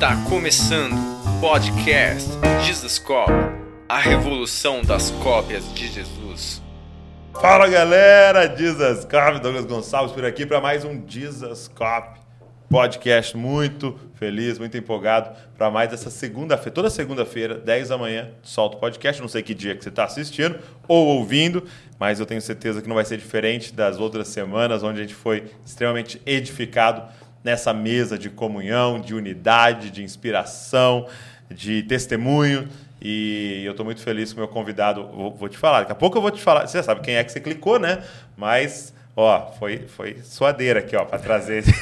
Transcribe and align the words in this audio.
Está 0.00 0.16
começando 0.30 0.94
o 0.94 1.40
podcast 1.42 2.30
Jesus 2.64 2.98
Cop, 2.98 3.30
a 3.86 3.98
revolução 3.98 4.80
das 4.80 5.10
cópias 5.10 5.70
de 5.74 5.88
Jesus. 5.88 6.62
Fala 7.38 7.68
galera, 7.68 8.56
Jesus 8.56 9.04
Cop, 9.04 9.40
Douglas 9.42 9.66
Gonçalves 9.66 10.12
por 10.12 10.24
aqui 10.24 10.46
para 10.46 10.58
mais 10.58 10.86
um 10.86 11.06
Jesus 11.06 11.68
Cop 11.68 12.18
podcast. 12.70 13.36
Muito 13.36 13.98
feliz, 14.14 14.56
muito 14.58 14.78
empolgado 14.78 15.36
para 15.58 15.70
mais 15.70 15.92
essa 15.92 16.08
segunda-feira. 16.08 16.70
Toda 16.70 16.88
segunda-feira, 16.88 17.56
10 17.56 17.88
da 17.88 17.98
manhã, 17.98 18.30
solto 18.42 18.76
o 18.76 18.80
podcast. 18.80 19.20
Não 19.20 19.28
sei 19.28 19.42
que 19.42 19.52
dia 19.52 19.74
que 19.74 19.82
você 19.82 19.88
está 19.88 20.04
assistindo 20.04 20.58
ou 20.86 21.08
ouvindo, 21.08 21.64
mas 21.98 22.20
eu 22.20 22.26
tenho 22.26 22.40
certeza 22.40 22.80
que 22.80 22.88
não 22.88 22.94
vai 22.94 23.04
ser 23.04 23.18
diferente 23.18 23.74
das 23.74 23.98
outras 23.98 24.28
semanas, 24.28 24.84
onde 24.84 25.00
a 25.00 25.02
gente 25.02 25.14
foi 25.14 25.50
extremamente 25.66 26.22
edificado 26.24 27.02
nessa 27.42 27.72
mesa 27.72 28.18
de 28.18 28.30
comunhão, 28.30 29.00
de 29.00 29.14
unidade, 29.14 29.90
de 29.90 30.02
inspiração, 30.02 31.06
de 31.50 31.82
testemunho. 31.82 32.68
E 33.00 33.62
eu 33.64 33.70
estou 33.70 33.84
muito 33.84 34.02
feliz 34.02 34.32
com 34.32 34.40
o 34.40 34.44
meu 34.44 34.48
convidado. 34.48 35.06
Vou, 35.08 35.34
vou, 35.34 35.48
te 35.48 35.56
falar, 35.56 35.80
daqui 35.80 35.92
a 35.92 35.94
pouco 35.94 36.18
eu 36.18 36.22
vou 36.22 36.30
te 36.30 36.42
falar. 36.42 36.66
Você 36.66 36.78
já 36.78 36.82
sabe 36.82 37.00
quem 37.00 37.16
é 37.16 37.24
que 37.24 37.32
você 37.32 37.40
clicou, 37.40 37.78
né? 37.78 38.02
Mas, 38.36 38.94
ó, 39.16 39.50
foi, 39.58 39.86
foi 39.88 40.18
suadeira 40.22 40.80
aqui, 40.80 40.94
ó, 40.94 41.04
para 41.04 41.18
trazer. 41.18 41.64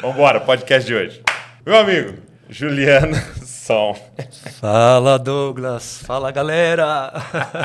Vamos 0.00 0.16
embora, 0.16 0.40
podcast 0.40 0.86
de 0.86 0.94
hoje. 0.94 1.22
Meu 1.66 1.76
amigo, 1.76 2.14
Juliano 2.48 3.16
Som. 3.44 3.96
Fala, 4.60 5.18
Douglas. 5.18 6.00
Fala, 6.04 6.30
galera. 6.30 7.12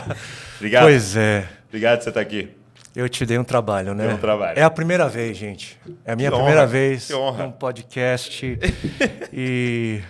Obrigado. 0.58 0.84
Pois 0.84 1.16
é. 1.16 1.48
Obrigado 1.70 2.00
por 2.00 2.04
você 2.04 2.10
estar 2.10 2.22
aqui. 2.22 2.63
Eu 2.96 3.10
te 3.10 3.26
dei 3.26 3.38
um 3.40 3.44
trabalho, 3.44 3.94
né? 3.96 4.06
Deu 4.08 4.16
um 4.16 4.20
trabalho. 4.20 4.58
É 4.60 4.62
a 4.64 4.70
primeira 4.70 5.08
vez, 5.10 5.36
gente. 5.36 5.80
É 6.06 6.12
a 6.14 6.16
minha 6.16 6.30
Que 6.30 6.36
primeira 6.36 6.62
honra, 6.62 6.68
vez 6.68 7.08
que 7.08 7.14
honra. 7.14 7.44
num 7.46 7.52
podcast. 7.52 8.60
e, 9.34 10.02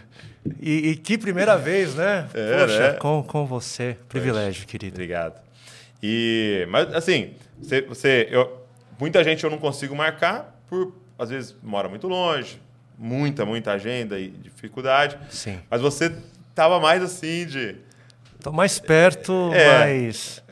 e, 0.62 0.90
e 0.90 0.96
que 0.98 1.18
primeira 1.18 1.58
vez, 1.58 1.96
né? 1.96 2.28
É, 2.34 2.60
Poxa, 2.62 2.92
né? 2.92 2.94
Com, 3.00 3.24
com 3.24 3.46
você. 3.46 3.98
Privilégio, 4.10 4.68
querido. 4.68 4.96
Obrigado. 4.96 5.42
E, 6.02 6.68
mas 6.70 6.94
assim, 6.94 7.34
você, 7.62 7.82
você- 7.82 8.28
eu, 8.30 8.62
muita 9.00 9.24
gente 9.24 9.44
eu 9.44 9.50
não 9.50 9.58
consigo 9.58 9.96
marcar 9.96 10.60
por 10.68 10.94
às 11.18 11.30
vezes 11.30 11.56
mora 11.64 11.88
muito 11.88 12.08
longe, 12.10 12.62
muita, 12.98 13.46
muita 13.46 13.72
agenda 13.72 14.20
e 14.20 14.28
dificuldade. 14.30 15.18
Sim. 15.30 15.60
Mas 15.70 15.80
você 15.80 16.14
tava 16.54 16.80
mais 16.82 17.02
assim 17.02 17.46
de, 17.46 17.76
Tô 18.42 18.52
mais 18.52 18.78
perto, 18.78 19.52
É. 19.54 19.80
mas. 19.80 20.43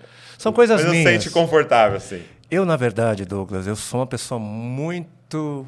São 0.42 0.52
coisas 0.52 0.82
mas 0.82 0.92
minhas. 0.92 1.08
sente 1.24 1.30
confortável 1.30 1.98
assim. 1.98 2.24
Eu, 2.50 2.66
na 2.66 2.76
verdade, 2.76 3.26
Douglas, 3.26 3.68
eu 3.68 3.76
sou 3.76 4.00
uma 4.00 4.08
pessoa 4.08 4.40
muito. 4.40 5.68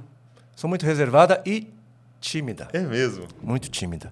Sou 0.56 0.68
muito 0.68 0.84
reservada 0.84 1.42
e 1.46 1.72
tímida. 2.20 2.68
É 2.74 2.80
mesmo. 2.80 3.28
muito 3.42 3.70
tímida. 3.70 4.12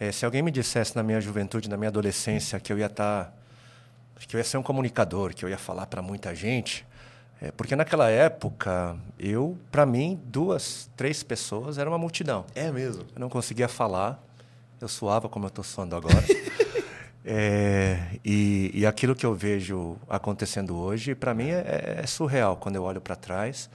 Eh, 0.00 0.10
se 0.10 0.24
alguém 0.24 0.42
me 0.42 0.50
dissesse 0.50 0.96
na 0.96 1.02
minha 1.04 1.20
juventude, 1.20 1.68
na 1.68 1.76
minha 1.76 1.90
adolescência, 1.90 2.58
que 2.58 2.72
eu 2.72 2.78
ia 2.78 2.86
estar, 2.86 3.32
que 4.26 4.34
eu 4.34 4.38
ia 4.38 4.44
ser 4.44 4.56
um 4.56 4.64
comunicador, 4.64 5.32
que 5.32 5.44
eu 5.44 5.48
ia 5.48 5.56
falar 5.56 5.86
para 5.86 6.02
muita 6.02 6.34
gente, 6.34 6.84
é 7.40 7.52
porque 7.52 7.76
naquela 7.76 8.10
época 8.10 8.96
eu, 9.16 9.56
para 9.70 9.86
mim, 9.86 10.20
duas, 10.24 10.90
três 10.96 11.22
pessoas 11.22 11.78
era 11.78 11.88
uma 11.88 11.98
multidão. 11.98 12.44
É 12.52 12.68
mesmo. 12.72 13.04
Eu 13.14 13.20
não 13.20 13.28
conseguia 13.28 13.68
falar, 13.68 14.20
eu 14.80 14.88
suava 14.88 15.28
como 15.28 15.44
eu 15.44 15.48
estou 15.48 15.62
suando 15.62 15.94
agora. 15.94 16.24
É, 17.24 17.98
e, 18.24 18.70
e 18.74 18.84
aquilo 18.86 19.14
que 19.14 19.24
eu 19.24 19.34
vejo 19.34 19.96
acontecendo 20.08 20.76
hoje, 20.76 21.14
para 21.14 21.32
mim, 21.34 21.48
é, 21.50 22.00
é 22.02 22.06
surreal 22.06 22.56
quando 22.56 22.76
eu 22.76 22.82
olho 22.82 23.00
para 23.00 23.16
trás. 23.16 23.70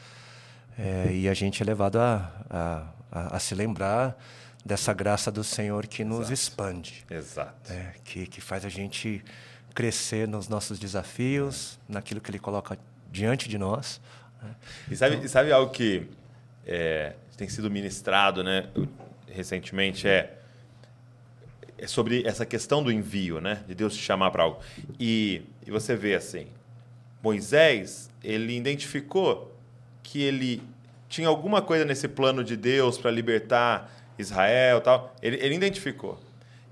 É, 0.78 1.12
e 1.12 1.28
a 1.28 1.34
gente 1.34 1.62
é 1.62 1.66
levado 1.66 2.00
a, 2.00 2.32
a, 2.50 2.84
a- 3.12 3.36
a 3.36 3.40
se 3.40 3.54
lembrar 3.56 4.18
dessa 4.64 4.94
graça 4.94 5.32
do 5.32 5.44
Senhor 5.44 5.88
que 5.88 6.04
nos 6.04 6.30
expande, 6.30 7.04
Exato. 7.10 7.72
né? 7.74 7.94
que, 8.04 8.28
que 8.28 8.40
faz 8.40 8.64
a 8.64 8.70
gente 8.70 9.24
crescer 9.74 10.28
nos 10.28 10.48
nossos 10.48 10.78
desafios, 10.80 11.80
naquilo 11.88 12.22
que 12.22 12.30
Ele 12.30 12.40
coloca 12.40 12.78
diante 13.12 13.50
de 13.50 13.58
nós. 13.58 14.00
né? 14.42 14.52
E 14.92 14.96
sabe, 14.96 15.16
e 15.26 15.28
sabe 15.28 15.52
algo 15.52 15.72
que 15.72 16.08
é, 16.68 17.14
tem 17.36 17.50
sido 17.50 17.70
ministrado 17.72 18.44
né, 18.44 18.70
recentemente? 19.28 20.08
É, 20.08 20.39
é 21.82 21.88
sobre 21.88 22.24
essa 22.26 22.46
questão 22.46 22.84
do 22.84 22.92
envio, 22.92 23.40
né? 23.40 23.64
De 23.68 23.76
Deus 23.76 23.96
te 23.96 24.02
chamar 24.02 24.32
para 24.32 24.44
algo. 24.44 24.60
E, 25.00 25.42
e 25.66 25.72
você 25.72 25.96
vê 25.96 26.16
assim, 26.16 26.48
Moisés, 27.22 28.10
ele 28.24 28.56
identificou 28.56 29.56
que 30.04 30.22
ele 30.22 30.62
tinha 31.08 31.28
alguma 31.28 31.62
coisa 31.62 31.86
nesse 31.86 32.08
plano 32.08 32.44
de 32.44 32.56
Deus 32.56 32.98
para 32.98 33.12
libertar 33.12 33.92
Israel 34.18 34.82
tal. 34.82 35.16
Ele, 35.22 35.38
ele 35.38 35.56
identificou. 35.56 36.20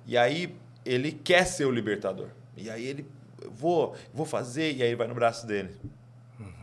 E 0.05 0.17
aí 0.17 0.55
ele 0.85 1.11
quer 1.11 1.45
ser 1.45 1.65
o 1.65 1.71
libertador. 1.71 2.29
E 2.55 2.69
aí 2.69 2.85
ele, 2.85 3.05
vou, 3.49 3.95
vou 4.13 4.25
fazer, 4.25 4.73
e 4.73 4.81
aí 4.81 4.89
ele 4.89 4.95
vai 4.95 5.07
no 5.07 5.15
braço 5.15 5.45
dele. 5.45 5.69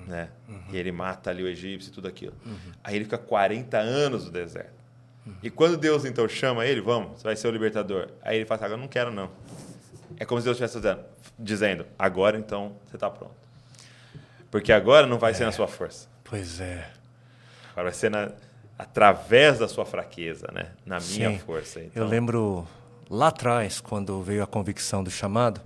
Né? 0.06 0.28
E 0.70 0.76
ele 0.76 0.92
mata 0.92 1.30
ali 1.30 1.42
o 1.42 1.48
egípcio 1.48 1.90
e 1.90 1.92
tudo 1.92 2.08
aquilo. 2.08 2.34
Aí 2.82 2.96
ele 2.96 3.04
fica 3.04 3.18
40 3.18 3.78
anos 3.78 4.26
no 4.26 4.30
deserto. 4.30 4.83
E 5.42 5.48
quando 5.50 5.76
Deus 5.76 6.04
então 6.04 6.28
chama 6.28 6.66
ele, 6.66 6.80
vamos, 6.80 7.18
você 7.18 7.24
vai 7.24 7.36
ser 7.36 7.48
o 7.48 7.50
libertador. 7.50 8.08
Aí 8.22 8.36
ele 8.36 8.44
fala 8.46 8.56
assim, 8.56 8.64
agora 8.66 8.78
eu 8.78 8.82
não 8.82 8.88
quero 8.88 9.10
não. 9.10 9.30
É 10.18 10.24
como 10.24 10.40
se 10.40 10.44
Deus 10.44 10.56
estivesse 10.60 10.76
dizendo, 10.78 11.04
dizendo, 11.38 11.86
agora 11.98 12.38
então 12.38 12.76
você 12.86 12.96
está 12.96 13.08
pronto. 13.10 13.34
Porque 14.50 14.72
agora 14.72 15.06
não 15.06 15.18
vai 15.18 15.32
ser 15.34 15.44
na 15.44 15.52
sua 15.52 15.66
força. 15.66 16.06
Pois 16.22 16.60
é. 16.60 16.88
Agora 17.72 17.84
vai 17.90 17.92
ser 17.94 18.10
na, 18.10 18.30
através 18.78 19.58
da 19.58 19.66
sua 19.66 19.84
fraqueza, 19.86 20.46
né? 20.52 20.68
Na 20.86 21.00
minha 21.00 21.30
Sim. 21.30 21.38
força. 21.38 21.80
Então, 21.80 22.02
Eu 22.02 22.08
lembro 22.08 22.66
lá 23.10 23.28
atrás, 23.28 23.80
quando 23.80 24.22
veio 24.22 24.42
a 24.42 24.46
convicção 24.46 25.02
do 25.02 25.10
chamado, 25.10 25.60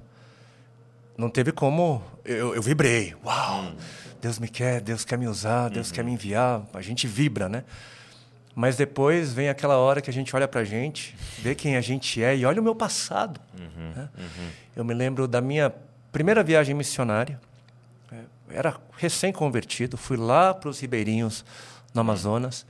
não 1.17 1.29
teve 1.29 1.53
como. 1.53 2.03
Eu, 2.25 2.55
eu 2.55 2.63
vibrei. 2.63 3.15
Uau! 3.25 3.63
Hum. 3.63 3.77
Deus 4.23 4.39
me 4.39 4.49
quer, 4.49 4.81
Deus 4.81 5.05
quer 5.05 5.19
me 5.19 5.29
usar, 5.29 5.69
Deus 5.69 5.89
Uhum. 5.89 5.95
quer 5.95 6.05
me 6.05 6.13
enviar. 6.13 6.63
A 6.73 6.81
gente 6.81 7.07
vibra, 7.07 7.49
né? 7.49 7.65
Mas 8.61 8.77
depois 8.77 9.33
vem 9.33 9.49
aquela 9.49 9.77
hora 9.77 10.01
que 10.01 10.11
a 10.11 10.13
gente 10.13 10.35
olha 10.35 10.49
pra 10.49 10.65
gente, 10.65 11.15
vê 11.39 11.55
quem 11.55 11.77
a 11.77 11.81
gente 11.81 12.21
é 12.21 12.37
e 12.37 12.45
olha 12.45 12.61
o 12.61 12.65
meu 12.65 12.75
passado. 12.75 13.41
Uhum, 13.57 13.93
né? 13.95 14.09
Eu 14.75 14.85
me 14.85 14.93
lembro 14.93 15.29
da 15.29 15.41
minha 15.41 15.73
primeira 16.11 16.43
viagem 16.43 16.75
missionária. 16.75 17.41
É, 18.11 18.17
Era 18.51 18.75
recém-convertido, 18.97 19.97
fui 19.97 20.17
lá 20.17 20.53
para 20.53 20.69
os 20.69 20.81
Ribeirinhos, 20.81 21.45
no 21.95 22.01
Amazonas, 22.01 22.67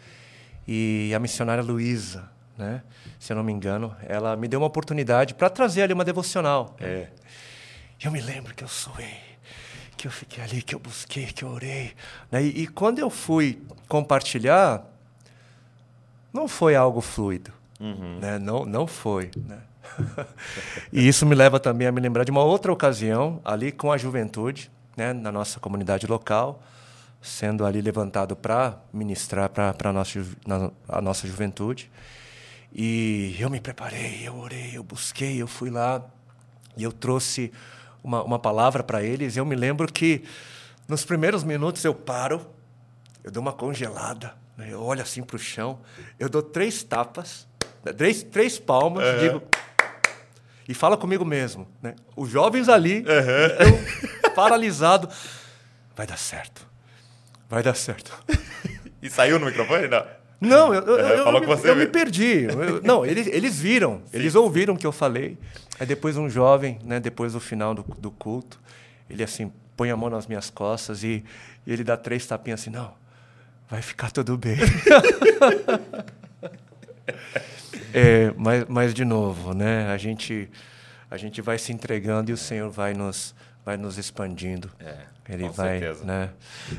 e 0.67 1.11
a 1.17 1.19
missionária 1.19 1.63
Luísa, 1.63 2.29
né, 2.59 2.83
se 3.19 3.33
eu 3.33 3.37
não 3.39 3.43
me 3.43 3.51
engano, 3.55 3.97
ela 4.07 4.37
me 4.37 4.47
deu 4.47 4.61
uma 4.61 4.67
oportunidade 4.67 5.33
para 5.33 5.49
trazer 5.49 5.81
ali 5.81 5.95
uma 5.95 6.05
devocional. 6.05 6.77
É. 6.81 7.07
Eu 7.99 8.11
me 8.13 8.21
lembro 8.21 8.55
que 8.55 8.63
eu 8.63 8.69
suei, 8.69 9.17
que 9.97 10.07
eu 10.07 10.11
fiquei 10.11 10.45
ali, 10.45 10.61
que 10.61 10.75
eu 10.75 10.79
busquei, 10.79 11.25
que 11.33 11.45
eu 11.45 11.49
orei. 11.49 11.95
né? 12.31 12.43
E, 12.43 12.65
e 12.65 12.67
quando 12.67 12.99
eu 12.99 13.09
fui 13.09 13.63
compartilhar, 13.89 14.85
não 16.33 16.47
foi 16.49 16.75
algo 16.77 17.01
fluido. 17.01 17.53
Né? 18.21 18.39
Não, 18.39 18.65
não 18.65 18.87
foi. 18.87 19.31
Né? 19.37 19.59
e 20.93 21.07
isso 21.07 21.25
me 21.25 21.35
leva 21.35 21.59
também 21.61 21.87
a 21.87 21.93
me 21.93 22.01
lembrar 22.01 22.25
de 22.25 22.31
uma 22.31 22.43
outra 22.43 22.73
ocasião, 22.73 23.41
ali 23.45 23.71
com 23.73 23.91
a 23.93 23.97
juventude, 23.99 24.71
né? 24.97 25.13
na 25.13 25.31
nossa 25.33 25.61
comunidade 25.61 26.07
local, 26.07 26.63
sendo 27.23 27.65
ali 27.65 27.81
levantado 27.81 28.37
para 28.37 28.79
ministrar 28.93 29.49
para 29.49 29.75
a 29.85 29.93
nossa, 29.93 30.25
na- 30.47 30.71
a 30.89 31.01
nossa 31.01 31.27
juventude. 31.27 31.91
E 32.73 33.35
eu 33.39 33.49
me 33.49 33.61
preparei, 33.61 34.23
eu 34.27 34.37
orei, 34.37 34.73
eu 34.75 34.83
busquei, 34.83 35.41
eu 35.41 35.47
fui 35.47 35.71
lá 35.71 36.03
e 36.77 36.83
eu 36.83 36.93
trouxe 36.93 37.51
uma, 38.05 38.23
uma 38.23 38.39
palavra 38.39 38.83
para 38.83 39.03
eles. 39.03 39.37
Eu 39.37 39.45
me 39.47 39.57
lembro 39.57 39.91
que 39.91 40.23
nos 40.87 41.05
primeiros 41.05 41.43
minutos 41.43 41.85
eu 41.85 41.95
paro, 41.95 42.47
eu 43.25 43.31
dou 43.31 43.41
uma 43.41 43.53
congelada? 43.53 44.35
Eu 44.67 44.83
olho 44.83 45.03
assim 45.03 45.23
para 45.23 45.37
o 45.37 45.39
chão, 45.39 45.79
eu 46.19 46.29
dou 46.29 46.43
três 46.43 46.83
tapas, 46.83 47.47
né? 47.85 47.93
três, 47.93 48.23
três 48.23 48.59
palmas, 48.59 49.05
digo. 49.21 49.43
E 50.69 50.75
fala 50.75 50.97
comigo 50.97 51.25
mesmo. 51.25 51.67
Né? 51.83 51.95
Os 52.17 52.29
jovens 52.29 52.69
ali, 52.69 53.05
eu 54.27 54.33
paralisado. 54.35 55.09
Vai 55.97 56.07
dar 56.07 56.19
certo. 56.19 56.67
Vai 57.49 57.63
dar 57.63 57.75
certo. 57.75 58.13
E 59.01 59.09
saiu 59.09 59.39
no 59.39 59.47
microfone? 59.47 59.87
Não. 59.87 60.05
Não, 60.41 60.75
eu, 60.75 60.83
eu, 60.83 60.99
É, 60.99 61.19
eu- 61.21 61.41
me- 61.41 61.69
eu 61.69 61.77
me 61.77 61.87
perdi. 61.87 62.49
Não, 62.83 63.07
eles, 63.07 63.29
eles 63.29 63.61
viram, 63.61 64.03
eles 64.13 64.35
ouviram 64.35 64.75
o 64.75 64.77
que 64.77 64.85
eu 64.85 64.91
falei. 64.91 65.39
Aí 65.79 65.87
depois 65.87 66.17
um 66.17 66.29
jovem, 66.29 66.81
né, 66.85 66.99
depois 66.99 67.33
do 67.35 67.39
final 67.41 67.75
do, 67.75 67.85
do 67.97 68.11
culto, 68.11 68.59
ele 69.09 69.23
assim 69.23 69.53
põe 69.77 69.93
a 69.93 69.97
mão 69.97 70.11
nas 70.11 70.27
minhas 70.27 70.51
costas 70.51 71.05
e, 71.05 71.25
e 71.65 71.73
ele 71.73 71.85
dá 71.85 71.97
três 71.97 72.27
tapinhas 72.27 72.61
assim, 72.61 72.71
não, 72.71 72.93
vai 73.71 73.83
ficar 73.83 74.11
tudo 74.11 74.37
bem. 74.39 74.57
É, 77.95 78.33
mas, 78.37 78.65
mas 78.69 78.93
de 78.95 79.05
novo, 79.05 79.55
né, 79.55 79.87
a 79.91 79.97
gente 79.97 80.49
a 81.11 81.17
gente 81.17 81.41
vai 81.41 81.57
se 81.59 81.73
entregando 81.73 82.31
e 82.31 82.35
o 82.35 82.37
Senhor 82.37 82.69
vai 82.71 82.93
nos 82.93 83.35
vai 83.65 83.77
nos 83.79 83.97
expandindo. 83.97 84.71
É, 84.79 84.97
ele 85.29 85.45
com 85.45 85.53
vai, 85.53 85.79
certeza. 85.81 86.05
né? 86.05 86.31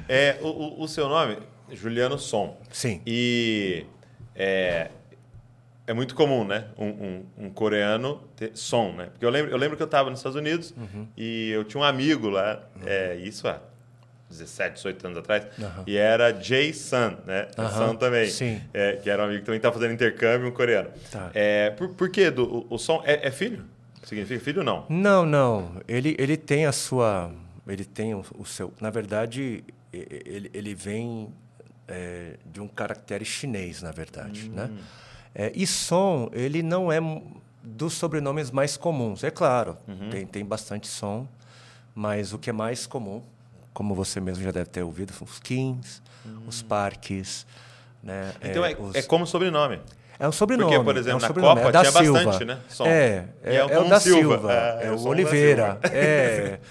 É, 0.07 0.37
o, 0.41 0.81
o- 0.83 0.87
seu 0.87 1.09
nome, 1.09 1.39
Juliano 1.71 2.17
Som. 2.19 2.57
Sim. 2.71 3.01
E 3.07 3.85
é, 4.35 4.89
é 5.87 5.93
muito 5.93 6.13
comum, 6.15 6.45
né? 6.45 6.67
Um, 6.77 6.87
um, 6.87 7.25
um 7.45 7.49
coreano 7.49 8.21
ter 8.35 8.51
som, 8.55 8.91
né? 8.93 9.05
Porque 9.07 9.25
eu 9.25 9.29
lembro, 9.31 9.51
eu 9.51 9.57
lembro 9.57 9.75
que 9.77 9.83
eu 9.83 9.85
estava 9.87 10.09
nos 10.11 10.19
Estados 10.19 10.37
Unidos 10.37 10.73
Uhum. 10.77 11.07
e 11.17 11.49
eu 11.51 11.63
tinha 11.63 11.81
um 11.81 11.83
amigo 11.83 12.29
lá, 12.29 12.61
é, 12.85 13.15
isso 13.15 13.47
há 13.47 13.59
17, 14.29 14.75
18 14.75 15.07
anos 15.07 15.17
atrás, 15.17 15.45
Aham. 15.59 15.83
e 15.87 15.97
era 15.97 16.31
Jay 16.39 16.73
Sun, 16.73 17.17
né? 17.25 17.47
Aham, 17.57 17.87
Sun 17.89 17.95
também. 17.95 18.29
sim. 18.29 18.61
É, 18.73 18.93
que 18.97 19.09
era 19.09 19.23
um 19.23 19.25
amigo 19.25 19.39
que 19.39 19.45
também 19.45 19.57
estava 19.57 19.73
fazendo 19.75 19.93
intercâmbio, 19.93 20.47
um 20.47 20.51
coreano. 20.51 20.89
Tá. 21.11 21.31
É, 21.33 21.71
por, 21.71 21.89
por 21.89 22.09
que 22.09 22.27
o, 22.29 22.67
o 22.69 22.77
som? 22.77 23.01
É, 23.05 23.27
é 23.27 23.31
filho? 23.31 23.65
Significa 24.03 24.39
filho 24.39 24.59
ou 24.59 24.65
não? 24.65 24.85
Não, 24.89 25.25
não. 25.25 25.81
Ele, 25.87 26.15
ele 26.17 26.37
tem 26.37 26.65
a 26.65 26.71
sua. 26.71 27.31
Ele 27.67 27.83
tem 27.85 28.13
o, 28.13 28.23
o 28.37 28.45
seu. 28.45 28.73
Na 28.79 28.89
verdade, 28.89 29.63
ele, 29.91 30.49
ele 30.53 30.73
vem 30.73 31.33
é, 31.87 32.37
de 32.45 32.61
um 32.61 32.67
caractere 32.67 33.25
chinês, 33.25 33.81
na 33.81 33.91
verdade. 33.91 34.49
Né? 34.49 34.69
É, 35.35 35.51
e 35.55 35.65
som, 35.67 36.29
ele 36.33 36.63
não 36.63 36.91
é 36.91 36.99
dos 37.63 37.93
sobrenomes 37.93 38.51
mais 38.51 38.77
comuns. 38.77 39.23
É 39.23 39.31
claro, 39.31 39.77
tem, 40.09 40.25
tem 40.25 40.45
bastante 40.45 40.87
som, 40.87 41.27
mas 41.93 42.33
o 42.33 42.39
que 42.39 42.49
é 42.49 42.53
mais 42.53 42.87
comum, 42.87 43.21
como 43.73 43.93
você 43.95 44.19
mesmo 44.19 44.43
já 44.43 44.51
deve 44.51 44.69
ter 44.69 44.83
ouvido, 44.83 45.13
são 45.13 45.25
os 45.25 45.39
Kings, 45.39 46.01
os 46.47 46.61
Parques. 46.61 47.45
Né? 48.03 48.31
Então 48.43 48.63
é, 48.65 48.75
os- 48.79 48.95
é 48.95 49.01
como 49.01 49.25
sobrenome. 49.27 49.79
é 50.17 50.27
um 50.27 50.31
sobrenome. 50.31 50.71
Porque, 50.71 50.83
por 50.85 50.95
exemplo, 50.97 51.11
é 51.11 51.15
um 51.15 51.19
na 51.21 51.27
sobrenome, 51.27 51.55
Copa 51.55 51.69
é 51.69 51.71
da 51.71 51.81
tinha 51.81 52.03
Silva. 52.03 52.23
bastante, 52.23 52.45
né, 52.45 52.59
som. 52.69 52.85
É, 52.85 53.25
E 53.43 53.49
é, 53.49 53.55
é 53.55 53.57
é 53.57 53.67
como 53.67 53.85
o 53.85 53.89
da 53.89 53.99
Silva. 53.99 54.19
Silva. 54.37 54.53
É, 54.53 54.83
É, 54.83 54.87
é 54.87 54.91
o 54.91 54.95
o 54.97 55.07
Oliveira. 55.07 55.79
Silva. 55.83 55.97
É. 55.97 56.59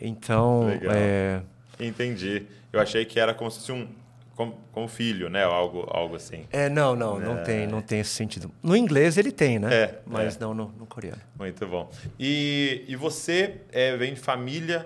Então, 0.00 0.68
é, 0.92 1.40
Entendi. 1.78 2.46
Eu 2.72 2.80
achei 2.80 3.04
que 3.04 3.18
era 3.18 3.32
como 3.32 3.50
se 3.50 3.60
fosse 3.60 3.72
um 3.72 3.88
como, 4.34 4.58
como 4.72 4.88
filho, 4.88 5.30
né? 5.30 5.44
Algo, 5.44 5.86
algo 5.88 6.16
assim. 6.16 6.44
é, 6.50 6.68
não, 6.68 6.96
não, 6.96 7.20
não 7.20 7.42
tem, 7.44 7.66
não 7.68 7.80
tem 7.80 8.00
esse 8.00 8.10
sentido. 8.10 8.50
No 8.60 8.76
inglês 8.76 9.16
ele 9.16 9.30
tem, 9.30 9.60
né? 9.60 9.72
É, 9.72 9.98
Mas 10.04 10.36
é. 10.36 10.40
não 10.40 10.52
no, 10.52 10.68
no 10.76 10.84
coreano. 10.84 11.20
Muito 11.38 11.64
bom. 11.68 11.88
E, 12.18 12.84
e 12.88 12.96
você 12.96 13.60
é, 13.70 13.96
vem 13.96 14.14
de 14.14 14.20
família 14.20 14.84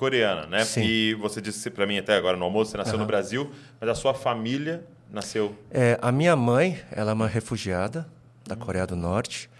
coreana, 0.00 0.46
né? 0.46 0.64
Sim. 0.64 0.82
E 0.82 1.14
você 1.14 1.42
disse 1.42 1.68
para 1.70 1.86
mim 1.86 1.98
até 1.98 2.16
agora 2.16 2.34
no 2.34 2.44
almoço, 2.46 2.70
você 2.70 2.78
nasceu 2.78 2.98
no 2.98 3.04
Brasil, 3.04 3.50
mas 3.78 3.90
a 3.90 3.94
sua 3.94 4.14
família 4.14 4.82
nasceu. 5.10 5.54
É, 5.70 5.98
a 6.00 6.10
minha 6.10 6.34
mãe, 6.34 6.80
ela 6.90 7.10
é 7.10 7.14
uma 7.14 7.26
refugiada 7.28 8.06
da 8.46 8.54
Hum. 8.54 8.58
Coreia 8.58 8.86
do 8.86 8.96
Norte. 8.96 9.50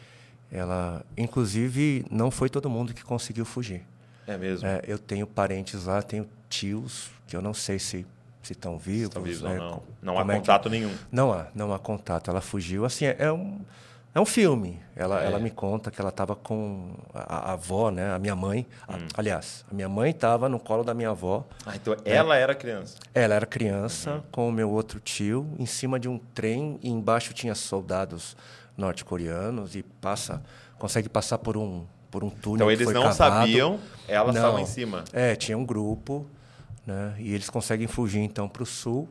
Ela, 0.51 1.05
inclusive, 1.17 2.05
não 2.11 2.31
foi 2.31 2.49
todo 2.49 2.71
mundo 2.71 2.95
que 2.95 3.05
conseguiu 3.05 3.45
fugir. 3.45 3.83
É 4.27 4.37
mesmo? 4.39 4.67
É, 4.67 4.81
eu 4.87 4.99
tenho 4.99 5.27
parentes 5.27 5.85
lá, 5.85 6.01
tenho 6.03 6.27
tios 6.49 7.11
que 7.27 7.37
eu 7.37 7.43
não 7.43 7.53
sei 7.55 7.79
se 7.79 8.07
se 8.43 8.53
estão 8.55 8.79
vivos. 8.79 9.09
Estão 9.09 9.23
vivos 9.23 9.43
né? 9.43 9.51
ou 9.51 9.57
não? 9.59 9.83
Não 10.01 10.15
há 10.17 10.21
como 10.21 10.33
é 10.33 10.35
que- 10.37 10.41
contato 10.41 10.71
nenhum. 10.71 10.95
Não 11.13 11.31
há, 11.31 11.49
não 11.55 11.75
há 11.75 11.79
contato. 11.79 12.31
Ela 12.31 12.41
fugiu. 12.41 12.87
Assim, 12.87 13.05
é, 13.05 13.15
é 13.19 13.31
um, 13.31 13.61
é 14.15 14.21
um 14.21 14.25
filme. 14.27 14.81
Ela, 14.97 15.23
É. 15.23 15.27
ela 15.27 15.39
me 15.39 15.51
conta 15.51 15.91
que 15.91 16.01
ela 16.01 16.11
estava 16.11 16.35
com 16.37 16.93
a, 17.15 17.51
a 17.51 17.53
avó, 17.53 17.91
né? 17.91 18.13
A 18.13 18.19
minha 18.19 18.35
mãe. 18.37 18.67
A- 18.87 18.97
Hum. 18.97 19.07
aliás, 19.17 19.65
a 19.71 19.75
minha 19.75 19.89
mãe 19.89 20.11
estava 20.11 20.49
no 20.49 20.59
colo 20.61 20.83
da 20.85 20.93
minha 20.95 21.11
avó. 21.11 21.47
Ah, 21.65 21.75
então 21.77 21.97
ela 22.05 22.37
era 22.37 22.55
criança. 22.55 22.99
Ela 23.15 23.35
era 23.35 23.47
criança 23.47 24.15
Uhum. 24.17 24.23
com 24.33 24.49
o 24.49 24.53
meu 24.53 24.71
outro 24.71 24.99
tio 25.01 25.47
em 25.59 25.67
cima 25.67 25.99
de 25.99 26.09
um 26.09 26.19
trem 26.35 26.79
e 26.83 26.91
embaixo 26.91 27.33
tinha 27.33 27.55
soldados 27.55 28.37
norte-coreanos 28.77 29.77
e 29.77 29.83
passa, 29.83 30.43
consegue 30.79 31.09
passar 31.09 31.39
por 31.39 31.57
um 31.57 31.87
por 32.11 32.25
um 32.25 32.31
túnel. 32.31 32.69
Então 32.69 32.71
eles 32.73 32.93
não 32.93 33.03
cavado. 33.05 33.17
sabiam, 33.47 33.79
ela 34.09 34.31
estava 34.33 34.61
em 34.61 34.67
cima. 34.67 35.05
É, 35.13 35.37
tinha 35.37 35.57
um 35.57 35.65
grupo, 35.65 36.27
né? 36.85 37.15
E 37.21 37.33
eles 37.33 37.49
conseguem 37.49 37.87
fugir 37.87 38.19
então 38.19 38.49
para 38.49 38.65
o 38.65 38.67
sul. 38.67 39.09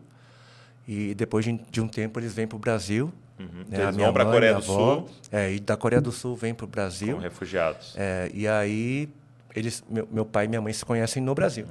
E 0.85 1.13
depois 1.15 1.45
de, 1.45 1.53
de 1.71 1.79
um 1.79 1.87
tempo 1.87 2.19
eles 2.19 2.33
vêm 2.33 2.45
para 2.45 2.57
o 2.57 2.59
Brasil. 2.59 3.13
Uhum. 3.39 3.61
Então 3.67 3.83
eles 3.83 3.97
A 3.97 4.03
vão 4.03 4.13
pra 4.13 4.25
mãe, 4.25 4.33
Coreia 4.33 4.53
do 4.53 4.57
avó, 4.57 4.95
Sul. 4.95 5.09
É, 5.31 5.51
e 5.53 5.59
da 5.59 5.77
Coreia 5.77 6.01
do 6.01 6.11
Sul 6.11 6.35
vem 6.35 6.53
para 6.53 6.65
o 6.65 6.67
Brasil. 6.67 7.13
Como 7.13 7.21
refugiados. 7.23 7.95
É, 7.97 8.29
e 8.33 8.47
aí 8.47 9.09
eles, 9.55 9.83
meu, 9.89 10.07
meu 10.11 10.25
pai 10.25 10.45
e 10.45 10.47
minha 10.47 10.61
mãe 10.61 10.73
se 10.73 10.83
conhecem 10.83 11.23
no 11.23 11.33
Brasil. 11.33 11.65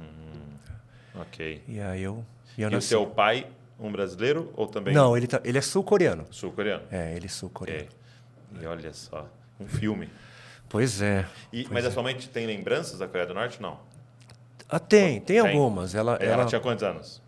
Ok. 1.15 1.63
E 1.67 1.79
aí 1.79 2.01
eu, 2.01 2.25
e 2.57 2.61
eu 2.61 2.71
E 2.71 2.75
o 2.75 2.81
seu 2.81 3.05
pai, 3.05 3.45
um 3.79 3.91
brasileiro 3.91 4.51
ou 4.55 4.67
também 4.67 4.93
Não, 4.93 5.15
ele, 5.15 5.27
tá, 5.27 5.39
ele 5.43 5.57
é 5.57 5.61
sul-coreano. 5.61 6.25
sul-coreano? 6.31 6.83
É, 6.91 7.15
ele 7.15 7.25
é 7.25 7.29
sul-coreano. 7.29 7.87
E 8.59 8.65
olha 8.65 8.93
só, 8.93 9.27
um 9.59 9.67
filme. 9.67 10.09
Pois 10.67 11.01
é. 11.01 11.25
E, 11.51 11.67
mas 11.71 11.85
a 11.85 11.91
sua 11.91 12.03
mãe 12.03 12.15
tem 12.15 12.45
lembranças 12.45 12.99
da 12.99 13.07
Coreia 13.07 13.27
do 13.27 13.33
Norte? 13.33 13.61
Não. 13.61 13.79
Ah, 14.67 14.79
tem, 14.79 15.19
tem 15.19 15.41
Tem. 15.41 15.51
algumas. 15.51 15.95
Ela, 15.95 16.15
Ela, 16.15 16.33
ela, 16.33 16.45
tinha 16.45 16.61
quantos 16.61 16.83
anos? 16.83 17.21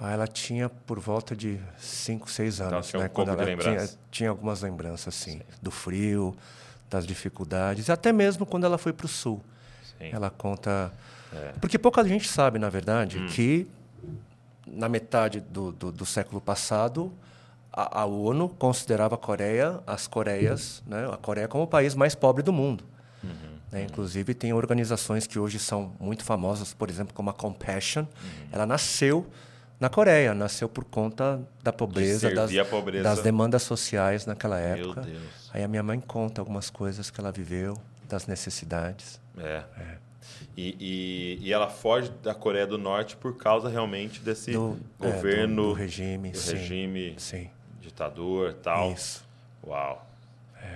Ah, 0.00 0.10
ela 0.10 0.26
tinha 0.26 0.68
por 0.68 0.98
volta 0.98 1.36
de 1.36 1.60
5, 1.78 2.30
6 2.30 2.60
anos. 2.62 2.88
tinha 2.88 3.00
um 3.00 3.02
né? 3.02 3.08
Quando 3.10 3.28
ela 3.28 3.44
tinha, 3.44 3.56
lembrança. 3.56 3.98
tinha 4.10 4.30
algumas 4.30 4.62
lembranças, 4.62 5.14
sim. 5.14 5.42
Do 5.60 5.70
frio, 5.70 6.34
das 6.88 7.06
dificuldades. 7.06 7.90
Até 7.90 8.10
mesmo 8.10 8.46
quando 8.46 8.64
ela 8.64 8.78
foi 8.78 8.94
para 8.94 9.04
o 9.04 9.08
sul. 9.08 9.42
Sim. 9.98 10.08
Ela 10.10 10.30
conta. 10.30 10.90
É. 11.32 11.52
Porque 11.60 11.78
pouca 11.78 12.02
gente 12.02 12.26
sabe, 12.28 12.58
na 12.58 12.70
verdade, 12.70 13.18
Hum. 13.18 13.26
que 13.26 13.68
na 14.66 14.88
metade 14.88 15.40
do, 15.40 15.70
do, 15.72 15.92
do 15.92 16.06
século 16.06 16.40
passado, 16.40 17.12
a, 17.72 18.00
a 18.00 18.04
ONU 18.06 18.48
considerava 18.48 19.16
a 19.16 19.18
Coreia, 19.18 19.80
as 19.86 20.06
Coreias, 20.06 20.82
né, 20.86 21.08
a 21.12 21.16
Coreia 21.16 21.46
como 21.46 21.64
o 21.64 21.66
país 21.66 21.94
mais 21.94 22.14
pobre 22.14 22.42
do 22.42 22.52
mundo. 22.52 22.84
Uhum. 23.22 23.30
Né? 23.70 23.82
Inclusive, 23.84 24.32
tem 24.32 24.52
organizações 24.52 25.26
que 25.26 25.38
hoje 25.38 25.58
são 25.58 25.92
muito 26.00 26.24
famosas, 26.24 26.72
por 26.72 26.88
exemplo, 26.88 27.12
como 27.14 27.30
a 27.30 27.34
Compassion. 27.34 28.02
Uhum. 28.02 28.48
Ela 28.52 28.64
nasceu 28.64 29.26
na 29.80 29.88
Coreia, 29.88 30.34
nasceu 30.34 30.68
por 30.68 30.84
conta 30.84 31.40
da 31.62 31.72
pobreza, 31.72 32.30
das, 32.34 32.52
pobreza. 32.68 33.02
das 33.02 33.20
demandas 33.22 33.62
sociais 33.62 34.26
naquela 34.26 34.56
Meu 34.56 34.66
época. 34.90 35.00
Deus. 35.00 35.50
Aí 35.52 35.64
a 35.64 35.68
minha 35.68 35.82
mãe 35.82 35.98
conta 35.98 36.40
algumas 36.40 36.68
coisas 36.70 37.10
que 37.10 37.20
ela 37.20 37.32
viveu, 37.32 37.76
das 38.08 38.26
necessidades. 38.26 39.20
É. 39.38 39.62
E, 40.56 40.76
e, 41.40 41.46
e 41.48 41.52
ela 41.52 41.68
foge 41.68 42.10
da 42.22 42.34
Coreia 42.34 42.66
do 42.66 42.76
Norte 42.76 43.16
por 43.16 43.36
causa 43.36 43.68
realmente 43.68 44.20
desse 44.20 44.52
Do- 44.52 44.78
é, 45.00 45.06
governo, 45.10 45.62
do- 45.62 45.68
do 45.68 45.72
regime, 45.72 46.30
do 46.30 46.38
sim. 46.38 46.56
regime 46.56 47.14
Sim. 47.18 47.50
ditador 47.80 48.52
tal. 48.54 48.92
Isso. 48.92 49.24
Uau. 49.66 50.06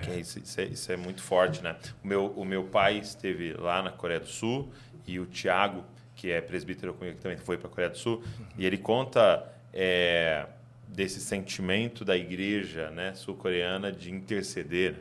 Que 0.03 0.11
é 0.13 0.17
isso, 0.21 0.39
isso, 0.39 0.61
é, 0.61 0.65
isso 0.65 0.91
é 0.93 0.97
muito 0.97 1.23
forte, 1.23 1.63
né? 1.63 1.77
O 2.03 2.07
meu, 2.09 2.27
o 2.37 2.45
meu 2.45 2.65
pai 2.65 2.99
esteve 2.99 3.53
lá 3.55 3.83
na 3.83 3.91
Coreia 3.91 4.21
do 4.21 4.27
Sul 4.27 4.71
e 5.07 5.21
o 5.21 5.27
Tiago, 5.27 5.85
que 6.25 6.33
é 6.33 6.41
presbítero 6.41 6.95
comigo, 6.95 7.17
que 7.19 7.23
também 7.23 7.37
foi 7.37 7.59
para 7.59 7.67
a 7.69 7.71
Coreia 7.71 7.91
do 7.91 7.99
Sul, 7.99 8.25
e 8.57 8.65
ele 8.65 8.79
conta 8.79 9.47
é, 9.75 10.47
desse 10.89 11.21
sentimento 11.21 12.03
da 12.03 12.17
igreja 12.17 12.91
né, 12.93 13.13
sul-coreana 13.15 13.93
de 13.93 14.11
interceder 14.11 14.93
né, 14.93 14.99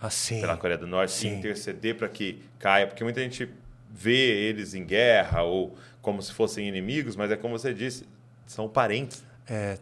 Assim. 0.00 0.40
pela 0.40 0.56
Coreia 0.56 0.76
do 0.76 0.88
Norte, 0.88 1.12
Sim. 1.12 1.36
interceder 1.38 1.94
para 1.94 2.08
que 2.08 2.42
caia, 2.58 2.84
porque 2.88 3.04
muita 3.04 3.20
gente 3.20 3.48
vê 3.88 4.48
eles 4.48 4.74
em 4.74 4.84
guerra 4.84 5.42
ou 5.44 5.76
como 6.02 6.20
se 6.20 6.32
fossem 6.32 6.66
inimigos, 6.66 7.14
mas 7.14 7.30
é 7.30 7.36
como 7.36 7.56
você 7.56 7.72
disse, 7.72 8.04
são 8.44 8.68
parentes. 8.68 9.22
É, 9.48 9.78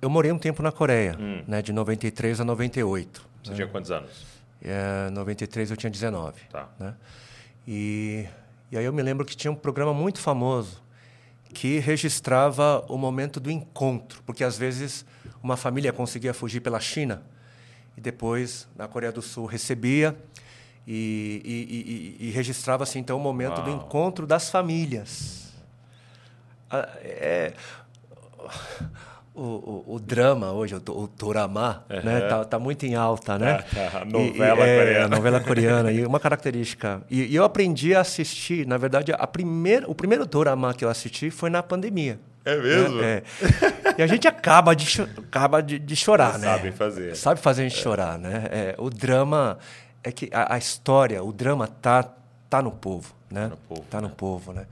eu 0.00 0.08
morei 0.08 0.30
um 0.30 0.38
tempo 0.38 0.62
na 0.62 0.70
Coreia, 0.70 1.16
Hum. 1.18 1.42
né, 1.44 1.60
de 1.60 1.72
93 1.72 2.40
a 2.40 2.44
98. 2.44 3.26
Você 3.42 3.54
tinha 3.54 3.66
quantos 3.66 3.90
anos? 3.90 4.24
É, 4.62 5.10
93 5.10 5.72
eu 5.72 5.76
tinha 5.76 5.90
19. 5.90 6.40
Tá. 6.52 6.68
Né? 6.78 6.94
E, 7.66 8.24
e 8.70 8.76
aí 8.78 8.84
eu 8.84 8.92
me 8.92 9.02
lembro 9.02 9.24
que 9.24 9.36
tinha 9.36 9.50
um 9.50 9.54
programa 9.56 9.92
muito 9.94 10.20
famoso 10.20 10.82
que 11.54 11.78
registrava 11.78 12.84
o 12.88 12.98
momento 12.98 13.40
do 13.40 13.50
encontro, 13.50 14.22
porque 14.26 14.44
às 14.44 14.58
vezes 14.58 15.04
uma 15.42 15.56
família 15.56 15.92
conseguia 15.92 16.34
fugir 16.34 16.60
pela 16.60 16.78
China 16.78 17.22
e 17.96 18.00
depois 18.00 18.68
na 18.76 18.86
Coreia 18.86 19.10
do 19.10 19.22
Sul 19.22 19.46
recebia 19.46 20.14
e, 20.86 21.42
e- 21.44 22.24
e- 22.24 22.28
e- 22.28 22.30
registrava-se 22.30 22.98
então 22.98 23.16
o 23.16 23.20
momento 23.20 23.62
do 23.62 23.70
Uau. 23.70 23.78
encontro 23.84 24.26
das 24.26 24.50
famílias. 24.50 25.52
Ah, 26.70 26.88
é- 27.00 27.54
o, 29.38 29.84
o- 29.86 29.94
o 29.94 30.00
drama 30.00 30.52
hoje, 30.52 30.74
o, 30.74 30.78
o 30.90 31.06
dorama, 31.08 31.84
né, 32.04 32.20
tá, 32.28 32.44
tá 32.44 32.58
muito 32.58 32.84
em 32.84 32.94
alta, 32.94 33.38
né? 33.38 33.58
Tá, 33.72 33.90
tá. 33.90 33.98
A 34.00 34.04
novela 34.04 34.66
e- 34.66 34.70
é, 34.70 34.78
coreana. 34.78 35.04
a 35.04 35.08
novela 35.08 35.40
coreana. 35.40 35.92
E 35.92 36.04
uma 36.04 36.18
característica. 36.20 37.00
E, 37.10 37.22
e 37.24 37.34
eu 37.36 37.44
aprendi 37.44 37.94
a 37.94 38.00
assistir, 38.00 38.66
na 38.66 38.76
verdade, 38.76 39.12
a 39.12 39.26
primeira, 39.26 39.88
o 39.90 39.94
primeiro 39.94 40.26
dorama 40.26 40.74
que 40.74 40.84
eu 40.84 40.88
assisti 40.88 41.30
foi 41.30 41.50
na 41.50 41.62
pandemia. 41.62 42.18
É 42.44 42.56
mesmo? 42.56 42.96
né? 42.96 43.16
É. 43.16 43.22
E 43.98 44.02
a 44.02 44.06
gente 44.06 44.26
acaba 44.26 44.74
de, 44.74 45.02
acaba 45.02 45.60
de, 45.62 45.78
de 45.78 45.96
chorar, 45.96 46.30
Eles 46.30 46.40
né? 46.42 46.46
sabem 46.54 46.72
fazer. 46.72 47.16
Sabe 47.16 47.40
fazer 47.40 47.62
a 47.62 47.68
gente 47.68 47.78
chorar, 47.78 48.18
né? 48.18 48.44
É, 48.50 48.74
o 48.78 48.88
drama 48.90 49.58
é 50.02 50.10
que 50.12 50.30
a, 50.32 50.54
a 50.54 50.58
história, 50.58 51.22
o 51.22 51.32
drama 51.32 51.66
tá 51.66 52.08
tá 52.48 52.62
no 52.62 52.70
povo, 52.70 53.12
né? 53.30 53.48
no 53.48 53.56
povo, 53.58 53.82
Tá 53.90 54.00
no 54.00 54.08
povo, 54.08 54.52
né? 54.54 54.66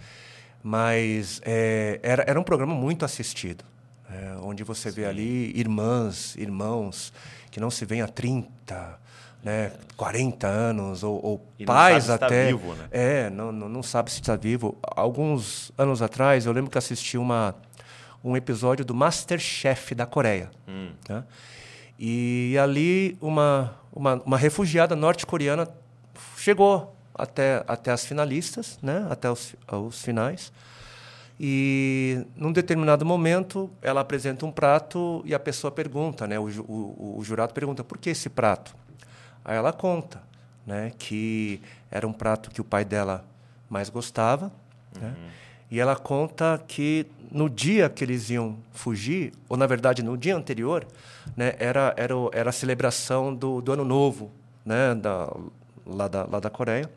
Mas 0.63 1.41
é, 1.45 2.01
era, 2.03 2.25
era 2.27 2.41
um 2.41 2.43
programa 2.43 2.75
muito 2.75 3.05
assistido, 3.05 3.65
é, 4.11 4.37
onde 4.43 4.63
você 4.63 4.91
vê 4.91 5.05
ali 5.05 5.53
irmãs, 5.59 6.37
irmãos 6.37 7.13
que 7.51 7.61
não 7.61 7.71
se 7.71 7.85
veem 7.85 8.03
há 8.03 8.09
30, 8.09 8.99
né, 9.43 9.73
40 9.97 10.47
anos, 10.47 11.03
ou, 11.03 11.25
ou 11.25 11.47
não 11.59 11.67
pais 11.67 12.05
sabe 12.05 12.15
se 12.15 12.19
tá 12.21 12.27
até. 12.27 12.47
vivo, 12.49 12.75
né? 12.75 12.89
É, 12.91 13.31
não, 13.31 13.51
não, 13.51 13.69
não 13.69 13.83
sabe 13.83 14.11
se 14.11 14.21
está 14.21 14.37
vivo. 14.37 14.77
Alguns 14.83 15.73
anos 15.79 16.03
atrás, 16.03 16.45
eu 16.45 16.53
lembro 16.53 16.71
que 16.71 16.77
assisti 16.77 17.17
uma, 17.17 17.55
um 18.23 18.37
episódio 18.37 18.85
do 18.85 18.95
Masterchef 18.95 19.95
da 19.95 20.05
Coreia. 20.05 20.51
Hum. 20.69 20.91
né? 21.09 21.25
E 21.99 22.57
ali 22.61 23.17
uma, 23.23 23.75
uma, 23.93 24.15
uma 24.27 24.37
refugiada 24.37 24.95
norte-coreana 24.95 25.67
chegou 26.37 26.95
até, 27.15 27.65
até 27.67 27.91
as 27.91 28.05
finalistas, 28.05 28.79
né? 28.83 29.07
até 29.09 29.31
os, 29.31 29.55
os 29.73 30.03
finais. 30.03 30.53
E 31.39 32.25
num 32.35 32.51
determinado 32.51 33.05
momento 33.05 33.71
ela 33.83 34.01
apresenta 34.01 34.47
um 34.47 34.51
prato 34.51 35.23
e 35.25 35.35
a 35.35 35.39
pessoa 35.39 35.71
pergunta, 35.71 36.27
né? 36.27 36.39
O, 36.39 36.49
o, 36.63 37.19
o, 37.19 37.25
jurado 37.25 37.53
pergunta 37.53 37.85
por 37.85 37.99
que 37.99 38.11
esse 38.11 38.31
prato. 38.31 38.75
Aí 39.45 39.57
ela 39.57 39.73
conta, 39.73 40.23
né? 40.67 40.93
Que 40.99 41.61
era 41.91 42.07
um 42.07 42.13
prato 42.13 42.51
que 42.51 42.61
o 42.61 42.65
pai 42.65 42.85
dela 42.85 43.25
mais 43.69 43.91
gostava, 43.91 44.53
né? 45.01 45.09
uhum. 45.09 45.25
né? 45.25 45.31
E 45.71 45.81
ela 45.81 45.97
conta 45.97 46.63
que 46.67 47.07
no 47.31 47.51
dia 47.51 47.89
que 47.89 48.05
eles 48.05 48.31
iam 48.31 48.57
fugir, 48.73 49.33
ou 49.49 49.57
na 49.57 49.67
verdade 49.67 50.03
no 50.03 50.17
dia 50.17 50.37
anterior, 50.37 50.87
né, 51.37 51.55
era, 51.59 51.93
era, 51.97 52.15
era 52.33 52.51
a 52.51 52.53
celebração 52.53 53.35
do, 53.35 53.61
do 53.61 53.73
Ano 53.73 53.85
Novo 53.85 54.31
né, 54.65 54.95
da, 54.95 55.33
lá, 55.85 56.09
da, 56.09 56.25
lá 56.25 56.41
da 56.41 56.51
Coreia. 56.51 56.91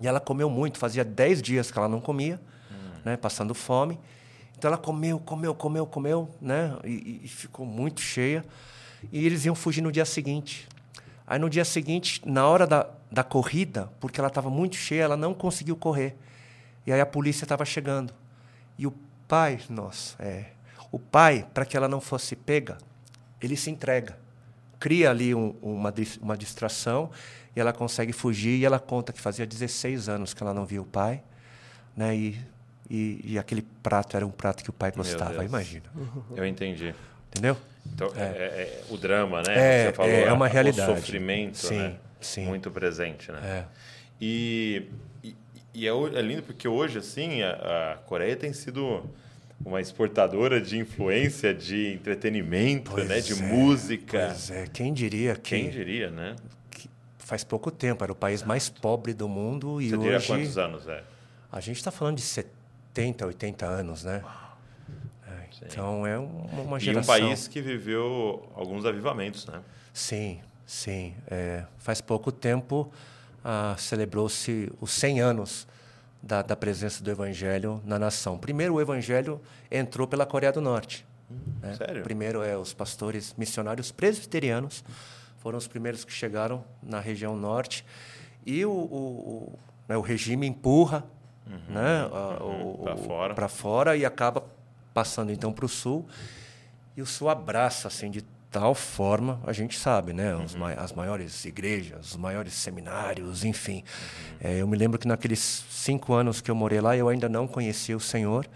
E 0.00 0.08
ela 0.08 0.18
comeu 0.18 0.50
muito, 0.50 0.78
fazia 0.78 1.04
10 1.04 1.42
dias 1.42 1.70
que 1.70 1.78
ela 1.78 1.88
não 1.88 2.00
comia. 2.00 2.40
Né, 3.04 3.16
passando 3.16 3.54
fome. 3.54 3.98
Então 4.56 4.68
ela 4.68 4.78
comeu, 4.78 5.18
comeu, 5.18 5.54
comeu, 5.54 5.86
comeu, 5.86 6.34
né, 6.40 6.76
e, 6.84 7.20
e 7.24 7.28
ficou 7.28 7.66
muito 7.66 8.00
cheia. 8.00 8.44
E 9.10 9.26
eles 9.26 9.44
iam 9.44 9.54
fugir 9.54 9.80
no 9.80 9.90
dia 9.90 10.04
seguinte. 10.04 10.68
Aí 11.26 11.38
no 11.38 11.48
dia 11.48 11.64
seguinte, 11.64 12.20
na 12.24 12.46
hora 12.46 12.66
da, 12.66 12.88
da 13.10 13.24
corrida, 13.24 13.90
porque 13.98 14.20
ela 14.20 14.28
estava 14.28 14.50
muito 14.50 14.76
cheia, 14.76 15.02
ela 15.02 15.16
não 15.16 15.34
conseguiu 15.34 15.76
correr. 15.76 16.16
E 16.86 16.92
aí 16.92 17.00
a 17.00 17.06
polícia 17.06 17.44
estava 17.44 17.64
chegando. 17.64 18.12
E 18.78 18.86
o 18.86 18.94
pai, 19.26 19.60
nossa, 19.68 20.14
é, 20.22 20.52
o 20.90 20.98
pai, 20.98 21.46
para 21.54 21.64
que 21.64 21.76
ela 21.76 21.88
não 21.88 22.00
fosse 22.00 22.36
pega, 22.36 22.78
ele 23.40 23.56
se 23.56 23.70
entrega. 23.70 24.18
Cria 24.78 25.10
ali 25.10 25.34
um, 25.34 25.54
uma, 25.62 25.92
uma 26.20 26.36
distração 26.36 27.10
e 27.54 27.60
ela 27.60 27.72
consegue 27.72 28.12
fugir. 28.12 28.58
E 28.58 28.64
ela 28.64 28.78
conta 28.78 29.12
que 29.12 29.20
fazia 29.20 29.46
16 29.46 30.08
anos 30.08 30.34
que 30.34 30.42
ela 30.42 30.52
não 30.52 30.66
via 30.66 30.82
o 30.82 30.84
pai. 30.84 31.22
Né? 31.96 32.16
E, 32.16 32.40
e, 32.92 33.20
e 33.24 33.38
aquele 33.38 33.62
prato 33.82 34.18
era 34.18 34.26
um 34.26 34.30
prato 34.30 34.62
que 34.62 34.68
o 34.68 34.72
pai 34.72 34.92
gostava, 34.92 35.42
imagina. 35.42 35.84
Eu 36.36 36.44
entendi. 36.44 36.94
Entendeu? 37.30 37.56
Então, 37.86 38.12
é. 38.14 38.20
É, 38.20 38.24
é, 38.44 38.82
o 38.90 38.98
drama, 38.98 39.42
né? 39.42 39.54
É, 39.56 39.86
Você 39.86 39.92
falou, 39.94 40.12
é 40.12 40.30
uma 40.30 40.46
realidade. 40.46 40.92
O 40.92 40.96
sofrimento, 40.96 41.56
sim, 41.56 41.78
né? 41.78 41.94
Sim. 42.20 42.44
Muito 42.44 42.70
presente, 42.70 43.32
né? 43.32 43.40
É. 43.42 43.64
E, 44.20 44.90
e 45.72 45.88
é, 45.88 45.90
é, 45.90 46.20
lindo 46.20 46.42
porque 46.42 46.68
hoje, 46.68 46.98
assim, 46.98 47.40
a, 47.40 47.94
a, 47.94 47.96
Coreia 48.04 48.36
tem 48.36 48.52
sido 48.52 49.02
uma 49.64 49.80
exportadora 49.80 50.60
de 50.60 50.76
influência, 50.76 51.54
de 51.54 51.94
entretenimento, 51.94 52.94
né? 53.04 53.20
De 53.22 53.32
é, 53.32 53.36
música. 53.36 54.26
Pois 54.28 54.50
é, 54.50 54.66
quem 54.66 54.92
diria 54.92 55.34
que... 55.34 55.56
Quem 55.56 55.70
diria, 55.70 56.10
né? 56.10 56.36
Que 56.70 56.90
faz 57.16 57.42
pouco 57.42 57.70
tempo, 57.70 58.04
era 58.04 58.12
o 58.12 58.16
país 58.16 58.42
mais 58.42 58.68
pobre 58.68 59.14
do 59.14 59.30
mundo 59.30 59.80
e 59.80 59.88
Você 59.88 59.96
hoje... 59.96 60.04
diria 60.04 60.20
quantos 60.20 60.58
anos 60.58 60.86
é? 60.86 61.02
A 61.50 61.60
gente 61.60 61.76
está 61.76 61.90
falando 61.90 62.16
de 62.16 62.22
70, 62.22 62.61
80 63.26 63.66
anos, 63.66 64.04
né? 64.04 64.22
É, 65.26 65.66
então 65.66 66.06
é 66.06 66.18
uma 66.18 66.78
geração... 66.78 67.16
E 67.16 67.20
um 67.20 67.26
país 67.26 67.48
que 67.48 67.60
viveu 67.60 68.48
alguns 68.54 68.84
avivamentos, 68.84 69.46
né? 69.46 69.60
Sim, 69.92 70.40
sim. 70.66 71.14
É, 71.30 71.64
faz 71.78 72.00
pouco 72.00 72.30
tempo 72.30 72.92
ah, 73.44 73.74
celebrou-se 73.78 74.70
os 74.80 74.92
100 74.92 75.20
anos 75.20 75.66
da, 76.22 76.42
da, 76.42 76.54
presença 76.54 77.02
do 77.02 77.10
Evangelho 77.10 77.82
na 77.84 77.98
nação. 77.98 78.38
Primeiro, 78.38 78.74
o 78.74 78.80
Evangelho 78.80 79.40
entrou 79.70 80.06
pela 80.06 80.24
Coreia 80.24 80.52
do 80.52 80.60
Norte. 80.60 81.04
Hum, 81.30 81.36
né? 81.60 81.74
Sério? 81.74 82.02
Primeiro, 82.02 82.42
é, 82.42 82.56
os 82.56 82.72
pastores 82.72 83.34
missionários 83.36 83.90
presbiterianos 83.90 84.84
foram 85.38 85.58
os 85.58 85.66
primeiros 85.66 86.04
que 86.04 86.12
chegaram 86.12 86.64
na 86.80 87.00
região 87.00 87.36
norte. 87.36 87.84
E 88.46 88.64
o, 88.64 88.70
o, 88.70 88.74
o, 88.74 89.58
né, 89.88 89.96
o 89.96 90.00
regime 90.00 90.46
empurra 90.46 91.04
uhum, 91.52 91.74
né, 91.74 92.04
uhum, 92.04 92.76
para 92.82 92.96
fora. 92.96 93.34
Para 93.34 93.48
fora 93.48 93.96
e 93.96 94.04
acaba 94.04 94.44
passando 94.94 95.30
então 95.30 95.52
para 95.52 95.64
o 95.64 95.68
sul. 95.68 96.06
E 96.96 97.02
o 97.02 97.06
sul 97.06 97.28
abraça 97.28 97.88
assim 97.88 98.10
de 98.10 98.22
tal 98.52 98.74
forma, 98.74 99.40
a 99.46 99.52
gente 99.52 99.78
sabe, 99.78 100.12
né? 100.12 100.34
Uhum. 100.34 100.44
as 100.76 100.92
maiores 100.92 101.44
igrejas, 101.46 102.10
os 102.10 102.16
maiores 102.16 102.52
seminários, 102.52 103.44
enfim. 103.44 103.82
Uhum. 103.82 104.36
É, 104.40 104.58
eu 104.58 104.68
me 104.68 104.76
lembro 104.76 104.98
que 104.98 105.08
naqueles 105.08 105.64
cinco 105.70 106.12
anos 106.12 106.42
que 106.42 106.50
eu 106.50 106.54
morei 106.54 106.78
lá, 106.78 106.94
eu 106.94 107.08
ainda 107.08 107.30
não 107.30 107.48
conhecia 107.48 107.96
o 107.96 108.00
Senhor. 108.00 108.46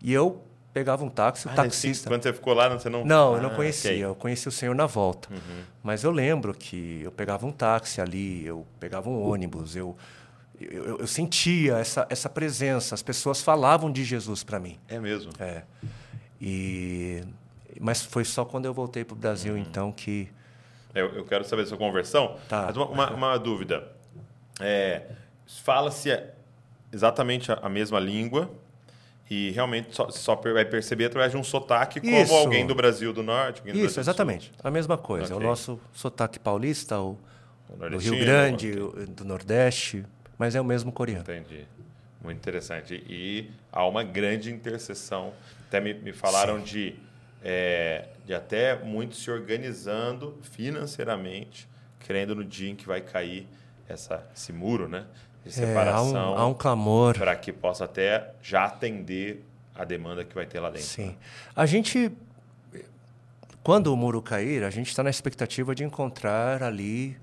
E 0.00 0.12
eu 0.12 0.40
pegava 0.72 1.04
um 1.04 1.08
táxi, 1.08 1.48
o 1.48 1.50
ah, 1.50 1.54
taxista... 1.54 2.08
Quando 2.08 2.22
você 2.22 2.32
ficou 2.32 2.54
lá, 2.54 2.68
você 2.68 2.88
não... 2.88 3.04
Não, 3.04 3.34
ah, 3.34 3.36
eu 3.38 3.42
não 3.42 3.50
conhecia. 3.50 3.90
Okay. 3.90 4.04
Eu 4.04 4.14
conheci 4.14 4.46
o 4.46 4.52
Senhor 4.52 4.74
na 4.74 4.86
volta. 4.86 5.28
Uhum. 5.32 5.62
Mas 5.82 6.04
eu 6.04 6.12
lembro 6.12 6.54
que 6.54 7.00
eu 7.02 7.10
pegava 7.10 7.44
um 7.44 7.52
táxi 7.52 8.00
ali, 8.00 8.46
eu 8.46 8.64
pegava 8.78 9.10
um 9.10 9.20
ônibus, 9.20 9.74
eu... 9.74 9.96
Eu, 10.60 11.00
eu, 11.00 11.06
sentia 11.06 11.78
essa, 11.78 12.06
essa 12.08 12.28
presença, 12.28 12.94
as 12.94 13.02
pessoas 13.02 13.42
falavam 13.42 13.90
de 13.90 14.04
Jesus 14.04 14.44
para 14.44 14.60
mim. 14.60 14.78
É 14.88 14.98
mesmo? 15.00 15.32
É. 15.38 15.62
E 16.40 17.22
mas 17.80 18.02
foi 18.02 18.24
só 18.24 18.44
quando 18.44 18.66
eu 18.66 18.74
voltei 18.74 19.04
para 19.04 19.14
o 19.14 19.16
Brasil, 19.16 19.54
hum. 19.54 19.58
então, 19.58 19.92
que. 19.92 20.28
Eu, 20.94 21.08
eu, 21.08 21.24
quero 21.24 21.44
saber 21.44 21.62
da 21.62 21.68
sua 21.68 21.78
conversão. 21.78 22.36
Tá. 22.48 22.66
Mas 22.66 22.76
uma, 22.76 22.86
uma, 22.86 23.10
uma 23.10 23.38
dúvida. 23.38 23.88
É, 24.60 25.02
Fala-se 25.62 26.16
exatamente 26.92 27.50
a, 27.50 27.54
a, 27.62 27.68
mesma 27.68 27.98
língua 27.98 28.48
e 29.28 29.50
realmente 29.50 29.94
só, 29.94 30.08
só, 30.10 30.36
vai 30.36 30.64
perceber 30.64 31.06
através 31.06 31.32
de 31.32 31.36
um 31.36 31.42
sotaque 31.42 32.00
como 32.00 32.16
Isso. 32.16 32.32
alguém 32.32 32.64
do 32.64 32.74
Brasil 32.74 33.12
do 33.12 33.22
Norte. 33.22 33.60
Isso, 33.66 33.76
Brasil 33.76 34.00
exatamente. 34.00 34.52
A 34.62 34.70
mesma 34.70 34.96
coisa. 34.96 35.34
Okay. 35.34 35.44
O 35.44 35.48
nosso 35.48 35.80
sotaque 35.92 36.38
paulista, 36.38 37.00
o, 37.00 37.18
do 37.90 37.98
Rio 37.98 38.18
Grande, 38.20 38.80
okay. 38.80 39.06
do 39.06 39.24
Nordeste, 39.24 40.06
mas 40.38 40.54
é 40.54 40.60
o 40.60 40.64
mesmo 40.64 40.92
coreano. 40.92 41.22
Entendi. 41.22 41.66
Muito 42.22 42.38
interessante. 42.38 43.04
E 43.08 43.50
há 43.70 43.86
uma 43.86 44.02
grande 44.02 44.50
interseção. 44.50 45.32
Até 45.68 45.80
me, 45.80 45.92
me 45.92 46.12
falaram 46.12 46.58
Sim. 46.58 46.64
de 46.64 46.96
é, 47.44 48.06
de 48.24 48.32
até 48.32 48.74
muitos 48.82 49.22
se 49.22 49.30
organizando 49.30 50.38
financeiramente, 50.40 51.68
crendo 52.00 52.34
no 52.34 52.42
dia 52.42 52.70
em 52.70 52.74
que 52.74 52.86
vai 52.86 53.02
cair 53.02 53.46
essa, 53.86 54.26
esse 54.34 54.50
muro, 54.50 54.88
né? 54.88 55.04
De 55.44 55.52
separação. 55.52 56.16
É, 56.16 56.18
há, 56.18 56.30
um, 56.30 56.38
há 56.38 56.46
um 56.46 56.54
clamor. 56.54 57.18
Para 57.18 57.36
que 57.36 57.52
possa 57.52 57.84
até 57.84 58.30
já 58.42 58.64
atender 58.64 59.44
a 59.74 59.84
demanda 59.84 60.24
que 60.24 60.34
vai 60.34 60.46
ter 60.46 60.58
lá 60.58 60.70
dentro. 60.70 60.86
Sim. 60.86 61.08
Né? 61.08 61.16
A 61.54 61.66
gente, 61.66 62.10
quando 63.62 63.88
o 63.88 63.96
muro 63.96 64.22
cair, 64.22 64.64
a 64.64 64.70
gente 64.70 64.88
está 64.88 65.02
na 65.02 65.10
expectativa 65.10 65.74
de 65.74 65.84
encontrar 65.84 66.62
ali 66.62 67.14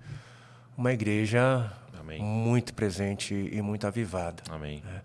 uma 0.77 0.93
igreja 0.93 1.71
Amém. 2.19 2.23
muito 2.23 2.73
presente 2.73 3.33
e 3.33 3.61
muito 3.61 3.87
avivada. 3.87 4.43
Amém. 4.49 4.83
É 4.85 5.01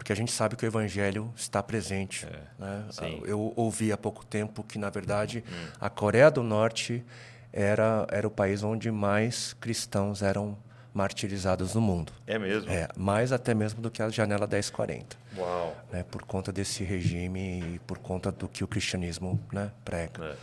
porque 0.00 0.14
a 0.14 0.16
gente 0.16 0.32
sabe 0.32 0.56
que 0.56 0.64
o 0.64 0.66
evangelho 0.66 1.30
está 1.36 1.62
presente. 1.62 2.24
É, 2.24 2.40
né? 2.58 2.88
Eu 3.26 3.52
ouvi 3.54 3.92
há 3.92 3.98
pouco 3.98 4.24
tempo 4.24 4.62
que, 4.62 4.78
na 4.78 4.88
verdade, 4.88 5.44
hum. 5.46 5.66
a 5.78 5.90
Coreia 5.90 6.30
do 6.30 6.42
Norte 6.42 7.04
era, 7.52 8.06
era 8.10 8.26
o 8.26 8.30
país 8.30 8.62
onde 8.62 8.90
mais 8.90 9.52
cristãos 9.60 10.22
eram 10.22 10.56
martirizados 10.94 11.74
no 11.74 11.82
mundo. 11.82 12.14
É 12.26 12.38
mesmo? 12.38 12.70
É, 12.70 12.88
mais 12.96 13.30
até 13.30 13.52
mesmo 13.52 13.82
do 13.82 13.90
que 13.90 14.02
a 14.02 14.08
janela 14.08 14.46
1040. 14.46 15.18
Uau! 15.36 15.76
Né? 15.92 16.02
Por 16.02 16.22
conta 16.22 16.50
desse 16.50 16.82
regime 16.82 17.74
e 17.74 17.78
por 17.80 17.98
conta 17.98 18.32
do 18.32 18.48
que 18.48 18.64
o 18.64 18.66
cristianismo 18.66 19.38
né, 19.52 19.70
prega. 19.84 20.24
É. 20.24 20.36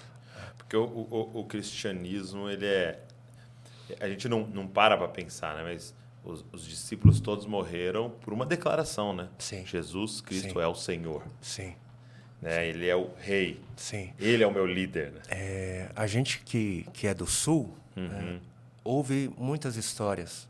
Porque 0.56 0.78
o, 0.78 0.84
o, 0.84 1.40
o, 1.40 1.46
cristianismo, 1.46 2.48
ele 2.48 2.68
é... 2.68 3.00
A 4.00 4.08
gente 4.08 4.30
não, 4.30 4.42
não 4.46 4.68
para 4.68 4.96
para 4.96 5.08
pensar, 5.08 5.56
né? 5.56 5.64
mas 5.64 5.96
os, 6.28 6.46
os, 6.52 6.66
discípulos 6.66 7.20
todos 7.20 7.46
morreram 7.46 8.10
por 8.10 8.34
uma 8.34 8.46
declaração, 8.46 9.14
né? 9.14 9.30
Sim. 9.40 9.66
Jesus 9.66 10.22
Cristo 10.22 10.54
Sim. 10.54 10.60
é 10.60 10.68
o 10.68 10.76
Senhor. 10.76 11.24
Sim. 11.42 11.74
Né? 12.42 12.68
Ele 12.68 12.88
é 12.88 12.96
o 12.96 13.10
rei. 13.18 13.62
Sim. 13.76 14.14
Ele 14.20 14.44
é 14.44 14.48
o 14.48 14.52
meu 14.52 14.66
líder. 14.66 15.14
Né? 15.14 15.22
É, 15.30 15.90
a 15.96 16.06
gente 16.06 16.40
que, 16.40 16.86
que 16.94 17.08
é 17.08 17.14
do 17.14 17.26
sul 17.26 17.74
uhum. 17.96 18.08
né, 18.08 18.40
ouve 18.84 19.32
muitas 19.38 19.76
histórias 19.76 20.48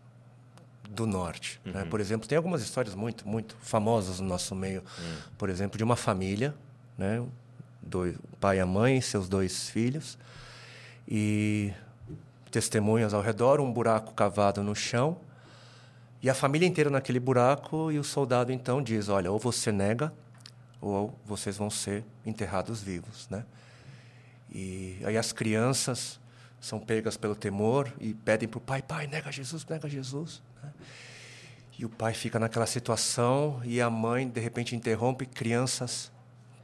do 0.90 1.06
norte. 1.06 1.62
Né? 1.64 1.72
Uhum. 1.72 1.80
Né? 1.80 1.86
Por 1.90 2.00
exemplo, 2.02 2.28
tem 2.28 2.36
algumas 2.36 2.62
histórias 2.62 2.96
muito, 2.96 3.28
muito 3.28 3.56
famosas 3.62 4.20
no 4.20 4.28
nosso 4.28 4.56
meio. 4.56 4.82
Uhum. 4.82 5.16
Por 5.38 5.50
exemplo, 5.50 5.78
de 5.78 5.84
uma 5.84 5.96
família, 5.96 6.54
né? 6.98 7.24
Dois, 7.82 8.16
o 8.16 8.36
pai 8.38 8.58
e 8.58 8.60
a 8.60 8.66
mãe, 8.66 9.00
seus 9.00 9.30
dois 9.30 9.70
filhos, 9.70 10.18
e 11.08 11.72
testemunhas 12.52 13.14
ao 13.14 13.22
redor, 13.22 13.62
um 13.62 13.72
buraco 13.72 14.14
cavado 14.14 14.62
no 14.62 14.76
chão, 14.76 15.18
e 16.22 16.30
a 16.30 16.34
família 16.34 16.68
inteira 16.68 16.90
naquele 16.90 17.20
buraco, 17.20 17.92
e 17.92 18.00
o 18.00 18.04
soldado 18.04 18.52
então 18.52 18.82
diz: 18.82 19.10
Olha, 19.10 19.32
ou 19.32 19.38
você 19.40 19.72
nega, 19.72 20.14
ou 20.82 21.18
vocês 21.26 21.58
vão 21.58 21.70
ser 21.70 22.04
enterrados 22.26 22.82
vivos. 22.82 23.28
Né? 23.30 23.46
E 24.52 25.00
aí 25.04 25.18
as 25.18 25.32
crianças 25.32 26.20
são 26.60 26.80
pegas 26.80 27.18
pelo 27.18 27.36
temor 27.36 27.92
e 28.00 28.14
pedem 28.14 28.48
para 28.48 28.58
o 28.58 28.62
pai: 28.62 28.82
Pai, 28.82 29.08
nega 29.08 29.32
Jesus, 29.32 29.66
nega 29.66 29.88
Jesus. 29.88 30.42
Né? 30.64 30.72
E 31.80 31.86
o 31.86 31.90
pai 31.90 32.14
fica 32.14 32.40
naquela 32.40 32.66
situação, 32.66 33.62
e 33.64 33.80
a 33.80 33.90
mãe 33.90 34.28
de 34.28 34.40
repente 34.40 34.76
interrompe: 34.76 35.26
Crianças 35.26 36.12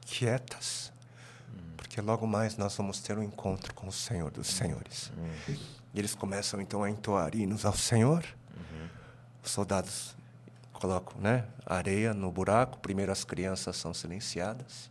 quietas 0.01 0.93
porque 1.93 2.01
logo 2.01 2.25
mais 2.25 2.57
nós 2.57 2.75
vamos 2.75 2.99
ter 3.01 3.15
um 3.15 3.21
encontro 3.21 3.71
com 3.75 3.87
o 3.87 3.91
Senhor 3.91 4.31
dos 4.31 4.47
Senhores. 4.47 5.11
Uhum. 5.15 5.55
E 5.93 5.99
eles 5.99 6.15
começam 6.15 6.59
então 6.59 6.83
a 6.83 6.89
entoar 6.89 7.35
hinos 7.35 7.65
ao 7.65 7.73
Senhor. 7.75 8.25
Os 9.43 9.51
soldados 9.51 10.15
colocam 10.71 11.19
né, 11.19 11.45
areia 11.65 12.13
no 12.13 12.31
buraco. 12.31 12.79
Primeiro 12.79 13.11
as 13.11 13.23
crianças 13.23 13.75
são 13.75 13.93
silenciadas, 13.93 14.89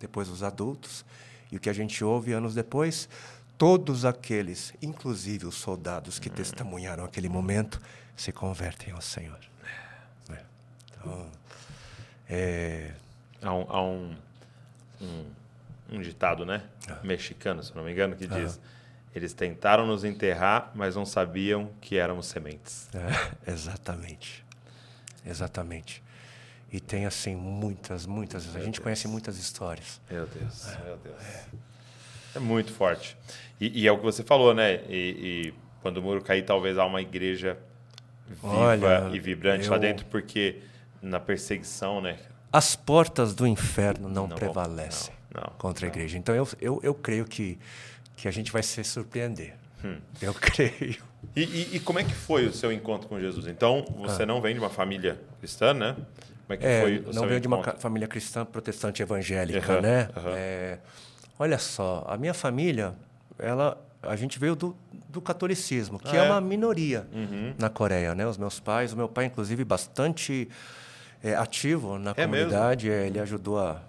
depois 0.00 0.28
os 0.28 0.42
adultos. 0.42 1.04
E 1.50 1.56
o 1.56 1.60
que 1.60 1.68
a 1.68 1.72
gente 1.72 2.02
ouve 2.02 2.32
anos 2.32 2.54
depois, 2.54 3.08
todos 3.58 4.04
aqueles, 4.04 4.72
inclusive 4.80 5.46
os 5.46 5.54
soldados 5.54 6.18
que 6.18 6.30
testemunharam 6.30 7.04
aquele 7.04 7.28
momento, 7.28 7.80
se 8.16 8.32
convertem 8.32 8.92
ao 8.92 9.00
Senhor. 9.00 9.38
É. 10.30 10.42
Então, 10.98 11.30
é, 12.28 12.94
Há 13.44 13.52
um, 13.52 13.66
há 13.68 13.82
um, 13.82 14.16
um, 15.02 15.24
um 15.92 16.00
ditado, 16.00 16.46
né? 16.46 16.62
Mexicano, 17.02 17.62
se 17.62 17.76
não 17.76 17.84
me 17.84 17.92
engano, 17.92 18.16
que 18.16 18.26
diz: 18.26 18.58
Eles 19.14 19.32
tentaram 19.32 19.86
nos 19.86 20.04
enterrar, 20.04 20.72
mas 20.74 20.96
não 20.96 21.06
sabiam 21.06 21.70
que 21.80 21.96
éramos 21.96 22.26
sementes. 22.26 22.88
É, 22.94 23.50
exatamente. 23.52 24.44
Exatamente. 25.24 26.02
E 26.72 26.80
tem, 26.80 27.06
assim, 27.06 27.36
muitas, 27.36 28.04
muitas. 28.06 28.54
A 28.56 28.60
gente 28.60 28.80
conhece 28.80 29.06
muitas 29.06 29.38
histórias. 29.38 30.00
Meu 30.10 30.26
Deus, 30.26 30.66
meu 30.84 30.96
Deus. 30.96 31.22
É 32.34 32.38
muito 32.40 32.72
forte. 32.72 33.16
E, 33.60 33.82
e 33.82 33.86
é 33.86 33.92
o 33.92 33.96
que 33.98 34.02
você 34.04 34.24
falou, 34.24 34.52
né? 34.52 34.80
E, 34.88 35.52
e 35.52 35.54
quando 35.80 35.98
o 35.98 36.02
muro 36.02 36.20
cair, 36.20 36.44
talvez 36.44 36.76
há 36.76 36.84
uma 36.84 37.00
igreja 37.00 37.56
viva 38.28 38.48
Olha, 38.48 39.10
e 39.12 39.20
vibrante 39.20 39.68
lá 39.68 39.76
eu- 39.76 39.80
dentro, 39.80 40.04
porque 40.06 40.60
na 41.00 41.20
perseguição, 41.20 42.00
né? 42.00 42.18
As 42.52 42.74
portas 42.74 43.34
do 43.34 43.46
inferno 43.46 44.08
não, 44.08 44.26
Não, 44.26 44.36
prevalecem 44.36 45.14
não, 45.32 45.42
não, 45.42 45.52
contra 45.58 45.86
a 45.86 45.88
igreja. 45.88 46.16
Então, 46.18 46.34
eu, 46.34 46.48
eu, 46.60 46.80
eu 46.82 46.94
creio 46.94 47.24
que, 47.24 47.58
que 48.16 48.28
a 48.28 48.30
gente 48.30 48.50
vai 48.52 48.62
se 48.62 48.82
surpreender. 48.84 49.54
Hum. 49.84 49.98
Eu 50.20 50.32
creio. 50.38 51.02
E, 51.36 51.42
e- 51.42 51.76
e 51.76 51.80
como 51.80 51.98
é 51.98 52.04
que 52.04 52.14
foi 52.14 52.46
o 52.46 52.52
seu 52.52 52.72
encontro 52.72 53.08
com 53.08 53.18
Jesus? 53.18 53.46
Então, 53.46 53.84
você 53.96 54.24
não 54.24 54.40
vem 54.40 54.54
de 54.54 54.60
uma 54.60 54.70
família 54.70 55.20
cristã, 55.40 55.74
né? 55.74 55.94
Como 55.94 56.04
é 56.50 56.56
que 56.56 56.66
É, 56.66 56.80
foi 56.80 56.98
o 56.98 57.12
não 57.12 57.26
veio 57.26 57.40
de 57.40 57.46
uma 57.48 57.62
família 57.78 58.06
cristã 58.06 58.44
protestante 58.44 59.02
evangélica, 59.02 59.72
Aham, 59.74 59.80
né? 59.80 60.08
aham. 60.16 60.34
É, 60.36 60.78
olha 61.38 61.58
só, 61.58 62.04
a 62.06 62.16
minha 62.18 62.34
família, 62.34 62.94
ela, 63.38 63.82
a 64.02 64.14
gente 64.14 64.38
veio 64.38 64.54
do, 64.54 64.76
do 65.08 65.20
catolicismo, 65.22 65.98
que 65.98 66.14
Ah, 66.16 66.16
é 66.16 66.18
é? 66.18 66.22
uma 66.30 66.40
minoria 66.40 67.06
Uhum. 67.12 67.54
na 67.58 67.68
Coreia, 67.70 68.14
né? 68.14 68.26
Os 68.26 68.36
meus 68.36 68.60
pais, 68.60 68.92
o 68.92 68.96
meu 68.96 69.08
pai, 69.08 69.24
inclusive, 69.24 69.64
bastante 69.64 70.48
é, 71.22 71.34
ativo 71.34 71.98
na 71.98 72.10
É 72.10 72.14
comunidade, 72.14 72.90
é, 72.90 73.06
ele 73.06 73.18
ajudou 73.18 73.58
a, 73.58 73.80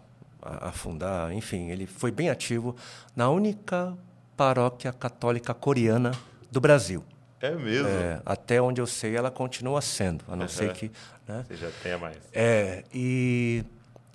a, 0.41 0.69
a 0.69 0.71
fundar, 0.71 1.33
enfim, 1.33 1.69
ele 1.69 1.85
foi 1.85 2.09
bem 2.09 2.29
ativo 2.29 2.73
na 3.15 3.29
única 3.29 3.93
paróquia 4.35 4.91
católica 4.91 5.53
coreana 5.53 6.11
do 6.51 6.59
Brasil. 6.59 7.03
É 7.41 7.51
mesmo? 7.51 7.87
É, 7.87 8.21
até 8.25 8.61
onde 8.61 8.81
eu 8.81 8.87
sei, 8.87 9.15
ela 9.15 9.29
continua 9.29 9.81
sendo, 9.81 10.23
a 10.27 10.35
não 10.35 10.47
ser 10.47 10.65
Aham. 10.65 10.73
que. 10.75 10.91
Né? 11.27 11.45
Você 11.47 11.55
já 11.55 11.69
tenha 11.83 11.97
mais. 11.97 12.17
É, 12.33 12.83
e, 12.93 13.63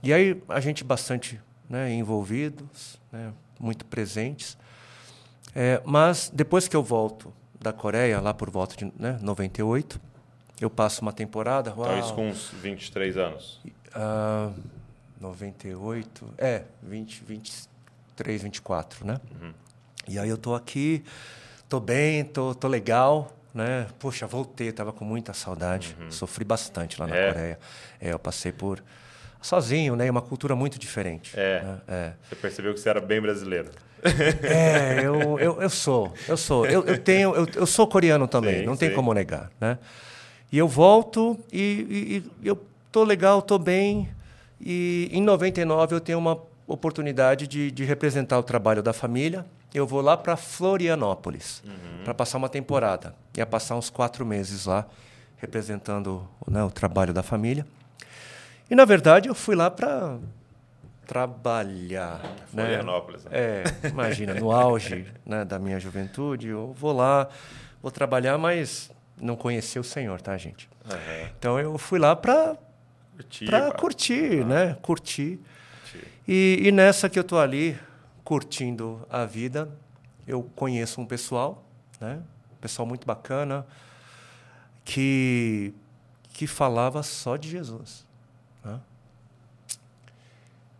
e 0.03 0.13
aí 0.13 0.43
a 0.49 0.61
gente 0.61 0.83
bastante 0.83 1.41
né, 1.69 1.93
envolvidos, 1.93 3.01
né, 3.13 3.33
muito 3.59 3.85
presentes. 3.85 4.57
É, 5.55 5.81
mas 5.85 6.31
depois 6.33 6.69
que 6.69 6.77
eu 6.77 6.83
volto 6.83 7.33
da 7.61 7.73
Coreia, 7.73 8.21
lá 8.21 8.33
por 8.33 8.51
volta 8.51 8.77
de 8.77 8.93
né, 8.99 9.19
98, 9.21 10.01
eu 10.61 10.71
passo 10.71 11.03
uma 11.03 11.13
temporada. 11.13 11.71
Então, 11.71 11.83
uau, 11.85 11.99
isso 11.99 12.15
com 12.15 12.29
uns 12.29 12.49
23 12.51 13.17
anos. 13.17 13.61
ah, 13.95 14.53
98, 15.21 16.35
é, 16.39 16.65
20, 16.83 17.25
23, 17.25 18.43
24, 18.43 19.07
né? 19.07 19.21
E 20.11 20.19
aí 20.19 20.29
eu 20.29 20.37
tô 20.37 20.57
aqui, 20.57 21.05
tô 21.69 21.79
bem, 21.79 22.25
tô, 22.25 22.53
tô 22.53 22.67
legal, 22.67 23.33
né? 23.55 23.87
Poxa, 24.01 24.27
voltei, 24.27 24.73
tava 24.73 24.93
com 24.93 25.05
muita 25.05 25.33
saudade, 25.33 25.97
sofri 26.09 26.45
bastante 26.45 27.01
lá 27.01 27.07
na 27.07 27.15
É? 27.15 27.27
Coreia. 27.29 27.59
É, 28.01 28.13
eu 28.13 28.19
passei 28.19 28.51
por 28.51 28.83
sozinho, 29.41 29.95
né? 29.95 30.11
Uma 30.11 30.21
cultura 30.21 30.57
muito 30.57 30.81
diferente. 30.81 31.33
É. 31.39 31.63
né? 31.63 31.81
É. 31.87 32.13
Você 32.29 32.35
percebeu 32.35 32.75
que 32.75 32.81
você 32.81 32.89
era 32.89 33.01
bem 33.01 33.21
brasileiro. 33.21 33.71
É, 34.43 35.01
eu, 35.05 35.39
eu, 35.39 35.63
eu 35.63 35.71
sou, 35.71 36.13
eu 36.27 36.37
sou. 36.37 36.67
Eu, 36.67 36.83
eu 36.87 36.99
tenho, 36.99 37.33
eu, 37.37 37.47
eu 37.55 37.67
sou 37.67 37.87
coreano 37.87 38.27
também, 38.27 38.61
Sim, 38.61 38.65
não 38.67 38.77
tem 38.77 38.89
sim. 38.89 38.95
como 38.97 39.15
negar, 39.15 39.49
né? 39.61 39.79
E 40.51 40.59
eu 40.59 40.67
volto 40.67 41.39
e, 41.53 41.61
e- 42.19 42.31
e 42.43 42.49
eu 42.49 42.59
tô 42.91 43.05
legal, 43.05 43.41
tô 43.43 43.59
bem. 43.61 44.09
E 44.61 45.09
em 45.13 45.23
99 45.23 45.95
eu 45.95 46.01
tenho 46.01 46.19
uma 46.19 46.37
oportunidade 46.67 47.47
de, 47.47 47.71
de 47.71 47.85
representar 47.85 48.39
o 48.39 48.43
trabalho 48.43 48.83
da 48.83 48.93
família. 48.93 49.47
Eu 49.73 49.87
vou 49.87 50.01
lá 50.01 50.17
para 50.17 50.37
Florianópolis 50.37 51.63
para 52.05 52.13
passar 52.15 52.39
uma 52.39 52.49
temporada. 52.49 53.15
Ia 53.37 53.47
passar 53.47 53.77
uns 53.77 53.89
quatro 53.91 54.27
meses 54.27 54.67
lá 54.67 54.87
representando 55.39 56.29
né, 56.49 56.63
o 56.65 56.71
trabalho 56.71 57.13
da 57.15 57.23
família. 57.23 57.67
E 58.71 58.75
na 58.75 58.85
verdade 58.85 59.29
eu 59.29 59.35
fui 59.35 59.55
lá 59.55 59.71
para 59.71 60.19
trabalhar. 61.07 62.21
né? 62.53 62.65
Florianópolis. 62.65 63.25
né? 63.25 63.31
É, 63.33 63.65
imagina, 63.89 64.35
no 64.35 64.53
auge 64.53 65.07
né, 65.25 65.45
da 65.45 65.59
minha 65.59 65.79
juventude, 65.81 66.49
eu 66.49 66.73
vou 66.73 66.93
lá, 66.93 67.29
vou 67.83 67.91
trabalhar, 67.91 68.39
mas 68.39 68.91
não 69.21 69.35
conheci 69.37 69.79
o 69.79 69.85
Senhor, 69.85 70.21
tá, 70.21 70.37
gente? 70.37 70.69
Aham. 70.89 71.29
Então 71.39 71.59
eu 71.59 71.77
fui 71.79 71.99
lá 71.99 72.15
para 72.15 72.57
Curti, 73.17 73.45
para 73.45 73.71
pá. 73.73 73.79
curtir, 73.79 74.45
né? 74.45 74.77
Curtir. 74.83 75.39
Curti. 75.93 76.07
E, 76.29 76.61
e 76.65 76.73
nessa 76.73 77.09
que 77.09 77.19
eu 77.19 77.25
tô 77.25 77.39
ali 77.39 77.77
curtindo 78.31 79.05
a 79.11 79.25
vida, 79.25 79.69
eu 80.25 80.45
conheço 80.55 81.01
um 81.01 81.05
pessoal, 81.05 81.65
né? 82.01 82.23
Um 82.53 82.57
pessoal 82.61 82.87
muito 82.87 83.05
bacana 83.05 83.67
que 84.85 85.75
que 86.33 86.47
falava 86.47 87.03
só 87.03 87.37
de 87.37 87.51
Jesus. 87.51 88.07
né? 88.65 88.79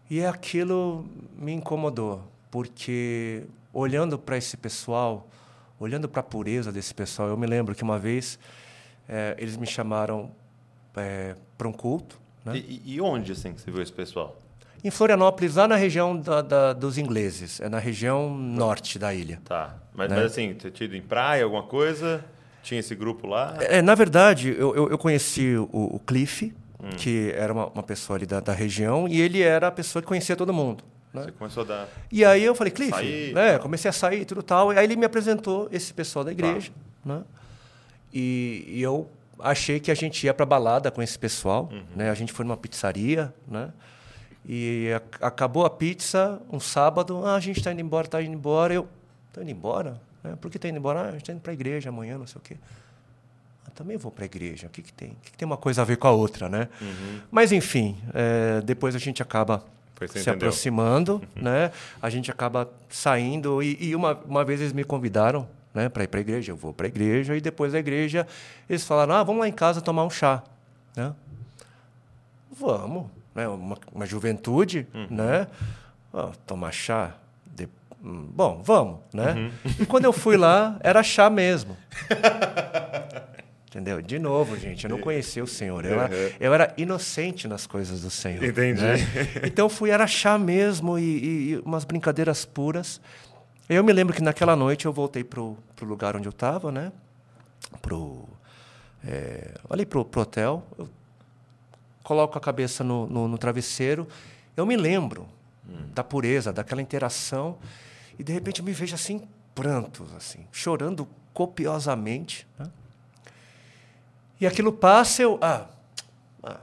E 0.09 0.25
aquilo 0.25 1.05
me 1.37 1.51
incomodou, 1.53 2.23
porque 2.53 3.43
olhando 3.73 4.17
para 4.17 4.37
esse 4.37 4.57
pessoal, 4.57 5.27
olhando 5.81 6.09
para 6.09 6.21
a 6.21 6.23
pureza 6.23 6.71
desse 6.71 6.95
pessoal, 6.95 7.31
eu 7.31 7.37
me 7.37 7.49
lembro 7.49 7.75
que 7.75 7.83
uma 7.83 7.99
vez 7.99 8.39
eh, 9.09 9.35
eles 9.39 9.57
me 9.57 9.67
chamaram 9.67 10.31
para 10.93 11.67
um 11.67 11.73
culto, 11.73 12.17
né? 12.45 12.57
E, 12.57 12.95
e 12.95 13.01
onde, 13.01 13.33
assim, 13.33 13.55
você 13.55 13.73
viu 13.73 13.83
esse 13.83 13.93
pessoal? 13.93 14.40
Em 14.83 14.91
Florianópolis, 14.91 15.57
lá 15.57 15.69
na 15.69 15.77
região 15.77 16.17
da- 16.17 16.41
da- 16.43 16.73
dos 16.73 16.97
ingleses, 16.99 17.61
é 17.61 17.69
na 17.69 17.79
região 17.79 18.35
norte 18.35 18.99
da 18.99 19.13
ilha. 19.15 19.41
Tá. 19.45 19.75
Mas, 19.95 20.09
Né? 20.09 20.17
mas 20.17 20.25
assim, 20.33 20.57
você 20.59 20.71
tinha 20.71 20.87
ido 20.87 20.97
em 20.97 21.03
praia, 21.03 21.45
alguma 21.45 21.63
coisa? 21.65 22.25
Tinha 22.63 22.81
esse 22.81 22.95
grupo 22.95 23.27
lá? 23.27 23.57
É, 23.61 23.83
na 23.83 23.95
verdade, 23.95 24.55
eu, 24.59 24.75
eu, 24.75 24.91
eu 24.91 24.99
conheci 24.99 25.55
o, 25.57 25.69
o 25.73 25.99
Cliff, 25.99 26.53
Hum. 26.83 26.89
que 26.97 27.31
era 27.37 27.53
uma, 27.53 27.67
uma 27.67 27.83
pessoa 27.83 28.17
ali 28.17 28.25
da, 28.25 28.41
da 28.41 28.55
região, 28.55 29.07
e 29.07 29.21
ele 29.21 29.43
era 29.43 29.67
a 29.67 29.71
pessoa 29.71 30.01
que 30.01 30.09
conhecia 30.09 30.35
todo 30.35 30.51
mundo. 30.53 30.83
né? 31.13 31.25
Você 31.25 31.33
começou 31.33 31.63
a 31.65 31.67
dar. 31.67 31.89
E 32.11 32.25
aí 32.25 32.43
eu 32.43 32.55
falei, 32.55 32.71
Cliff, 32.71 32.91
Sair, 32.93 33.35
né? 33.35 33.53
tal. 33.53 33.61
comecei 33.61 33.89
a 33.89 33.93
sair 33.93 34.23
e 34.23 34.25
tudo 34.25 34.43
tal. 34.43 34.73
E 34.73 34.79
aí 34.79 34.85
ele 34.85 34.97
me 34.97 35.05
apresentou 35.05 35.69
esse 35.71 35.93
pessoal 35.93 36.25
da 36.25 36.33
igreja, 36.33 36.71
Tá. 37.05 37.15
né? 37.17 37.23
E, 38.15 38.65
e 38.69 38.83
eu 38.83 39.09
achei 39.39 39.79
que 39.81 39.91
a 39.91 39.95
gente 39.95 40.25
ia 40.25 40.33
para 40.33 40.47
balada 40.47 40.91
com 40.91 41.03
esse 41.03 41.19
pessoal, 41.19 41.69
Uhum. 41.71 41.83
né? 41.97 42.11
A 42.11 42.15
gente 42.15 42.33
foi 42.33 42.45
numa 42.47 42.57
pizzaria, 42.57 43.33
né? 43.47 43.71
E 44.47 44.89
a- 45.21 45.27
acabou 45.27 45.65
a 45.67 45.71
pizza, 45.71 46.41
um 46.51 46.59
sábado, 46.61 47.25
ah, 47.27 47.35
a 47.37 47.41
gente 47.41 47.59
está 47.59 47.73
indo 47.73 47.81
embora, 47.81 48.07
está 48.07 48.23
indo 48.23 48.35
embora. 48.35 48.75
Eu, 48.75 48.89
tô 49.33 49.41
indo 49.43 49.51
embora? 49.51 50.01
Né? 50.25 50.37
Por 50.41 50.51
que 50.51 50.59
tá 50.59 50.69
indo 50.69 50.79
embora? 50.79 51.01
Ah, 51.01 51.09
a 51.09 51.11
gente 51.13 51.21
está 51.23 51.33
indo 51.33 51.41
para 51.41 51.53
a 51.53 51.55
igreja 51.55 51.89
amanhã, 51.91 52.17
não 52.19 52.27
sei 52.27 52.39
o 52.39 52.43
quê. 52.43 52.57
Ah, 53.67 53.71
também 53.75 53.97
vou 53.97 54.11
para 54.11 54.25
a 54.25 54.27
igreja. 54.27 54.67
O 54.67 54.71
que, 54.71 54.83
que 54.83 54.93
tem? 54.93 55.11
O 55.11 55.17
que, 55.23 55.31
que 55.33 55.37
tem 55.39 55.47
uma 55.47 55.57
coisa 55.57 55.83
a 55.83 55.85
ver 55.85 55.97
com 55.99 56.09
a 56.09 56.11
outra, 56.13 56.49
né? 56.49 56.69
Mas, 57.31 57.53
enfim, 57.53 57.97
é, 58.15 58.61
depois 58.63 58.95
a 58.95 58.99
gente 58.99 59.23
acaba 59.23 59.63
se 59.99 60.05
entendeu. 60.05 60.33
aproximando, 60.49 61.23
né? 61.37 61.71
A 62.01 62.09
gente 62.09 62.31
acaba 62.31 62.69
saindo 62.89 63.63
e, 63.63 63.77
e 63.91 63.95
uma, 63.95 64.15
uma 64.27 64.45
vez 64.45 64.61
eles 64.61 64.73
me 64.73 64.83
convidaram, 64.83 65.47
né, 65.75 65.89
para 65.91 66.03
ir 66.05 66.09
para 66.09 66.19
a 66.19 66.23
igreja. 66.23 66.51
Eu 66.53 66.57
vou 66.57 66.73
para 66.73 66.87
a 66.87 66.89
igreja 66.89 67.37
e 67.37 67.41
depois 67.41 67.73
da 67.73 67.79
igreja 67.79 68.27
eles 68.69 68.83
falaram: 68.85 69.15
"Ah, 69.15 69.23
vamos 69.23 69.41
lá 69.41 69.47
em 69.49 69.53
casa 69.53 69.83
tomar 69.83 70.05
um 70.05 70.11
chá", 70.11 70.43
né? 70.97 71.15
Vamos, 72.59 73.07
né? 73.35 73.47
Uma, 73.49 73.77
uma 73.93 74.07
juventude, 74.07 74.87
né? 75.11 75.47
Ah, 76.13 76.31
tomar 76.47 76.73
chá. 76.73 77.15
De- 77.47 77.69
hum, 78.03 78.29
Bom, 78.35 78.61
vamos, 78.65 78.99
né? 79.13 79.51
E 79.79 79.87
quando 79.87 80.05
eu 80.05 80.13
fui 80.13 80.37
lá, 80.37 80.77
era 80.81 81.03
chá 81.03 81.29
mesmo. 81.31 81.77
Entendeu? 83.69 84.03
De 84.03 84.19
novo, 84.19 84.57
gente, 84.59 84.83
eu 84.85 84.91
não 84.91 84.99
conhecia 84.99 85.45
o 85.45 85.47
Senhor. 85.47 85.85
Eu 85.85 85.93
era, 86.01 86.13
Uhum. 86.13 86.31
eu 86.41 86.55
era 86.55 86.75
inocente 86.77 87.47
nas 87.47 87.69
coisas 87.69 88.01
do 88.01 88.11
Senhor. 88.11 88.43
Entendi. 88.43 88.83
né? 88.83 88.97
Então 89.45 89.67
eu 89.67 89.71
fui 89.71 89.91
era 89.91 90.07
chá 90.09 90.37
mesmo 90.37 90.99
e, 90.99 91.03
e- 91.03 91.51
e 91.53 91.59
umas 91.65 91.85
brincadeiras 91.85 92.45
puras. 92.45 93.01
Eu 93.69 93.85
me 93.85 93.93
lembro 93.93 94.13
que 94.13 94.21
naquela 94.21 94.57
noite 94.57 94.87
eu 94.87 94.93
voltei 94.93 95.23
pro, 95.23 95.57
pro 95.77 95.87
lugar 95.87 96.17
onde 96.17 96.27
eu 96.27 96.31
estava, 96.31 96.73
né? 96.73 96.91
Pro, 97.81 98.29
é, 99.07 99.55
ali 99.71 99.87
pro, 99.87 100.05
pro 100.05 100.23
hotel. 100.23 100.67
Eu 100.77 100.89
coloco 102.11 102.37
a 102.37 102.41
cabeça 102.41 102.83
no, 102.83 103.07
no, 103.07 103.29
no 103.29 103.39
travesseiro. 103.39 104.09
Eu 104.57 104.67
me 104.67 104.77
lembro 104.77 105.29
da 105.95 106.03
pureza, 106.03 106.53
daquela 106.53 106.83
interação. 106.83 107.57
E 108.19 108.25
de 108.25 108.33
repente 108.33 108.59
eu 108.59 108.65
me 108.65 108.73
vejo 108.73 108.97
assim, 108.97 109.29
prantos, 109.55 110.13
assim, 110.17 110.45
chorando 110.51 111.07
copiosamente. 111.33 112.49
Né? 112.59 112.67
E 114.41 114.47
aquilo 114.47 114.73
passa, 114.73 115.23
eu. 115.23 115.39
Ah, 115.41 115.69
ah, 116.43 116.59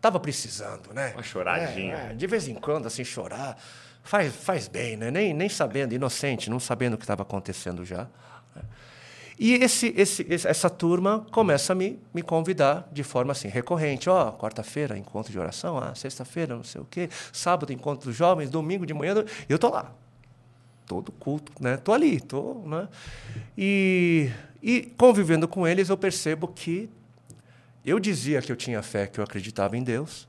tava 0.00 0.20
precisando, 0.20 0.94
né? 0.94 1.14
Uma 1.14 1.24
choradinha. 1.24 1.96
É, 1.96 2.10
é, 2.12 2.14
de 2.14 2.26
vez 2.28 2.46
em 2.46 2.54
quando, 2.54 2.86
assim, 2.86 3.02
chorar. 3.02 3.60
Faz, 4.04 4.32
faz 4.36 4.68
bem, 4.68 4.96
né? 4.96 5.10
Nem, 5.10 5.34
nem 5.34 5.48
sabendo, 5.48 5.94
inocente, 5.94 6.48
não 6.48 6.60
sabendo 6.60 6.94
o 6.94 6.96
que 6.96 7.02
estava 7.02 7.22
acontecendo 7.22 7.84
já. 7.84 8.06
né? 8.54 8.62
E 9.38 9.54
esse, 9.54 9.94
esse, 9.96 10.26
essa 10.28 10.68
turma 10.68 11.24
começa 11.30 11.72
a 11.72 11.76
me, 11.76 11.98
me 12.12 12.22
convidar 12.22 12.88
de 12.92 13.04
forma 13.04 13.30
assim, 13.32 13.46
recorrente. 13.48 14.10
Ó, 14.10 14.32
quarta-feira, 14.32 14.98
encontro 14.98 15.30
de 15.30 15.38
oração, 15.38 15.78
ah, 15.78 15.94
sexta-feira, 15.94 16.56
não 16.56 16.64
sei 16.64 16.80
o 16.80 16.84
quê, 16.84 17.08
sábado, 17.32 17.72
encontro 17.72 18.08
dos 18.08 18.16
jovens, 18.16 18.50
domingo 18.50 18.84
de 18.84 18.92
manhã, 18.92 19.14
eu 19.48 19.58
tô 19.58 19.70
lá. 19.70 19.92
Todo 20.86 21.12
culto, 21.12 21.52
né? 21.60 21.76
Tô 21.76 21.92
ali, 21.92 22.18
tô, 22.20 22.54
né? 22.66 22.88
E, 23.56 24.30
e 24.62 24.82
convivendo 24.96 25.46
com 25.46 25.66
eles, 25.68 25.88
eu 25.88 25.96
percebo 25.96 26.48
que 26.48 26.88
eu 27.84 28.00
dizia 28.00 28.40
que 28.42 28.50
eu 28.50 28.56
tinha 28.56 28.82
fé, 28.82 29.06
que 29.06 29.20
eu 29.20 29.24
acreditava 29.24 29.76
em 29.76 29.82
Deus, 29.82 30.26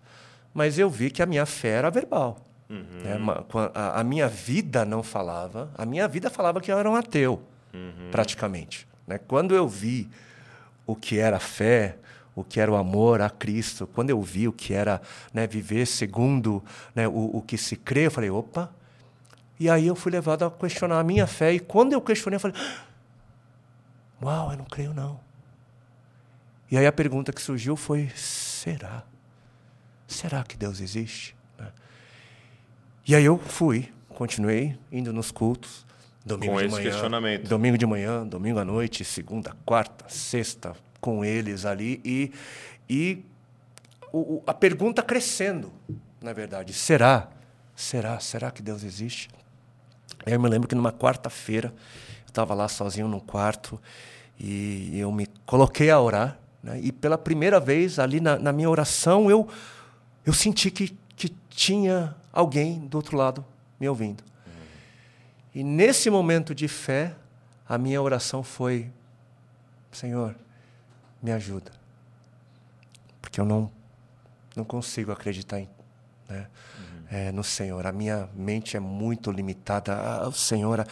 mas 0.53 0.77
eu 0.77 0.89
vi 0.89 1.09
que 1.09 1.21
a 1.21 1.25
minha 1.25 1.45
fé 1.45 1.69
era 1.69 1.89
verbal. 1.89 2.37
né? 3.03 3.17
Ma- 3.17 3.41
qua- 3.43 3.71
A, 3.73 4.01
a 4.01 4.03
minha 4.03 4.27
vida 4.27 4.85
não 4.85 5.01
falava, 5.01 5.71
a 5.75 5.85
minha 5.85 6.07
vida 6.07 6.29
falava 6.29 6.61
que 6.61 6.71
eu 6.71 6.77
era 6.77 6.89
um 6.89 6.95
ateu, 6.95 7.41
praticamente. 8.11 8.87
Né? 9.09 9.17
Quando 9.17 9.53
eu 9.53 9.67
vi 9.67 10.07
o 10.85 10.95
que 10.95 11.19
era 11.19 11.39
fé, 11.39 11.97
o 12.35 12.43
que 12.43 12.59
era 12.59 12.71
o 12.71 12.75
amor 12.75 13.21
a 13.21 13.29
Cristo, 13.29 13.85
quando 13.87 14.11
eu 14.11 14.21
vi 14.21 14.47
o 14.47 14.53
que 14.53 14.73
era 14.73 15.01
né, 15.33 15.45
viver 15.45 15.85
segundo 15.85 16.63
né, 16.95 17.07
o, 17.07 17.37
o 17.37 17.41
que 17.41 17.57
se 17.57 17.75
crê, 17.75 18.05
eu 18.05 18.11
falei, 18.11 18.29
opa. 18.29 18.71
E 19.59 19.69
aí 19.69 19.87
eu 19.87 19.95
fui 19.95 20.11
levado 20.11 20.45
a 20.45 20.51
questionar 20.51 20.99
a 20.99 21.03
minha 21.03 21.27
fé, 21.27 21.51
e 21.53 21.59
quando 21.59 21.91
eu 21.91 21.99
questionei, 21.99 22.37
eu 22.37 22.39
falei, 22.39 22.55
uau, 24.21 24.51
eu 24.51 24.57
não 24.57 24.65
creio 24.65 24.93
não. 24.93 25.19
E 26.71 26.77
aí 26.77 26.85
a 26.85 26.91
pergunta 26.91 27.33
que 27.33 27.41
surgiu 27.41 27.75
foi: 27.75 28.09
será? 28.15 29.03
Será 30.07 30.43
que 30.43 30.55
Deus 30.55 30.79
existe? 30.79 31.35
Né? 31.57 31.71
E 33.07 33.15
aí 33.15 33.25
eu 33.25 33.37
fui, 33.37 33.91
continuei 34.09 34.77
indo 34.91 35.11
nos 35.11 35.31
cultos, 35.31 35.85
domingo 36.25 36.53
Com 36.53 36.59
de 36.59 36.65
esse 36.65 36.75
manhã, 36.75 36.89
questionamento. 36.91 37.47
domingo 37.47 37.77
de 37.77 37.85
manhã, 37.85 38.25
domingo 38.27 38.59
à 38.59 38.65
noite, 38.65 39.03
segunda, 39.05 39.55
quarta, 39.65 40.05
sexta, 40.09 40.73
com 40.99 41.23
eles 41.23 41.65
ali 41.65 42.01
e 42.03 42.31
e 42.89 43.23
o- 44.11 44.35
o- 44.37 44.43
a 44.47 44.53
pergunta 44.53 45.01
crescendo, 45.03 45.71
na 46.21 46.33
verdade, 46.33 46.73
será? 46.73 47.29
Será? 47.75 48.19
Será 48.19 48.51
que 48.51 48.61
Deus 48.61 48.83
existe? 48.83 49.29
Eu 50.25 50.39
me 50.39 50.49
lembro 50.49 50.67
que 50.67 50.75
numa 50.75 50.91
quarta-feira 50.91 51.69
eu 52.25 52.27
estava 52.27 52.53
lá 52.53 52.67
sozinho 52.67 53.07
num 53.07 53.19
quarto 53.19 53.79
e 54.39 54.99
eu 54.99 55.11
me 55.11 55.27
coloquei 55.45 55.89
a 55.89 55.99
orar. 55.99 56.37
Né? 56.61 56.79
E 56.83 56.91
pela 56.91 57.17
primeira 57.17 57.59
vez 57.59 57.99
ali 57.99 58.19
na, 58.19 58.37
na 58.37 58.51
minha 58.51 58.69
oração 58.69 59.29
eu, 59.29 59.47
eu 60.25 60.33
senti 60.33 60.69
que, 60.71 60.97
que 61.15 61.29
tinha 61.49 62.15
alguém 62.33 62.79
do 62.87 62.95
outro 62.95 63.15
lado 63.15 63.45
me 63.79 63.87
ouvindo. 63.87 64.23
E 65.53 65.63
nesse 65.63 66.09
momento 66.09 66.53
de 66.53 66.67
fé, 66.67 67.15
a 67.67 67.77
minha 67.77 68.01
oração 68.01 68.43
foi: 68.43 68.91
Senhor, 69.91 70.35
me 71.21 71.31
ajuda. 71.31 71.71
Porque 73.21 73.39
eu 73.39 73.45
não, 73.45 73.71
não 74.55 74.63
consigo 74.63 75.11
acreditar 75.11 75.59
em, 75.59 75.69
né, 76.27 76.47
é, 77.09 77.31
no 77.31 77.43
Senhor. 77.43 77.85
A 77.85 77.91
minha 77.91 78.29
mente 78.33 78.77
é 78.77 78.79
muito 78.79 79.31
limitada 79.31 79.95
ao 79.95 80.31
Senhor. 80.31 80.81
A 80.81 80.87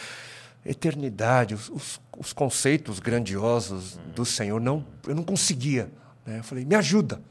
eternidade, 0.65 1.53
os, 1.53 1.69
os, 1.69 2.01
os 2.17 2.33
conceitos 2.33 2.99
grandiosos 2.99 3.97
do 4.15 4.25
Senhor, 4.25 4.59
não, 4.59 4.85
eu 5.05 5.15
não 5.15 5.23
conseguia. 5.23 5.89
né? 6.25 6.39
Eu 6.39 6.43
falei, 6.43 6.65
me 6.65 6.75
ajuda. 6.75 7.21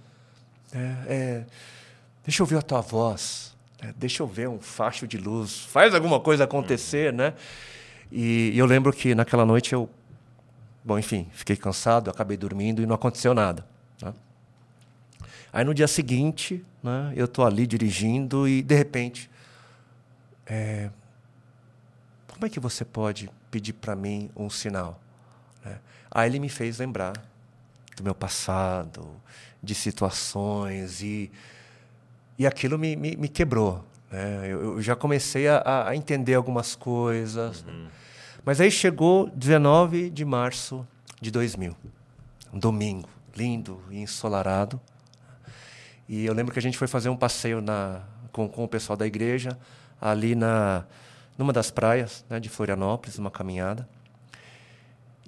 É, 0.72 0.78
é, 1.08 1.46
deixa 2.24 2.42
eu 2.42 2.46
ver 2.46 2.58
a 2.58 2.62
tua 2.62 2.80
voz. 2.80 3.55
Né? 3.82 3.94
Deixa 3.96 4.22
eu 4.22 4.26
ver 4.26 4.48
um 4.48 4.60
facho 4.60 5.06
de 5.06 5.16
luz. 5.18 5.60
Faz 5.64 5.94
alguma 5.94 6.20
coisa 6.20 6.44
acontecer, 6.44 7.12
né? 7.12 7.34
E, 8.10 8.52
e 8.54 8.58
eu 8.58 8.66
lembro 8.66 8.92
que 8.92 9.14
naquela 9.14 9.44
noite 9.44 9.72
eu, 9.72 9.88
bom, 10.84 10.98
enfim, 10.98 11.28
fiquei 11.32 11.56
cansado, 11.56 12.10
acabei 12.10 12.36
dormindo 12.36 12.82
e 12.82 12.86
não 12.86 12.94
aconteceu 12.94 13.34
nada. 13.34 13.66
né? 14.00 14.14
Aí 15.52 15.64
no 15.64 15.74
dia 15.74 15.88
seguinte, 15.88 16.64
né, 16.82 17.12
eu 17.16 17.24
estou 17.24 17.44
ali 17.44 17.66
dirigindo 17.66 18.46
e 18.46 18.62
de 18.62 18.74
repente, 18.74 19.30
é, 20.46 20.90
como 22.28 22.46
é 22.46 22.48
que 22.48 22.60
você 22.60 22.84
pode 22.84 23.30
pedir 23.50 23.72
para 23.72 23.96
mim 23.96 24.30
um 24.36 24.50
sinal? 24.50 25.00
né? 25.64 25.78
Aí 26.10 26.28
ele 26.30 26.38
me 26.38 26.48
fez 26.48 26.78
lembrar 26.78 27.14
do 27.96 28.04
meu 28.04 28.14
passado, 28.14 29.08
de 29.62 29.74
situações 29.74 31.02
e 31.02 31.30
e 32.38 32.46
aquilo 32.46 32.78
me, 32.78 32.96
me, 32.96 33.16
me 33.16 33.28
quebrou. 33.28 33.84
Né? 34.10 34.46
Eu, 34.46 34.76
eu 34.76 34.82
já 34.82 34.94
comecei 34.94 35.48
a, 35.48 35.88
a 35.88 35.96
entender 35.96 36.34
algumas 36.34 36.74
coisas. 36.74 37.64
né? 37.64 37.88
Mas 38.44 38.60
aí 38.60 38.70
chegou 38.70 39.28
19 39.34 40.10
de 40.10 40.24
março 40.24 40.86
de 41.20 41.30
2000, 41.30 41.76
um 42.52 42.58
domingo, 42.58 43.08
lindo 43.34 43.82
e 43.90 43.98
ensolarado. 43.98 44.80
E 46.08 46.24
eu 46.24 46.32
lembro 46.32 46.52
que 46.52 46.58
a 46.58 46.62
gente 46.62 46.78
foi 46.78 46.86
fazer 46.86 47.08
um 47.08 47.16
passeio 47.16 47.60
na, 47.60 48.02
com, 48.30 48.48
com 48.48 48.62
o 48.62 48.68
pessoal 48.68 48.96
da 48.96 49.06
igreja, 49.06 49.58
ali 50.00 50.34
na, 50.34 50.84
numa 51.36 51.52
das 51.52 51.70
praias 51.70 52.24
né, 52.30 52.38
de 52.38 52.48
Florianópolis, 52.48 53.18
uma 53.18 53.30
caminhada. 53.30 53.88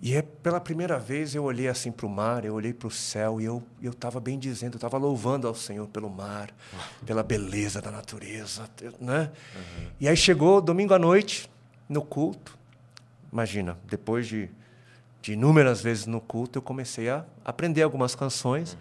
E 0.01 0.15
é 0.15 0.23
pela 0.23 0.61
primeira 0.61 0.99
vez 0.99 1.35
eu 1.35 1.45
olhei 1.45 1.69
assim 1.69 1.91
para 1.91 2.07
o 2.07 2.09
mar, 2.09 2.45
eu 2.45 2.55
olhei 2.55 2.73
para 2.73 2.87
o 2.87 2.91
céu 2.91 3.41
e 3.41 3.45
eu 3.45 3.63
eu 3.83 3.91
estava 3.91 4.21
bem 4.21 4.39
dizendo, 4.39 4.75
eu 4.75 4.79
estava 4.79 4.97
louvando 4.97 5.49
ao 5.49 5.55
Senhor 5.55 5.87
pelo 5.89 6.09
mar, 6.09 6.51
pela 7.05 7.23
beleza 7.23 7.81
da 7.83 7.91
natureza, 7.91 8.69
né? 9.01 9.31
E 10.01 10.09
aí 10.09 10.17
chegou 10.17 10.61
domingo 10.61 10.95
à 10.95 10.99
noite 10.99 11.51
no 11.89 12.03
culto. 12.03 12.57
Imagina, 13.33 13.77
depois 13.85 14.27
de, 14.27 14.49
de 15.21 15.33
inúmeras 15.33 15.83
vezes 15.83 16.07
no 16.07 16.21
culto, 16.21 16.59
eu 16.59 16.63
comecei 16.63 17.09
a 17.09 17.25
aprender 17.45 17.83
algumas 17.83 18.15
canções. 18.15 18.77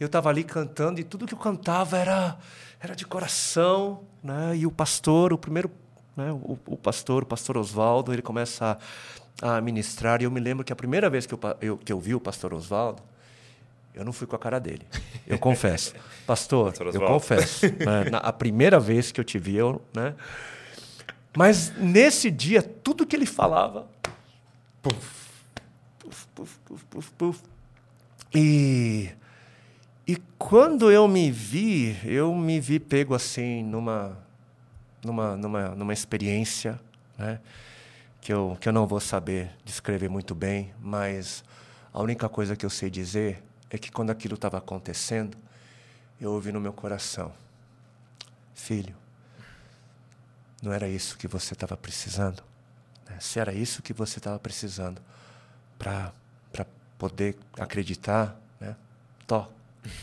E 0.00 0.02
eu 0.02 0.06
estava 0.06 0.28
ali 0.30 0.42
cantando 0.42 1.00
e 1.00 1.04
tudo 1.04 1.26
que 1.26 1.34
eu 1.34 1.38
cantava 1.38 1.98
era 1.98 2.38
era 2.80 2.96
de 2.96 3.06
coração, 3.06 4.00
né? 4.22 4.56
E 4.56 4.66
o 4.66 4.70
pastor, 4.72 5.32
o 5.32 5.38
primeiro, 5.38 5.70
né? 6.16 6.32
O, 6.32 6.58
o 6.66 6.76
pastor, 6.76 7.22
o 7.22 7.26
pastor 7.26 7.56
Oswaldo, 7.56 8.12
ele 8.12 8.22
começa 8.22 8.72
a, 8.72 8.78
a 9.40 9.60
ministrar. 9.60 10.20
E 10.20 10.24
eu 10.24 10.30
me 10.30 10.40
lembro 10.40 10.64
que 10.64 10.72
a 10.72 10.76
primeira 10.76 11.08
vez 11.08 11.26
que 11.26 11.34
eu, 11.34 11.40
eu- 11.60 11.78
que 11.78 11.92
eu 11.92 11.98
vi 12.00 12.14
o 12.14 12.20
pastor 12.20 12.52
Oswaldo, 12.54 13.02
eu 13.94 14.04
não 14.04 14.12
fui 14.12 14.26
com 14.26 14.36
a 14.36 14.38
cara 14.38 14.58
dele. 14.58 14.86
Eu 15.26 15.38
confesso. 15.40 15.94
Pastor, 16.26 16.70
Pastor 16.70 16.94
eu 16.94 17.00
confesso. 17.06 17.66
né? 17.66 18.04
Na- 18.10 18.18
a 18.18 18.32
primeira 18.32 18.78
vez 18.80 19.10
que 19.12 19.20
eu 19.20 19.24
te 19.24 19.38
vi, 19.38 19.56
eu, 19.56 19.80
né? 19.94 20.14
Mas 21.36 21.72
nesse 21.78 22.30
dia, 22.30 22.62
tudo 22.62 23.06
que 23.06 23.16
ele 23.16 23.26
falava. 23.26 23.86
Puf, 24.82 25.30
puf, 25.98 26.26
puf, 26.34 26.58
puf, 26.66 26.84
puf, 26.90 27.10
puf. 27.12 27.40
E, 28.34 29.10
e 30.06 30.16
quando 30.38 30.90
eu 30.90 31.06
me 31.08 31.30
vi, 31.30 31.96
eu 32.04 32.34
me 32.34 32.60
vi 32.60 32.78
pego 32.80 33.14
assim 33.14 33.62
numa, 33.62 34.18
numa, 35.04 35.36
numa, 35.36 35.68
numa 35.70 35.92
experiência, 35.92 36.78
né? 37.18 37.38
Que, 38.22 38.32
eu, 38.32 38.56
que 38.60 38.68
eu 38.68 38.72
não 38.72 38.86
vou 38.86 39.00
saber 39.00 39.50
descrever 39.64 40.08
muito 40.08 40.34
bem, 40.34 40.72
mas 40.80 41.44
a 41.92 42.00
única 42.00 42.28
coisa 42.28 42.56
que 42.56 42.64
eu 42.64 42.70
sei 42.70 42.88
dizer 42.88 43.42
é 43.68 43.76
que 43.76 43.90
quando 43.90 44.10
aquilo 44.10 44.36
estava 44.36 44.56
acontecendo, 44.58 45.36
eu 46.20 46.30
ouvi 46.32 46.52
no 46.52 46.60
meu 46.60 46.72
coração: 46.72 47.32
Filho, 48.54 48.94
não 50.62 50.72
era 50.72 50.88
isso 50.88 51.18
que 51.18 51.26
você 51.26 51.52
estava 51.52 51.76
precisando? 51.76 52.42
né? 53.10 53.16
Se 53.20 53.40
era 53.40 53.52
isso 53.52 53.82
que 53.82 53.92
você 53.92 54.18
estava 54.18 54.38
precisando 54.38 55.02
para 55.76 56.12
poder 56.96 57.36
acreditar, 57.58 58.40
né? 58.60 58.76
Tó. 59.26 59.50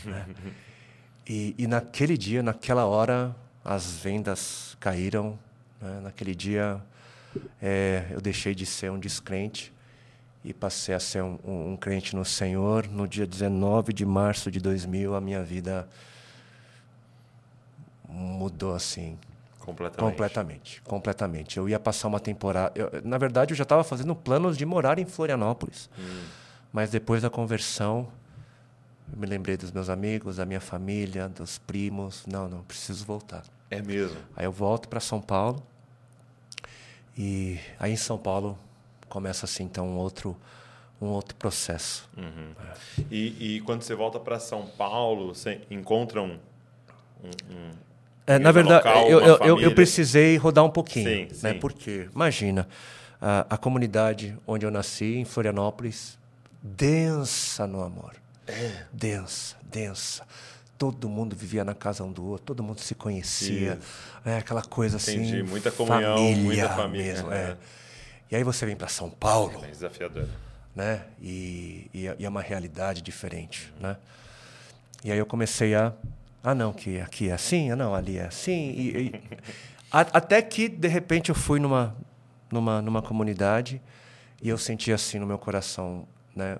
né? 0.04 0.26
E, 1.26 1.54
e 1.56 1.66
naquele 1.66 2.18
dia, 2.18 2.42
naquela 2.42 2.84
hora, 2.84 3.34
as 3.64 3.92
vendas 3.92 4.76
caíram. 4.78 5.38
né? 5.80 6.00
Naquele 6.02 6.34
dia, 6.34 6.82
é, 7.60 8.06
eu 8.10 8.20
deixei 8.20 8.54
de 8.54 8.64
ser 8.66 8.90
um 8.90 8.98
descrente 8.98 9.72
e 10.44 10.52
passei 10.54 10.94
a 10.94 11.00
ser 11.00 11.22
um, 11.22 11.38
um- 11.44 11.72
um 11.72 11.76
crente 11.76 12.16
no 12.16 12.24
Senhor. 12.24 12.86
No 12.88 13.06
dia 13.06 13.26
19 13.26 13.92
de 13.92 14.04
março 14.06 14.50
de 14.50 14.58
2000, 14.60 15.14
a 15.14 15.20
minha 15.20 15.42
vida 15.42 15.88
mudou 18.08 18.74
assim 18.74 19.18
Completamente. 19.58 20.10
Completamente, 20.10 20.82
completamente. 20.82 21.56
Eu 21.58 21.68
ia 21.68 21.78
passar 21.78 22.08
uma 22.08 22.18
temporada. 22.18 22.72
eu- 22.74 22.90
na 23.04 23.18
verdade, 23.18 23.52
eu 23.52 23.56
já 23.56 23.62
estava 23.62 23.84
fazendo 23.84 24.16
planos 24.16 24.56
de 24.56 24.64
morar 24.64 24.98
em 24.98 25.04
Florianópolis. 25.04 25.90
Mas 26.72 26.90
depois 26.90 27.20
da 27.22 27.28
conversão, 27.28 28.08
eu 29.12 29.18
me 29.18 29.26
lembrei 29.26 29.58
dos 29.58 29.70
meus 29.70 29.90
amigos, 29.90 30.36
da 30.36 30.46
minha 30.46 30.60
família, 30.60 31.28
dos 31.28 31.58
primos. 31.58 32.24
Não, 32.26 32.48
não, 32.48 32.62
preciso 32.62 33.04
voltar. 33.04 33.44
É 33.70 33.82
mesmo. 33.82 34.16
Aí 34.34 34.46
eu 34.46 34.50
volto 34.52 34.88
para 34.88 34.98
São 34.98 35.20
Paulo 35.20 35.62
e 37.16 37.58
aí 37.78 37.92
em 37.92 37.96
São 37.96 38.18
Paulo 38.18 38.58
começa 39.08 39.44
assim 39.44 39.64
então 39.64 39.86
um 39.88 39.96
outro 39.96 40.36
um 41.00 41.06
outro 41.06 41.34
processo. 41.34 42.08
Uhum. 42.16 42.52
É. 42.62 43.02
E, 43.10 43.56
e, 43.56 43.60
quando 43.62 43.82
você 43.82 43.94
volta 43.94 44.20
para 44.20 44.38
São 44.38 44.66
Paulo, 44.66 45.34
você 45.34 45.62
encontra 45.70 46.20
um, 46.20 46.38
um, 47.24 47.30
um 47.50 47.70
é, 48.26 48.38
na 48.38 48.52
verdade, 48.52 48.86
local, 48.86 49.08
eu, 49.08 49.20
eu, 49.20 49.36
eu, 49.38 49.60
eu, 49.60 49.74
precisei 49.74 50.36
rodar 50.36 50.62
um 50.62 50.70
pouquinho, 50.70 51.28
sim, 51.30 51.42
né? 51.42 51.54
Sim. 51.54 51.58
Porque 51.58 52.06
imagina 52.14 52.68
a, 53.20 53.46
a 53.48 53.56
comunidade 53.56 54.36
onde 54.46 54.66
eu 54.66 54.70
nasci 54.70 55.16
em 55.16 55.24
Florianópolis 55.24 56.18
densa 56.62 57.66
no 57.66 57.82
amor, 57.82 58.14
é. 58.46 58.84
densa, 58.92 59.56
densa 59.62 60.24
todo 60.80 61.10
mundo 61.10 61.36
vivia 61.36 61.62
na 61.62 61.74
casa 61.74 62.02
um 62.02 62.10
do 62.10 62.24
outro, 62.24 62.46
todo 62.46 62.62
mundo 62.62 62.80
se 62.80 62.94
conhecia. 62.94 63.78
É, 64.24 64.38
aquela 64.38 64.62
coisa 64.62 64.96
Entendi. 64.96 65.34
assim. 65.36 65.42
Muita 65.42 65.70
comunhão, 65.70 66.16
família 66.16 66.42
muita 66.42 66.68
família. 66.70 67.12
Mesmo, 67.12 67.30
é. 67.30 67.58
E 68.30 68.36
aí 68.36 68.42
você 68.42 68.64
vem 68.64 68.74
para 68.74 68.88
São 68.88 69.10
Paulo. 69.10 69.62
É 69.62 69.68
desafiador. 69.68 70.26
Né? 70.74 71.04
E, 71.20 71.90
e, 71.92 72.06
e, 72.18 72.24
é 72.24 72.28
uma 72.28 72.40
realidade 72.40 73.02
diferente. 73.02 73.70
Né? 73.78 73.94
E 75.04 75.12
aí 75.12 75.18
eu 75.18 75.26
comecei 75.26 75.74
a. 75.74 75.92
Ah, 76.42 76.54
não, 76.54 76.72
que 76.72 76.98
aqui 76.98 77.28
é 77.28 77.34
assim, 77.34 77.70
ah, 77.70 77.76
não, 77.76 77.94
ali 77.94 78.16
é 78.16 78.24
assim. 78.24 78.70
E, 78.70 78.88
e 78.96 79.22
a, 79.92 80.00
até 80.00 80.40
que, 80.40 80.66
de 80.66 80.88
repente, 80.88 81.28
eu 81.28 81.34
fui 81.34 81.60
numa, 81.60 81.94
numa, 82.50 82.80
numa 82.80 83.02
comunidade 83.02 83.82
e 84.40 84.48
eu 84.48 84.56
senti 84.56 84.90
assim 84.90 85.18
no 85.18 85.26
meu 85.26 85.36
coração, 85.36 86.08
né? 86.34 86.56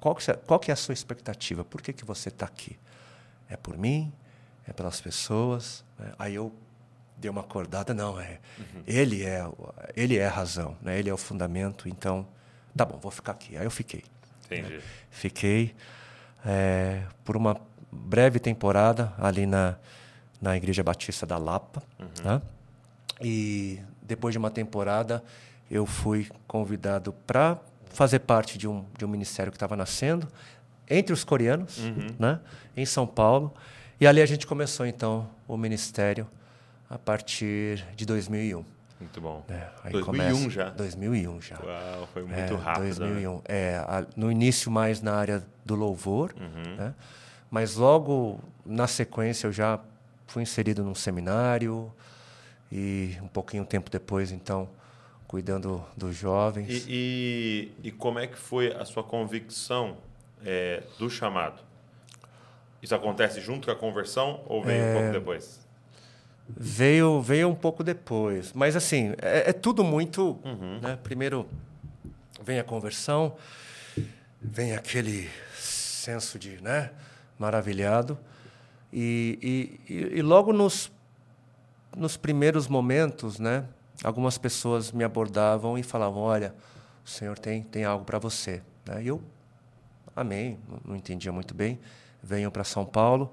Qual 0.00 0.14
que, 0.14 0.32
qual 0.46 0.60
que 0.60 0.70
é 0.70 0.74
a 0.74 0.76
sua 0.76 0.92
expectativa? 0.92 1.64
Por 1.64 1.82
que, 1.82 1.92
que 1.92 2.04
você 2.04 2.28
está 2.28 2.46
aqui? 2.46 2.78
É 3.48 3.56
por 3.56 3.76
mim? 3.76 4.12
É 4.66 4.72
pelas 4.72 5.00
pessoas? 5.00 5.84
Né? 5.98 6.12
Aí 6.18 6.34
eu 6.34 6.52
dei 7.16 7.30
uma 7.30 7.40
acordada, 7.40 7.92
não, 7.92 8.20
é 8.20 8.38
uhum. 8.58 8.82
ele 8.86 9.24
é 9.24 9.44
ele 9.96 10.16
é 10.16 10.26
a 10.26 10.30
razão, 10.30 10.76
né? 10.80 10.96
ele 10.98 11.10
é 11.10 11.12
o 11.12 11.16
fundamento, 11.16 11.88
então, 11.88 12.24
tá 12.76 12.84
bom, 12.84 12.96
vou 12.98 13.10
ficar 13.10 13.32
aqui. 13.32 13.56
Aí 13.56 13.64
eu 13.64 13.70
fiquei. 13.70 14.04
Entendi. 14.46 14.76
Né? 14.76 14.82
Fiquei 15.10 15.74
é, 16.46 17.02
por 17.24 17.36
uma 17.36 17.60
breve 17.90 18.38
temporada 18.38 19.12
ali 19.18 19.46
na, 19.46 19.76
na 20.40 20.56
Igreja 20.56 20.82
Batista 20.82 21.26
da 21.26 21.38
Lapa. 21.38 21.82
Uhum. 21.98 22.24
Né? 22.24 22.42
E 23.20 23.80
depois 24.02 24.32
de 24.32 24.38
uma 24.38 24.50
temporada, 24.50 25.22
eu 25.70 25.84
fui 25.84 26.28
convidado 26.46 27.12
para 27.26 27.58
fazer 27.90 28.20
parte 28.20 28.58
de 28.58 28.68
um, 28.68 28.84
de 28.96 29.04
um 29.04 29.08
ministério 29.08 29.50
que 29.50 29.56
estava 29.56 29.76
nascendo 29.76 30.28
entre 30.88 31.12
os 31.12 31.24
coreanos, 31.24 31.78
uhum. 31.78 32.14
né, 32.18 32.40
em 32.76 32.86
São 32.86 33.06
Paulo. 33.06 33.52
E 34.00 34.06
ali 34.06 34.22
a 34.22 34.26
gente 34.26 34.46
começou, 34.46 34.86
então, 34.86 35.28
o 35.46 35.56
ministério 35.56 36.26
a 36.88 36.98
partir 36.98 37.84
de 37.94 38.06
2001. 38.06 38.64
Muito 39.00 39.20
bom. 39.20 39.44
É, 39.48 39.90
2001 39.90 40.04
começa, 40.04 40.50
já? 40.50 40.70
2001 40.70 41.40
já. 41.40 41.58
Uau, 41.62 42.08
foi 42.12 42.22
muito 42.22 42.54
é, 42.54 42.56
rápido. 42.56 42.96
2001. 42.96 43.34
Né? 43.34 43.40
É, 43.44 43.76
a, 43.76 44.04
no 44.16 44.30
início 44.30 44.70
mais 44.70 45.00
na 45.00 45.14
área 45.14 45.44
do 45.64 45.74
louvor, 45.74 46.34
uhum. 46.38 46.76
né? 46.76 46.94
mas 47.50 47.76
logo 47.76 48.40
na 48.64 48.86
sequência 48.86 49.46
eu 49.46 49.52
já 49.52 49.78
fui 50.26 50.42
inserido 50.42 50.82
num 50.82 50.94
seminário 50.94 51.92
e 52.72 53.16
um 53.22 53.28
pouquinho 53.28 53.64
tempo 53.64 53.88
depois, 53.90 54.32
então, 54.32 54.68
cuidando 55.28 55.84
dos 55.94 56.16
jovens. 56.16 56.86
E, 56.88 57.70
e, 57.82 57.88
e 57.88 57.90
como 57.92 58.18
é 58.18 58.26
que 58.26 58.38
foi 58.38 58.72
a 58.72 58.84
sua 58.86 59.04
convicção 59.04 59.98
é, 60.44 60.82
do 60.98 61.08
chamado? 61.10 61.62
Isso 62.82 62.94
acontece 62.94 63.40
junto 63.40 63.66
com 63.66 63.72
a 63.72 63.76
conversão 63.76 64.40
ou 64.46 64.64
veio 64.64 64.82
é... 64.82 64.90
um 64.90 64.94
pouco 64.94 65.12
depois? 65.12 65.68
Veio, 66.48 67.20
veio 67.20 67.48
um 67.48 67.54
pouco 67.54 67.84
depois. 67.84 68.54
Mas, 68.54 68.74
assim, 68.74 69.12
é, 69.20 69.50
é 69.50 69.52
tudo 69.52 69.84
muito. 69.84 70.38
Uhum. 70.42 70.80
Né? 70.80 70.98
Primeiro 71.02 71.46
vem 72.42 72.58
a 72.58 72.64
conversão, 72.64 73.36
vem 74.40 74.74
aquele 74.74 75.28
senso 75.54 76.38
de 76.38 76.58
né? 76.62 76.90
maravilhado. 77.38 78.18
E, 78.90 79.78
e, 79.90 80.18
e 80.18 80.22
logo 80.22 80.54
nos, 80.54 80.90
nos 81.94 82.16
primeiros 82.16 82.66
momentos, 82.66 83.38
né? 83.38 83.66
Algumas 84.04 84.38
pessoas 84.38 84.92
me 84.92 85.04
abordavam 85.04 85.78
e 85.78 85.82
falavam: 85.82 86.22
Olha, 86.22 86.54
o 87.04 87.08
Senhor 87.08 87.38
tem, 87.38 87.62
tem 87.62 87.84
algo 87.84 88.04
para 88.04 88.18
você. 88.18 88.62
Né? 88.86 89.04
E 89.04 89.08
eu 89.08 89.22
amei, 90.14 90.58
não 90.84 90.96
entendia 90.96 91.32
muito 91.32 91.54
bem. 91.54 91.78
Venho 92.22 92.50
para 92.50 92.64
São 92.64 92.84
Paulo, 92.84 93.32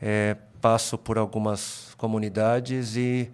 é, 0.00 0.36
passo 0.60 0.96
por 0.96 1.18
algumas 1.18 1.94
comunidades 1.98 2.96
e, 2.96 3.30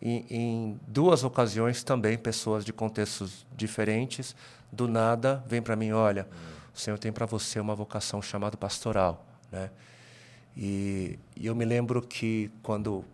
em, 0.00 0.26
em 0.28 0.80
duas 0.86 1.22
ocasiões 1.22 1.84
também, 1.84 2.18
pessoas 2.18 2.64
de 2.64 2.72
contextos 2.72 3.46
diferentes, 3.56 4.34
do 4.70 4.88
nada, 4.88 5.44
vem 5.46 5.62
para 5.62 5.76
mim: 5.76 5.92
Olha, 5.92 6.28
o 6.74 6.78
Senhor 6.78 6.98
tem 6.98 7.12
para 7.12 7.26
você 7.26 7.60
uma 7.60 7.74
vocação 7.74 8.20
chamada 8.20 8.56
pastoral. 8.56 9.24
Né? 9.50 9.70
E, 10.56 11.18
e 11.36 11.46
eu 11.46 11.54
me 11.54 11.64
lembro 11.64 12.02
que 12.02 12.50
quando 12.62 13.04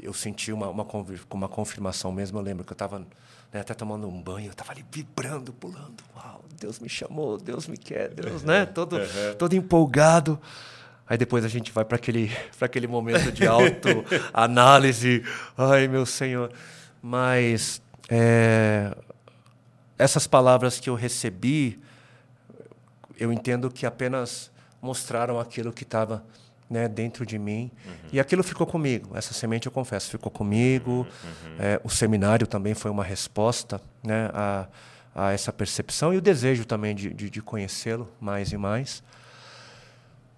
eu 0.00 0.12
senti 0.12 0.52
uma, 0.52 0.68
uma, 0.68 0.86
uma 1.30 1.48
confirmação 1.48 2.12
mesmo. 2.12 2.38
Eu 2.38 2.42
lembro 2.42 2.64
que 2.64 2.72
eu 2.72 2.74
estava 2.74 3.00
né, 3.52 3.60
até 3.60 3.74
tomando 3.74 4.08
um 4.08 4.22
banho, 4.22 4.46
eu 4.46 4.52
estava 4.52 4.72
ali 4.72 4.84
vibrando, 4.90 5.52
pulando. 5.52 6.02
Uau, 6.16 6.44
Deus 6.58 6.78
me 6.78 6.88
chamou, 6.88 7.38
Deus 7.38 7.66
me 7.66 7.76
quer, 7.76 8.08
Deus, 8.10 8.42
né? 8.42 8.64
Todo, 8.72 8.98
todo 9.38 9.54
empolgado. 9.54 10.40
Aí 11.06 11.18
depois 11.18 11.44
a 11.44 11.48
gente 11.48 11.70
vai 11.72 11.84
para 11.84 11.96
aquele, 11.96 12.30
aquele 12.60 12.86
momento 12.86 13.30
de 13.32 13.46
autoanálise. 13.46 15.22
Ai, 15.58 15.88
meu 15.88 16.06
Senhor. 16.06 16.50
Mas 17.02 17.82
é, 18.08 18.96
essas 19.98 20.26
palavras 20.26 20.80
que 20.80 20.88
eu 20.88 20.94
recebi, 20.94 21.80
eu 23.18 23.32
entendo 23.32 23.70
que 23.70 23.84
apenas 23.84 24.50
mostraram 24.80 25.38
aquilo 25.38 25.72
que 25.72 25.82
estava 25.82 26.24
né, 26.68 26.88
dentro 26.88 27.26
de 27.26 27.38
mim. 27.38 27.70
Uhum. 27.84 27.92
E 28.12 28.20
aquilo 28.20 28.42
ficou 28.42 28.66
comigo. 28.66 29.16
Essa 29.16 29.34
semente, 29.34 29.66
eu 29.66 29.72
confesso, 29.72 30.10
ficou 30.10 30.30
comigo. 30.30 31.06
Uhum. 31.24 31.56
É, 31.58 31.80
o 31.84 31.90
seminário 31.90 32.46
também 32.46 32.74
foi 32.74 32.90
uma 32.90 33.04
resposta 33.04 33.80
né, 34.02 34.30
a, 34.32 34.66
a 35.14 35.32
essa 35.32 35.52
percepção 35.52 36.12
e 36.14 36.16
o 36.16 36.20
desejo 36.20 36.64
também 36.64 36.94
de, 36.94 37.12
de, 37.12 37.28
de 37.28 37.42
conhecê-lo 37.42 38.08
mais 38.20 38.52
e 38.52 38.56
mais. 38.56 39.02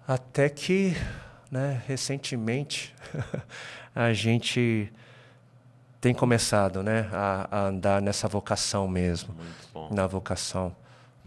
Até 0.07 0.49
que, 0.49 0.95
né, 1.49 1.81
recentemente, 1.87 2.93
a 3.95 4.13
gente 4.13 4.91
tem 5.99 6.13
começado 6.13 6.83
né, 6.83 7.09
a, 7.11 7.47
a, 7.49 7.59
andar 7.67 8.01
nessa 8.01 8.27
vocação 8.27 8.87
mesmo, 8.87 9.35
na 9.89 10.05
vocação 10.05 10.75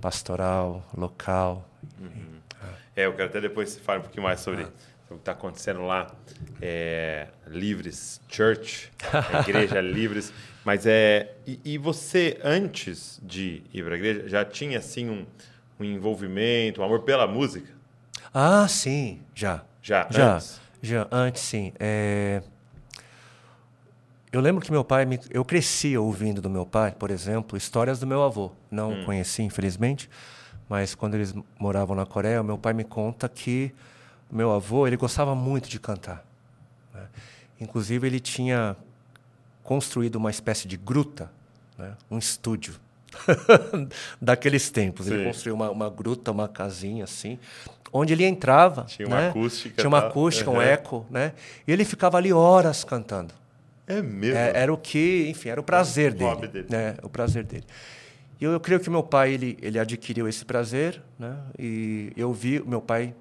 pastoral, 0.00 0.84
local. 0.96 1.68
Uhum. 2.00 2.38
É, 2.98 3.06
eu 3.06 3.12
quero 3.12 3.28
até 3.28 3.40
depois 3.40 3.78
fale 3.78 4.00
um 4.00 4.02
pouquinho 4.02 4.24
mais 4.24 4.40
sobre 4.40 4.62
ah 4.64 4.98
o 5.10 5.14
que 5.14 5.20
está 5.20 5.32
acontecendo 5.32 5.82
lá, 5.82 6.06
é, 6.60 7.28
Livres 7.46 8.20
Church, 8.28 8.90
Igreja 9.40 9.80
Livres. 9.80 10.32
Mas 10.64 10.84
é. 10.86 11.34
E, 11.46 11.58
e, 11.64 11.78
você, 11.78 12.38
antes 12.44 13.18
de 13.22 13.62
ir 13.72 13.84
para 13.84 13.94
a 13.94 13.98
igreja, 13.98 14.28
já 14.28 14.44
tinha 14.44 14.78
assim 14.78 15.08
um, 15.08 15.26
um 15.80 15.84
envolvimento, 15.84 16.82
um 16.82 16.84
amor 16.84 17.00
pela 17.02 17.26
música? 17.26 17.72
Ah, 18.34 18.68
sim, 18.68 19.22
já. 19.34 19.64
Já? 19.80 20.06
Já, 20.10 20.34
antes? 20.34 20.60
já 20.82 21.08
antes 21.10 21.42
sim. 21.42 21.72
É... 21.80 22.42
Eu 24.30 24.42
lembro 24.42 24.62
que 24.62 24.70
meu 24.70 24.84
pai, 24.84 25.06
me... 25.06 25.18
eu 25.30 25.42
cresci 25.42 25.96
ouvindo 25.96 26.42
do 26.42 26.50
meu 26.50 26.66
pai, 26.66 26.92
por 26.92 27.10
exemplo, 27.10 27.56
histórias 27.56 27.98
do 27.98 28.06
meu 28.06 28.22
avô. 28.22 28.52
Não 28.70 28.90
hum. 28.90 29.04
conheci, 29.06 29.42
infelizmente, 29.42 30.10
mas 30.68 30.94
quando 30.94 31.14
eles 31.14 31.34
moravam 31.58 31.96
na 31.96 32.04
Coreia, 32.04 32.42
meu 32.42 32.58
pai 32.58 32.72
me 32.72 32.84
conta 32.84 33.28
que 33.28 33.72
meu 34.30 34.52
avô 34.52 34.86
ele 34.86 34.96
gostava 34.96 35.34
muito 35.34 35.68
de 35.68 35.80
cantar. 35.80 36.24
Né? 36.94 37.06
Inclusive 37.60 38.06
ele 38.06 38.20
tinha 38.20 38.76
construído 39.62 40.16
uma 40.16 40.30
espécie 40.30 40.68
de 40.68 40.76
gruta, 40.76 41.30
né? 41.78 41.94
um 42.10 42.18
estúdio 42.18 42.74
daqueles 44.20 44.70
tempos. 44.70 45.06
Sim. 45.06 45.14
Ele 45.14 45.24
construiu 45.24 45.54
uma, 45.54 45.70
uma, 45.70 45.90
gruta, 45.90 46.30
uma 46.30 46.48
casinha 46.48 47.04
assim, 47.04 47.38
onde 47.92 48.12
ele 48.12 48.24
entrava. 48.24 48.84
Tinha 48.84 49.08
uma 49.08 49.20
né? 49.20 49.28
acústica. 49.30 49.76
Tinha 49.76 49.88
uma 49.88 49.98
acústica, 49.98 50.50
uhum. 50.50 50.56
um 50.56 50.62
eco, 50.62 51.06
né? 51.10 51.32
E 51.66 51.72
ele 51.72 51.84
ficava 51.84 52.18
ali 52.18 52.32
horas 52.32 52.84
cantando. 52.84 53.32
É 53.86 54.02
mesmo? 54.02 54.36
É, 54.36 54.52
era 54.54 54.72
o 54.72 54.76
que, 54.76 55.28
enfim, 55.30 55.48
era 55.48 55.60
o 55.60 55.64
prazer 55.64 56.12
o 56.12 56.16
dele, 56.16 56.48
dele. 56.48 56.66
Né? 56.68 56.94
O 57.02 57.08
prazer 57.08 57.44
dele. 57.44 57.64
E 58.40 58.44
eu, 58.44 58.52
eu 58.52 58.60
creio 58.60 58.80
que 58.80 58.88
meu 58.88 59.02
pai 59.02 59.32
ele, 59.32 59.58
ele 59.60 59.78
adquiriu 59.78 60.28
esse 60.28 60.44
prazer, 60.44 61.02
né? 61.18 61.36
E 61.58 62.12
eu 62.16 62.32
vi 62.32 62.62
meu 62.64 62.80
pai 62.80 63.14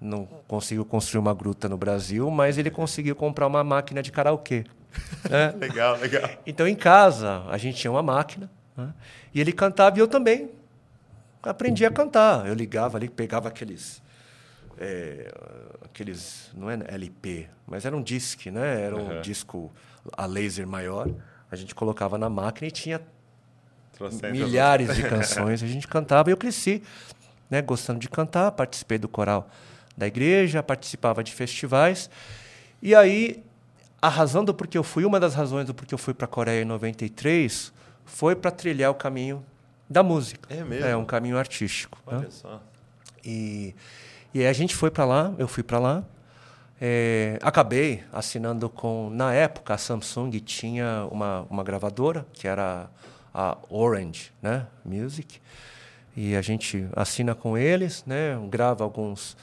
não 0.00 0.26
conseguiu 0.46 0.84
construir 0.84 1.20
uma 1.20 1.34
gruta 1.34 1.68
no 1.68 1.76
Brasil, 1.76 2.30
mas 2.30 2.56
ele 2.56 2.70
conseguiu 2.70 3.16
comprar 3.16 3.46
uma 3.46 3.64
máquina 3.64 4.02
de 4.02 4.12
karaokê. 4.12 4.64
Né? 5.28 5.52
legal, 5.58 5.98
legal. 5.98 6.30
Então, 6.46 6.66
em 6.66 6.74
casa, 6.74 7.44
a 7.48 7.58
gente 7.58 7.76
tinha 7.78 7.90
uma 7.90 8.02
máquina 8.02 8.50
né? 8.76 8.94
e 9.34 9.40
ele 9.40 9.52
cantava 9.52 9.98
e 9.98 10.00
eu 10.00 10.08
também 10.08 10.50
aprendi 11.42 11.84
a 11.84 11.90
cantar. 11.90 12.46
Eu 12.46 12.54
ligava 12.54 12.96
ali, 12.96 13.08
pegava 13.08 13.48
aqueles 13.48 14.02
é, 14.80 15.32
aqueles, 15.84 16.50
não 16.54 16.70
é 16.70 16.78
LP, 16.88 17.48
mas 17.66 17.84
era 17.84 17.96
um 17.96 18.02
disque, 18.02 18.50
né? 18.50 18.82
Era 18.82 18.96
um 18.96 19.10
Aham. 19.10 19.20
disco 19.20 19.72
a 20.16 20.24
laser 20.24 20.66
maior. 20.66 21.10
A 21.50 21.56
gente 21.56 21.74
colocava 21.74 22.16
na 22.16 22.30
máquina 22.30 22.68
e 22.68 22.70
tinha 22.70 23.00
milhares 24.32 24.94
de 24.94 25.02
canções. 25.02 25.62
A 25.62 25.66
gente 25.66 25.86
cantava 25.86 26.30
e 26.30 26.32
eu 26.32 26.36
cresci, 26.36 26.82
né, 27.50 27.62
gostando 27.62 27.98
de 27.98 28.08
cantar. 28.08 28.52
Participei 28.52 28.98
do 28.98 29.08
coral 29.08 29.48
da 29.96 30.06
igreja, 30.06 30.62
participava 30.62 31.24
de 31.24 31.32
festivais. 31.32 32.08
E 32.80 32.94
aí, 32.94 33.42
a 34.00 34.08
razão 34.08 34.44
do 34.44 34.54
porquê 34.54 34.78
eu 34.78 34.84
fui, 34.84 35.04
uma 35.04 35.18
das 35.18 35.34
razões 35.34 35.66
do 35.66 35.74
porquê 35.74 35.92
eu 35.92 35.98
fui 35.98 36.14
para 36.14 36.24
a 36.24 36.28
Coreia 36.28 36.62
em 36.62 36.64
93, 36.64 37.72
foi 38.04 38.36
para 38.36 38.50
trilhar 38.50 38.90
o 38.90 38.94
caminho 38.94 39.44
da 39.90 40.02
música. 40.02 40.54
É 40.54 40.62
mesmo? 40.62 40.86
É 40.86 40.96
um 40.96 41.04
caminho 41.04 41.36
artístico. 41.36 41.98
né? 42.06 42.18
Olha 42.18 42.30
só. 42.30 42.62
E, 43.24 43.74
e 44.32 44.40
aí 44.40 44.46
a 44.46 44.52
gente 44.52 44.76
foi 44.76 44.90
para 44.90 45.04
lá, 45.04 45.34
eu 45.38 45.48
fui 45.48 45.62
para 45.62 45.78
lá. 45.78 46.04
É, 46.80 47.38
acabei 47.42 48.04
assinando 48.12 48.70
com. 48.70 49.10
Na 49.10 49.34
época, 49.34 49.74
a 49.74 49.78
Samsung 49.78 50.30
tinha 50.38 51.08
uma, 51.10 51.44
uma 51.50 51.64
gravadora, 51.64 52.24
que 52.32 52.46
era 52.46 52.88
a 53.38 53.56
Orange 53.70 54.32
né? 54.42 54.66
Music. 54.84 55.40
E 56.16 56.34
a 56.34 56.42
gente 56.42 56.88
assina 56.96 57.36
com 57.36 57.56
eles, 57.56 58.02
né? 58.04 58.36
grava 58.50 58.82
alguns. 58.82 59.36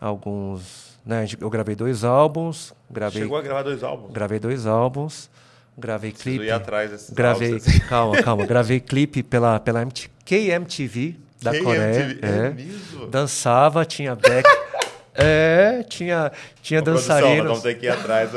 alguns 0.00 0.98
né? 1.06 1.24
Eu 1.40 1.48
gravei 1.48 1.76
dois 1.76 2.02
álbuns, 2.02 2.74
gravei, 2.90 3.22
Chegou 3.22 3.38
a 3.38 3.42
gravar 3.42 3.62
dois 3.62 3.84
álbuns. 3.84 4.12
gravei 4.12 4.40
dois 4.40 4.66
álbuns, 4.66 5.30
gravei 5.78 6.10
Preciso 6.10 6.38
clipe. 6.38 6.46
ir 6.46 6.50
atrás 6.50 6.90
desses 6.90 7.10
Gravei, 7.10 7.52
álbuns. 7.52 7.78
calma, 7.88 8.22
calma. 8.22 8.44
Gravei 8.46 8.80
clipe 8.80 9.22
pela, 9.22 9.60
pela 9.60 9.84
MT, 9.84 10.10
KMTV 10.24 11.14
da 11.40 11.52
KMTV, 11.52 11.64
Coreia. 11.64 12.18
é 12.22 12.46
é. 12.46 12.50
mesmo? 12.50 13.06
Dançava, 13.06 13.84
tinha 13.84 14.16
back. 14.16 14.48
é, 15.14 15.84
tinha, 15.88 16.32
tinha 16.60 16.82
produção, 16.82 17.14
dançarinos, 17.20 17.46
Vamos 17.46 17.62
ter 17.62 17.78
que 17.78 17.86
ir 17.86 17.90
atrás. 17.90 18.30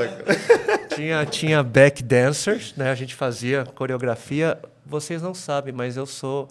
tinha, 0.96 1.26
tinha 1.26 1.64
back 1.64 2.04
dancers, 2.04 2.76
né? 2.78 2.92
A 2.92 2.96
gente 2.96 3.16
fazia 3.16 3.66
coreografia. 3.74 4.56
Vocês 4.90 5.22
não 5.22 5.34
sabem, 5.34 5.72
mas 5.72 5.96
eu 5.96 6.06
sou. 6.06 6.50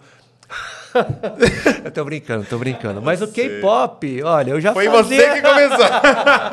eu 1.83 1.91
tô 1.91 2.03
brincando, 2.05 2.45
tô 2.45 2.57
brincando. 2.57 3.01
Mas 3.01 3.21
o 3.21 3.27
K-pop, 3.27 4.23
olha, 4.23 4.51
eu 4.51 4.61
já 4.61 4.73
Foi 4.73 4.87
fazia. 4.89 5.17
você 5.17 5.33
que 5.33 5.47
começou. 5.47 5.85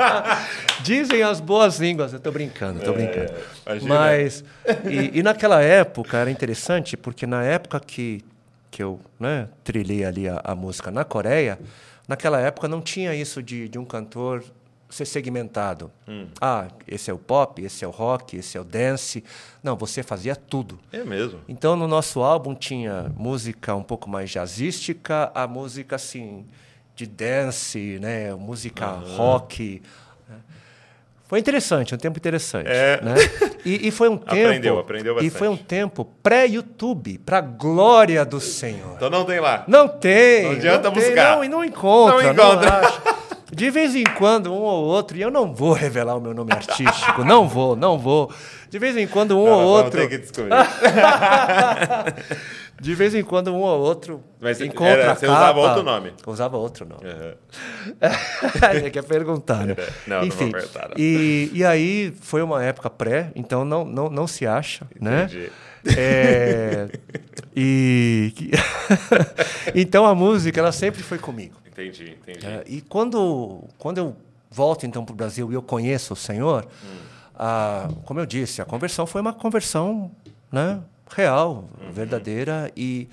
Dizem 0.83 1.22
as 1.22 1.40
boas 1.40 1.79
línguas, 1.79 2.12
eu 2.12 2.20
tô 2.20 2.31
brincando, 2.31 2.81
tô 2.81 2.92
brincando. 2.92 3.33
É, 3.64 3.70
imagina. 3.70 3.94
Mas, 3.94 4.44
e, 4.85 5.18
e 5.18 5.22
naquela 5.22 5.62
época 5.62 6.18
era 6.18 6.31
interessante, 6.31 6.96
porque 6.96 7.27
na 7.27 7.42
época 7.42 7.81
que, 7.81 8.22
que 8.70 8.83
eu 8.83 9.01
né, 9.18 9.49
trilhei 9.64 10.05
ali 10.05 10.29
a, 10.29 10.40
a 10.44 10.55
música 10.55 10.90
na 10.90 11.05
Coreia, 11.05 11.59
naquela 12.07 12.40
época 12.40 12.68
não 12.68 12.83
tinha 12.83 13.14
isso 13.14 13.42
de, 13.42 13.68
de 13.68 13.79
um 13.79 13.85
cantor 13.85 14.44
ser 14.88 15.05
segmentado. 15.05 15.90
Hum. 16.09 16.27
Ah, 16.40 16.68
esse 16.87 17.11
é 17.11 17.14
o 17.14 17.18
pop, 17.18 17.61
esse 17.62 17.85
é 17.85 17.88
o 17.88 17.90
rock, 17.90 18.37
esse 18.37 18.57
é 18.57 18.61
o 18.61 18.64
dance. 18.64 19.22
Não, 19.62 19.77
você 19.77 20.03
fazia 20.03 20.37
tudo. 20.37 20.79
É 20.92 21.03
mesmo. 21.05 21.40
Então, 21.49 21.75
no 21.77 21.88
nosso 21.88 22.20
álbum 22.22 22.55
tinha 22.55 23.12
música 23.16 23.75
um 23.75 23.83
pouco 23.83 24.09
mais 24.09 24.31
jazzística, 24.31 25.31
a 25.35 25.46
música 25.46 25.96
assim 25.96 26.46
de 26.94 27.05
dance, 27.07 27.99
né, 28.01 28.35
música 28.35 28.87
rock. 28.87 29.83
né. 30.29 30.37
Foi 31.29 31.40
interessante, 31.40 31.92
um 31.94 31.99
tempo 31.99 32.16
interessante, 32.18 32.68
É. 32.70 33.01
né? 33.03 33.14
E, 33.64 33.88
e 33.88 33.90
foi 33.90 34.09
um 34.09 34.16
tempo 34.16 34.31
Aprendeu, 34.46 34.79
aprendeu 34.79 35.12
E 35.14 35.16
bastante. 35.16 35.31
foi 35.38 35.49
um 35.49 35.57
tempo 35.57 36.05
pré-YouTube, 36.22 37.18
para 37.18 37.40
glória 37.40 38.25
do 38.25 38.40
Senhor. 38.40 38.92
Então 38.94 39.11
não 39.11 39.25
tem 39.25 39.40
lá. 39.40 39.64
Não 39.66 39.88
tem. 39.88 40.44
Não 40.44 40.51
adianta 40.53 40.90
tem, 40.92 41.03
buscar. 41.03 41.37
Não, 41.37 41.44
e 41.44 41.49
não 41.49 41.64
encontra. 41.64 42.16
Não 42.16 42.33
Não 42.33 42.55
encontra. 42.55 42.79
acha. 42.87 43.15
De 43.52 43.70
vez 43.70 43.94
em 43.94 44.02
quando, 44.04 44.52
um 44.52 44.56
ou 44.59 44.85
outro, 44.87 45.16
e 45.16 45.22
eu 45.22 45.30
não 45.30 45.54
vou 45.54 45.72
revelar 45.72 46.16
o 46.16 46.20
meu 46.20 46.35
nome 46.35 46.52
artístico, 46.52 47.24
não 47.24 47.48
vou, 47.48 47.76
não 47.76 47.96
vou. 47.98 48.32
De 48.68 48.78
vez 48.78 48.96
em 48.96 49.06
quando, 49.06 49.38
um 49.38 49.44
Não, 49.44 49.52
ou 49.52 49.59
nós 49.76 49.85
outro. 49.85 50.00
Ter 50.00 50.09
que 50.09 50.18
descobrir. 50.18 50.50
De 52.78 52.94
vez 52.94 53.14
em 53.14 53.22
quando, 53.22 53.48
um 53.54 53.61
ou 53.61 53.80
outro 53.80 54.22
Mas 54.38 54.61
encontra 54.61 54.87
era- 55.02 55.14
você 55.14 55.26
capa. 55.26 55.38
usava 55.38 55.61
outro 55.61 55.82
nome. 55.82 56.12
Usava 56.26 56.56
outro 56.59 56.87
nome. 56.87 57.00
Aham. 57.09 57.35
Você 58.82 58.90
quer 58.90 59.02
perguntar, 59.04 59.64
né? 59.66 59.74
Não, 60.06 60.16
não 60.20 60.28
vou 60.28 60.28
Enfim, 60.28 60.52
perguntar, 60.52 60.88
não. 60.90 60.94
E, 60.98 61.50
e 61.54 61.64
aí 61.64 62.12
foi 62.20 62.42
uma 62.42 62.62
época 62.62 62.90
pré, 62.90 63.30
então 63.35 63.64
não, 63.64 63.82
não, 63.85 64.11
não 64.11 64.26
se 64.26 64.46
acha, 64.46 64.87
né? 65.00 65.22
Entendi. 65.24 65.50
É, 65.96 66.88
e 67.57 68.33
então 69.75 70.05
a 70.05 70.14
música 70.14 70.61
ela 70.61 70.73
sempre 70.73 71.03
foi 71.03 71.19
comigo. 71.19 71.57
Entendi, 71.66 72.11
entendi. 72.21 72.47
É, 72.47 72.64
e 72.66 72.81
quando, 72.83 73.64
quando 73.79 73.99
eu 73.99 74.16
volto 74.51 74.85
então 74.87 75.05
para 75.05 75.12
o 75.12 75.16
Brasil 75.16 75.51
e 75.51 75.55
eu 75.55 75.62
conheço 75.62 76.12
o 76.14 76.16
Senhor, 76.16 76.66
a- 77.35 77.88
como 78.05 78.21
eu 78.21 78.27
disse, 78.27 78.61
a 78.62 78.64
conversão 78.64 79.07
foi 79.07 79.21
uma 79.21 79.33
conversão 79.33 80.11
né, 80.51 80.81
real, 81.14 81.69
verdadeira, 81.92 82.71
e 82.77 83.09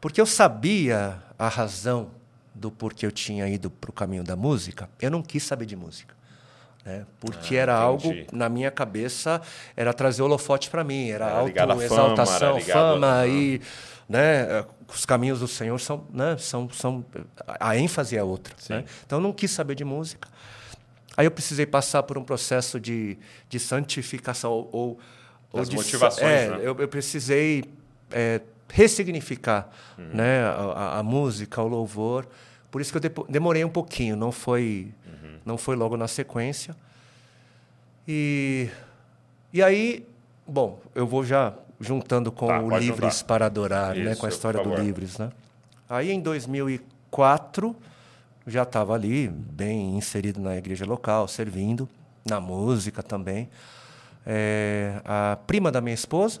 porque 0.00 0.20
eu 0.20 0.26
sabia 0.26 1.22
a 1.38 1.48
razão 1.48 2.08
do 2.54 2.70
porquê 2.70 3.04
eu 3.06 3.12
tinha 3.12 3.48
ido 3.48 3.68
para 3.70 3.90
o 3.90 3.92
caminho 3.92 4.22
da 4.22 4.36
música, 4.36 4.88
eu 5.00 5.10
não 5.10 5.22
quis 5.22 5.42
saber 5.42 5.66
de 5.66 5.74
música. 5.76 6.14
Né? 6.84 7.06
Porque 7.18 7.56
Ah, 7.56 7.60
era 7.62 7.72
entendi. 7.92 8.08
algo, 8.20 8.26
na 8.36 8.48
minha 8.48 8.70
cabeça, 8.70 9.40
era 9.76 9.92
trazer 9.92 10.22
holofote 10.22 10.68
para 10.68 10.84
mim, 10.84 11.08
era, 11.08 11.24
Era 11.26 11.38
autoexaltação, 11.40 12.60
fama, 12.60 13.20
a- 13.20 13.26
e 13.26 13.60
né, 14.08 14.64
os 14.86 15.06
caminhos 15.06 15.40
do 15.40 15.48
Senhor 15.48 15.78
são, 15.80 16.06
né, 16.12 16.36
são, 16.38 16.68
são 16.70 17.04
a 17.58 17.76
ênfase 17.76 18.16
é 18.16 18.22
outra. 18.22 18.54
Né? 18.68 18.84
Então 19.06 19.18
eu 19.18 19.22
não 19.22 19.32
quis 19.32 19.50
saber 19.50 19.74
de 19.74 19.84
música. 19.84 20.28
Aí 21.16 21.24
eu 21.26 21.30
precisei 21.30 21.64
passar 21.64 22.02
por 22.02 22.18
um 22.18 22.24
processo 22.24 22.78
de, 22.78 23.16
de 23.48 23.58
santificação 23.58 24.50
ou, 24.72 24.98
ou, 25.52 25.64
de 25.64 25.76
motivações, 25.76 26.22
é, 26.28 26.50
né? 26.50 26.56
eu, 26.62 26.76
eu 26.78 26.88
precisei 26.88 27.64
é, 28.10 28.40
ressignificar 28.68 29.70
Uhum. 29.96 30.08
né, 30.12 30.42
a, 30.44 30.98
a- 30.98 31.02
música, 31.02 31.62
o 31.62 31.68
louvor. 31.68 32.26
Por 32.70 32.80
isso 32.80 32.92
que 32.92 33.06
eu 33.06 33.24
demorei 33.28 33.64
um 33.64 33.68
pouquinho, 33.70 34.16
não 34.16 34.32
foi. 34.32 34.92
Não 35.44 35.56
foi 35.58 35.76
logo 35.76 35.96
na 35.96 36.08
sequência. 36.08 36.74
E, 38.06 38.68
e 39.52 39.62
aí, 39.62 40.06
bom, 40.46 40.78
eu 40.94 41.06
vou 41.06 41.24
já 41.24 41.54
juntando 41.80 42.30
com 42.32 42.46
Tá, 42.46 42.60
o 42.60 42.78
Livres 42.78 43.14
juntar. 43.18 43.26
para 43.26 43.46
Adorar, 43.46 43.94
né, 43.94 44.12
Isso, 44.12 44.20
com 44.20 44.26
a 44.26 44.28
história 44.28 44.62
do. 44.62 44.74
Livres. 44.74 45.18
Né? 45.18 45.30
Aí, 45.88 46.10
em 46.10 46.20
2004, 46.20 47.74
já 48.46 48.62
estava 48.62 48.94
ali, 48.94 49.28
bem 49.28 49.96
inserido 49.96 50.40
na 50.40 50.56
igreja 50.56 50.84
local, 50.84 51.26
servindo, 51.28 51.88
na 52.24 52.40
música 52.40 53.02
também. 53.02 53.48
É, 54.26 55.00
a 55.04 55.38
prima 55.46 55.70
da 55.70 55.80
minha 55.80 55.94
esposa, 55.94 56.40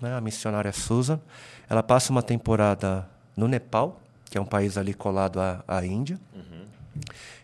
né, 0.00 0.14
a 0.16 0.20
missionária 0.20 0.72
Susan, 0.72 1.20
ela 1.68 1.82
passa 1.82 2.10
uma 2.10 2.22
temporada 2.22 3.06
no 3.36 3.46
Nepal, 3.48 4.00
que 4.30 4.36
é 4.38 4.40
um 4.40 4.44
país 4.46 4.76
ali 4.78 4.94
colado 4.94 5.40
à, 5.40 5.62
à 5.66 5.84
Índia. 5.84 6.18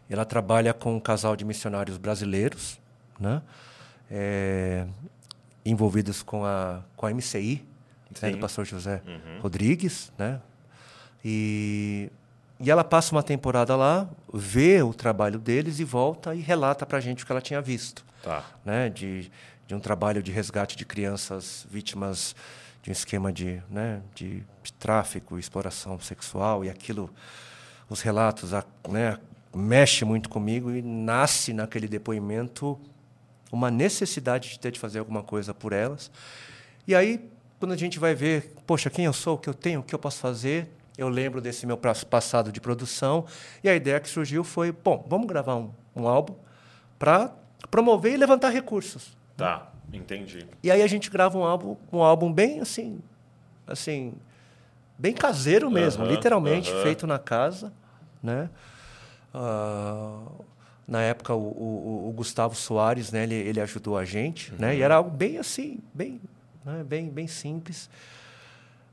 Ela 0.08 0.24
trabalha 0.24 0.72
com 0.74 0.96
um 0.96 1.00
casal 1.00 1.34
de 1.36 1.44
missionários 1.44 1.96
brasileiros, 1.96 2.78
né, 3.18 3.42
é, 4.10 4.86
envolvidos 5.64 6.22
com 6.22 6.44
a, 6.44 6.82
com 6.96 7.06
a 7.06 7.10
MCI, 7.10 7.64
né, 8.22 8.30
do 8.30 8.38
pastor 8.38 8.64
José 8.64 9.02
Rodrigues, 9.40 10.12
né? 10.18 10.40
E, 11.24 12.10
e 12.60 12.70
ela 12.70 12.84
passa 12.84 13.14
uma 13.14 13.22
temporada 13.22 13.74
lá, 13.74 14.06
vê 14.32 14.82
o 14.82 14.92
trabalho 14.92 15.38
deles 15.38 15.80
e 15.80 15.84
volta 15.84 16.34
e 16.34 16.40
relata 16.40 16.84
para 16.84 16.98
a 16.98 17.00
gente 17.00 17.22
o 17.24 17.26
que 17.26 17.32
ela 17.32 17.40
tinha 17.40 17.60
visto 17.62 18.04
Tá. 18.22 18.44
né, 18.64 18.88
de, 18.88 19.30
de 19.66 19.74
um 19.74 19.80
trabalho 19.80 20.22
de 20.22 20.30
resgate 20.30 20.76
de 20.76 20.84
crianças 20.84 21.66
vítimas 21.70 22.34
de 22.82 22.90
um 22.90 22.92
esquema 22.92 23.32
de, 23.32 23.62
né, 23.70 24.00
de 24.14 24.44
tráfico, 24.78 25.38
exploração 25.38 25.98
sexual 25.98 26.64
e 26.64 26.70
aquilo, 26.70 27.10
os 27.88 28.00
relatos, 28.02 28.52
a, 28.54 28.62
né, 28.88 29.18
mexe 29.55 30.05
muito 30.05 30.29
comigo 30.29 30.71
e 30.71 30.83
nasce 30.83 31.52
naquele 31.52 31.88
depoimento 31.88 32.79
uma 33.52 33.71
necessidade 33.71 34.50
de 34.50 34.59
ter 34.59 34.73
de 34.73 34.81
fazer 34.81 34.98
alguma 34.98 35.23
coisa 35.23 35.55
por 35.55 35.73
elas. 35.73 36.11
E 36.87 36.94
aí, 36.94 37.29
quando 37.59 37.73
a 37.73 37.77
gente 37.77 37.98
vai 37.98 38.15
ver, 38.15 38.52
poxa, 38.67 38.90
quem 38.90 39.05
eu 39.05 39.13
sou, 39.13 39.37
o 39.37 39.38
que 39.38 39.48
eu 39.48 39.55
tenho, 39.55 39.81
o 39.81 39.83
que 39.83 39.94
eu 39.94 39.98
posso 39.98 40.19
fazer, 40.19 40.69
eu 40.98 41.09
lembro 41.09 41.40
desse 41.40 41.67
meu 41.67 41.77
passado 41.77 42.52
de 42.52 42.61
produção 42.61 43.25
e 43.63 43.69
a 43.69 43.75
ideia 43.75 43.98
que 44.00 44.09
surgiu 44.09 44.44
foi, 44.44 44.73
bom, 44.73 45.05
vamos 45.09 45.27
gravar 45.27 45.57
um, 45.57 45.71
um 45.94 46.07
álbum 46.07 46.35
para 46.98 47.33
promover 47.71 48.13
e 48.13 48.17
levantar 48.17 48.50
recursos. 48.50 49.17
Tá, 49.37 49.73
entendi. 49.92 50.46
E 50.63 50.71
aí 50.71 50.83
a 50.83 50.87
gente 50.87 51.11
grava 51.11 51.38
um 51.38 51.44
álbum, 51.44 51.77
um 51.92 52.02
álbum 52.02 52.33
bem 52.33 52.61
assim, 52.61 53.00
assim, 53.67 54.15
bem 54.98 55.13
caseiro 55.13 55.71
mesmo, 55.71 56.05
literalmente 56.05 56.73
feito 56.83 57.07
na 57.07 57.19
casa, 57.19 57.73
né? 58.23 58.48
Ah, 59.35 60.20
na 60.87 61.02
época 61.02 61.35
o, 61.35 61.38
o- 61.40 62.08
o 62.08 62.12
Gustavo 62.12 62.54
Soares, 62.54 63.10
né? 63.10 63.24
Ele, 63.24 63.35
ele 63.35 63.60
ajudou 63.60 63.98
a 63.98 64.04
gente, 64.04 64.52
né? 64.58 64.74
E 64.74 64.78
Uhum. 64.78 64.85
era 64.85 64.94
algo 64.96 65.10
bem 65.10 65.38
assim, 65.38 65.80
bem, 65.92 66.20
né? 66.64 66.85
bem, 66.87 67.08
bem 67.08 67.26
simples. 67.26 67.90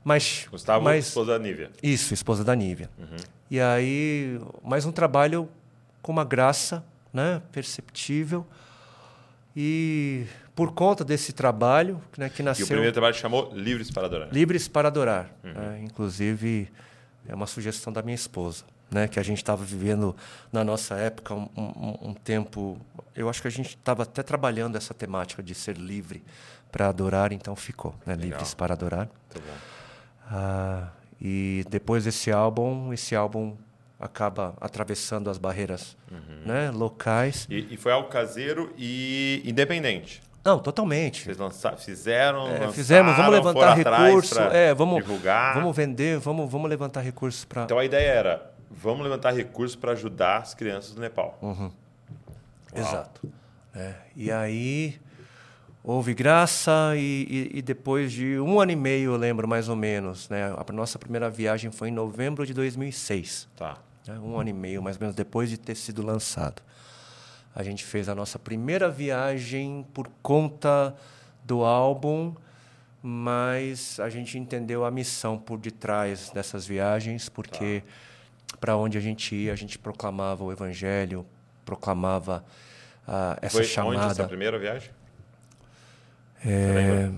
Mas, 0.04 0.48
Gustavo, 0.50 0.84
mas 0.84 1.06
esposa 1.06 1.32
da 1.32 1.38
Nívia. 1.38 1.70
isso, 1.82 2.12
esposa 2.12 2.42
da 2.42 2.56
Nívia. 2.56 2.90
Uhum. 2.98 3.16
E 3.50 3.60
aí, 3.60 4.40
mais 4.64 4.84
um 4.84 4.90
trabalho 4.90 5.48
com 6.02 6.10
uma 6.10 6.24
graça 6.24 6.82
né, 7.12 7.40
perceptível. 7.52 8.44
E 9.54 10.26
por 10.56 10.72
conta 10.72 11.04
desse 11.04 11.32
trabalho, 11.32 12.00
né, 12.16 12.28
que 12.28 12.42
nasceu. 12.42 12.64
E 12.64 12.64
o 12.64 12.68
primeiro 12.68 12.92
trabalho 12.92 13.14
chamou 13.14 13.52
Livres 13.54 13.90
para 13.90 14.06
Adorar. 14.06 14.28
Livres 14.32 14.66
para 14.66 14.88
Adorar. 14.88 15.30
Uhum. 15.44 15.52
É, 15.74 15.80
inclusive, 15.82 16.68
é 17.28 17.34
uma 17.34 17.46
sugestão 17.46 17.92
da 17.92 18.02
minha 18.02 18.14
esposa, 18.14 18.64
né, 18.92 19.08
que 19.08 19.18
a 19.18 19.22
gente 19.22 19.38
estava 19.38 19.64
vivendo 19.64 20.14
na 20.52 20.62
nossa 20.62 20.94
época 20.96 21.34
um, 21.34 21.48
um, 21.56 22.10
um 22.10 22.14
tempo. 22.14 22.78
Eu 23.14 23.28
acho 23.28 23.40
que 23.40 23.48
a 23.48 23.50
gente 23.50 23.70
estava 23.70 24.02
até 24.02 24.22
trabalhando 24.22 24.76
essa 24.76 24.92
temática 24.92 25.42
de 25.42 25.54
ser 25.54 25.76
livre 25.76 26.22
para 26.70 26.88
adorar, 26.88 27.32
então 27.32 27.54
ficou, 27.54 27.94
né, 28.06 28.14
Livres 28.14 28.54
para 28.54 28.72
Adorar. 28.72 29.08
Muito 29.30 29.46
bom. 29.46 29.54
Ah, 30.30 30.88
e 31.20 31.64
depois 31.68 32.04
desse 32.04 32.32
álbum, 32.32 32.92
esse 32.92 33.14
álbum 33.14 33.56
acaba 34.00 34.54
atravessando 34.60 35.30
as 35.30 35.38
barreiras 35.38 35.96
uhum. 36.10 36.42
né, 36.46 36.70
locais. 36.70 37.46
E, 37.48 37.74
e, 37.74 37.76
foi 37.76 37.92
algo 37.92 38.08
caseiro 38.08 38.72
e 38.76 39.42
independente. 39.44 40.22
Não, 40.44 40.58
totalmente. 40.58 41.22
Vocês 41.22 41.38
lançaram, 41.38 41.78
fizeram, 41.78 42.48
é, 42.48 42.52
lançaram, 42.52 42.72
fizemos, 42.72 43.16
vamos 43.16 43.32
levantar 43.32 43.74
recursos, 43.76 44.36
é, 44.52 44.74
vamos 44.74 44.96
divulgar. 45.04 45.54
Vamos 45.54 45.76
vender, 45.76 46.18
vamos, 46.18 46.50
vamos 46.50 46.68
levantar 46.68 47.00
recursos 47.00 47.44
para. 47.44 47.62
Então 47.62 47.78
a 47.78 47.84
ideia 47.84 48.08
era, 48.08 48.51
vamos 48.74 49.02
levantar 49.02 49.32
recursos 49.32 49.76
para 49.76 49.92
ajudar 49.92 50.38
as 50.38 50.54
crianças 50.54 50.94
do 50.94 51.00
Nepal. 51.00 51.38
Uhum. 51.42 51.70
Exato. 52.74 53.30
É, 53.74 53.94
e 54.14 54.30
aí 54.30 55.00
houve 55.84 56.14
graça 56.14 56.92
e, 56.96 57.50
e, 57.52 57.58
e, 57.58 57.62
depois 57.62 58.12
de 58.12 58.38
um 58.38 58.60
ano 58.60 58.72
e 58.72 58.76
meio, 58.76 59.12
eu 59.12 59.16
lembro 59.16 59.48
mais 59.48 59.68
ou 59.68 59.76
menos, 59.76 60.28
né? 60.28 60.54
A 60.56 60.72
nossa 60.72 60.98
primeira 60.98 61.28
viagem 61.28 61.70
foi 61.70 61.88
em 61.88 61.92
novembro 61.92 62.46
de 62.46 62.54
2006. 62.54 63.48
Tá. 63.56 63.78
Né? 64.06 64.18
Um 64.18 64.38
ano 64.38 64.50
e 64.50 64.52
meio, 64.52 64.82
mais 64.82 64.96
ou 64.96 65.00
menos, 65.00 65.16
depois 65.16 65.50
de 65.50 65.58
ter 65.58 65.74
sido 65.74 66.04
lançado. 66.04 66.62
A 67.54 67.62
gente 67.62 67.84
fez 67.84 68.08
a 68.08 68.14
nossa 68.14 68.38
primeira 68.38 68.88
viagem 68.88 69.86
por 69.92 70.08
conta 70.22 70.94
do 71.44 71.64
álbum, 71.64 72.34
mas 73.02 73.98
a 74.00 74.08
gente 74.08 74.38
entendeu 74.38 74.84
a 74.84 74.90
missão 74.90 75.36
por 75.38 75.58
detrás 75.58 76.30
dessas 76.30 76.66
viagens, 76.66 77.28
porque 77.28 77.80
tá. 77.80 77.92
Para 78.62 78.76
onde 78.76 78.96
a 78.96 79.00
gente 79.00 79.34
ia, 79.34 79.52
a 79.52 79.56
gente 79.56 79.76
proclamava 79.76 80.44
o 80.44 80.52
evangelho, 80.52 81.26
proclamava 81.64 82.44
uh, 83.08 83.36
essa 83.42 83.56
Foi 83.56 83.64
chamada. 83.64 84.04
Onde 84.04 84.12
essa 84.12 84.24
primeira 84.24 84.56
viagem? 84.56 84.88
É, 86.46 87.10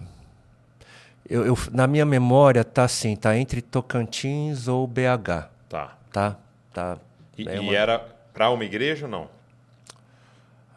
eu, 1.28 1.44
eu, 1.44 1.58
na 1.70 1.86
minha 1.86 2.06
memória 2.06 2.64
tá 2.64 2.84
assim, 2.84 3.14
tá 3.14 3.36
entre 3.36 3.60
Tocantins 3.60 4.68
ou 4.68 4.86
BH. 4.86 5.50
Tá. 5.68 5.98
Tá. 6.10 6.36
tá 6.72 6.96
e, 7.36 7.46
é 7.46 7.60
uma... 7.60 7.72
e 7.72 7.74
era 7.74 7.98
para 8.32 8.48
uma 8.48 8.64
igreja 8.64 9.04
ou 9.04 9.10
não? 9.10 9.28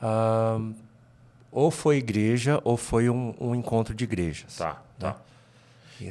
Ah, 0.02 0.60
ou 1.50 1.72
foi 1.72 1.96
igreja 1.96 2.60
ou 2.66 2.76
foi 2.76 3.10
um, 3.10 3.34
um 3.40 3.56
encontro 3.56 3.96
de 3.96 4.04
igrejas. 4.04 4.58
Tá. 4.58 4.82
Né? 5.00 5.16
tá. 5.16 5.16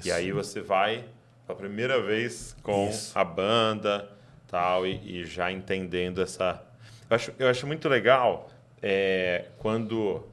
E 0.03 0.11
aí 0.11 0.33
você 0.33 0.63
vai 0.63 1.05
pela 1.47 1.59
primeira 1.59 2.01
vez 2.03 2.57
com 2.63 2.89
Isso. 2.89 3.17
a 3.19 3.23
banda 3.23 4.16
tal 4.49 4.87
e, 4.87 5.21
e, 5.21 5.25
já 5.25 5.51
entendendo 5.51 6.23
essa. 6.23 6.63
Eu 7.09 7.17
acho, 7.17 7.33
eu 7.39 7.49
acho 7.49 7.67
muito 7.67 7.89
legal 7.89 8.49
é, 8.83 9.47
quando 9.59 10.25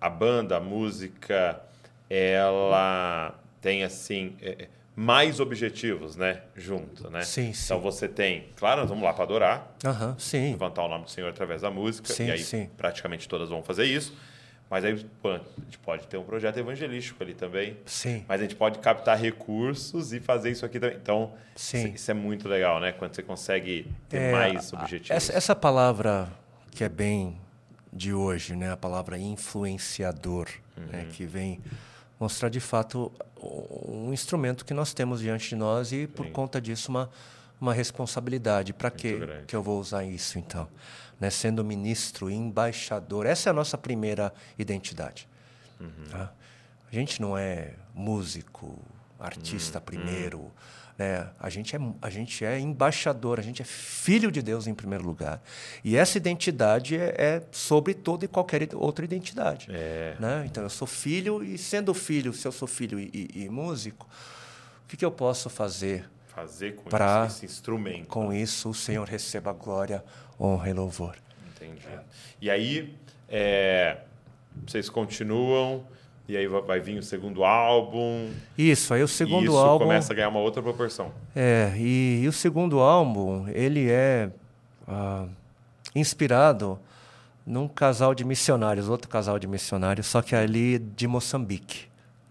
a 0.00 0.08
banda, 0.08 0.56
a 0.56 0.60
música, 0.60 1.60
ela 2.08 3.34
tem 3.60 3.84
assim 3.84 4.36
é, 4.40 4.68
mais 4.94 5.38
objetivos, 5.38 6.16
né, 6.16 6.42
junto, 6.56 7.08
né? 7.10 7.22
Sim, 7.22 7.52
sim. 7.52 7.64
Então 7.64 7.80
você 7.80 8.08
tem, 8.08 8.48
claro, 8.56 8.80
nós 8.80 8.88
vamos 8.88 9.04
lá 9.04 9.12
para 9.12 9.24
adorar, 9.24 9.76
uhum, 9.84 10.18
sim. 10.18 10.50
levantar 10.50 10.82
o 10.82 10.88
nome 10.88 11.04
do 11.04 11.10
Senhor 11.10 11.28
através 11.28 11.62
da 11.62 11.70
música, 11.70 12.12
sim, 12.12 12.26
e 12.26 12.30
aí 12.32 12.38
sim. 12.40 12.68
praticamente 12.76 13.28
todas 13.28 13.48
vão 13.48 13.62
fazer 13.62 13.84
isso. 13.84 14.16
Mas 14.70 14.84
aí 14.84 15.02
pô, 15.22 15.30
a 15.30 15.40
gente 15.64 15.78
pode 15.78 16.06
ter 16.06 16.18
um 16.18 16.24
projeto 16.24 16.58
evangelístico 16.58 17.22
ali 17.22 17.34
também. 17.34 17.76
Sim. 17.86 18.24
Mas 18.28 18.40
a 18.40 18.44
gente 18.44 18.54
pode 18.54 18.78
captar 18.80 19.18
recursos 19.18 20.12
e 20.12 20.20
fazer 20.20 20.50
isso 20.50 20.66
aqui 20.66 20.78
também. 20.78 20.96
Então, 20.96 21.32
Sim. 21.56 21.92
isso 21.94 22.10
é 22.10 22.14
muito 22.14 22.48
legal, 22.48 22.78
né? 22.78 22.92
Quando 22.92 23.14
você 23.14 23.22
consegue 23.22 23.90
ter 24.08 24.18
é, 24.18 24.32
mais 24.32 24.72
objetivos. 24.72 25.10
Essa, 25.10 25.32
essa 25.32 25.56
palavra 25.56 26.28
que 26.70 26.84
é 26.84 26.88
bem 26.88 27.40
de 27.92 28.12
hoje, 28.12 28.54
né? 28.54 28.70
A 28.70 28.76
palavra 28.76 29.18
influenciador, 29.18 30.48
né? 30.76 30.84
uhum. 30.84 30.92
né? 30.92 31.06
que 31.12 31.24
vem 31.24 31.60
mostrar 32.20 32.48
de 32.48 32.60
fato 32.60 33.10
um 33.40 34.12
instrumento 34.12 34.64
que 34.64 34.74
nós 34.74 34.92
temos 34.92 35.20
diante 35.20 35.50
de 35.50 35.56
nós 35.56 35.92
e 35.92 36.06
por 36.06 36.26
Sim. 36.26 36.32
conta 36.32 36.60
disso 36.60 36.90
uma 36.90 37.08
uma 37.60 37.72
responsabilidade. 37.72 38.72
Para 38.72 38.90
que 38.90 39.18
que 39.46 39.56
eu 39.56 39.62
vou 39.62 39.80
usar 39.80 40.04
isso 40.04 40.38
então? 40.38 40.68
Né? 41.20 41.30
Sendo 41.30 41.64
ministro, 41.64 42.30
embaixador, 42.30 43.26
essa 43.26 43.48
é 43.48 43.50
a 43.50 43.54
nossa 43.54 43.76
primeira 43.76 44.32
identidade. 44.58 45.28
Uhum. 45.80 45.90
Tá? 46.10 46.32
A 46.90 46.94
gente 46.94 47.20
não 47.20 47.36
é 47.36 47.74
músico, 47.94 48.78
artista 49.18 49.78
uhum. 49.78 49.84
primeiro. 49.84 50.52
Né? 50.96 51.28
A, 51.38 51.48
gente 51.48 51.76
é, 51.76 51.80
a 52.02 52.10
gente 52.10 52.44
é 52.44 52.58
embaixador, 52.58 53.38
a 53.38 53.42
gente 53.42 53.62
é 53.62 53.64
filho 53.64 54.32
de 54.32 54.42
Deus 54.42 54.66
em 54.66 54.74
primeiro 54.74 55.04
lugar. 55.04 55.40
E 55.84 55.96
essa 55.96 56.18
identidade 56.18 56.96
é, 56.96 57.14
é 57.16 57.42
sobre 57.52 57.94
toda 57.94 58.24
e 58.24 58.28
qualquer 58.28 58.68
outra 58.74 59.04
identidade. 59.04 59.68
É. 59.70 60.16
Né? 60.18 60.44
Então, 60.46 60.62
eu 60.62 60.70
sou 60.70 60.88
filho, 60.88 61.42
e 61.42 61.56
sendo 61.56 61.94
filho, 61.94 62.32
se 62.32 62.46
eu 62.46 62.52
sou 62.52 62.66
filho 62.66 62.98
e, 62.98 63.10
e, 63.12 63.44
e 63.44 63.48
músico, 63.48 64.08
o 64.84 64.88
que, 64.88 64.96
que 64.96 65.04
eu 65.04 65.12
posso 65.12 65.48
fazer? 65.48 66.08
Fazer 66.38 66.76
com 66.76 66.88
pra, 66.88 67.26
esse 67.26 67.44
instrumento. 67.44 68.06
Com 68.06 68.32
isso, 68.32 68.70
o 68.70 68.74
Senhor 68.74 69.06
receba 69.08 69.52
glória, 69.52 70.04
honra 70.38 70.70
e 70.70 70.72
louvor. 70.72 71.16
Entendi. 71.56 71.82
E 72.40 72.48
aí, 72.48 72.94
é, 73.28 73.98
vocês 74.64 74.88
continuam 74.88 75.84
e 76.28 76.36
aí 76.36 76.46
vai 76.46 76.78
vir 76.78 76.98
o 76.98 77.02
segundo 77.02 77.42
álbum. 77.42 78.30
Isso, 78.56 78.94
aí 78.94 79.02
o 79.02 79.08
segundo 79.08 79.46
isso 79.46 79.56
álbum. 79.56 79.86
começa 79.86 80.12
a 80.12 80.16
ganhar 80.16 80.28
uma 80.28 80.38
outra 80.38 80.62
proporção. 80.62 81.10
É, 81.34 81.72
e, 81.76 82.20
e 82.22 82.28
o 82.28 82.32
segundo 82.32 82.78
álbum, 82.78 83.48
ele 83.48 83.90
é 83.90 84.30
ah, 84.86 85.26
inspirado 85.92 86.78
num 87.44 87.66
casal 87.66 88.14
de 88.14 88.24
missionários, 88.24 88.88
outro 88.88 89.08
casal 89.08 89.40
de 89.40 89.48
missionários, 89.48 90.06
só 90.06 90.22
que 90.22 90.36
ali 90.36 90.78
de 90.78 91.08
Moçambique. 91.08 91.86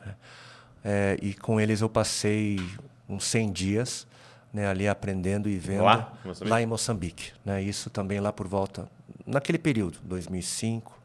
Né? 0.06 0.16
É, 0.86 1.18
e 1.22 1.34
com 1.34 1.60
eles 1.60 1.82
eu 1.82 1.90
passei 1.90 2.58
uns 3.08 3.26
100 3.26 3.52
dias 3.52 4.08
né, 4.52 4.68
ali 4.68 4.88
aprendendo 4.88 5.50
e 5.50 5.58
vendo. 5.58 5.84
Lá, 5.84 6.12
lá 6.42 6.62
em 6.62 6.66
Moçambique. 6.66 7.32
Né? 7.46 7.62
Isso 7.62 7.90
também 7.90 8.20
lá 8.20 8.34
por 8.34 8.48
volta, 8.48 8.90
naquele 9.26 9.58
período, 9.58 10.00
2005. 10.04 10.98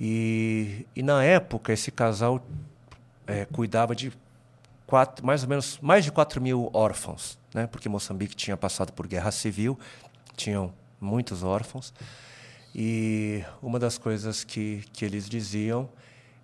E, 0.00 0.86
e 0.94 1.02
na 1.02 1.24
época, 1.24 1.72
esse 1.72 1.90
casal 1.90 2.44
é, 3.26 3.44
cuidava 3.46 3.96
de 3.96 4.12
quatro, 4.86 5.26
mais 5.26 5.42
ou 5.42 5.48
menos 5.48 5.78
mais 5.82 6.04
de 6.04 6.12
4 6.12 6.40
mil 6.40 6.70
órfãos, 6.72 7.36
né? 7.52 7.66
porque 7.66 7.88
Moçambique 7.88 8.36
tinha 8.36 8.56
passado 8.56 8.92
por 8.92 9.08
guerra 9.08 9.32
civil, 9.32 9.78
tinham 10.36 10.72
muitos 11.00 11.42
órfãos. 11.42 11.92
E 12.74 13.42
uma 13.60 13.78
das 13.78 13.98
coisas 13.98 14.44
que, 14.44 14.84
que 14.92 15.04
eles 15.04 15.28
diziam 15.28 15.88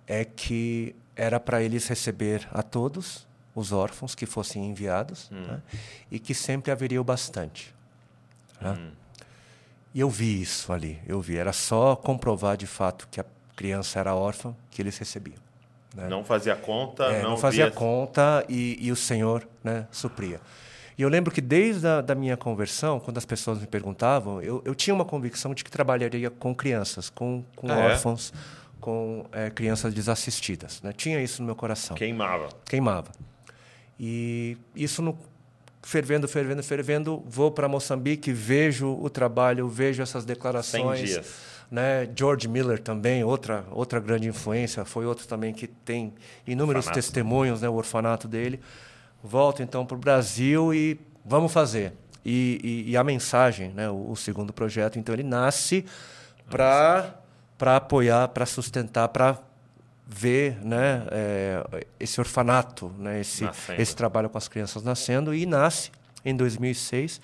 é 0.07 0.25
que 0.25 0.97
era 1.15 1.39
para 1.39 1.63
eles 1.63 1.87
receber 1.87 2.49
a 2.51 2.63
todos 2.63 3.27
os 3.55 3.73
órfãos 3.73 4.15
que 4.15 4.27
fossem 4.27 4.67
enviados 4.67 5.31
hum. 5.31 5.43
né? 5.47 5.63
e 6.11 6.19
que 6.19 6.35
sempre 6.35 6.73
haveria 6.73 7.01
o 7.01 7.05
bastante. 7.05 7.75
Né? 8.61 8.73
Hum. 8.73 8.91
E 9.95 10.01
eu 10.01 10.11
vi 10.11 10.43
isso 10.43 10.73
ali, 10.73 11.01
eu 11.07 11.21
vi. 11.21 11.37
Era 11.37 11.53
só 11.53 11.95
comprovar 11.95 12.57
de 12.57 12.67
fato 12.67 13.07
que 13.11 13.21
a 13.21 13.25
criança 13.55 14.01
era 14.01 14.15
órfã 14.15 14.55
que 14.71 14.83
eles 14.83 14.99
recebiam. 14.99 15.39
Né? 15.95 16.09
Não 16.09 16.25
fazia 16.25 16.57
conta, 16.57 17.05
é, 17.05 17.23
não, 17.23 17.31
não 17.31 17.37
fazia 17.37 17.67
via... 17.67 17.75
conta 17.75 18.45
e, 18.49 18.77
e, 18.81 18.91
o 18.91 18.97
Senhor 18.97 19.47
né, 19.63 19.87
supria. 19.93 20.41
E 20.99 21.03
eu 21.03 21.09
lembro 21.09 21.33
que 21.33 21.41
desde 21.41 21.87
a 21.87 22.01
da 22.01 22.15
minha 22.15 22.37
conversão, 22.37 22.99
quando 22.99 23.19
as 23.19 23.25
pessoas 23.25 23.61
me 23.61 23.67
perguntavam, 23.67 24.43
eu, 24.43 24.61
eu 24.65 24.75
tinha 24.75 24.93
uma 24.93 25.05
convicção 25.05 25.55
de 25.55 25.63
que 25.63 25.71
trabalharia 25.71 26.31
com 26.31 26.53
crianças, 26.53 27.09
com, 27.09 27.45
com 27.55 27.71
ah, 27.71 27.79
é? 27.79 27.87
órfãos, 27.93 28.33
é? 28.35 28.65
com 28.81 29.27
é, 29.33 29.51
crianças 29.51 29.95
desassistidas. 29.95 30.83
Né? 30.83 30.93
Tinha 30.93 31.23
isso 31.23 31.41
no 31.41 31.47
meu 31.47 31.57
coração. 31.57 31.97
Queimava. 31.97 32.49
Queimava. 32.65 33.13
E 33.99 34.57
isso 34.75 35.01
no, 35.03 35.17
fervendo, 35.83 36.27
fervendo, 36.27 36.63
fervendo, 36.63 37.23
vou 37.27 37.51
para 37.51 37.69
Moçambique, 37.69 38.33
vejo 38.33 38.89
o 38.89 39.09
trabalho, 39.09 39.69
vejo 39.69 40.03
essas 40.03 40.25
declarações. 40.25 40.99
100 40.99 41.07
dias 41.07 41.55
né? 41.75 42.09
George 42.15 42.47
Miller 42.47 42.79
também, 42.79 43.25
outra, 43.25 43.65
outra 43.71 43.99
grande 43.99 44.29
influência, 44.29 44.85
foi 44.85 45.07
outro 45.07 45.27
também 45.27 45.53
que 45.53 45.67
tem 45.67 46.15
inúmeros 46.47 46.87
orfanato. 46.87 47.01
testemunhos, 47.01 47.63
né? 47.63 47.69
o 47.69 47.75
orfanato 47.75 48.29
dele. 48.29 48.61
Volto 49.23 49.63
então 49.63 49.85
para 49.85 49.97
o 49.97 49.99
Brasil 49.99 50.73
e 50.73 51.01
vamos 51.25 51.53
fazer. 51.53 51.93
E, 52.25 52.85
e, 52.87 52.91
e 52.93 52.97
a 52.97 53.05
mensagem, 53.05 53.71
né? 53.71 53.91
o, 53.91 54.13
o, 54.13 54.17
segundo 54.17 54.53
projeto, 54.53 54.99
então 54.99 55.13
ele 55.15 55.25
nasce 55.25 55.85
para 56.49 57.13
apoiar, 57.77 58.29
para 58.29 58.47
sustentar, 58.47 59.09
para 59.09 59.39
ver 60.07 60.59
né, 60.65 61.07
é, 61.11 61.87
esse 61.99 62.21
orfanato, 62.21 62.93
né, 62.99 63.21
esse, 63.21 63.45
esse 63.79 63.97
trabalho 63.97 64.29
com 64.29 64.39
as 64.39 64.49
crianças 64.49 64.83
nascendo, 64.83 65.35
e 65.35 65.47
nasce 65.47 65.91
em 66.25 66.37
2006, 66.37 67.21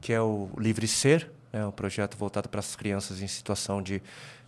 que 0.00 0.12
é 0.12 0.20
o 0.20 0.48
Livre 0.58 0.88
Ser, 0.88 1.30
né, 1.52 1.66
um 1.66 1.70
projeto 1.70 2.16
voltado 2.16 2.48
para 2.48 2.60
as 2.60 2.74
crianças 2.74 3.20
em 3.20 3.26
situação 3.26 3.82
de, 3.82 4.02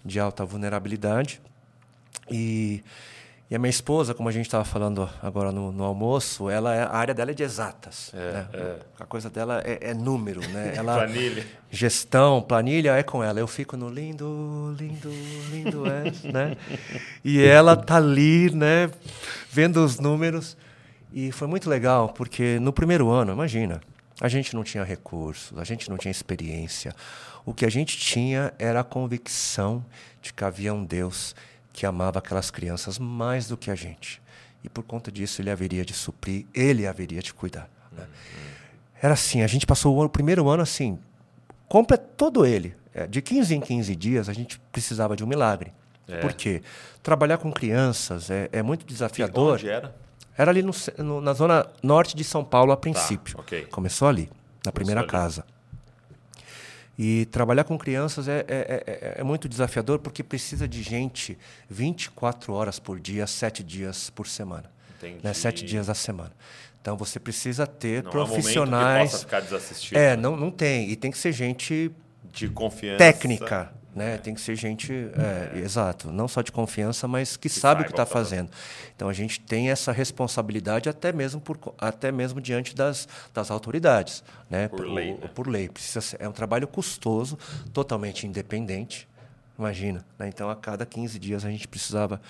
de 0.04 0.18
alta 0.18 0.44
vulnerabilidade. 0.44 1.40
E, 2.30 2.82
e 3.50 3.56
a 3.56 3.58
minha 3.58 3.70
esposa, 3.70 4.12
como 4.12 4.28
a 4.28 4.32
gente 4.32 4.44
estava 4.44 4.64
falando 4.64 5.08
agora 5.22 5.50
no, 5.50 5.72
no, 5.72 5.82
almoço, 5.82 6.50
ela 6.50 6.74
é, 6.74 6.82
a 6.82 6.92
área 6.92 7.14
dela 7.14 7.30
é 7.30 7.34
de 7.34 7.42
exatas. 7.42 8.12
É, 8.12 8.32
né? 8.32 8.48
é. 8.52 8.76
A 9.00 9.06
coisa 9.06 9.30
dela 9.30 9.62
é, 9.64 9.90
é 9.90 9.94
número, 9.94 10.46
né? 10.50 10.74
Ela, 10.76 10.96
planilha. 10.98 11.46
Gestão, 11.70 12.42
planilha 12.42 12.94
é 12.94 13.02
com 13.02 13.24
ela. 13.24 13.40
Eu 13.40 13.46
fico 13.46 13.74
no 13.74 13.88
lindo, 13.88 14.76
lindo, 14.78 15.10
lindo 15.50 15.86
é, 15.86 16.04
né? 16.30 16.56
E 17.24 17.42
ela 17.42 17.74
tá 17.74 17.96
ali, 17.96 18.50
né? 18.50 18.90
Vendo 19.50 19.82
os 19.82 19.98
números. 19.98 20.54
E 21.10 21.32
foi 21.32 21.48
muito 21.48 21.70
legal, 21.70 22.10
porque 22.10 22.58
no 22.60 22.70
primeiro 22.70 23.08
ano, 23.08 23.32
imagina, 23.32 23.80
a 24.20 24.28
gente 24.28 24.54
não 24.54 24.62
tinha 24.62 24.84
recursos, 24.84 25.56
a 25.58 25.64
gente 25.64 25.88
não 25.88 25.96
tinha 25.96 26.12
experiência. 26.12 26.94
O 27.46 27.54
que 27.54 27.64
a 27.64 27.70
gente 27.70 27.96
tinha 27.96 28.52
era 28.58 28.80
a 28.80 28.84
convicção 28.84 29.82
de 30.20 30.34
que 30.34 30.44
havia 30.44 30.74
um 30.74 30.84
Deus 30.84 31.34
que 31.78 31.86
amava 31.86 32.18
aquelas 32.18 32.50
crianças 32.50 32.98
mais 32.98 33.46
do 33.46 33.56
que 33.56 33.70
a 33.70 33.74
gente. 33.76 34.20
E 34.64 34.68
por 34.68 34.82
conta 34.82 35.12
disso, 35.12 35.40
ele 35.40 35.48
haveria 35.48 35.84
de 35.84 35.94
suprir, 35.94 36.44
ele 36.52 36.88
haveria 36.88 37.22
de 37.22 37.32
cuidar. 37.32 37.70
Né? 37.92 38.04
Era 39.00 39.14
assim, 39.14 39.42
a 39.42 39.46
gente 39.46 39.64
passou 39.64 39.94
o, 39.94 40.00
ano, 40.00 40.06
o 40.06 40.10
primeiro 40.10 40.48
ano 40.48 40.60
assim, 40.60 40.98
completo 41.68 42.04
todo 42.16 42.44
ele. 42.44 42.74
É, 42.92 43.06
de 43.06 43.22
15 43.22 43.54
em 43.54 43.60
15 43.60 43.94
dias, 43.94 44.28
a 44.28 44.32
gente 44.32 44.58
precisava 44.72 45.14
de 45.14 45.22
um 45.22 45.26
milagre. 45.28 45.72
É. 46.08 46.18
Por 46.18 46.32
quê? 46.32 46.62
Trabalhar 47.00 47.38
com 47.38 47.52
crianças 47.52 48.28
é, 48.28 48.48
é 48.50 48.60
muito 48.60 48.84
desafiador. 48.84 49.54
Onde 49.54 49.68
era? 49.68 49.94
Era 50.36 50.50
ali 50.50 50.64
no, 50.64 50.72
no, 50.98 51.20
na 51.20 51.32
zona 51.32 51.64
norte 51.80 52.16
de 52.16 52.24
São 52.24 52.42
Paulo 52.42 52.72
a 52.72 52.76
princípio. 52.76 53.36
Tá, 53.36 53.40
okay. 53.42 53.66
Começou 53.66 54.08
ali, 54.08 54.28
na 54.66 54.72
primeira 54.72 55.02
ali. 55.02 55.08
casa. 55.08 55.44
E 56.98 57.26
trabalhar 57.26 57.62
com 57.62 57.78
crianças 57.78 58.26
é, 58.26 58.44
é, 58.48 58.84
é, 58.86 59.14
é, 59.18 59.22
muito 59.22 59.48
desafiador 59.48 60.00
porque 60.00 60.24
precisa 60.24 60.66
de 60.66 60.82
gente 60.82 61.38
24 61.70 62.52
horas 62.52 62.80
por 62.80 62.98
dia, 62.98 63.24
7 63.24 63.62
dias 63.62 64.10
por 64.10 64.26
semana. 64.26 64.64
Entendi. 64.98 65.20
Né? 65.22 65.32
7 65.32 65.64
dias 65.64 65.86
da 65.86 65.94
semana. 65.94 66.32
Então 66.80 66.96
você 66.96 67.20
precisa 67.20 67.68
ter 67.68 68.02
não 68.02 68.10
profissionais. 68.10 68.98
Não 68.98 69.10
possa 69.10 69.18
ficar 69.24 69.40
desassistido. 69.40 69.96
É, 69.96 70.16
né? 70.16 70.22
não, 70.22 70.36
não 70.36 70.50
tem. 70.50 70.90
E 70.90 70.96
tem 70.96 71.10
que 71.10 71.18
ser 71.18 71.30
gente 71.30 71.92
de 72.32 72.48
confiança. 72.48 72.98
Técnica. 72.98 73.72
Né? 73.98 74.14
É. 74.14 74.18
Tem 74.18 74.32
que 74.32 74.40
ser 74.40 74.54
gente, 74.54 74.92
é, 74.92 75.58
é. 75.58 75.58
exato, 75.58 76.10
não 76.12 76.28
só 76.28 76.40
de 76.40 76.52
confiança, 76.52 77.08
mas 77.08 77.36
que, 77.36 77.48
que 77.48 77.54
sabe 77.54 77.82
o 77.82 77.84
que 77.84 77.90
está 77.90 78.06
fazendo. 78.06 78.50
Então 78.94 79.08
a 79.08 79.12
gente 79.12 79.40
tem 79.40 79.70
essa 79.70 79.90
responsabilidade 79.90 80.88
até 80.88 81.12
mesmo 81.12 81.40
por, 81.40 81.58
até 81.76 82.12
mesmo 82.12 82.40
diante 82.40 82.74
das, 82.74 83.08
das 83.34 83.50
autoridades, 83.50 84.22
né? 84.48 84.68
Por, 84.68 84.78
por 84.78 84.86
lei. 84.86 85.12
né? 85.12 85.30
por 85.34 85.48
lei. 85.48 85.68
Precisa 85.68 86.00
ser, 86.00 86.16
é 86.20 86.28
um 86.28 86.32
trabalho 86.32 86.68
custoso, 86.68 87.36
totalmente 87.72 88.26
independente. 88.26 89.08
Imagina, 89.58 90.04
né? 90.16 90.28
Então 90.28 90.48
a 90.48 90.54
cada 90.54 90.86
15 90.86 91.18
dias 91.18 91.44
a 91.44 91.50
gente 91.50 91.66
precisava 91.66 92.20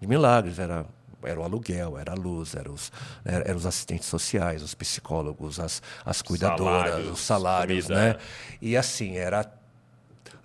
de 0.00 0.06
milagres, 0.06 0.58
era 0.58 0.84
era 1.24 1.38
o 1.38 1.44
aluguel, 1.44 1.96
era 1.96 2.10
a 2.10 2.14
luz, 2.16 2.56
eram 2.56 2.74
os, 2.74 2.90
eram 3.24 3.56
os 3.56 3.64
assistentes 3.64 4.08
sociais, 4.08 4.60
os 4.60 4.74
psicólogos, 4.74 5.60
as, 5.60 5.80
as 6.04 6.20
cuidadoras, 6.20 6.90
salários, 6.90 7.12
os 7.12 7.20
salários, 7.20 7.86
comida. 7.86 8.12
né? 8.14 8.18
E 8.60 8.76
assim, 8.76 9.16
era 9.16 9.48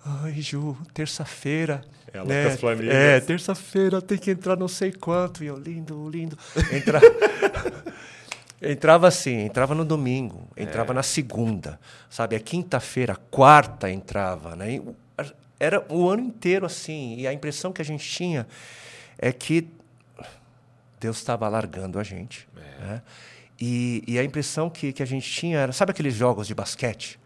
Ai, 0.04 0.40
Ju, 0.40 0.76
terça-feira. 0.94 1.82
Ela 2.12 2.24
né? 2.24 2.44
com 2.44 2.48
as 2.50 2.60
planilhas. 2.60 2.94
É, 2.94 3.20
terça-feira 3.20 4.00
tem 4.00 4.16
que 4.16 4.30
entrar 4.30 4.56
não 4.56 4.68
sei 4.68 4.92
quanto. 4.92 5.44
E 5.44 5.46
eu, 5.46 5.56
lindo, 5.56 6.08
lindo. 6.08 6.38
Entra... 6.72 7.00
entrava 8.62 9.08
assim, 9.08 9.40
entrava 9.40 9.74
no 9.74 9.84
domingo, 9.84 10.48
entrava 10.56 10.92
é. 10.92 10.94
na 10.94 11.02
segunda, 11.02 11.78
sabe? 12.08 12.34
A 12.36 12.40
quinta-feira, 12.40 13.16
quarta 13.30 13.90
entrava, 13.90 14.56
né? 14.56 14.80
Era 15.60 15.84
o 15.88 16.08
ano 16.08 16.22
inteiro 16.22 16.64
assim. 16.64 17.16
E 17.18 17.26
a 17.26 17.32
impressão 17.32 17.72
que 17.72 17.82
a 17.82 17.84
gente 17.84 18.08
tinha 18.08 18.46
é 19.18 19.32
que 19.32 19.68
Deus 21.00 21.16
estava 21.18 21.48
largando 21.48 21.98
a 21.98 22.04
gente. 22.04 22.48
É. 22.56 22.84
Né? 22.84 23.02
E, 23.60 24.04
e, 24.06 24.18
a 24.18 24.22
impressão 24.22 24.70
que, 24.70 24.92
que 24.92 25.02
a 25.02 25.06
gente 25.06 25.28
tinha 25.28 25.58
era, 25.58 25.72
sabe 25.72 25.90
aqueles 25.90 26.14
jogos 26.14 26.46
de 26.46 26.54
basquete? 26.54 27.18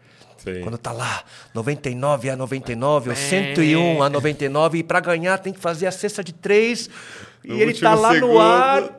Sim. 0.43 0.61
Quando 0.61 0.77
tá 0.77 0.91
lá, 0.91 1.23
99 1.53 2.29
a 2.29 2.35
99, 2.35 3.09
ou 3.11 3.15
101 3.15 4.03
a 4.03 4.09
99, 4.09 4.79
e 4.79 4.83
para 4.83 4.99
ganhar 4.99 5.37
tem 5.37 5.53
que 5.53 5.59
fazer 5.59 5.87
a 5.87 5.91
cesta 5.91 6.21
de 6.21 6.33
três, 6.33 6.89
no 7.45 7.55
e 7.55 7.61
ele 7.61 7.73
tá 7.73 7.95
lá 7.95 8.11
segundo. 8.11 8.33
no 8.33 8.39
ar 8.39 8.89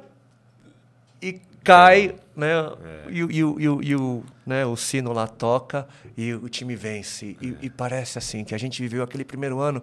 e 1.20 1.38
cai, 1.62 2.14
né? 2.34 2.50
É. 2.50 3.10
E, 3.10 3.20
e, 3.20 3.38
e, 3.40 3.40
e, 3.40 3.94
o, 3.94 4.24
né? 4.46 4.64
o 4.64 4.74
sino 4.74 5.12
lá 5.12 5.26
toca 5.26 5.86
e 6.16 6.32
o 6.32 6.48
time 6.48 6.74
vence. 6.74 7.36
E, 7.42 7.56
e 7.60 7.70
parece 7.70 8.16
assim 8.16 8.42
que 8.42 8.54
a 8.54 8.58
gente 8.58 8.80
viveu 8.80 9.02
aquele 9.02 9.24
primeiro 9.24 9.60
ano 9.60 9.82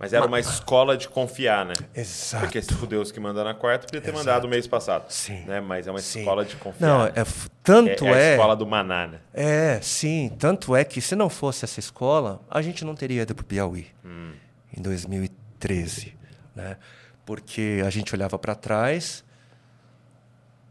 mas 0.00 0.14
era 0.14 0.26
uma 0.26 0.40
escola 0.40 0.96
de 0.96 1.06
confiar, 1.06 1.66
né? 1.66 1.74
Exato. 1.94 2.44
Porque 2.44 2.62
se 2.62 2.72
o 2.72 2.86
Deus 2.86 3.12
que 3.12 3.20
manda 3.20 3.44
na 3.44 3.52
quarta, 3.52 3.84
podia 3.84 4.00
ter 4.00 4.08
Exato. 4.08 4.24
mandado 4.24 4.44
o 4.46 4.48
mês 4.48 4.66
passado. 4.66 5.10
Sim. 5.10 5.44
Né? 5.44 5.60
Mas 5.60 5.86
é 5.86 5.90
uma 5.90 6.00
sim. 6.00 6.20
escola 6.20 6.42
de 6.42 6.56
confiar. 6.56 6.88
Não, 6.88 7.04
é, 7.04 7.26
tanto 7.62 8.06
é, 8.06 8.08
é, 8.08 8.12
é 8.12 8.30
a 8.30 8.32
escola 8.32 8.56
do 8.56 8.66
maná, 8.66 9.06
né? 9.06 9.18
É, 9.34 9.78
sim. 9.82 10.34
Tanto 10.38 10.74
é 10.74 10.84
que 10.84 11.02
se 11.02 11.14
não 11.14 11.28
fosse 11.28 11.66
essa 11.66 11.78
escola, 11.78 12.40
a 12.48 12.62
gente 12.62 12.82
não 12.82 12.94
teria 12.94 13.20
ido 13.20 13.34
para 13.34 13.42
o 13.42 13.44
Piauí 13.44 13.88
hum. 14.02 14.32
em 14.74 14.80
2013. 14.80 16.16
Né? 16.56 16.78
Porque 17.26 17.82
a 17.86 17.90
gente 17.90 18.14
olhava 18.14 18.38
para 18.38 18.54
trás, 18.54 19.22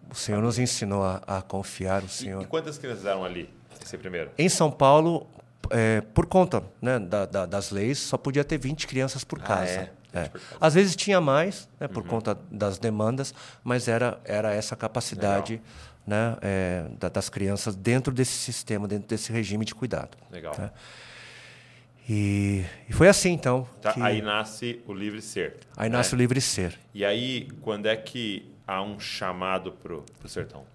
o 0.10 0.16
Senhor 0.16 0.42
nos 0.42 0.58
ensinou 0.58 1.04
a, 1.04 1.22
a 1.28 1.42
confiar. 1.44 2.02
O 2.02 2.10
Senhor... 2.10 2.42
E, 2.42 2.46
e 2.46 2.48
quantas 2.48 2.80
crianças 2.80 3.06
eram 3.06 3.24
ali, 3.24 3.48
esse 3.80 3.96
primeiro? 3.96 4.32
Em 4.40 4.50
São 4.50 4.72
Paulo, 4.72 5.28
é, 5.70 6.02
por 6.02 6.26
conta 6.26 6.64
né, 6.82 7.00
da, 7.00 7.26
da, 7.26 7.46
das 7.46 7.72
leis, 7.72 8.00
só 8.00 8.18
podia 8.18 8.44
ter 8.44 8.58
20 8.58 8.88
crianças 8.88 9.24
por 9.24 9.40
casa. 9.40 9.82
Ah, 9.82 9.84
é? 9.84 10.00
É. 10.12 10.32
Às 10.60 10.74
vezes 10.74 10.96
tinha 10.96 11.22
mais, 11.22 11.70
né, 11.80 11.88
por 11.88 12.04
uhum. 12.04 12.10
conta 12.10 12.38
das 12.50 12.80
demandas, 12.80 13.34
mas 13.64 13.88
era, 13.88 14.20
era 14.26 14.52
essa 14.54 14.76
capacidade 14.76 15.62
né, 16.06 16.36
é, 16.42 16.86
das 17.14 17.30
crianças 17.30 17.76
dentro 17.76 18.12
desse 18.12 18.34
sistema, 18.34 18.88
dentro 18.88 19.08
desse 19.08 19.32
regime 19.32 19.64
de 19.64 19.76
cuidado. 19.76 20.18
Legal. 20.32 20.56
Né? 20.58 20.72
E, 22.10 22.66
e, 22.90 22.94
foi 22.94 23.08
assim, 23.08 23.30
então. 23.30 23.68
Tá, 23.80 23.94
que... 23.94 24.02
Aí 24.02 24.20
nasce 24.20 24.82
o 24.88 24.94
Livre 24.94 25.22
Ser. 25.22 25.58
Aí 25.78 25.90
né? 25.90 25.98
nasce 25.98 26.16
o 26.16 26.18
Livre 26.18 26.42
Ser. 26.42 26.76
E 26.92 27.06
aí, 27.06 27.48
quando 27.62 27.86
é 27.86 27.96
que 27.96 28.52
há 28.66 28.82
um 28.82 29.00
chamado 29.00 29.74
para 29.74 29.94
o 29.94 30.28
sertão? 30.28 30.66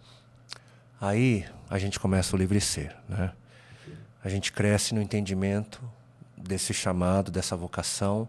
Aí 1.01 1.45
a 1.69 1.77
gente 1.77 1.99
começa 1.99 2.37
o 2.37 2.39
Livre 2.39 2.61
Ser, 2.61 2.95
né? 3.09 3.33
A 4.25 4.29
gente 4.31 4.51
cresce 4.51 4.95
no 4.95 5.03
entendimento 5.03 5.83
desse 6.35 6.73
chamado, 6.73 7.31
dessa 7.31 7.55
vocação. 7.55 8.27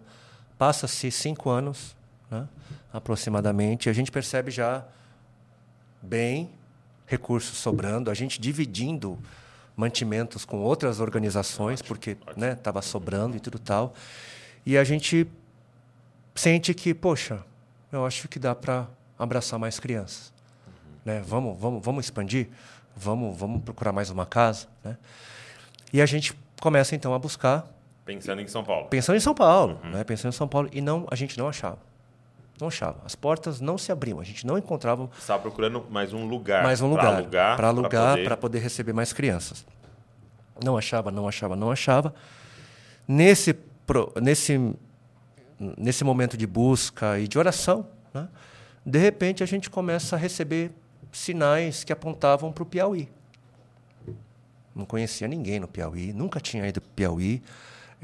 Passa-se 0.58 1.10
cinco 1.10 1.50
anos, 1.50 1.96
né, 2.30 2.48
aproximadamente, 2.92 3.88
e 3.88 3.90
a 3.90 3.94
gente 3.94 4.12
percebe 4.12 4.52
já 4.52 4.84
bem 6.02 6.52
recursos 7.08 7.58
sobrando, 7.58 8.12
a 8.12 8.14
gente 8.14 8.40
dividindo 8.42 9.18
mantimentos 9.76 10.44
com 10.44 10.58
outras 10.58 11.00
organizações, 11.00 11.82
porque 11.82 12.18
estava 12.56 12.80
né, 12.80 12.82
sobrando 12.82 13.38
e 13.38 13.40
tudo 13.40 13.58
tal. 13.58 13.94
E 14.66 14.78
a 14.78 14.84
gente 14.84 15.28
sente 16.34 16.74
que, 16.74 16.94
poxa, 16.94 17.42
eu 17.92 18.06
acho 18.06 18.28
que 18.28 18.40
dá 18.40 18.54
para 18.54 18.88
abraçar 19.18 19.58
mais 19.58 19.80
crianças. 19.80 20.34
Uhum. 20.68 20.74
Né? 21.06 21.24
Vamos, 21.26 21.58
vamos, 21.58 21.86
vamos 21.86 22.06
expandir? 22.06 22.50
Vamos, 22.96 23.38
vamos 23.38 23.62
procurar 23.64 23.92
mais 23.92 24.10
uma 24.10 24.26
casa? 24.26 24.68
Né? 24.84 24.98
E 25.96 26.02
a 26.02 26.06
gente 26.06 26.34
começa 26.60 26.94
então 26.94 27.14
a 27.14 27.18
buscar. 27.18 27.66
Pensando 28.04 28.42
em 28.42 28.48
São 28.48 28.66
Paulo. 28.66 28.88
Pensando 28.90 29.16
em 29.16 29.20
São 29.22 29.34
Paulo, 29.34 29.80
uhum. 29.82 29.92
né? 29.92 30.04
Pensando 30.04 30.34
em 30.34 30.36
São 30.36 30.46
Paulo 30.46 30.68
e 30.74 30.82
não, 30.82 31.08
a 31.10 31.16
gente 31.16 31.38
não 31.38 31.48
achava. 31.48 31.78
Não 32.60 32.68
achava. 32.68 32.98
As 33.06 33.16
portas 33.16 33.62
não 33.62 33.78
se 33.78 33.94
abriam. 33.94 34.20
A 34.20 34.24
gente 34.26 34.46
não 34.46 34.58
encontrava. 34.58 35.10
Estava 35.18 35.42
procurando 35.42 35.86
mais 35.90 36.12
um 36.12 36.28
lugar. 36.28 36.64
Mais 36.64 36.82
um 36.82 36.90
lugar. 36.90 37.06
Para 37.06 37.18
alugar. 37.18 37.56
Para 37.56 37.68
alugar, 37.70 38.18
poder... 38.18 38.36
poder 38.36 38.60
receber 38.60 38.92
mais 38.92 39.14
crianças. 39.14 39.66
Não 40.62 40.78
achava, 40.78 41.12
não 41.12 41.30
achava, 41.30 41.56
não 41.56 41.72
achava. 41.72 42.14
Nesse, 43.08 43.56
nesse, 44.22 44.76
nesse 45.78 46.04
momento 46.04 46.36
de 46.36 46.46
busca 46.46 47.18
e 47.20 47.26
de 47.26 47.40
oração, 47.40 47.88
né? 48.14 48.28
de 48.86 49.00
repente 49.00 49.44
a 49.44 49.46
gente 49.46 49.70
começa 49.70 50.18
a 50.18 50.20
receber 50.20 50.74
sinais 51.10 51.86
que 51.86 51.94
apontavam 51.94 52.52
para 52.52 52.64
o 52.64 52.66
Piauí. 52.66 53.08
Não 54.76 54.86
conhecia 54.86 55.28
ninguém 55.28 55.60
no 55.60 55.68
Piauí, 55.68 56.12
nunca 56.12 56.40
tinha 56.40 56.68
ido 56.68 56.82
para 56.82 56.92
Piauí. 56.96 57.42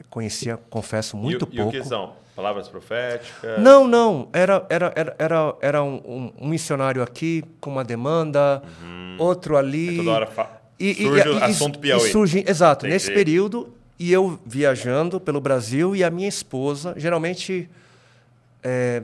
Conhecia, 0.09 0.57
confesso, 0.69 1.17
muito 1.17 1.47
e, 1.51 1.57
pouco. 1.57 1.76
E 1.76 1.80
o 1.80 1.84
que 1.84 1.88
são? 1.88 2.13
Palavras 2.36 2.69
proféticas? 2.69 3.61
Não, 3.61 3.86
não. 3.86 4.30
Era, 4.32 4.65
era, 4.69 4.93
era, 4.95 5.15
era, 5.19 5.55
era 5.61 5.84
um, 5.84 6.32
um, 6.39 6.47
missionário 6.47 7.03
aqui 7.03 7.43
com 7.59 7.69
uma 7.69 7.84
demanda, 7.84 8.63
uhum. 8.82 9.17
outro 9.19 9.57
ali. 9.57 9.95
É 9.95 9.97
toda 9.97 10.11
hora 10.11 10.28
fa... 10.28 10.61
e, 10.80 10.95
surge 10.95 11.28
e, 11.28 11.30
o 11.30 11.43
assunto 11.43 11.80
Piauí. 11.80 12.09
Surge, 12.09 12.45
exato. 12.47 12.86
Entendi. 12.86 12.93
Nesse 12.93 13.13
período, 13.13 13.74
e 13.99 14.11
eu 14.13 14.39
viajando 14.45 15.19
pelo 15.19 15.41
Brasil 15.41 15.93
e 15.95 16.03
a 16.03 16.09
minha 16.09 16.30
esposa, 16.30 16.93
geralmente... 16.97 17.69
É, 18.63 19.03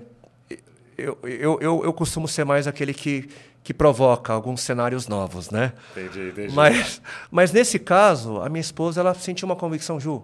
eu, 0.98 1.18
eu, 1.24 1.60
eu, 1.62 1.84
eu 1.84 1.94
costumo 1.94 2.28
ser 2.28 2.44
mais 2.44 2.66
aquele 2.66 2.94
que, 2.94 3.30
que 3.68 3.74
provoca 3.74 4.32
alguns 4.32 4.62
cenários 4.62 5.10
novos, 5.10 5.50
né? 5.50 5.74
Entendi, 5.92 6.30
entendi. 6.30 6.56
Mas, 6.56 7.02
mas 7.30 7.52
nesse 7.52 7.78
caso, 7.78 8.40
a 8.40 8.48
minha 8.48 8.62
esposa 8.62 9.02
ela 9.02 9.14
sentiu 9.14 9.46
uma 9.46 9.58
convicção, 9.58 10.00
Ju, 10.00 10.24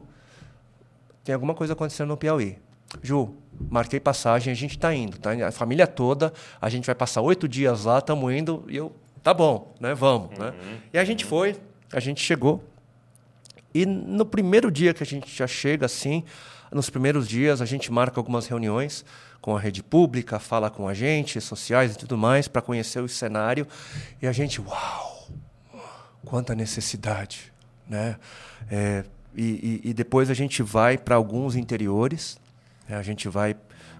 tem 1.25 1.35
alguma 1.35 1.53
coisa 1.53 1.73
acontecendo 1.73 2.07
no 2.07 2.15
Piauí. 2.15 2.57
Ju, 3.01 3.35
marquei 3.69 3.99
passagem, 3.99 4.49
a 4.49 4.55
gente 4.55 4.77
está 4.77 4.95
indo, 4.95 5.17
tá? 5.17 5.31
A 5.45 5.51
família 5.51 5.85
toda, 5.85 6.31
a 6.61 6.69
gente 6.69 6.85
vai 6.85 6.95
passar 6.95 7.19
oito 7.19 7.45
dias 7.45 7.83
lá, 7.83 7.99
estamos 7.99 8.33
indo, 8.33 8.63
e 8.69 8.77
eu, 8.77 8.95
tá 9.21 9.33
bom, 9.33 9.75
né? 9.77 9.93
Vamos, 9.93 10.39
né? 10.39 10.51
Uhum. 10.51 10.77
E 10.93 10.97
a 10.97 11.03
gente 11.03 11.25
foi, 11.25 11.57
a 11.91 11.99
gente 11.99 12.21
chegou, 12.21 12.63
e 13.73 13.85
no 13.85 14.25
primeiro 14.25 14.71
dia 14.71 14.93
que 14.93 15.03
a 15.03 15.05
gente 15.05 15.29
já 15.29 15.47
chega 15.47 15.85
assim, 15.85 16.23
nos 16.71 16.89
primeiros 16.89 17.27
dias 17.27 17.61
a 17.61 17.65
gente 17.65 17.91
marca 17.91 18.17
algumas 18.21 18.47
reuniões 18.47 19.03
com 19.43 19.57
a 19.57 19.59
rede 19.59 19.83
pública, 19.83 20.39
fala 20.39 20.69
com 20.69 20.87
agentes 20.87 21.43
sociais 21.43 21.93
e 21.93 21.97
tudo 21.97 22.17
mais 22.17 22.47
para 22.47 22.61
conhecer 22.61 23.01
o 23.01 23.09
cenário 23.09 23.67
e 24.21 24.25
a 24.25 24.31
gente, 24.31 24.61
uau, 24.61 25.27
quanta 26.23 26.55
necessidade, 26.55 27.51
né? 27.85 28.15
É, 28.71 29.03
e, 29.35 29.81
e, 29.83 29.89
e 29.89 29.93
depois 29.93 30.29
a 30.29 30.33
gente 30.33 30.63
vai 30.63 30.97
para 30.97 31.15
alguns 31.15 31.57
interiores, 31.57 32.39
né? 32.87 32.95
a 32.95 33.03
gente 33.03 33.27
vai 33.27 33.53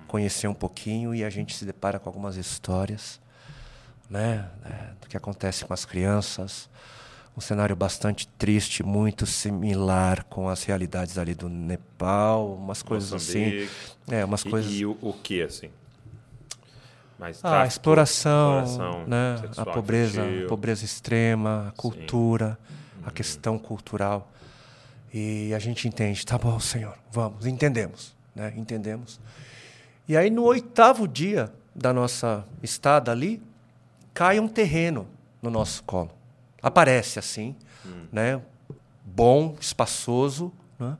conhecer 0.07 0.47
um 0.47 0.53
pouquinho 0.53 1.13
e 1.13 1.25
a 1.25 1.29
gente 1.29 1.53
se 1.53 1.65
depara 1.65 1.99
com 1.99 2.07
algumas 2.07 2.37
histórias, 2.37 3.19
né? 4.09 4.49
É, 4.63 4.93
do 5.01 5.09
que 5.09 5.17
acontece 5.17 5.65
com 5.65 5.73
as 5.73 5.83
crianças, 5.83 6.69
um 7.35 7.41
cenário 7.41 7.75
bastante 7.75 8.27
triste, 8.27 8.83
muito 8.83 9.25
similar 9.25 10.23
com 10.25 10.47
as 10.49 10.63
realidades 10.63 11.17
ali 11.17 11.33
do 11.33 11.49
Nepal, 11.49 12.53
umas 12.55 12.83
coisas 12.83 13.11
Moçambique. 13.11 13.63
assim. 14.05 14.13
É, 14.15 14.23
umas 14.23 14.43
E, 14.45 14.49
coisas. 14.49 14.71
e 14.71 14.85
o, 14.85 14.97
o 15.01 15.13
que, 15.13 15.41
assim? 15.41 15.69
Mais 17.17 17.39
Ah, 17.43 17.61
a 17.61 17.67
exploração, 17.67 18.63
exploração 18.63 19.07
né? 19.07 19.37
sexual 19.41 19.67
a 19.69 19.73
pobreza, 19.73 20.23
a 20.45 20.47
pobreza 20.47 20.85
extrema, 20.85 21.67
a 21.69 21.71
cultura, 21.71 22.57
a 23.03 23.07
Uhum. 23.07 23.11
questão 23.13 23.57
cultural. 23.57 24.31
E 25.13 25.53
a 25.53 25.59
gente 25.59 25.87
entende, 25.87 26.25
tá 26.25 26.37
bom, 26.37 26.59
Senhor, 26.59 26.97
vamos, 27.11 27.45
entendemos, 27.45 28.15
né? 28.35 28.51
Entendemos. 28.55 29.19
E 30.07 30.17
aí 30.17 30.29
no 30.29 30.43
oitavo 30.43 31.07
dia 31.07 31.51
da 31.73 31.93
nossa 31.93 32.43
estada 32.61 33.11
ali, 33.11 33.41
cai 34.13 34.39
um 34.39 34.47
terreno 34.47 35.07
no 35.41 35.49
nosso 35.49 35.83
colo. 35.83 36.11
Aparece 36.63 37.19
assim, 37.19 37.55
Hum. 37.85 38.05
né? 38.11 38.41
Bom, 39.05 39.55
espaçoso, 39.59 40.51
né? 40.79 40.97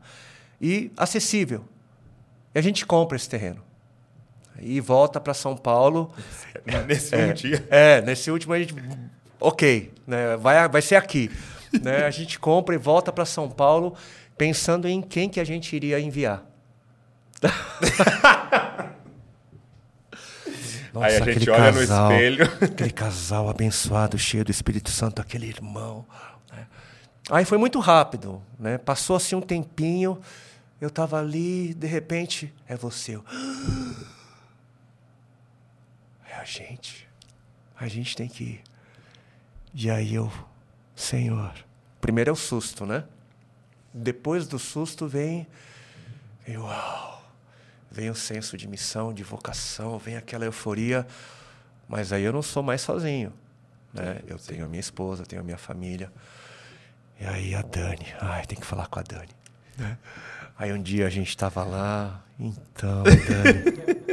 e 0.62 0.92
acessível. 0.98 1.64
E 2.54 2.60
a 2.60 2.62
gente 2.62 2.86
compra 2.86 3.16
esse 3.16 3.30
terreno. 3.30 3.64
E 4.60 4.80
volta 4.82 5.20
para 5.20 5.34
São 5.34 5.56
Paulo. 5.58 6.14
Nesse 6.88 7.16
um 7.16 7.34
dia. 7.34 7.66
É, 7.72 8.02
nesse 8.02 8.30
último 8.30 8.54
a 8.54 8.60
gente. 8.60 8.76
Ok, 9.40 9.92
né? 10.06 10.38
vai, 10.38 10.68
vai 10.70 10.82
ser 10.82 10.96
aqui. 10.96 11.32
né? 11.82 12.06
A 12.06 12.12
gente 12.12 12.38
compra 12.38 12.76
e 12.76 12.78
volta 12.78 13.12
para 13.12 13.26
São 13.26 13.50
Paulo 13.50 13.96
pensando 14.38 14.88
em 14.88 15.02
quem 15.02 15.28
que 15.30 15.40
a 15.40 15.44
gente 15.44 15.76
iria 15.76 16.00
enviar. 16.00 16.44
Nossa, 20.94 21.08
Aí 21.08 21.16
a 21.18 21.26
gente 21.26 21.50
olha 21.50 21.74
casal, 21.74 22.10
no 22.10 22.14
espelho. 22.16 22.46
Aquele 22.62 22.92
casal 22.92 23.50
abençoado, 23.50 24.18
cheio 24.18 24.46
do 24.46 24.52
Espírito 24.52 24.92
Santo, 24.92 25.20
aquele 25.20 25.48
irmão. 25.48 26.06
né? 26.52 26.68
Aí 27.32 27.44
foi 27.46 27.58
muito 27.58 27.80
rápido, 27.80 28.42
né? 28.60 28.78
Passou 28.78 29.16
assim 29.16 29.36
um 29.36 29.42
tempinho, 29.42 30.22
eu 30.80 30.90
estava 30.90 31.20
ali, 31.20 31.74
de 31.74 31.88
repente, 31.88 32.54
é 32.68 32.76
você. 32.76 33.16
Eu, 33.16 33.26
É 36.30 36.36
a 36.36 36.44
gente. 36.46 37.08
A 37.80 37.88
gente 37.88 38.16
tem 38.16 38.28
que 38.28 38.44
ir. 38.44 38.64
E 39.74 39.90
aí 39.90 40.14
eu, 40.14 40.32
Senhor. 40.96 41.54
Primeiro 42.00 42.30
é 42.30 42.34
o 42.34 42.36
susto, 42.36 42.86
né? 42.86 43.04
Depois 43.94 44.48
do 44.48 44.60
susto 44.60 45.08
vem, 45.08 45.48
vem 46.46 46.58
uau. 46.58 47.23
Vem 47.94 48.10
o 48.10 48.16
senso 48.16 48.58
de 48.58 48.68
missão, 48.68 49.14
de 49.14 49.24
vocação, 49.24 50.00
vem 50.00 50.18
aquela 50.18 50.46
euforia. 50.46 51.06
Mas 51.88 52.12
aí 52.12 52.24
eu 52.24 52.34
não 52.34 52.42
sou 52.42 52.64
mais 52.64 52.82
sozinho. 52.82 53.32
Né? 53.94 54.20
Eu 54.26 54.40
tenho 54.40 54.66
a 54.66 54.68
minha 54.68 54.80
esposa, 54.80 55.24
tenho 55.24 55.44
a 55.44 55.46
minha 55.46 55.60
família. 55.60 56.12
E 57.22 57.26
aí 57.26 57.54
a 57.54 57.62
Dani. 57.62 58.08
Ai, 58.20 58.48
tem 58.48 58.58
que 58.60 58.66
falar 58.66 58.88
com 58.88 58.98
a 59.00 59.04
Dani. 59.04 59.30
né? 59.78 59.98
Aí 60.58 60.72
um 60.72 60.82
dia 60.82 61.08
a 61.08 61.10
gente 61.10 61.30
estava 61.30 61.64
lá. 61.64 62.24
Então, 62.40 63.04
Dani. 63.06 64.04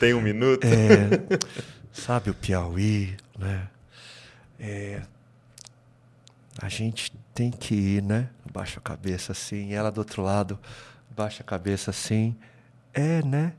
Tem 0.00 0.14
um 0.14 0.20
minuto. 0.20 0.64
É, 0.64 1.38
sabe 1.92 2.30
o 2.30 2.34
Piauí, 2.34 3.16
né? 3.38 3.68
É, 4.58 5.02
a 6.60 6.68
gente 6.68 7.12
tem 7.34 7.50
que 7.50 7.74
ir, 7.74 8.02
né? 8.02 8.30
Baixa 8.52 8.78
a 8.78 8.82
cabeça 8.82 9.32
assim, 9.32 9.72
ela 9.74 9.90
do 9.90 9.98
outro 9.98 10.22
lado, 10.22 10.58
baixa 11.10 11.42
a 11.42 11.46
cabeça 11.46 11.90
assim. 11.90 12.36
É, 12.94 13.22
né? 13.22 13.52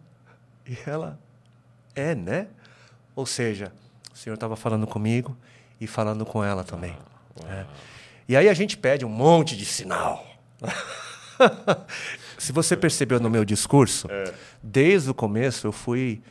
E 0.66 0.78
ela, 0.88 1.20
é, 1.94 2.16
né? 2.16 2.48
Ou 3.16 3.26
seja, 3.26 3.72
o 4.14 4.18
senhor 4.18 4.36
estava 4.36 4.56
falando 4.56 4.88
comigo 4.88 5.38
e 5.80 5.86
falando 5.86 6.26
com 6.26 6.44
ela 6.44 6.64
também. 6.64 6.98
né? 7.44 7.68
E 8.28 8.36
aí 8.36 8.50
a 8.50 8.54
gente 8.54 8.78
pede 8.78 9.06
um 9.06 9.10
monte 9.10 9.56
de 9.56 9.66
sinal. 9.66 10.26
Se 12.40 12.52
você 12.52 12.76
percebeu 12.78 13.20
no 13.20 13.30
meu 13.30 13.46
discurso, 13.46 14.08
desde 14.64 15.10
o 15.10 15.14
começo 15.14 15.68
eu 15.68 15.72
fui. 15.72 16.22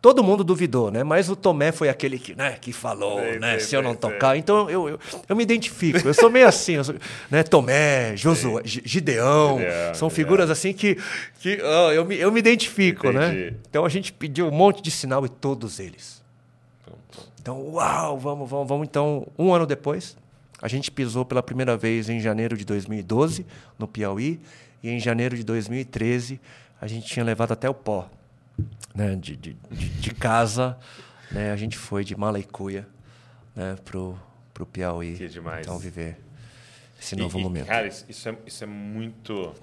Todo 0.00 0.22
mundo 0.22 0.44
duvidou, 0.44 0.92
né? 0.92 1.02
Mas 1.02 1.28
o 1.28 1.34
Tomé 1.34 1.72
foi 1.72 1.88
aquele 1.88 2.20
que, 2.20 2.32
né, 2.32 2.52
que 2.60 2.72
falou, 2.72 3.18
Sei, 3.18 3.38
né? 3.40 3.58
sei, 3.58 3.60
Se 3.68 3.74
eu 3.76 3.82
não 3.82 3.96
tocar. 3.96 4.36
Então 4.36 4.70
eu, 4.70 4.88
eu, 4.90 4.98
eu 5.28 5.34
me 5.34 5.42
identifico. 5.42 6.06
Eu 6.06 6.14
sou 6.14 6.30
meio 6.30 6.46
assim, 6.46 6.80
sou, 6.84 6.94
né? 7.28 7.42
Tomé, 7.42 8.16
Josué, 8.16 8.62
Gi- 8.64 8.82
Gideão. 8.84 9.58
Gideão, 9.58 9.94
são 9.94 10.08
Gideão. 10.08 10.10
figuras 10.10 10.50
assim 10.50 10.72
que, 10.72 10.96
que 11.40 11.58
ah, 11.60 11.92
eu, 11.92 12.04
me, 12.04 12.16
eu 12.16 12.30
me 12.30 12.38
identifico, 12.38 13.10
né? 13.10 13.26
Entendi. 13.28 13.56
Então 13.68 13.84
a 13.84 13.88
gente 13.88 14.12
pediu 14.12 14.46
um 14.46 14.52
monte 14.52 14.80
de 14.80 14.90
sinal 14.92 15.26
e 15.26 15.28
todos 15.28 15.80
eles. 15.80 16.22
Então, 17.40 17.60
uau, 17.72 18.18
vamos, 18.18 18.48
vamos, 18.48 18.68
vamos. 18.68 18.86
Então, 18.86 19.26
um 19.38 19.52
ano 19.52 19.66
depois, 19.66 20.16
a 20.60 20.68
gente 20.68 20.90
pisou 20.90 21.24
pela 21.24 21.42
primeira 21.42 21.76
vez 21.76 22.08
em 22.08 22.20
janeiro 22.20 22.56
de 22.56 22.64
2012, 22.64 23.44
no 23.78 23.88
Piauí, 23.88 24.38
e 24.82 24.90
em 24.90 25.00
janeiro 25.00 25.36
de 25.36 25.42
2013, 25.42 26.40
a 26.80 26.86
gente 26.86 27.06
tinha 27.06 27.24
levado 27.24 27.52
até 27.52 27.68
o 27.68 27.74
pó. 27.74 28.08
Né? 28.98 29.14
De, 29.14 29.36
de, 29.36 29.52
de, 29.52 30.12
casa, 30.12 30.76
né? 31.30 31.52
a 31.52 31.56
gente 31.56 31.78
foi 31.78 32.04
de 32.04 32.16
Malecuia 32.16 32.84
né? 33.54 33.76
pro, 33.84 34.18
pro 34.52 34.66
Piauí. 34.66 35.16
Que 35.16 35.28
demais. 35.28 35.64
Então, 35.64 35.78
viver 35.78 36.18
esse 37.00 37.14
E- 37.14 37.18
novo 37.18 37.38
e, 37.38 37.42
momento. 37.42 37.66
Cara, 37.66 37.86
isso, 37.86 38.28
é, 38.28 38.36
isso 38.44 38.64
é 38.64 38.66
muito. 38.66 39.54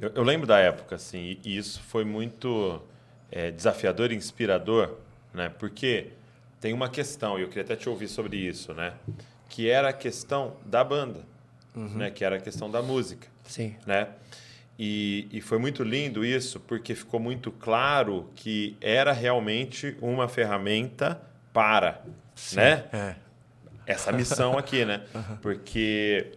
Eu, 0.00 0.10
eu 0.16 0.22
lembro 0.24 0.48
da 0.48 0.58
época, 0.58 0.96
assim, 0.96 1.18
e, 1.18 1.40
e 1.44 1.56
isso 1.56 1.80
foi 1.80 2.04
muito 2.04 2.82
é, 3.30 3.52
desafiador 3.52 4.10
e 4.10 4.16
inspirador, 4.16 4.96
né? 5.32 5.48
Porque 5.48 6.10
tem 6.60 6.72
uma 6.72 6.88
questão, 6.88 7.38
e 7.38 7.42
eu 7.42 7.48
queria 7.48 7.62
até 7.62 7.76
te 7.76 7.88
ouvir 7.88 8.08
sobre 8.08 8.36
isso, 8.36 8.74
né? 8.74 8.94
Que 9.48 9.70
era 9.70 9.90
a 9.90 9.92
questão 9.92 10.56
da 10.66 10.82
banda, 10.82 11.20
né? 11.76 12.10
Que 12.10 12.24
era 12.24 12.34
a 12.36 12.40
questão 12.40 12.68
da 12.68 12.82
música 12.82 13.28
Sim. 13.44 13.76
né? 13.86 14.08
E, 14.78 15.28
e 15.30 15.40
foi 15.40 15.58
muito 15.58 15.82
lindo 15.84 16.24
isso, 16.24 16.58
porque 16.60 16.94
ficou 16.94 17.20
muito 17.20 17.50
claro 17.52 18.30
que 18.34 18.76
era 18.80 19.12
realmente 19.12 19.96
uma 20.00 20.28
ferramenta 20.28 21.20
para, 21.52 22.02
né? 22.54 22.84
É. 22.92 23.14
Essa 23.86 24.10
missão 24.12 24.56
aqui, 24.56 24.84
né? 24.84 25.02
Porque 25.42 26.32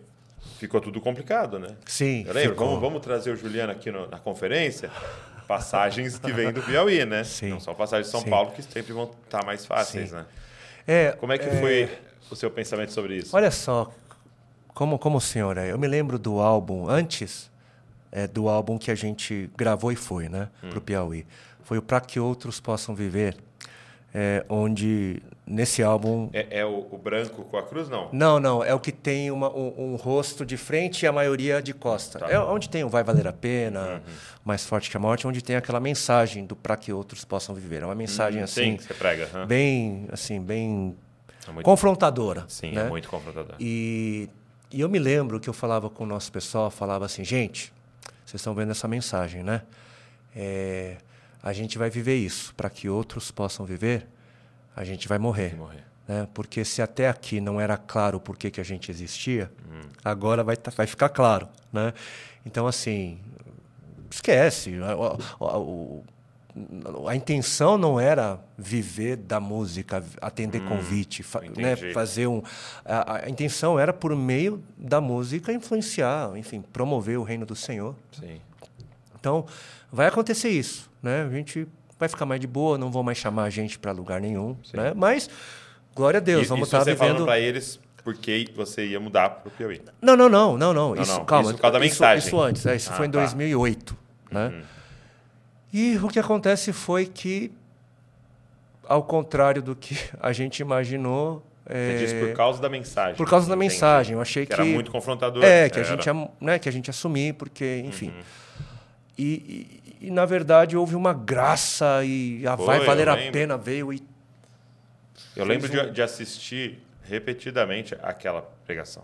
ficou 0.57 0.81
tudo 0.81 0.99
complicado, 0.99 1.59
né? 1.59 1.69
Sim. 1.85 2.23
Eu 2.27 2.33
lembro, 2.33 2.55
vamos, 2.55 2.81
vamos 2.81 3.01
trazer 3.01 3.31
o 3.31 3.35
Juliano 3.37 3.71
aqui 3.71 3.91
no- 3.91 4.07
na 4.07 4.17
conferência. 4.19 4.89
Passagens 5.47 6.17
que 6.17 6.31
vêm 6.33 6.51
do 6.51 6.61
Piauí, 6.63 7.05
né? 7.05 7.23
Sim. 7.23 7.49
Não 7.49 7.59
são 7.59 7.75
passagens 7.75 8.07
de 8.07 8.11
São 8.11 8.21
Sim. 8.21 8.29
Paulo 8.31 8.51
que 8.51 8.63
sempre 8.63 8.91
vão 8.93 9.11
estar 9.23 9.45
mais 9.45 9.63
fáceis, 9.65 10.09
Sim. 10.09 10.15
né? 10.15 10.25
É, 10.87 11.11
Como 11.13 11.31
é 11.31 11.37
que 11.37 11.49
foi 11.59 11.89
o 12.31 12.35
seu 12.35 12.49
pensamento 12.49 12.91
sobre 12.91 13.15
isso? 13.17 13.35
Olha 13.35 13.51
só, 13.51 13.91
como, 14.73 14.97
como 14.99 15.17
o 15.19 15.21
senhor 15.21 15.57
é. 15.57 15.71
Eu 15.71 15.77
me 15.77 15.87
lembro 15.87 16.17
do 16.17 16.39
álbum, 16.39 16.89
antes 16.89 17.49
é, 18.15 18.25
do 18.27 18.47
álbum 18.47 18.77
que 18.77 18.89
a 18.89 18.95
gente 18.95 19.49
gravou 19.57 19.91
e 19.91 19.95
foi, 19.97 20.29
né? 20.29 20.47
Pro 20.69 20.79
Piauí. 20.79 21.25
Foi 21.63 21.77
o 21.77 21.81
Pra 21.81 21.99
Que 21.99 22.17
Outros 22.19 22.59
Possam 22.61 22.95
Viver, 22.95 23.35
é, 24.13 24.45
onde 24.47 25.21
nesse 25.45 25.83
álbum... 25.83 26.29
É, 26.31 26.59
é 26.61 26.65
o, 26.65 26.87
o 26.91 26.97
branco 26.97 27.43
com 27.43 27.57
a 27.57 27.63
cruz, 27.63 27.89
não? 27.89 28.07
Não, 28.13 28.39
não, 28.39 28.63
é 28.63 28.73
o 28.73 28.79
que 28.79 28.91
tem 28.91 29.29
uma- 29.31 29.49
um, 29.53 29.91
um 29.93 29.95
rosto 29.97 30.45
de 30.45 30.55
frente 30.57 31.03
e 31.03 31.07
a 31.07 31.11
maioria 31.11 31.61
de 31.61 31.73
costa. 31.73 32.19
Tá. 32.19 32.31
É 32.31 32.39
onde 32.39 32.69
tem 32.69 32.83
o 32.85 32.89
Vai 32.89 33.03
Valer 33.03 33.27
a 33.27 33.33
Pena, 33.33 34.01
Mais 34.45 34.65
Forte 34.65 34.89
que 34.89 34.95
a 34.95 34.99
Morte, 34.99 35.27
onde 35.27 35.41
tem 35.43 35.55
aquela 35.57 35.79
mensagem 35.81 36.45
do 36.45 36.55
Pra 36.55 36.77
Que 36.77 36.93
Outros 36.93 37.25
Possam 37.25 37.53
Viver. 37.53 37.83
É 37.83 37.85
uma 37.85 37.93
mensagem 37.95 38.39
Hum, 38.41 38.45
assim, 38.45 38.77
Sim, 38.77 38.87
você 38.87 38.93
prega. 38.93 39.29
aham. 39.33 39.45
bem, 39.45 40.07
assim, 40.11 40.39
bem 40.41 40.95
É 41.59 41.61
confrontadora. 41.61 42.45
Sim, 42.47 42.71
né? 42.71 42.85
é 42.85 42.89
muito 42.89 43.09
confrontador. 43.09 43.55
E, 43.59 44.29
e 44.71 44.79
eu 44.81 44.87
me 44.89 44.97
lembro 44.99 45.39
que 45.39 45.49
eu 45.49 45.53
falava 45.53 45.89
com 45.89 46.05
o 46.05 46.07
nosso 46.07 46.31
pessoal, 46.31 46.71
falava 46.71 47.05
assim, 47.05 47.23
gente, 47.23 47.71
vocês 48.25 48.41
estão 48.41 48.53
vendo 48.55 48.71
essa 48.71 48.87
mensagem, 48.87 49.43
né? 49.43 49.61
É, 50.35 50.97
a 51.43 51.53
gente 51.53 51.77
vai 51.77 51.89
viver 51.89 52.15
isso. 52.15 52.53
Para 52.55 52.69
que 52.69 52.89
outros 52.89 53.31
possam 53.31 53.65
viver, 53.65 54.07
a 54.75 54.83
gente 54.83 55.07
vai 55.07 55.17
morrer. 55.17 55.55
Morrer. 55.55 55.83
Né? 56.07 56.27
Porque 56.33 56.63
se 56.65 56.81
até 56.81 57.07
aqui 57.09 57.39
não 57.39 57.59
era 57.61 57.77
claro 57.77 58.19
por 58.19 58.37
que, 58.37 58.51
que 58.51 58.61
a 58.61 58.63
gente 58.63 58.91
existia, 58.91 59.51
Hum. 59.71 59.81
agora 60.03 60.43
vai, 60.43 60.55
tá- 60.55 60.71
vai 60.75 60.85
ficar 60.87 61.09
claro. 61.09 61.47
Né? 61.71 61.93
Então, 62.45 62.67
assim, 62.67 63.19
esquece. 64.11 64.71
O- 64.79 65.43
o- 65.43 65.59
o- 65.61 66.03
a 67.07 67.15
intenção 67.15 67.77
não 67.77 67.99
era 67.99 68.39
viver 68.57 69.17
da 69.17 69.39
música, 69.39 70.03
atender 70.21 70.61
convite, 70.63 71.21
fa- 71.21 71.41
né, 71.57 71.75
fazer 71.93 72.27
um. 72.27 72.41
A, 72.85 73.25
a 73.25 73.29
intenção 73.29 73.77
era 73.77 73.91
por 73.91 74.15
meio 74.15 74.63
da 74.77 75.01
música 75.01 75.51
influenciar, 75.51 76.31
enfim, 76.37 76.61
promover 76.61 77.17
o 77.19 77.23
reino 77.23 77.45
do 77.45 77.55
Senhor. 77.55 77.93
Sim. 78.17 78.39
Então, 79.19 79.45
vai 79.91 80.07
acontecer 80.07 80.49
isso, 80.49 80.89
né? 81.03 81.23
A 81.23 81.29
gente 81.29 81.67
vai 81.99 82.07
ficar 82.07 82.25
mais 82.25 82.39
de 82.39 82.47
boa, 82.47 82.77
não 82.77 82.89
vão 82.91 83.03
mais 83.03 83.17
chamar 83.17 83.43
a 83.43 83.49
gente 83.49 83.77
para 83.77 83.91
lugar 83.91 84.21
nenhum, 84.21 84.55
né? 84.73 84.93
Mas 84.95 85.29
glória 85.95 86.19
a 86.19 86.21
Deus, 86.21 86.43
E- 86.45 86.49
vamos 86.49 86.67
isso 86.69 86.77
estar 86.77 86.95
falando 86.95 87.13
vivendo. 87.13 87.25
para 87.25 87.39
eles 87.39 87.79
porque 88.03 88.49
você 88.55 88.85
ia 88.85 88.99
mudar 88.99 89.29
para 89.31 89.47
o 89.49 89.51
Piauí. 89.51 89.81
Não, 90.01 90.15
não, 90.15 90.29
não, 90.29 90.55
não, 90.57 90.71
não. 90.73 90.93
Não, 90.95 91.01
Isso, 91.01 91.11
não, 91.17 91.25
calma. 91.25 91.45
isso 91.49 91.55
por 91.55 91.61
causa 91.61 91.79
da 91.79 91.85
isso, 91.85 91.95
mensagem. 91.95 92.27
Isso 92.27 92.39
antes, 92.39 92.65
é, 92.65 92.75
isso 92.75 92.91
Ah, 92.93 92.95
foi 92.95 93.07
em 93.07 93.11
tá. 93.11 93.17
Uhum. 93.17 93.23
2008, 93.25 93.97
né? 94.31 94.63
E 95.77 95.97
o 95.97 96.07
que 96.07 96.17
acontece 96.17 96.71
foi 96.71 97.05
que, 97.05 97.51
ao 98.87 99.03
contrário 99.03 99.61
do 99.61 99.75
que 99.75 99.97
a 100.21 100.31
gente 100.31 100.59
imaginou, 100.61 101.43
Você 101.67 101.73
é, 101.73 101.97
disse 101.97 102.15
por 102.15 102.33
causa 102.33 102.61
da 102.61 102.69
mensagem. 102.69 103.15
por 103.17 103.29
causa 103.29 103.49
da 103.49 103.55
Entendi. 103.55 103.73
mensagem, 103.73 104.13
eu 104.15 104.21
achei 104.21 104.45
Que 104.45 104.55
que 104.55 104.61
era 104.61 104.69
muito 104.69 104.89
confrontador. 104.89 105.43
É, 105.43 105.69
que 105.69 105.77
a 105.77 105.83
Era. 105.83 105.89
gente, 105.91 106.05
ia- 106.05 106.29
né, 106.39 106.59
que 106.59 106.69
a 106.69 106.71
gente 106.71 106.89
assumir, 106.89 107.33
porque, 107.33 107.81
enfim. 107.85 108.07
Uhum. 108.09 108.23
E, 109.17 109.81
e- 109.99 110.07
e, 110.07 110.11
na 110.11 110.25
verdade, 110.25 110.77
houve 110.77 110.95
uma 110.95 111.11
graça 111.13 112.05
e 112.05 112.47
a 112.47 112.55
Foi, 112.55 112.65
vai 112.67 112.79
valer 112.85 113.09
a 113.09 113.17
pena, 113.31 113.57
veio 113.57 113.91
e. 113.91 114.01
Eu 115.35 115.43
lembro 115.43 115.67
de, 115.67 115.77
um- 115.77 115.91
de 115.91 116.01
assistir 116.01 116.79
repetidamente 117.03 117.95
aquela 118.01 118.41
pregação. 118.65 119.03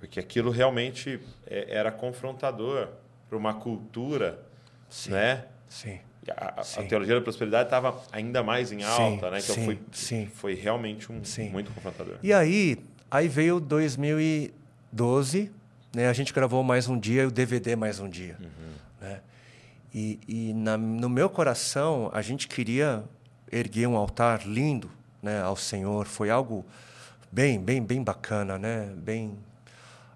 Porque 0.00 0.18
aquilo 0.20 0.50
realmente 0.50 1.20
é- 1.46 1.66
era 1.68 1.90
confrontador 1.92 2.88
para 3.28 3.36
uma 3.36 3.52
cultura, 3.54 4.38
Sim. 4.88 5.10
né? 5.10 5.44
Sim. 5.68 5.98
A, 6.28 6.60
a- 6.60 6.64
Sim. 6.64 6.86
teologia 6.88 7.14
da 7.14 7.20
prosperidade 7.20 7.64
estava 7.68 8.02
ainda 8.10 8.42
mais 8.42 8.72
em 8.72 8.78
Sim, 8.80 8.84
alta, 8.84 9.30
né? 9.30 9.38
Então 9.38 9.54
sim, 9.54 9.64
foi, 9.64 9.78
sim. 9.92 10.26
foi 10.34 10.54
realmente 10.54 11.10
um 11.12 11.24
Sim. 11.24 11.50
muito 11.50 11.70
confrontador. 11.72 12.16
E 12.22 12.32
aí, 12.32 12.78
aí 13.10 13.28
veio 13.28 13.60
2012, 13.60 15.50
né? 15.94 16.08
A 16.08 16.12
gente 16.12 16.32
gravou 16.32 16.62
mais 16.64 16.88
um 16.88 16.98
dia 16.98 17.22
e 17.22 17.26
o 17.26 17.30
DVD 17.30 17.76
mais 17.76 18.00
um 18.00 18.08
dia. 18.08 18.36
Né? 19.00 19.20
E, 19.94 20.18
e 20.26 20.52
na- 20.52 20.76
no 20.76 21.08
meu 21.08 21.30
coração, 21.30 22.10
a 22.12 22.20
gente 22.22 22.48
queria 22.48 23.04
erguer 23.50 23.86
um 23.86 23.96
altar 23.96 24.46
lindo 24.46 24.90
né, 25.22 25.40
ao 25.42 25.56
Senhor. 25.56 26.06
Foi 26.06 26.28
algo 26.28 26.64
bem, 27.30 27.60
bem, 27.60 27.80
bem 27.82 28.02
bacana, 28.02 28.58
né? 28.58 28.92
Bem, 28.96 29.38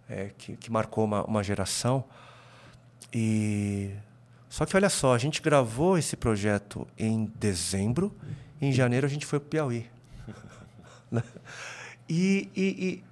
é, 0.08 0.30
que, 0.36 0.56
que 0.56 0.70
marcou 0.72 1.04
uma, 1.04 1.22
uma 1.24 1.42
geração. 1.42 2.04
E 3.14 3.90
só 4.50 4.66
que 4.66 4.76
olha 4.76 4.90
só, 4.90 5.14
a 5.14 5.18
gente 5.18 5.40
gravou 5.40 5.96
esse 5.96 6.14
projeto 6.16 6.86
em 6.98 7.32
dezembro, 7.36 8.14
em 8.60 8.70
janeiro 8.72 9.06
a 9.06 9.08
gente 9.10 9.24
foi 9.24 9.38
para 9.40 9.46
o 9.46 9.48
Piauí. 9.50 9.86
Né? 11.10 11.22
e, 12.08 12.48
e, 12.54 13.02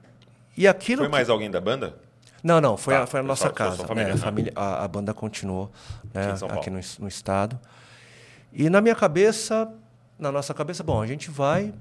e, 0.56 0.62
e 0.62 0.68
aquilo. 0.68 0.98
Foi 0.98 1.06
que- 1.06 1.12
mais 1.12 1.30
alguém 1.30 1.50
da 1.50 1.60
banda? 1.60 1.96
Não, 2.44 2.60
não, 2.60 2.76
foi, 2.76 2.94
Tá, 2.94 3.02
a, 3.02 3.06
foi 3.08 3.18
a 3.20 3.22
nossa 3.24 3.42
só- 3.44 3.48
só 3.48 3.52
casa. 3.54 3.76
sua 3.76 3.82
né? 3.84 3.88
família, 3.88 4.12
a, 4.12 4.14
né? 4.16 4.22
família 4.22 4.52
a, 4.54 4.84
a 4.84 4.88
banda 4.88 5.12
continuou 5.14 5.72
né? 6.14 6.34
Aqui 6.56 6.70
no, 6.70 6.78
no 7.00 7.08
estado. 7.08 7.58
E 8.52 8.70
na 8.70 8.80
minha 8.80 8.94
cabeça, 8.94 9.68
na 10.18 10.30
nossa 10.30 10.54
cabeça, 10.54 10.82
bom, 10.84 11.00
a 11.02 11.06
gente 11.06 11.30
vai. 11.30 11.74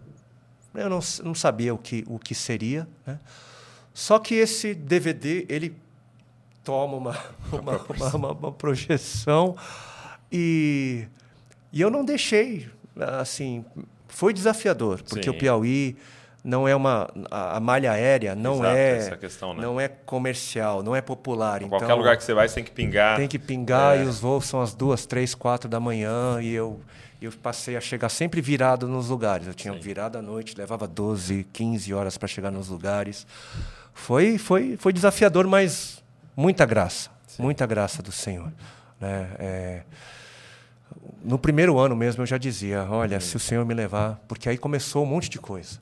Eu 0.74 0.90
não, 0.90 1.00
não 1.24 1.36
sabia 1.36 1.74
o 1.74 1.78
que, 1.78 2.04
o 2.08 2.18
que 2.18 2.34
seria. 2.34 2.88
Né? 3.06 3.20
Só 3.94 4.18
que 4.20 4.34
esse 4.36 4.74
DVD, 4.74 5.46
ele 5.50 5.76
toma 6.68 6.98
uma, 7.00 7.18
uma, 7.52 7.78
uma, 7.90 8.16
uma- 8.16 8.32
uma 8.34 8.52
projeção 8.52 9.56
e, 10.32 11.08
e 11.72 11.80
eu 11.82 11.90
não 11.90 12.04
deixei. 12.04 12.68
Assim, 13.20 13.64
foi 14.08 14.34
desafiador, 14.34 15.02
porque 15.04 15.24
Sim. 15.24 15.30
o 15.30 15.38
Piauí 15.38 15.96
não 16.44 16.68
é 16.68 16.76
uma. 16.76 17.08
A, 17.30 17.58
a 17.58 17.60
malha 17.60 17.92
aérea 17.92 18.36
não 18.36 18.56
Exato, 18.56 19.14
é. 19.14 19.18
questão, 19.18 19.54
né? 19.54 19.62
Não 19.62 19.80
é 19.80 19.88
comercial, 19.88 20.82
não 20.84 20.96
é 20.96 21.02
popular. 21.02 21.62
Então, 21.62 21.70
qualquer 21.78 21.94
lugar 21.94 22.18
que 22.18 22.24
você 22.24 22.34
vai, 22.34 22.48
você 22.50 22.56
tem 22.56 22.64
que 22.64 22.72
pingar. 22.72 23.18
tem 23.18 23.28
que 23.28 23.38
pingar 23.40 23.98
É. 23.98 24.04
e 24.04 24.08
os 24.08 24.20
voos 24.20 24.46
são 24.46 24.62
às 24.62 24.74
duas, 24.74 25.06
três, 25.06 25.36
quatro 25.36 25.70
da 25.70 25.80
manhã 25.80 26.40
e 26.42 26.52
eu 26.54 26.80
eu 27.22 27.32
passei 27.32 27.76
a 27.76 27.82
chegar 27.82 28.10
sempre 28.10 28.42
virado 28.42 28.88
nos 28.88 29.10
lugares. 29.10 29.48
Eu 29.48 29.54
tinha 29.54 29.74
virado 29.74 30.18
à 30.18 30.22
noite, 30.22 30.56
levava 30.58 30.88
12, 30.88 31.46
15 31.52 31.92
horas 31.94 32.16
para 32.18 32.28
chegar 32.28 32.52
nos 32.52 32.68
lugares. 32.70 33.26
Foi 33.94 34.38
foi 34.38 34.76
foi 34.78 34.92
desafiador, 34.94 35.48
mas 35.48 36.04
muita 36.38 36.66
graça, 36.66 37.10
muita 37.38 37.66
graça 37.66 38.02
do 38.02 38.12
Senhor, 38.12 38.54
né? 39.02 39.30
É, 39.40 39.84
no 41.24 41.38
primeiro 41.38 41.78
ano 41.78 41.96
mesmo 41.96 42.22
eu 42.22 42.26
já 42.26 42.38
dizia, 42.38 42.86
olha, 42.90 43.20
se 43.20 43.36
o 43.36 43.40
Senhor 43.40 43.66
me 43.66 43.74
levar, 43.74 44.22
porque 44.28 44.48
aí 44.48 44.58
começou 44.58 45.04
um 45.04 45.06
monte 45.06 45.30
de 45.30 45.40
coisa. 45.40 45.80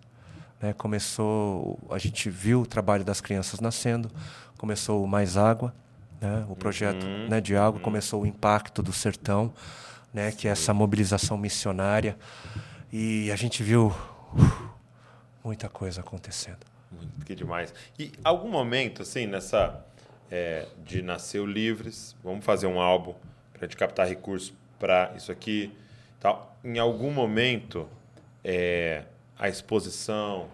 Né? 0.60 0.74
Começou, 0.74 1.78
a 1.92 1.98
gente 1.98 2.30
viu 2.30 2.62
o 2.62 2.66
trabalho 2.66 3.04
das 3.04 3.22
crianças 3.22 3.60
nascendo, 3.60 4.10
começou 4.58 5.04
o 5.04 5.08
Mais 5.08 5.38
Água, 5.38 5.74
né? 6.20 6.46
o 6.50 6.56
projeto 6.56 7.06
né, 7.06 7.40
de 7.40 7.56
água, 7.56 7.80
começou 7.80 8.24
o 8.24 8.26
Impacto 8.26 8.82
do 8.82 8.92
Sertão, 8.92 9.54
né? 10.14 10.32
que 10.32 10.48
é 10.48 10.52
essa 10.52 10.74
mobilização 10.74 11.38
missionária. 11.38 12.18
E 12.92 13.30
a 13.32 13.36
gente 13.36 13.62
viu 13.62 13.94
uf, 14.34 14.64
muita 15.44 15.70
coisa 15.70 16.02
acontecendo. 16.02 16.66
Que 17.26 17.36
demais. 17.36 17.74
E 18.00 18.12
algum 18.24 18.50
momento, 18.50 19.02
assim, 19.02 19.26
nessa. 19.28 19.84
É, 20.32 20.68
de 20.84 21.02
nascer 21.02 21.44
Livres, 21.46 22.16
vamos 22.24 22.44
fazer 22.44 22.68
um 22.68 22.80
álbum 22.80 23.14
para 23.54 23.68
gente 23.68 23.78
captar 23.78 24.08
recursos 24.08 24.54
para 24.80 25.14
isso 25.16 25.32
aqui. 25.32 25.72
Tal. 26.20 26.58
Em 26.64 26.80
algum 26.80 27.12
momento, 27.12 27.88
é, 28.44 29.04
a 29.38 29.48
exposição, 29.48 30.48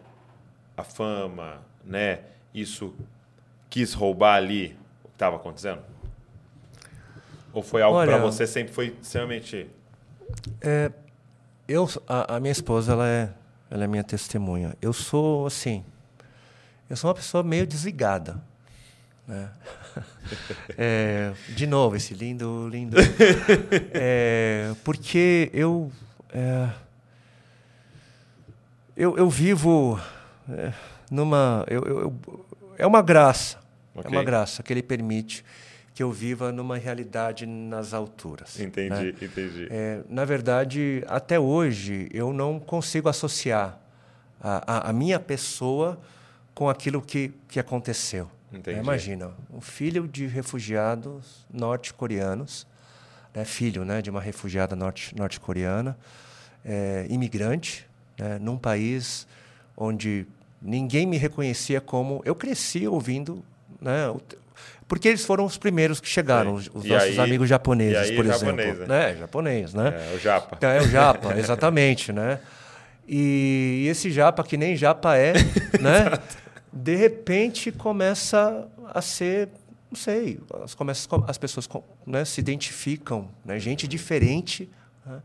a 0.75 0.83
fama, 0.83 1.61
né? 1.83 2.19
Isso 2.53 2.93
quis 3.69 3.93
roubar 3.93 4.35
ali 4.35 4.77
o 5.03 5.07
que 5.07 5.15
estava 5.15 5.37
acontecendo? 5.37 5.81
Ou 7.53 7.61
foi 7.61 7.81
algo 7.81 8.03
para 8.03 8.17
você 8.17 8.47
sempre 8.47 8.73
foi 8.73 8.95
extremamente. 9.01 9.69
É, 10.61 10.91
eu, 11.67 11.89
a, 12.07 12.35
a 12.35 12.39
minha 12.39 12.51
esposa, 12.51 12.93
ela 12.93 13.07
é, 13.07 13.29
ela 13.69 13.83
é 13.83 13.87
minha 13.87 14.03
testemunha. 14.03 14.75
Eu 14.81 14.93
sou, 14.93 15.45
assim, 15.45 15.83
eu 16.89 16.95
sou 16.95 17.09
uma 17.09 17.15
pessoa 17.15 17.43
meio 17.43 17.65
desligada. 17.65 18.41
Né? 19.27 19.49
É, 20.77 21.33
de 21.49 21.67
novo, 21.67 21.95
esse 21.97 22.13
lindo, 22.13 22.67
lindo. 22.69 22.95
É, 23.93 24.73
porque 24.83 25.49
eu, 25.53 25.91
é, 26.33 26.69
eu, 28.95 29.17
eu 29.17 29.29
vivo 29.29 29.99
é, 30.49 30.73
numa. 31.09 31.65
Eu, 31.67 31.81
eu- 31.83 32.45
é 32.77 32.85
uma 32.87 33.01
graça. 33.01 33.57
Ok. 33.93 34.09
É 34.09 34.09
uma 34.09 34.23
graça 34.23 34.63
que 34.63 34.71
ele 34.71 34.81
permite 34.81 35.43
que 35.93 36.01
eu 36.01 36.11
viva 36.11 36.51
numa 36.53 36.77
realidade 36.77 37.45
nas 37.45 37.93
alturas. 37.93 38.55
né? 38.57 38.65
Entendi, 38.65 39.15
entendi. 39.25 39.67
É, 39.69 40.01
na 40.09 40.23
verdade, 40.23 41.03
até 41.07 41.37
hoje, 41.39 42.07
eu 42.13 42.31
não 42.31 42.59
consigo 42.59 43.09
associar 43.09 43.77
a, 44.41 44.77
a- 44.87 44.89
a 44.89 44.93
minha 44.93 45.19
pessoa 45.19 45.99
com 46.55 46.69
aquilo 46.69 47.01
que, 47.01 47.33
que 47.49 47.59
aconteceu. 47.59 48.29
Entendi. 48.53 48.79
Imagina, 48.79 49.31
um 49.53 49.61
filho 49.61 50.07
de 50.07 50.27
refugiados 50.27 51.45
norte-coreanos, 51.53 52.67
né, 53.33 53.45
filho 53.45 53.85
né, 53.85 54.01
de 54.01 54.09
uma 54.09 54.19
refugiada 54.21 54.75
norte- 54.75 55.15
norte-coreana, 55.15 55.97
é, 56.65 57.05
imigrante, 57.09 57.87
né, 58.19 58.37
num 58.39 58.57
país 58.57 59.25
onde 59.77 60.27
ninguém 60.61 61.05
me 61.07 61.17
reconhecia 61.17 61.79
como. 61.81 62.21
Eu 62.25 62.35
cresci 62.35 62.85
ouvindo. 62.87 63.43
Né, 63.79 64.09
o- 64.09 64.21
porque 64.87 65.07
eles 65.07 65.23
foram 65.25 65.45
os 65.45 65.57
primeiros 65.57 66.01
que 66.01 66.07
chegaram, 66.07 66.59
Sim. 66.61 66.69
os, 66.73 66.85
E 66.85 66.89
nossos 66.89 67.17
aí- 67.17 67.19
amigos 67.19 67.47
japoneses, 67.47 68.09
e 68.09 68.11
aí 68.11 68.15
por 68.17 68.25
japonês, 68.25 68.67
exemplo. 68.69 68.87
né? 68.87 69.13
né? 69.13 69.17
Japonês, 69.17 69.73
né? 69.73 70.07
É, 70.11 70.15
o 70.15 70.19
Japa. 70.19 70.55
Então, 70.57 70.69
é 70.69 70.81
o 70.81 70.87
japa, 70.89 71.33
exatamente, 71.39 72.11
né? 72.11 72.39
E 73.07 73.87
esse 73.89 74.11
japa, 74.11 74.43
que 74.43 74.57
nem 74.57 74.75
japa 74.75 75.15
é, 75.17 75.33
né? 75.81 76.11
De 76.73 76.95
repente 76.95 77.71
começa 77.71 78.67
a 78.93 79.01
ser, 79.01 79.49
não 79.89 79.97
sei, 79.99 80.39
as, 80.63 80.73
começa, 80.73 81.07
as 81.27 81.37
pessoas 81.37 81.67
né, 82.05 82.23
se 82.25 82.39
identificam, 82.39 83.27
né? 83.43 83.59
gente 83.59 83.87
diferente, 83.87 84.69
né? 85.05 85.19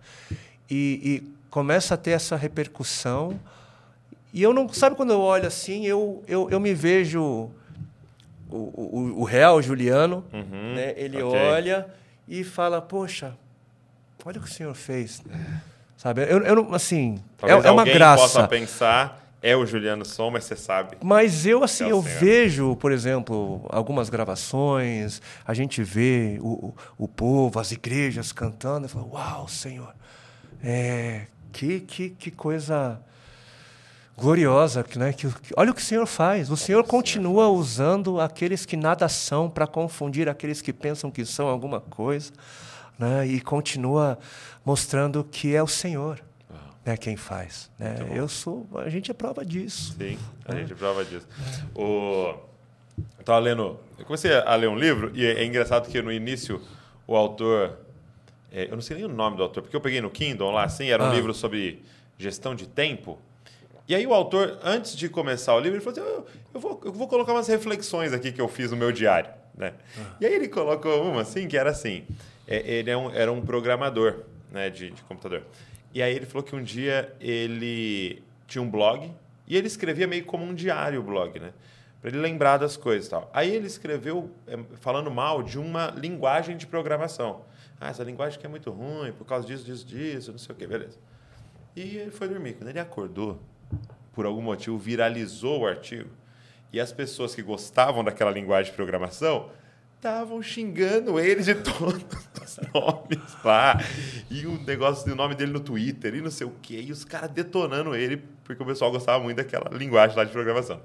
e, 0.69 1.01
e 1.05 1.33
começa 1.51 1.95
a 1.95 1.97
ter 1.97 2.11
essa 2.11 2.37
repercussão. 2.37 3.39
E 4.33 4.43
eu 4.43 4.53
não, 4.53 4.69
sabe 4.69 4.97
quando 4.97 5.13
eu 5.13 5.21
olho 5.21 5.47
assim, 5.47 5.87
eu, 5.87 6.23
eu, 6.27 6.51
eu 6.51 6.59
me 6.61 6.75
vejo 6.75 7.23
o, 7.23 7.51
o, 8.51 9.15
o 9.21 9.25
real 9.25 9.63
Juliano, 9.63 10.25
Uhum, 10.33 10.75
né? 10.75 10.95
ele 10.97 11.23
ok. 11.23 11.39
olha 11.41 11.87
e 12.29 12.43
fala, 12.45 12.83
poxa, 12.83 13.35
olha 14.25 14.39
o 14.39 14.43
que 14.43 14.49
o 14.51 14.53
Senhor 14.53 14.75
fez. 14.75 15.23
Sabe? 15.97 16.23
Eu, 16.25 16.43
eu 16.43 16.57
não, 16.57 16.75
assim, 16.75 17.15
é, 17.15 17.47
Talvez 17.47 17.65
é 17.65 17.71
uma 17.71 17.85
graça. 17.85 18.23
possa 18.23 18.49
pensar, 18.49 19.26
é 19.43 19.55
o 19.57 19.65
Juliano 19.67 20.05
Som, 20.05 20.31
mas 20.31 20.45
você 20.45 20.57
sabe. 20.57 20.97
Mas 21.03 21.47
eu, 21.47 21.63
assim, 21.63 21.85
É 21.85 21.93
eu 21.93 22.03
Senhor. 22.03 22.19
vejo, 22.19 22.77
por 22.77 22.91
exemplo, 22.93 23.65
algumas 23.69 24.09
gravações, 24.09 25.21
a 25.47 25.55
gente 25.55 25.83
vê 25.83 26.39
o, 26.41 26.75
o, 26.99 27.07
povo, 27.07 27.59
as 27.61 27.71
igrejas 27.73 28.33
cantando, 28.33 28.87
e 28.87 28.89
fala, 28.89 29.07
uau, 29.07 29.47
Senhor, 29.49 29.95
é, 30.65 31.27
que, 31.53 31.81
que, 31.81 32.11
que 32.11 32.31
coisa 32.31 33.01
gloriosa, 34.17 34.85
né? 34.97 35.13
que, 35.13 35.29
que- 35.29 35.55
olha 35.57 35.71
o 35.71 35.75
que 35.75 35.81
o 35.83 35.85
Senhor 35.85 36.07
faz. 36.07 36.51
O 36.51 36.57
Senhor 36.57 36.83
continua 36.85 37.49
usando 37.49 38.21
aqueles 38.21 38.65
que 38.65 38.77
nada 38.77 39.09
são 39.09 39.49
para 39.51 39.67
confundir 39.67 40.29
aqueles 40.29 40.61
que 40.63 40.73
pensam 40.73 41.11
que 41.11 41.25
são 41.25 41.49
alguma 41.49 41.81
coisa, 41.81 42.33
né? 42.99 43.27
e 43.27 43.41
continua 43.41 44.19
mostrando 44.65 45.23
que 45.23 45.55
é 45.55 45.63
o 45.63 45.67
Senhor 45.69 46.21
né, 46.87 46.97
quem 46.97 47.17
faz. 47.17 47.71
Né? 47.79 47.97
Eu 48.15 48.29
sou, 48.29 48.67
a 48.77 48.89
gente 48.89 49.11
é 49.11 49.15
prova 49.15 49.45
disso. 49.45 49.95
Sim, 49.99 50.17
a 50.47 50.55
gente 50.55 50.75
prova 50.75 51.05
disso. 51.05 51.27
O... 51.75 52.35
Eu 53.19 53.25
tava 53.25 53.41
lendo. 53.41 53.79
Eu 53.99 54.05
comecei 54.07 54.33
a 54.33 54.55
ler 54.55 54.69
um 54.69 54.79
livro 54.79 55.11
e 55.15 55.27
é, 55.27 55.41
é 55.43 55.45
engraçado 55.45 55.91
que 55.91 56.01
no 56.01 56.11
início 56.13 56.63
o 57.07 57.15
autor. 57.17 57.77
é, 58.53 58.65
eu 58.71 58.75
não 58.77 58.81
sei 58.81 58.97
nem 58.97 59.05
o 59.05 59.09
nome 59.09 59.37
do 59.37 59.43
autor, 59.43 59.63
porque 59.63 59.77
eu 59.77 59.81
peguei 59.81 60.01
no 60.01 60.11
Kindle 60.11 60.51
lá, 60.51 60.65
assim, 60.65 60.89
era 60.89 61.03
um 61.05 61.11
Ah. 61.11 61.15
livro 61.15 61.35
sobre 61.35 61.83
gestão 62.17 62.55
de 62.55 62.67
tempo. 62.67 63.19
E 63.89 63.95
aí 63.95 64.07
o 64.07 64.15
autor, 64.15 64.59
antes 64.65 64.97
de 64.97 65.09
começar 65.09 65.55
o 65.55 65.61
livro, 65.61 65.77
ele 65.79 65.85
falou 65.85 66.01
assim: 66.01 66.09
eu, 66.17 66.27
eu 66.55 66.61
vou, 66.61 66.81
eu 66.87 66.93
vou 66.93 67.07
colocar 67.07 67.33
umas 67.33 67.47
reflexões 67.49 68.13
aqui 68.13 68.33
que 68.33 68.41
eu 68.41 68.49
fiz 68.49 68.71
no 68.71 68.77
meu 68.77 68.91
diário. 68.93 69.31
Né? 69.57 69.73
E 70.21 70.27
aí 70.27 70.35
ele 70.35 70.49
colocou 70.49 71.03
uma 71.05 71.21
assim, 71.23 71.47
que 71.49 71.57
era 71.57 71.71
assim: 71.71 72.05
é, 72.49 72.57
ele 72.79 72.91
é 72.91 72.97
um- 72.97 73.11
era 73.11 73.31
um 73.31 73.41
programador 73.43 74.21
né, 74.51 74.71
de, 74.71 74.91
de 74.91 75.03
computador. 75.03 75.43
E 75.97 76.03
aí 76.03 76.15
ele 76.15 76.27
falou 76.27 76.43
que 76.43 76.55
um 76.55 76.63
dia 76.63 77.11
ele 77.19 78.23
tinha 78.47 78.61
um 78.61 78.71
blog 78.71 79.11
e 79.47 79.57
ele 79.57 79.67
escrevia 79.67 80.07
meio 80.07 80.27
como 80.27 80.45
um 80.45 80.55
diário 80.55 81.01
o 81.01 81.03
blog, 81.03 81.41
né? 81.41 81.55
Para 82.03 82.11
ele 82.11 82.19
lembrar 82.19 82.59
das 82.59 82.77
coisas 82.77 83.07
e 83.07 83.11
tal. 83.11 83.31
Aí 83.33 83.51
ele 83.51 83.67
escreveu 83.67 84.31
é, 84.47 84.59
falando 84.75 85.11
mal 85.11 85.43
de 85.43 85.59
uma 85.59 85.87
linguagem 85.97 86.55
de 86.55 86.67
programação. 86.67 87.47
Ah, 87.81 87.89
essa 87.89 88.05
linguagem 88.05 88.39
que 88.39 88.45
é 88.45 88.49
muito 88.49 88.71
ruim, 88.71 89.11
por 89.13 89.25
causa 89.25 89.47
disso, 89.47 89.65
disso, 89.65 89.87
disso, 89.87 90.33
não 90.33 90.39
sei 90.39 90.55
o 90.55 90.59
quê, 90.59 90.67
beleza. 90.67 90.99
E 91.75 91.97
ele 91.97 92.11
foi 92.11 92.29
dormir. 92.29 92.53
Quando 92.53 92.69
ele 92.69 92.79
acordou, 92.79 93.41
por 94.13 94.27
algum 94.27 94.43
motivo, 94.43 94.77
viralizou 94.77 95.61
o 95.61 95.67
artigo. 95.67 96.11
E 96.75 96.79
as 96.79 96.93
pessoas 96.93 97.35
que 97.35 97.41
gostavam 97.41 98.05
daquela 98.05 98.31
linguagem 98.31 98.71
de 98.71 98.77
programação 98.77 99.49
estavam 100.07 100.41
xingando 100.41 101.19
ele 101.19 101.43
de 101.43 101.55
todos 101.63 102.05
os 102.41 102.59
nomes 102.73 103.45
lá. 103.45 103.79
E 104.31 104.47
o 104.47 104.63
negócio 104.63 105.05
do 105.09 105.17
nome 105.17 105.35
dele 105.35 105.53
no 105.53 105.61
Twitter 105.61 106.15
e 106.15 106.21
não 106.21 106.31
sei 106.31 106.47
o 106.47 106.53
quê. 106.63 106.81
E 106.81 106.93
os 106.93 107.05
caras 107.05 107.31
detonando 107.31 107.95
ele, 107.95 108.19
porque 108.45 108.63
o 108.63 108.67
pessoal 108.67 108.93
gostava 108.93 109.23
muito 109.23 109.39
daquela 109.39 109.69
linguagem 109.77 110.17
lá 110.17 110.25
de 110.25 110.31
programação. 110.31 110.81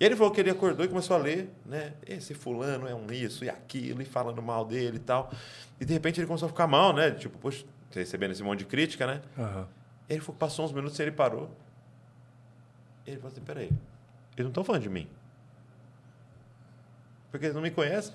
E 0.00 0.04
ele 0.04 0.16
falou 0.16 0.32
que 0.32 0.40
ele 0.40 0.50
acordou 0.50 0.84
e 0.84 0.88
começou 0.88 1.16
a 1.16 1.18
ler, 1.18 1.50
né? 1.66 1.92
Esse 2.06 2.32
fulano 2.32 2.88
é 2.88 2.94
um 2.94 3.06
isso 3.12 3.44
e 3.44 3.50
aquilo, 3.50 4.00
e 4.00 4.06
falando 4.06 4.40
mal 4.40 4.64
dele 4.64 4.96
e 4.96 5.00
tal. 5.00 5.30
E 5.78 5.84
de 5.84 5.92
repente 5.92 6.18
ele 6.18 6.26
começou 6.26 6.46
a 6.46 6.50
ficar 6.50 6.66
mal, 6.66 6.94
né? 6.94 7.10
Tipo, 7.10 7.38
poxa, 7.38 7.64
recebendo 7.94 8.30
esse 8.30 8.42
monte 8.42 8.60
de 8.60 8.64
crítica, 8.64 9.06
né? 9.06 9.20
E 10.08 10.14
ele 10.14 10.20
falou 10.20 10.34
que 10.34 10.40
passou 10.40 10.64
uns 10.64 10.72
minutos 10.72 10.98
e 10.98 11.02
ele 11.02 11.12
parou. 11.12 11.50
Ele 13.06 13.16
falou 13.16 13.30
assim: 13.30 13.42
peraí, 13.42 13.66
eles 13.66 14.38
não 14.38 14.48
estão 14.48 14.64
falando 14.64 14.82
de 14.82 14.88
mim. 14.88 15.06
Porque 17.30 17.44
eles 17.44 17.54
não 17.54 17.60
me 17.62 17.70
conhecem. 17.70 18.14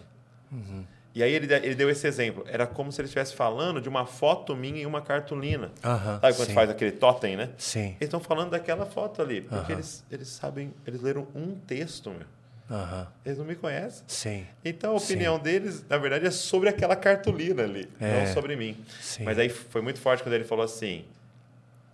E 1.15 1.21
aí 1.21 1.31
ele, 1.31 1.53
ele 1.53 1.75
deu 1.75 1.89
esse 1.91 2.07
exemplo. 2.07 2.43
Era 2.47 2.65
como 2.65 2.91
se 2.91 2.99
ele 2.99 3.05
estivesse 3.05 3.35
falando 3.35 3.79
de 3.79 3.87
uma 3.87 4.03
foto 4.05 4.55
minha 4.55 4.81
em 4.81 4.85
uma 4.85 4.99
cartolina. 5.01 5.71
Aham, 5.83 6.19
Sabe 6.19 6.35
quando 6.35 6.47
sim. 6.47 6.53
faz 6.55 6.69
aquele 6.71 6.91
totem, 6.91 7.37
né? 7.37 7.49
Sim. 7.57 7.89
Eles 7.89 8.01
estão 8.01 8.19
falando 8.19 8.49
daquela 8.49 8.85
foto 8.85 9.21
ali. 9.21 9.41
Porque 9.41 9.55
Aham. 9.55 9.71
eles, 9.73 10.03
eles 10.09 10.27
sabem, 10.29 10.73
eles 10.87 11.01
leram 11.01 11.27
um 11.35 11.53
texto, 11.67 12.09
meu. 12.09 12.25
Aham. 12.71 13.07
Eles 13.23 13.37
não 13.37 13.45
me 13.45 13.55
conhecem. 13.55 14.03
Sim. 14.07 14.47
Então 14.65 14.93
a 14.93 14.97
opinião 14.97 15.37
deles, 15.37 15.85
na 15.87 15.97
verdade, 15.97 16.25
é 16.25 16.31
sobre 16.31 16.67
aquela 16.69 16.95
cartolina 16.95 17.61
ali, 17.61 17.87
É. 17.99 18.19
não 18.25 18.33
sobre 18.33 18.55
mim. 18.55 18.83
Sim. 18.99 19.23
Mas 19.23 19.37
aí 19.37 19.49
foi 19.49 19.81
muito 19.83 19.99
forte 19.99 20.23
quando 20.23 20.33
ele 20.33 20.45
falou 20.45 20.65
assim: 20.65 21.05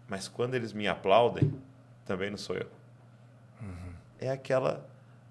Mas 0.07 0.29
quando 0.29 0.53
eles 0.55 0.71
me 0.71 0.87
aplaudem, 0.87 1.51
também 2.05 2.29
não 2.29 2.37
sou 2.37 2.55
eu. 2.55 2.67
É 4.17 4.29
aquela 4.29 4.85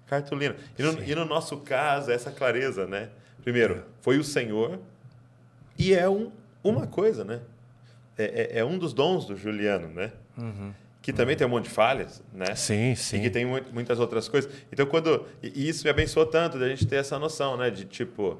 cartolina. 0.09 0.55
E 0.77 0.83
no, 0.83 1.03
e 1.03 1.15
no 1.15 1.25
nosso 1.25 1.57
caso, 1.57 2.11
é 2.11 2.13
essa 2.15 2.31
clareza, 2.31 2.85
né? 2.87 3.09
Primeiro, 3.43 3.83
foi 4.01 4.17
o 4.17 4.23
Senhor 4.23 4.79
e 5.77 5.93
é 5.93 6.09
um, 6.09 6.31
uma 6.63 6.87
coisa, 6.87 7.23
né? 7.23 7.39
É, 8.17 8.23
é- 8.55 8.59
é 8.59 8.65
um 8.65 8.77
dos 8.77 8.91
dons 8.93 9.25
do 9.25 9.35
Juliano, 9.37 9.87
né? 9.87 10.11
Que 11.01 11.13
também 11.13 11.35
tem 11.35 11.47
um 11.47 11.49
monte 11.49 11.65
de 11.65 11.69
falhas, 11.69 12.21
né? 12.33 12.53
Sim, 12.55 12.91
E 12.91 12.95
sim. 12.95 13.21
que 13.21 13.29
tem 13.29 13.45
mu- 13.45 13.61
muitas 13.71 13.99
outras 13.99 14.27
coisas. 14.27 14.51
Então, 14.71 14.85
quando. 14.85 15.25
E 15.41 15.47
e 15.63 15.69
isso 15.69 15.83
me 15.85 15.89
abençoou 15.89 16.25
tanto 16.25 16.59
da 16.59 16.67
gente 16.67 16.85
ter 16.85 16.97
essa 16.97 17.17
noção, 17.17 17.55
né? 17.55 17.69
De 17.69 17.85
tipo, 17.85 18.37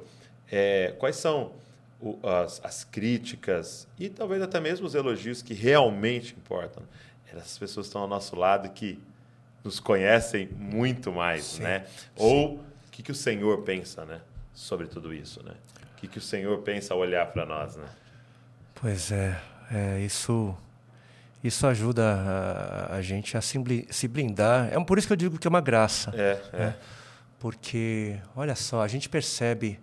é, 0.51 0.93
quais 0.99 1.15
são 1.15 1.53
o- 2.01 2.19
as, 2.21 2.59
as 2.63 2.83
críticas 2.83 3.87
e 3.97 4.09
talvez 4.09 4.41
até 4.41 4.59
mesmo 4.59 4.85
os 4.85 4.93
elogios 4.95 5.41
que 5.41 5.53
realmente 5.53 6.33
importam. 6.37 6.83
Essas 7.31 7.57
pessoas 7.57 7.85
estão 7.85 8.01
ao 8.01 8.07
nosso 8.07 8.35
lado 8.35 8.67
que 8.69 8.99
nos 9.63 9.79
conhecem 9.79 10.47
muito 10.55 11.11
mais, 11.11 11.43
Sim, 11.43 11.63
né? 11.63 11.85
Ou 12.15 12.55
o 12.55 12.63
que, 12.91 13.03
que 13.03 13.11
o 13.11 13.15
Senhor 13.15 13.61
pensa, 13.63 14.05
né? 14.05 14.19
Sobre 14.53 14.87
tudo 14.87 15.13
isso, 15.13 15.43
né? 15.43 15.51
O 15.93 15.95
que, 15.97 16.07
que 16.07 16.17
o 16.17 16.21
Senhor 16.21 16.57
pensa 16.59 16.93
ao 16.93 16.99
olhar 16.99 17.25
para 17.27 17.45
nós, 17.45 17.75
né? 17.75 17.85
Pois 18.75 19.11
é, 19.11 19.37
é, 19.71 19.99
isso, 19.99 20.55
isso 21.43 21.67
ajuda 21.67 22.03
a, 22.89 22.95
a 22.95 23.01
gente 23.01 23.35
a 23.37 23.41
se 23.41 23.57
bli- 23.59 23.87
se 23.89 24.07
blindar. 24.07 24.69
É 24.71 24.79
por 24.83 24.97
isso 24.97 25.07
que 25.07 25.13
eu 25.13 25.17
digo 25.17 25.37
que 25.37 25.47
é 25.47 25.49
uma 25.49 25.61
graça. 25.61 26.11
É, 26.15 26.39
é. 26.53 26.73
Porque, 27.39 28.17
olha 28.35 28.55
só, 28.55 28.81
a 28.81 28.87
gente 28.87 29.07
percebe, 29.07 29.79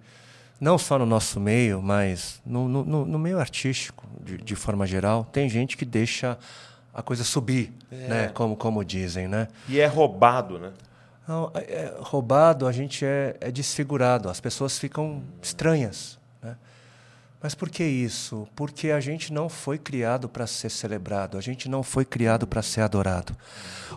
não 0.60 0.76
só 0.78 0.98
no 0.98 1.06
nosso 1.06 1.38
meio, 1.40 1.80
mas 1.82 2.40
no, 2.44 2.68
no- 2.68 2.84
no- 2.84 3.06
no 3.06 3.18
meio 3.18 3.38
artístico, 3.38 4.06
de, 4.22 4.36
de 4.38 4.54
forma 4.54 4.86
geral, 4.86 5.24
tem 5.24 5.48
gente 5.48 5.76
que 5.76 5.84
deixa 5.84 6.38
a 6.98 7.02
coisa 7.02 7.22
subir, 7.24 7.74
né? 7.90 8.28
como, 8.32 8.56
como 8.56 8.82
dizem, 8.82 9.28
né? 9.28 9.48
E 9.68 9.78
é 9.78 9.86
roubado, 9.86 10.58
né? 10.58 10.72
Não, 11.28 11.50
é- 11.54 11.60
é 11.72 11.94
roubado, 12.00 12.66
a 12.66 12.72
gente 12.72 13.04
é, 13.04 13.36
é 13.38 13.50
desfigurado, 13.52 14.30
as 14.30 14.40
pessoas 14.40 14.78
ficam 14.78 15.22
estranhas. 15.42 16.18
Né? 16.42 16.56
Mas 17.42 17.54
por 17.54 17.68
que 17.68 17.84
isso? 17.84 18.48
Porque 18.56 18.90
a 18.92 18.98
gente 19.00 19.30
não 19.30 19.46
foi 19.50 19.76
criado 19.76 20.26
para 20.26 20.46
ser 20.46 20.70
celebrado, 20.70 21.36
a 21.36 21.40
gente 21.42 21.68
não 21.68 21.82
foi 21.82 22.06
criado 22.06 22.46
para 22.46 22.62
ser 22.62 22.80
adorado. 22.80 23.36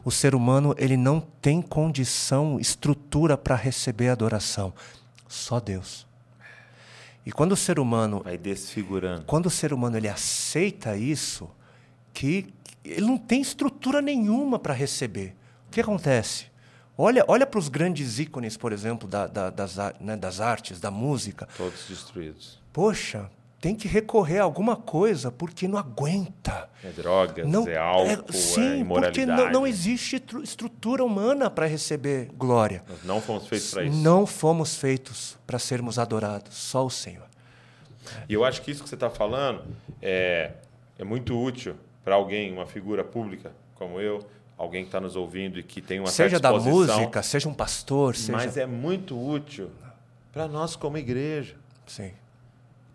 O 0.03 0.11
ser 0.11 0.35
humano 0.35 0.75
ele 0.77 0.97
não 0.97 1.21
tem 1.41 1.61
condição, 1.61 2.59
estrutura 2.59 3.37
para 3.37 3.55
receber 3.55 4.09
adoração. 4.09 4.73
Só 5.25 5.59
Deus. 5.61 6.05
E 7.25 7.31
quando 7.31 7.53
o 7.53 7.55
ser 7.55 7.79
humano 7.79 8.21
Vai 8.25 8.37
desfigurando. 8.37 9.23
quando 9.25 9.45
o 9.45 9.49
ser 9.49 9.71
humano 9.71 9.95
ele 9.95 10.09
aceita 10.09 10.97
isso, 10.97 11.49
que 12.13 12.51
ele 12.83 13.05
não 13.05 13.17
tem 13.17 13.41
estrutura 13.41 14.01
nenhuma 14.01 14.57
para 14.59 14.73
receber. 14.73 15.35
O 15.67 15.71
que 15.71 15.81
acontece? 15.81 16.47
Olha, 16.97 17.23
olha 17.27 17.45
para 17.45 17.59
os 17.59 17.69
grandes 17.69 18.19
ícones, 18.19 18.57
por 18.57 18.73
exemplo, 18.73 19.07
da- 19.07 19.27
da- 19.27 19.49
das, 19.49 19.77
né, 19.99 20.17
das 20.17 20.41
artes, 20.41 20.79
da 20.79 20.91
música. 20.91 21.47
Todos 21.55 21.85
destruídos. 21.87 22.59
Poxa, 22.73 23.29
tem 23.61 23.73
que 23.75 23.87
recorrer 23.87 24.39
a 24.39 24.43
alguma 24.43 24.75
coisa 24.75 25.31
porque 25.31 25.67
não 25.67 25.77
aguenta. 25.77 26.69
É 26.83 26.89
drogas, 26.91 27.47
Não, 27.47 27.67
é 27.67 27.77
álcool, 27.77 28.09
é, 28.29 28.31
sim, 28.33 28.53
porque 28.53 29.21
imoralidade. 29.21 29.43
não, 29.43 29.51
não 29.61 29.67
existe 29.67 30.17
estru- 30.17 30.41
estrutura 30.43 31.03
humana 31.03 31.49
para 31.49 31.65
receber 31.67 32.29
glória. 32.37 32.83
Nós 32.87 33.03
não 33.05 33.21
fomos 33.21 33.47
feitos 33.47 33.71
para 33.71 33.83
isso. 33.83 33.97
Não 33.97 34.25
fomos 34.25 34.75
feitos 34.75 35.37
para 35.47 35.59
sermos 35.59 35.97
adorados, 35.99 36.55
só 36.55 36.85
o 36.85 36.89
Senhor. 36.89 37.27
E 38.27 38.33
eu 38.33 38.43
acho 38.43 38.61
que 38.61 38.71
isso 38.71 38.81
que 38.83 38.89
você 38.89 38.95
está 38.95 39.09
falando 39.09 39.63
é, 40.01 40.53
é 40.97 41.03
muito 41.03 41.37
útil 41.37 41.75
para 42.09 42.15
alguém, 42.15 42.51
uma 42.51 42.65
figura 42.65 43.03
pública 43.03 43.51
como 43.75 44.01
eu, 44.01 44.25
alguém 44.57 44.81
que 44.81 44.87
está 44.87 44.99
nos 44.99 45.15
ouvindo 45.15 45.59
e 45.59 45.63
que 45.63 45.79
tem 45.79 45.99
uma 45.99 46.07
seja 46.09 46.31
certa 46.37 46.51
da 46.51 46.57
exposição, 46.57 46.97
música, 47.01 47.21
seja 47.21 47.47
um 47.47 47.53
pastor, 47.53 48.15
seja. 48.15 48.31
mas 48.31 48.57
é 48.57 48.65
muito 48.65 49.15
útil 49.15 49.69
para 50.33 50.47
nós 50.47 50.75
como 50.75 50.97
igreja, 50.97 51.53
Sim. 51.85 52.11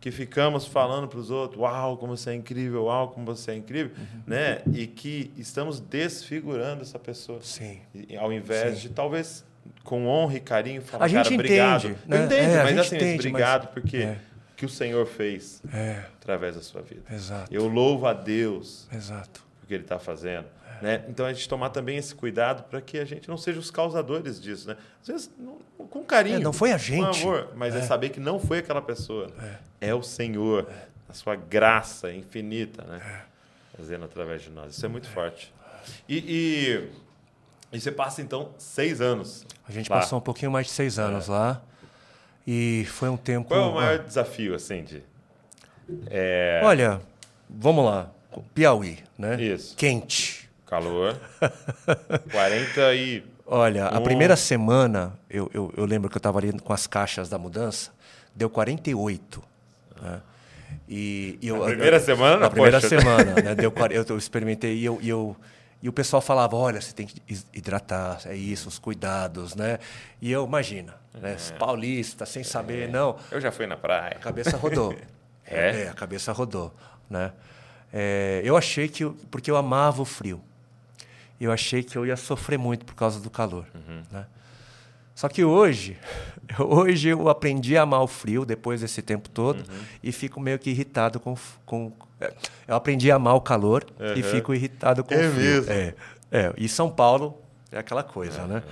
que 0.00 0.10
ficamos 0.10 0.66
falando 0.66 1.06
para 1.06 1.20
os 1.20 1.30
outros, 1.30 1.60
uau, 1.60 1.96
como 1.96 2.16
você 2.16 2.30
é 2.30 2.34
incrível, 2.34 2.86
uau, 2.86 3.10
como 3.10 3.24
você 3.24 3.52
é 3.52 3.54
incrível, 3.54 3.92
Uhum. 3.96 4.20
né? 4.26 4.62
E 4.74 4.84
que 4.88 5.30
estamos 5.38 5.78
desfigurando 5.78 6.82
essa 6.82 6.98
pessoa. 6.98 7.38
Sim. 7.40 7.78
E, 7.94 8.16
ao 8.16 8.32
invés 8.32 8.80
de 8.80 8.88
talvez 8.88 9.44
com 9.84 10.08
honra 10.08 10.34
e 10.38 10.40
carinho 10.40 10.82
falar, 10.82 11.04
A 11.04 11.08
gente 11.08 11.22
cara, 11.22 11.34
obrigado. 11.36 11.84
entende, 11.86 11.98
Eu 12.08 12.18
né? 12.18 12.24
entendo, 12.26 12.50
É, 12.50 12.56
mas 12.64 12.68
gente 12.70 12.80
assim, 12.80 12.96
entende, 12.96 13.28
obrigado 13.28 13.62
mas- 13.66 13.72
porque 13.74 13.96
é. 13.98 14.18
O 14.64 14.68
que 14.68 14.74
o 14.74 14.76
Senhor 14.76 15.06
fez 15.06 15.62
É, 15.72 16.04
através 16.20 16.56
da 16.56 16.62
sua 16.62 16.82
vida. 16.82 17.02
exato. 17.10 17.52
Eu 17.52 17.66
louvo 17.68 18.06
a 18.06 18.12
Deus 18.12 18.86
Exato. 18.92 19.44
por 19.60 19.66
que 19.68 19.74
Ele 19.74 19.82
está 19.84 19.98
fazendo. 19.98 20.46
Né? 20.82 21.04
Então 21.08 21.24
a 21.24 21.32
gente 21.32 21.48
tomar 21.48 21.70
também 21.70 21.96
esse 21.96 22.14
cuidado 22.14 22.64
para 22.64 22.80
que 22.80 22.98
a 22.98 23.04
gente 23.04 23.28
não 23.28 23.36
seja 23.36 23.58
os 23.60 23.70
causadores 23.70 24.40
disso. 24.40 24.68
Né? 24.68 24.76
Às 25.00 25.06
vezes, 25.08 25.30
não- 25.38 25.58
com 25.86 26.02
carinho. 26.04 26.36
É, 26.36 26.40
não 26.40 26.52
foi 26.52 26.70
a 26.72 26.74
Com 26.74 26.78
gente. 26.80 27.22
amor, 27.22 27.52
mas 27.54 27.74
é. 27.74 27.82
saber 27.82 28.08
que 28.10 28.18
não 28.20 28.38
foi 28.40 28.58
aquela 28.58 28.82
pessoa. 28.82 29.28
É, 29.80 29.94
o 29.94 30.02
Senhor, 30.02 30.68
na 31.08 31.14
sua 31.14 31.36
graça 31.36 32.12
infinita, 32.12 32.82
né? 32.84 33.22
Fazendo 33.76 34.04
através 34.04 34.42
de 34.42 34.50
nós. 34.50 34.74
Isso 34.76 34.84
é 34.84 34.88
muito 34.88 35.08
forte. 35.08 35.52
E, 36.08 36.18
e, 36.18 36.90
e 37.76 37.80
você 37.80 37.92
passa, 37.92 38.20
então, 38.20 38.50
seis 38.58 39.00
anos. 39.00 39.46
A 39.66 39.72
gente 39.72 39.90
lá. 39.90 40.00
passou 40.00 40.18
um 40.18 40.22
pouquinho 40.22 40.50
mais 40.50 40.66
de 40.66 40.72
seis 40.72 40.98
anos 40.98 41.28
lá. 41.28 41.62
E 42.46 42.86
foi 42.90 43.08
um 43.08 43.16
tempo. 43.16 43.48
Qual 43.48 43.60
é 43.60 43.66
o 43.66 43.74
maior 43.74 44.00
ah, 44.00 44.02
desafio, 44.02 44.54
assim, 44.54 44.84
de. 44.84 45.02
É, 46.06 46.60
Olha, 46.64 47.00
vamos 47.48 47.84
lá. 47.84 48.10
Piauí, 48.54 48.98
né? 49.18 49.40
Isso. 49.40 49.76
Quente. 49.76 50.48
calor. 50.66 51.16
40 52.30 52.94
e. 52.94 53.22
Olha, 53.46 53.86
a 53.86 53.90
Nossa. 53.92 54.02
primeira 54.02 54.36
semana, 54.36 55.12
eu, 55.28 55.50
eu, 55.52 55.72
eu 55.76 55.84
lembro 55.84 56.08
que 56.08 56.16
eu 56.16 56.18
estava 56.18 56.38
ali 56.38 56.52
com 56.52 56.72
as 56.72 56.86
caixas 56.86 57.28
da 57.28 57.38
mudança, 57.38 57.90
deu 58.34 58.48
48. 58.48 59.42
Né? 60.00 60.20
E, 60.88 61.38
e 61.40 61.48
eu, 61.48 61.58
Na 61.58 61.66
primeira 61.66 62.00
semana? 62.00 62.36
Na 62.38 62.50
primeira 62.50 62.80
Poxa. 62.80 62.88
semana, 62.88 63.34
né? 63.34 63.54
Deu, 63.54 63.70
40 63.70 63.94
eu, 63.94 64.14
eu 64.14 64.18
experimentei 64.18 64.76
e 64.76 64.84
eu, 64.84 64.98
e 65.00 65.08
eu 65.08 65.36
e 65.84 65.88
o 65.88 65.92
pessoal 65.92 66.22
falava, 66.22 66.56
olha, 66.56 66.80
você 66.80 66.94
tem 66.94 67.06
que 67.06 67.20
hidratar, 67.52 68.22
é 68.24 68.34
isso, 68.34 68.68
os 68.70 68.78
cuidados, 68.78 69.54
né? 69.54 69.78
E 70.18 70.32
eu, 70.32 70.46
imagina, 70.46 70.94
né? 71.12 71.36
É. 71.38 71.52
Paulista, 71.58 72.24
sem 72.24 72.42
saber, 72.42 72.88
não, 72.88 73.18
Eu 73.30 73.38
já 73.38 73.52
fui 73.52 73.66
na 73.66 73.76
praia. 73.76 74.16
a 74.16 74.18
cabeça 74.18 74.56
rodou. 74.56 74.96
É? 75.46 75.88
a 75.88 75.92
cabeça 75.92 76.32
rodou, 76.32 76.74
né? 77.08 77.30
É, 77.92 78.40
eu 78.42 78.56
achei 78.56 78.88
que, 78.88 79.04
eu- 79.04 79.14
porque 79.30 79.50
eu 79.50 79.56
amava 79.58 80.00
o 80.00 80.04
frio, 80.06 80.40
eu 81.38 81.52
achei 81.52 81.82
que 81.82 81.98
eu 81.98 82.06
ia 82.06 82.16
sofrer 82.16 82.58
muito 82.58 82.86
por 82.86 82.94
causa 82.94 83.20
do 83.20 83.28
calor, 83.28 83.66
né? 84.10 84.24
Só 85.14 85.28
que 85.28 85.44
hoje, 85.44 85.98
hoje 86.58 87.08
eu 87.10 87.28
aprendi 87.28 87.76
a 87.76 87.82
amar 87.82 88.00
o 88.02 88.06
frio 88.06 88.46
depois 88.46 88.80
desse 88.80 89.02
tempo 89.02 89.28
todo 89.28 89.62
e 90.02 90.10
fico 90.10 90.40
meio 90.40 90.58
que 90.58 90.70
irritado 90.70 91.20
com, 91.20 91.36
com 91.66 91.92
é, 92.13 92.13
eu 92.68 92.74
aprendi 92.76 93.10
a 93.10 93.16
amar 93.16 93.34
o 93.34 93.40
calor 93.40 93.84
e 94.16 94.20
Uhum. 94.22 94.22
fico 94.30 94.54
irritado 94.54 95.02
com 95.04 95.14
É 95.14 95.28
o 95.28 95.32
frio. 95.32 95.42
mesmo? 95.62 95.72
É, 95.72 95.94
é, 96.32 96.52
e 96.56 96.68
São 96.68 96.90
Paulo 96.90 97.40
é 97.72 97.78
aquela 97.78 98.02
coisa, 98.02 98.46
né? 98.46 98.62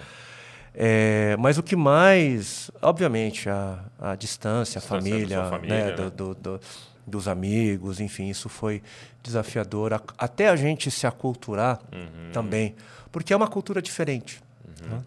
É, 0.74 1.36
mas 1.38 1.58
o 1.58 1.62
que 1.62 1.76
mais, 1.76 2.70
obviamente, 2.80 3.48
a, 3.48 3.78
a 4.00 4.14
distância, 4.16 4.78
a 4.78 4.82
família, 4.82 5.40
sua 5.42 5.50
família, 5.50 5.76
né, 5.84 5.90
né? 5.90 5.92
do- 5.96 6.10
do- 6.10 6.34
do- 6.34 6.60
dos 7.06 7.28
amigos, 7.28 8.00
enfim, 8.00 8.28
isso 8.28 8.48
foi 8.48 8.82
desafiador. 9.22 9.92
Até 10.16 10.48
a 10.48 10.56
gente 10.56 10.90
se 10.90 11.06
aculturar 11.06 11.78
Uhum. 11.92 12.30
também, 12.32 12.74
porque 13.10 13.32
é 13.32 13.36
uma 13.36 13.48
cultura 13.48 13.82
diferente. 13.82 14.40
né? 14.88 15.00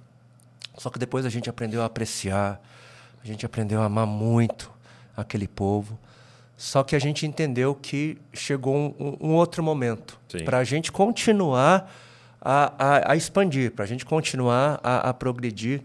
Só 0.78 0.90
que 0.90 1.00
depois 1.00 1.26
a 1.26 1.30
gente 1.30 1.50
aprendeu 1.50 1.82
a 1.82 1.86
apreciar, 1.86 2.62
a 3.24 3.26
gente 3.28 3.46
aprendeu 3.46 3.82
a 3.82 3.86
amar 3.86 4.06
muito 4.06 4.72
aquele 5.18 5.48
povo. 5.48 5.98
Só 6.58 6.84
que 6.84 6.96
a 6.96 7.00
gente 7.00 7.26
entendeu 7.26 7.76
que 7.76 8.18
chegou 8.34 8.76
um, 8.76 9.18
um- 9.20 9.34
outro 9.34 9.62
momento 9.62 10.18
para 10.46 10.60
a 10.60 10.64
gente 10.64 10.92
continuar 10.92 11.92
a, 12.42 12.74
a- 12.78 13.12
a 13.12 13.16
expandir, 13.16 13.72
para 13.72 13.84
a 13.84 13.88
gente 13.88 14.06
continuar 14.06 14.80
a, 14.84 15.10
a 15.10 15.14
progredir. 15.14 15.82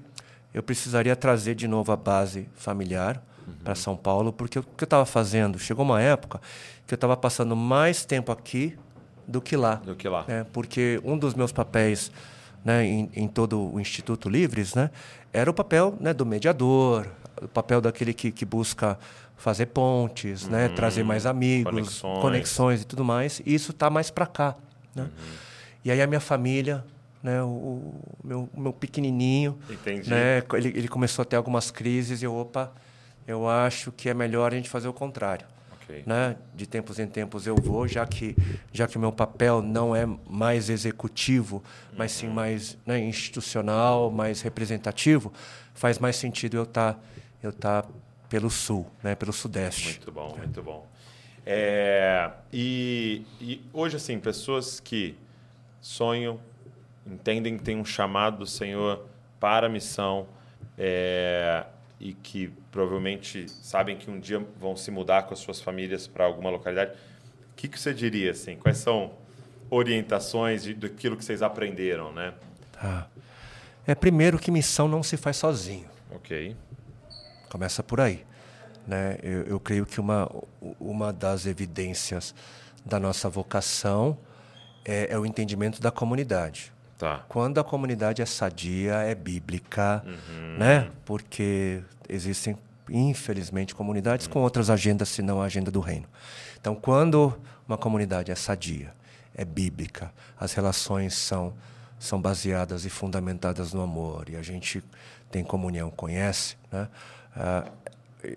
Eu 0.54 0.62
precisaria 0.62 1.14
trazer 1.16 1.54
de 1.54 1.66
novo 1.68 1.90
a 1.92 1.96
base 1.96 2.48
familiar 2.54 3.22
para 3.64 3.74
São 3.74 3.96
Paulo, 3.96 4.32
porque 4.32 4.58
o 4.58 4.62
que 4.62 4.84
eu 4.84 4.86
estava 4.86 5.04
fazendo? 5.06 5.58
Chegou 5.58 5.84
uma 5.84 6.00
época 6.00 6.40
que 6.86 6.94
eu 6.94 6.96
estava 6.96 7.16
passando 7.16 7.56
mais 7.56 8.04
tempo 8.04 8.30
aqui 8.30 8.76
do 9.26 9.40
que 9.40 9.56
lá 9.56 9.76
Do 9.76 9.94
que 9.96 10.08
lá. 10.08 10.24
né? 10.26 10.44
porque 10.52 11.00
um 11.04 11.16
dos 11.18 11.34
meus 11.34 11.50
papéis 11.52 12.10
né, 12.64 12.84
em, 12.84 13.10
em 13.14 13.26
todo 13.28 13.72
o 13.74 13.80
Instituto 13.80 14.28
Livres 14.28 14.74
né, 14.74 14.90
era 15.32 15.48
o 15.50 15.54
papel 15.54 15.96
né, 16.00 16.12
do 16.12 16.26
mediador, 16.26 17.06
o 17.40 17.48
papel 17.48 17.80
daquele 17.80 18.12
que, 18.12 18.30
que 18.32 18.44
busca 18.44 18.98
fazer 19.40 19.66
pontes, 19.66 20.46
né, 20.48 20.68
trazer 20.68 21.02
mais 21.02 21.26
amigos, 21.26 21.72
conexões. 21.72 22.20
conexões. 22.20 22.82
e 22.82 22.84
tudo 22.84 23.04
mais. 23.04 23.40
E 23.44 23.54
isso 23.54 23.72
está 23.72 23.90
mais 23.90 24.10
para 24.10 24.26
cá. 24.26 24.56
Né? 24.94 25.08
E 25.84 25.90
aí 25.90 26.00
a 26.00 26.06
minha 26.06 26.20
família, 26.20 26.84
né, 27.22 27.42
o, 27.42 27.46
o 27.46 28.04
meu, 28.22 28.48
meu 28.56 28.72
pequenininho, 28.72 29.58
Entendi. 29.68 30.10
né, 30.10 30.42
ele, 30.52 30.68
ele 30.68 30.88
começou 30.88 31.22
a 31.22 31.24
ter 31.24 31.36
algumas 31.36 31.70
crises 31.70 32.22
e 32.22 32.24
eu, 32.24 32.34
opa, 32.34 32.72
eu 33.26 33.48
acho 33.48 33.90
que 33.92 34.08
é 34.08 34.14
melhor 34.14 34.52
a 34.52 34.56
gente 34.56 34.68
fazer 34.68 34.88
o 34.88 34.92
contrário 34.92 35.46
né? 36.06 36.36
De 36.54 36.66
tempos 36.66 36.98
em 36.98 37.06
tempos 37.06 37.46
eu 37.46 37.56
vou, 37.56 37.86
já 37.88 38.06
que 38.06 38.36
já 38.72 38.86
que 38.86 38.96
o 38.96 39.00
meu 39.00 39.12
papel 39.12 39.62
não 39.62 39.94
é 39.94 40.06
mais 40.28 40.70
executivo, 40.70 41.62
mas 41.96 42.12
sim 42.12 42.28
mais 42.28 42.78
né, 42.86 42.98
institucional, 43.00 44.10
mais 44.10 44.40
representativo, 44.42 45.32
faz 45.74 45.98
mais 45.98 46.16
sentido 46.16 46.56
eu 46.56 46.62
estar 46.62 46.98
eu 47.42 47.52
tá 47.52 47.84
pelo 48.30 48.48
sul, 48.48 48.86
né? 49.02 49.14
Pelo 49.14 49.32
sudeste. 49.32 49.88
Muito 49.88 50.12
bom, 50.12 50.36
muito 50.38 50.62
bom. 50.62 50.86
É, 51.44 52.30
e, 52.52 53.26
e 53.40 53.60
hoje, 53.72 53.96
assim, 53.96 54.18
pessoas 54.20 54.78
que 54.78 55.16
sonham, 55.80 56.40
entendem 57.04 57.58
que 57.58 57.64
tem 57.64 57.76
um 57.76 57.84
chamado 57.84 58.38
do 58.38 58.46
Senhor 58.46 59.04
para 59.40 59.66
a 59.66 59.70
missão 59.70 60.28
é, 60.78 61.64
e 61.98 62.12
que 62.14 62.52
provavelmente 62.70 63.48
sabem 63.48 63.96
que 63.96 64.08
um 64.08 64.20
dia 64.20 64.46
vão 64.60 64.76
se 64.76 64.92
mudar 64.92 65.24
com 65.24 65.34
as 65.34 65.40
suas 65.40 65.60
famílias 65.60 66.06
para 66.06 66.24
alguma 66.24 66.50
localidade, 66.50 66.92
o 66.92 67.56
que, 67.56 67.66
que 67.66 67.78
você 67.80 67.92
diria, 67.92 68.30
assim? 68.30 68.56
Quais 68.56 68.78
são 68.78 69.12
orientações 69.68 70.62
de, 70.62 70.74
daquilo 70.74 71.16
que 71.16 71.24
vocês 71.24 71.42
aprenderam, 71.42 72.12
né? 72.12 72.32
Tá. 72.70 73.08
É 73.86 73.94
primeiro 73.94 74.38
que 74.38 74.52
missão 74.52 74.86
não 74.86 75.02
se 75.02 75.16
faz 75.16 75.36
sozinho. 75.36 75.88
Ok. 76.12 76.56
Começa 77.50 77.82
por 77.82 78.00
aí. 78.00 78.24
Né? 78.86 79.18
Eu, 79.22 79.42
eu 79.42 79.60
creio 79.60 79.84
que 79.84 80.00
uma, 80.00 80.30
uma 80.78 81.12
das 81.12 81.44
evidências 81.44 82.34
da 82.84 82.98
nossa 82.98 83.28
vocação 83.28 84.16
é, 84.84 85.12
é 85.12 85.18
o 85.18 85.26
entendimento 85.26 85.80
da 85.80 85.90
comunidade. 85.90 86.72
Tá. 86.98 87.24
Quando 87.28 87.58
a 87.58 87.64
comunidade 87.64 88.20
é 88.20 88.26
sadia, 88.26 88.94
é 88.96 89.14
bíblica, 89.14 90.04
né? 90.58 90.90
Porque 91.06 91.82
existem, 92.06 92.58
infelizmente, 92.90 93.74
comunidades 93.74 94.26
com 94.26 94.40
outras 94.40 94.68
agendas 94.68 95.08
senão 95.08 95.40
a 95.40 95.46
agenda 95.46 95.70
do 95.70 95.80
reino. 95.80 96.06
Então, 96.60 96.74
quando 96.74 97.34
uma 97.66 97.78
comunidade 97.78 98.30
é 98.30 98.34
sadia, 98.34 98.92
é 99.34 99.46
bíblica, 99.46 100.12
as 100.38 100.52
relações 100.52 101.14
são 101.14 101.54
são 101.98 102.18
baseadas 102.18 102.86
e 102.86 102.90
fundamentadas 102.90 103.74
no 103.74 103.82
amor 103.82 104.30
e 104.30 104.36
a 104.36 104.42
gente 104.42 104.82
tem 105.30 105.44
comunhão, 105.44 105.90
conhece, 105.90 106.56
né? 106.72 106.88
Ah, 107.34 107.70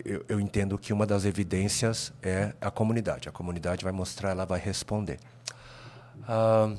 eu, 0.04 0.24
eu 0.28 0.40
entendo 0.40 0.78
que 0.78 0.92
uma 0.92 1.06
das 1.06 1.24
evidências 1.24 2.12
é 2.22 2.52
a 2.60 2.70
comunidade. 2.70 3.28
A 3.28 3.32
comunidade 3.32 3.84
vai 3.84 3.92
mostrar, 3.92 4.30
ela 4.30 4.44
vai 4.46 4.58
responder. 4.60 5.18
Ah, 6.26 6.72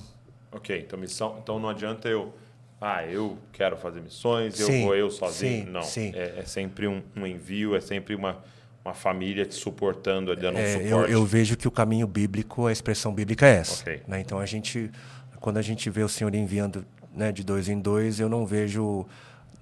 Ok, 0.51 0.83
então 0.85 0.97
missão. 0.97 1.37
Então 1.41 1.59
não 1.59 1.69
adianta 1.69 2.07
eu. 2.07 2.33
Ah, 2.79 3.05
eu 3.05 3.37
quero 3.51 3.77
fazer 3.77 4.01
missões, 4.01 4.59
eu 4.59 4.67
Sim, 4.67 4.81
vou 4.83 4.95
eu 4.95 5.09
sozinho. 5.09 5.65
sim, 5.65 5.69
não. 5.71 5.81
sim. 5.81 6.11
É, 6.13 6.39
é 6.39 6.45
sempre 6.45 6.87
um, 6.87 7.01
um 7.15 7.25
envio, 7.25 7.75
é 7.75 7.81
sempre 7.81 8.13
uma, 8.15 8.43
uma 8.83 8.93
família 8.93 9.45
te 9.45 9.55
suportando, 9.55 10.31
ali, 10.31 10.41
dando 10.41 10.57
um 10.57 10.59
É, 10.59 10.65
suporte. 10.65 10.91
eu, 10.91 11.19
eu 11.19 11.25
vejo 11.25 11.57
que 11.57 11.67
o 11.67 11.71
caminho 11.71 12.05
bíblico, 12.07 12.67
a 12.67 12.71
expressão 12.71 13.13
bíblica 13.13 13.45
é 13.47 13.55
essa. 13.57 13.81
Ok. 13.81 14.03
né? 14.07 14.19
Então 14.19 14.39
a 14.39 14.45
gente, 14.45 14.91
quando 15.39 15.57
a 15.57 15.61
gente 15.61 15.89
vê 15.89 16.03
o 16.03 16.09
Senhor 16.09 16.33
enviando 16.35 16.85
né, 17.13 17.31
de 17.31 17.43
dois 17.43 17.67
em 17.69 17.79
dois, 17.79 18.19
eu 18.19 18.29
não 18.29 18.45
vejo 18.45 19.05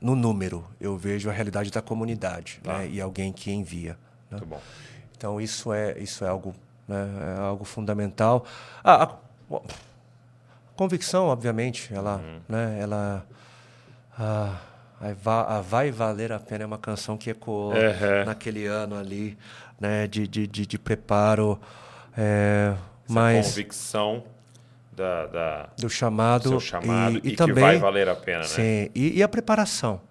no 0.04 0.16
número, 0.16 0.64
eu 0.80 0.96
vejo 0.98 1.30
a 1.30 1.34
realidade 1.34 1.72
da 1.72 1.82
comunidade 1.82 2.60
Tá. 2.62 2.80
né, 2.80 2.88
e 2.90 3.00
alguém 3.02 3.32
que 3.34 3.52
envia. 3.52 3.98
né? 4.30 4.38
Então 5.18 5.40
isso 5.42 5.72
é 5.74 5.98
isso 5.98 6.24
é 6.26 6.28
algo 6.28 6.54
né, 6.88 7.08
é 7.38 7.40
algo 7.42 7.64
fundamental. 7.64 8.46
Ah, 8.84 9.04
a, 9.04 9.56
a 9.56 9.62
convicção, 10.76 11.28
obviamente, 11.28 11.94
ela 11.94 12.18
Uhum. 12.18 12.40
né, 12.50 12.78
ela 12.82 13.26
ah, 14.20 14.60
a 15.02 15.14
va- 15.14 15.58
a 15.58 15.62
vai 15.62 15.92
valer 15.92 16.32
a 16.32 16.40
pena 16.40 16.64
é 16.64 16.68
uma 16.68 16.78
canção 16.78 17.18
que 17.18 17.30
ecoou 17.30 17.74
Uhum. 17.74 18.26
naquele 18.26 18.66
ano 18.68 18.96
ali, 18.98 19.38
né, 19.80 20.08
de, 20.08 20.28
de, 20.28 20.48
de, 20.48 20.66
de 20.66 20.78
preparo, 20.80 21.60
é, 22.18 22.76
mas 23.10 23.48
convicção 23.48 24.24
da, 24.96 25.26
da 25.28 25.70
do 25.78 25.90
chamado, 25.90 26.60
chamado 26.60 27.16
e, 27.16 27.18
e, 27.18 27.22
que 27.22 27.36
também 27.36 27.64
vai 27.64 27.78
valer 27.78 28.08
a 28.08 28.16
pena, 28.16 28.40
né? 28.40 28.46
sim, 28.46 28.90
e, 28.94 29.18
e 29.18 29.24
a 29.24 29.28
preparação. 29.28 30.02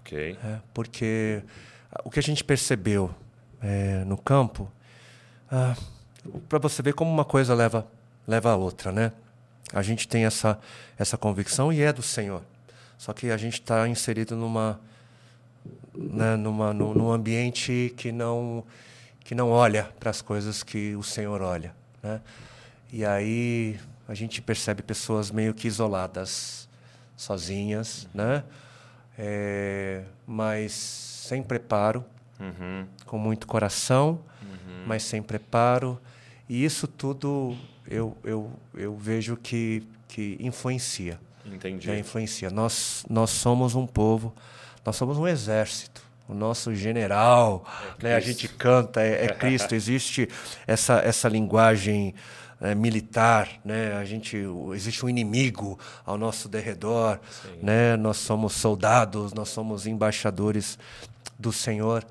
Ok. 0.00 0.38
É, 0.42 0.58
porque 0.72 1.42
o 2.04 2.10
que 2.10 2.18
a 2.18 2.22
gente 2.22 2.44
percebeu 2.44 3.10
é, 3.60 4.04
no 4.04 4.16
campo, 4.16 4.70
para 6.48 6.58
você 6.58 6.82
ver 6.82 6.94
como 6.94 7.10
uma 7.10 7.24
coisa 7.24 7.54
leva, 7.54 7.86
leva 8.26 8.52
a 8.52 8.56
outra, 8.56 8.92
né? 8.92 9.12
A 9.72 9.82
gente 9.82 10.08
tem 10.08 10.24
essa, 10.24 10.58
essa 10.98 11.16
convicção 11.16 11.72
e 11.72 11.82
é 11.82 11.92
do 11.92 12.02
Senhor. 12.02 12.42
Só 12.96 13.12
que 13.12 13.30
a 13.30 13.36
gente 13.36 13.54
está 13.54 13.86
inserido 13.86 14.34
numa, 14.34 14.80
né, 15.94 16.36
numa, 16.36 16.72
num, 16.72 16.94
num 16.94 17.12
ambiente 17.12 17.92
que 17.96 18.10
não, 18.10 18.64
que 19.20 19.34
não 19.34 19.50
olha 19.50 19.84
para 20.00 20.10
as 20.10 20.22
coisas 20.22 20.62
que 20.62 20.96
o 20.96 21.02
Senhor 21.02 21.42
olha. 21.42 21.74
Né? 22.02 22.20
E 22.90 23.04
aí 23.04 23.78
a 24.08 24.14
gente 24.14 24.40
percebe 24.42 24.82
pessoas 24.82 25.30
meio 25.30 25.52
que 25.54 25.68
isoladas, 25.68 26.68
sozinhas, 27.16 28.08
né? 28.14 28.42
É, 29.16 30.04
mas 30.26 30.72
sem 30.72 31.42
preparo, 31.42 32.04
Uhum. 32.40 32.86
com 33.04 33.18
muito 33.18 33.46
coração, 33.48 34.20
mas 34.86 35.02
sem 35.02 35.20
preparo. 35.20 36.00
E 36.48 36.64
isso 36.64 36.86
tudo 36.86 37.56
eu, 37.86 38.16
eu, 38.22 38.50
eu 38.74 38.96
vejo 38.96 39.36
que, 39.36 39.82
que 40.06 40.36
influencia. 40.40 41.18
Entendi. 41.44 41.88
né? 41.88 41.98
Influencia. 41.98 42.48
Nós, 42.48 43.04
nós 43.10 43.30
somos 43.30 43.74
um 43.74 43.86
povo, 43.86 44.32
nós 44.86 44.94
somos 44.96 45.18
um 45.18 45.26
exército. 45.26 46.00
O 46.28 46.34
nosso 46.34 46.74
general, 46.74 47.64
né? 48.02 48.14
a 48.14 48.20
gente 48.20 48.46
canta, 48.48 49.00
é, 49.02 49.24
é 49.24 49.28
Cristo. 49.34 49.74
Existe 49.74 50.28
essa, 50.66 50.98
essa 51.00 51.28
linguagem 51.28 52.14
eh, 52.60 52.74
militar, 52.74 53.48
né? 53.64 53.94
A 53.94 54.04
gente, 54.04 54.36
existe 54.74 55.04
um 55.04 55.08
inimigo 55.08 55.78
ao 56.04 56.18
nosso 56.18 56.48
derredor, 56.48 57.18
né? 57.62 57.96
Nós 57.96 58.16
somos 58.16 58.54
soldados, 58.54 59.32
nós 59.32 59.48
somos 59.48 59.86
embaixadores 59.86 60.78
do 61.38 61.52
Senhor. 61.52 62.04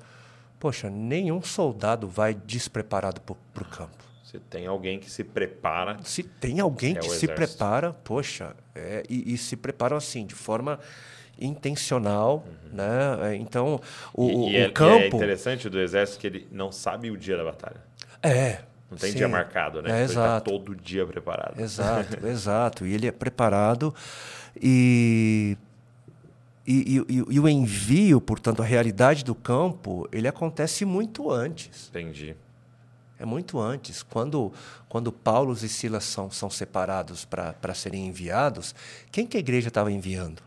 Poxa, 0.58 0.90
nenhum 0.90 1.40
soldado 1.42 2.08
vai 2.08 2.34
despreparado 2.34 3.20
para 3.20 3.62
o 3.62 3.66
campo. 3.66 4.08
Você 4.24 4.38
tem 4.38 4.66
alguém 4.66 4.98
que 4.98 5.10
se 5.10 5.24
prepara. 5.24 5.96
Se 6.04 6.22
tem 6.22 6.60
alguém 6.60 6.96
É 6.96 7.00
que 7.00 7.08
se 7.08 7.26
prepara, 7.26 7.92
poxa, 7.92 8.54
é, 8.74 9.02
e, 9.08 9.32
e 9.32 9.38
se 9.38 9.56
preparam 9.56 9.96
assim, 9.96 10.26
de 10.26 10.34
forma 10.34 10.78
intencional, 11.40 12.44
né? 12.72 13.30
É, 13.30 13.36
Então, 13.36 13.80
o, 14.12 14.24
Uhum. 14.24 14.48
e, 14.48 14.52
e 14.52 14.62
o 14.62 14.64
é, 14.66 14.70
campo... 14.70 14.98
é 14.98 15.06
interessante 15.08 15.68
do 15.68 15.80
exército 15.80 16.18
que 16.18 16.26
ele 16.26 16.48
não 16.52 16.70
sabe 16.70 17.10
o 17.10 17.16
dia 17.16 17.36
da 17.36 17.44
batalha. 17.44 17.80
É. 18.22 18.58
Não 18.90 18.96
tem 18.96 19.10
sim. 19.12 19.18
dia 19.18 19.28
marcado, 19.28 19.82
né? 19.82 19.90
É, 19.90 19.92
Então 19.92 20.04
ele 20.04 20.14
tá 20.14 20.20
exato. 20.22 20.50
todo 20.50 20.74
dia 20.74 21.06
preparado. 21.06 21.60
Exato, 21.60 22.24
exato. 22.26 22.86
E 22.86 22.94
ele 22.94 23.06
é 23.06 23.12
preparado 23.12 23.94
e, 24.60 25.56
e, 26.66 26.96
e- 26.96 27.14
e- 27.18 27.24
e 27.34 27.40
o 27.40 27.48
envio, 27.48 28.20
portanto, 28.20 28.62
a 28.62 28.64
realidade 28.64 29.24
do 29.24 29.34
campo, 29.34 30.08
ele 30.10 30.26
acontece 30.28 30.84
muito 30.84 31.30
antes. 31.30 31.88
Entendi. 31.90 32.34
É 33.18 33.24
muito 33.26 33.58
antes. 33.60 34.02
Quando, 34.02 34.52
quando 34.88 35.10
Paulo 35.12 35.52
e 35.52 35.68
Silas 35.68 36.04
são, 36.04 36.30
são 36.30 36.48
separados 36.48 37.24
para 37.24 37.74
serem 37.74 38.06
enviados, 38.06 38.74
quem 39.10 39.26
que 39.26 39.36
a 39.36 39.40
igreja 39.40 39.68
estava 39.68 39.90
enviando? 39.92 40.40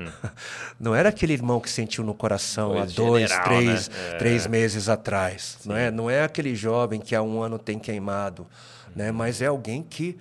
Não 0.78 0.94
era 0.94 1.08
aquele 1.10 1.32
irmão 1.32 1.60
que 1.60 1.68
sentiu 1.70 2.02
no 2.04 2.14
coração 2.14 2.72
há 2.72 2.82
Pois, 2.82 2.92
dois, 2.94 3.28
general, 3.30 3.44
três, 3.48 3.88
né? 3.88 3.94
É. 4.12 4.16
três 4.18 4.46
meses 4.46 4.88
atrás. 4.88 5.58
Não 5.64 5.76
é, 5.76 5.90
não 5.90 6.10
é 6.10 6.22
aquele 6.24 6.54
jovem 6.54 7.00
que 7.00 7.14
há 7.14 7.22
um 7.22 7.42
ano 7.42 7.58
tem 7.58 7.78
queimado, 7.78 8.46
né? 8.94 9.12
mas 9.12 9.42
é 9.42 9.46
alguém 9.46 9.82
que, 9.82 10.16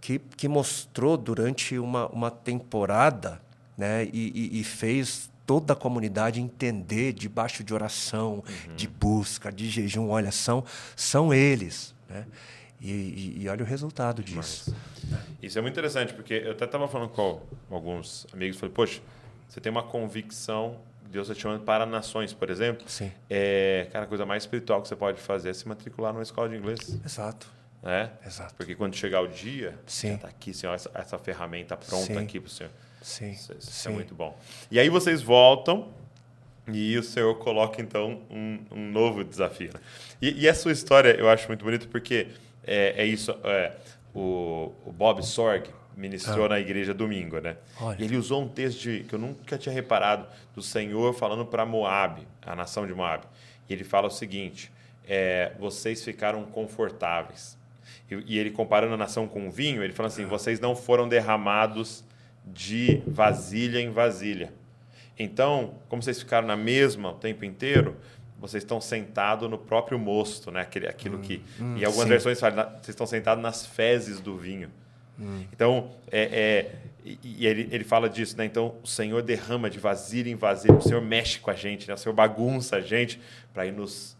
que, 0.00 0.18
que 0.36 0.48
mostrou 0.48 1.16
durante 1.16 1.78
uma, 1.78 2.06
uma 2.08 2.30
temporada 2.30 3.40
né? 3.76 4.04
e, 4.12 4.32
e- 4.52 4.60
e 4.60 4.64
fez 4.64 5.30
toda 5.46 5.72
a 5.72 5.76
comunidade 5.76 6.40
entender 6.40 7.12
debaixo 7.12 7.62
de 7.64 7.74
oração, 7.74 8.42
de 8.76 8.86
busca, 8.86 9.50
de 9.52 9.68
jejum. 9.68 10.08
Olha, 10.08 10.30
são, 10.32 10.64
são 10.96 11.34
eles. 11.34 11.94
Né? 12.08 12.24
E, 12.82 13.42
e- 13.42 13.48
olha 13.48 13.62
o 13.62 13.66
resultado 13.66 14.22
disso. 14.22 14.74
Isso 15.40 15.56
é 15.58 15.62
muito 15.62 15.74
interessante, 15.74 16.12
porque 16.12 16.34
eu 16.34 16.52
até 16.52 16.64
estava 16.64 16.88
falando 16.88 17.10
com 17.10 17.40
alguns 17.70 18.26
amigos, 18.32 18.58
falei, 18.58 18.74
poxa, 18.74 19.00
você 19.48 19.60
tem 19.60 19.70
uma 19.70 19.82
convicção, 19.82 20.78
Deus 21.08 21.28
está 21.28 21.34
te 21.38 21.42
chamando 21.42 21.62
para 21.62 21.86
nações, 21.86 22.32
por 22.32 22.50
exemplo. 22.50 22.84
Sim. 22.88 23.12
É, 23.30 23.86
cara, 23.92 24.04
a 24.04 24.08
coisa 24.08 24.26
mais 24.26 24.42
espiritual 24.42 24.82
que 24.82 24.88
você 24.88 24.96
pode 24.96 25.20
fazer 25.20 25.50
é 25.50 25.52
se 25.52 25.68
matricular 25.68 26.12
numa 26.12 26.22
escola 26.22 26.48
de 26.48 26.56
inglês. 26.56 26.98
Exato. 27.04 27.46
Né? 27.82 28.10
Exato. 28.26 28.54
Porque 28.54 28.74
quando 28.74 28.94
chegar 28.96 29.20
o 29.20 29.28
dia, 29.28 29.78
Sim. 29.86 30.14
está 30.14 30.28
aqui, 30.28 30.54
senhor, 30.54 30.72
essa, 30.74 30.90
essa 30.94 31.18
ferramenta 31.18 31.76
pronta 31.76 32.06
Sim. 32.06 32.18
aqui 32.18 32.40
para 32.40 32.46
o 32.46 32.50
senhor. 32.50 32.70
Sim. 33.02 33.32
Isso, 33.32 33.52
isso 33.58 33.70
sim. 33.70 33.88
é 33.88 33.92
muito 33.92 34.14
bom. 34.14 34.38
E 34.70 34.78
aí 34.78 34.88
vocês 34.88 35.20
voltam 35.20 35.88
e 36.68 36.96
o 36.96 37.02
senhor 37.02 37.34
coloca, 37.38 37.82
então, 37.82 38.22
um, 38.30 38.60
um 38.70 38.90
novo 38.90 39.24
desafio. 39.24 39.70
né? 39.74 39.80
E, 40.20 40.42
e 40.44 40.48
a 40.48 40.54
sua 40.54 40.70
história 40.72 41.10
eu 41.10 41.28
acho 41.28 41.48
muito 41.48 41.64
bonito 41.64 41.88
porque 41.88 42.28
é, 42.64 42.94
é 43.02 43.04
isso. 43.06 43.34
é, 43.44 43.72
o, 44.14 44.72
o 44.84 44.92
Bob 44.92 45.22
Sorg 45.24 45.68
ministrou 45.96 46.48
na 46.48 46.58
igreja 46.58 46.94
domingo, 46.94 47.38
né? 47.38 47.56
Ah. 47.78 47.84
Olha. 47.86 48.02
Ele 48.04 48.16
usou 48.16 48.42
um 48.42 48.48
texto 48.48 48.80
de- 48.80 49.04
que 49.04 49.14
eu 49.14 49.18
nunca 49.18 49.58
tinha 49.58 49.74
reparado 49.74 50.26
do 50.54 50.62
Senhor 50.62 51.12
falando 51.14 51.44
para 51.46 51.64
Moab, 51.66 52.26
a 52.44 52.54
nação 52.56 52.86
de 52.86 52.94
Moab. 52.94 53.24
E 53.68 53.72
ele 53.72 53.84
fala 53.84 54.06
o 54.08 54.10
seguinte: 54.10 54.72
é, 55.06 55.52
vocês 55.58 56.02
ficaram 56.04 56.44
confortáveis. 56.44 57.56
E, 58.10 58.34
e 58.34 58.38
ele 58.38 58.50
comparando 58.50 58.94
a 58.94 58.96
nação 58.96 59.26
com 59.28 59.46
o 59.48 59.50
vinho, 59.50 59.82
ele 59.82 59.92
fala 59.92 60.08
assim: 60.08 60.24
vocês 60.24 60.58
não 60.60 60.74
foram 60.74 61.08
derramados 61.08 62.04
de 62.46 63.02
vasilha 63.06 63.78
em 63.80 63.90
vasilha. 63.90 64.52
Então, 65.18 65.74
como 65.88 66.02
vocês 66.02 66.18
ficaram 66.18 66.46
na 66.48 66.56
mesma 66.56 67.10
o 67.10 67.14
tempo 67.14 67.44
inteiro, 67.44 67.96
vocês 68.42 68.64
estão 68.64 68.80
sentados 68.80 69.48
no 69.48 69.56
próprio 69.56 69.98
mosto, 69.98 70.50
né? 70.50 70.62
Aquele, 70.62 70.88
aquilo 70.88 71.20
que. 71.20 71.40
e 71.76 71.84
algumas 71.84 72.04
sim. 72.04 72.10
versões 72.10 72.40
falam, 72.40 72.64
vocês 72.72 72.88
estão 72.88 73.06
sentados 73.06 73.42
nas 73.42 73.64
fezes 73.64 74.20
do 74.20 74.36
vinho. 74.36 74.68
Então, 75.52 75.92
é, 76.10 76.22
é, 76.22 76.74
e, 77.04 77.46
ele, 77.46 77.68
ele 77.70 77.84
fala 77.84 78.08
disso, 78.08 78.36
né? 78.36 78.44
Então, 78.44 78.74
o 78.82 78.86
Senhor 78.88 79.22
derrama 79.22 79.70
de 79.70 79.78
vasilha 79.78 80.28
em 80.28 80.34
vasilha, 80.34 80.74
o 80.74 80.80
Senhor 80.80 81.00
mexe 81.00 81.38
com 81.38 81.48
a 81.48 81.54
gente, 81.54 81.86
né? 81.86 81.94
O 81.94 81.96
Senhor 81.96 82.12
bagunça 82.12 82.76
a 82.76 82.80
gente 82.80 83.20
para 83.54 83.64
ir 83.64 83.72
nos 83.72 84.16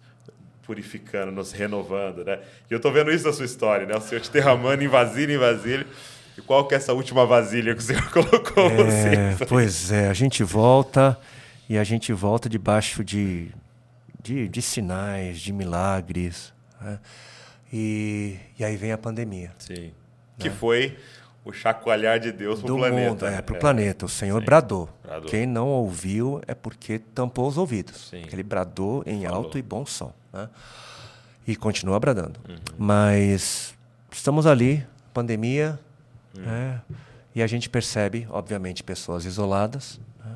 purificando, 0.63 1.33
nos 1.33 1.51
renovando, 1.51 2.25
né? 2.25 2.39
E 2.71 2.73
eu 2.73 2.79
tô 2.79 2.93
vendo 2.93 3.11
isso 3.11 3.27
na 3.27 3.33
sua 3.33 3.45
história, 3.45 3.85
né? 3.85 3.97
O 3.97 4.01
Senhor 4.01 4.21
te 4.21 4.31
derramando 4.31 4.85
em 4.85 4.89
vasilha 4.89 5.35
em 5.35 5.39
vasilha. 5.39 5.85
E 6.39 6.41
qual 6.41 6.69
que 6.69 6.75
é 6.75 6.77
essa 6.77 6.93
última 6.93 7.27
vasilha 7.27 7.75
que 7.75 7.81
o 7.81 7.85
Senhor 7.85 8.05
colocou 8.13 8.71
É, 8.71 9.35
você? 9.35 9.47
pois 9.47 9.91
é, 9.91 10.09
a 10.09 10.15
gente 10.15 10.45
volta 10.45 11.19
e 11.69 11.77
a 11.77 11.83
gente 11.83 12.13
volta 12.13 12.49
debaixo 12.49 13.03
de, 13.03 13.49
de, 14.23 14.49
de 14.49 14.63
sinais, 14.63 15.41
de 15.41 15.53
milagres. 15.53 16.53
né? 16.81 16.99
E, 17.73 18.37
e 18.59 18.65
aí 18.65 18.77
vem 18.77 18.93
a 18.93 18.99
pandemia. 18.99 19.53
Sim. 19.59 19.93
Que 20.39 20.51
foi 20.51 20.97
o 21.45 21.53
chacoalhar 21.53 22.21
de 22.21 22.31
Deus 22.31 22.61
para 22.61 22.73
o 22.73 22.77
planeta. 22.79 23.11
mundo, 23.11 23.27
é, 23.27 23.43
para 23.43 23.53
o 23.55 23.57
É. 23.57 23.61
planeta. 23.61 24.07
O 24.07 24.09
Senhor 24.09 24.39
Sim. 24.41 24.45
bradou. 24.45 24.89
Bradou. 25.03 25.31
Quem 25.31 25.47
não 25.47 25.69
ouviu 25.69 26.41
é 26.47 26.55
porque 26.55 26.99
tampou 26.99 27.49
os 27.49 27.57
ouvidos. 27.57 28.09
Sim. 28.11 28.25
Ele 28.31 28.43
bradou 28.43 29.03
em 29.07 29.23
Falou. 29.23 29.37
alto 29.45 29.59
e 29.59 29.63
bom 29.63 29.85
som. 29.87 30.13
né? 30.33 30.49
E 31.47 31.57
continua 31.57 31.99
bradando. 31.99 32.39
Uhum. 32.49 32.57
Mas 32.79 33.75
estamos 34.11 34.47
ali, 34.47 34.87
pandemia, 35.13 35.79
Uhum. 36.37 36.43
né? 36.45 36.81
e 37.35 37.43
a 37.43 37.47
gente 37.47 37.69
percebe, 37.69 38.27
obviamente, 38.31 38.83
pessoas 38.85 39.25
isoladas. 39.25 39.99
né? 40.25 40.33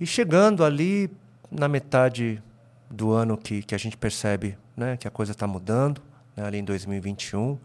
E 0.00 0.06
chegando 0.06 0.62
ali 0.64 1.10
na 1.50 1.66
metade 1.68 2.42
do 2.90 3.12
ano 3.12 3.36
que, 3.36 3.62
que 3.62 3.74
a 3.74 3.78
gente 3.78 3.96
percebe 3.96 4.56
né, 4.76 4.96
que 4.96 5.06
a 5.06 5.10
coisa 5.10 5.32
está 5.32 5.46
mudando, 5.46 6.00
né, 6.36 6.44
ali 6.44 6.58
em 6.58 6.64
2021. 6.64 7.58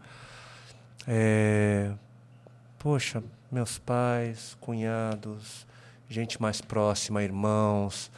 É, 1.06 1.92
poxa, 2.78 3.22
meus 3.50 3.78
pais, 3.78 4.56
cunhados, 4.60 5.66
gente 6.08 6.40
mais 6.40 6.60
próxima, 6.60 7.22
irmãos. 7.22 8.10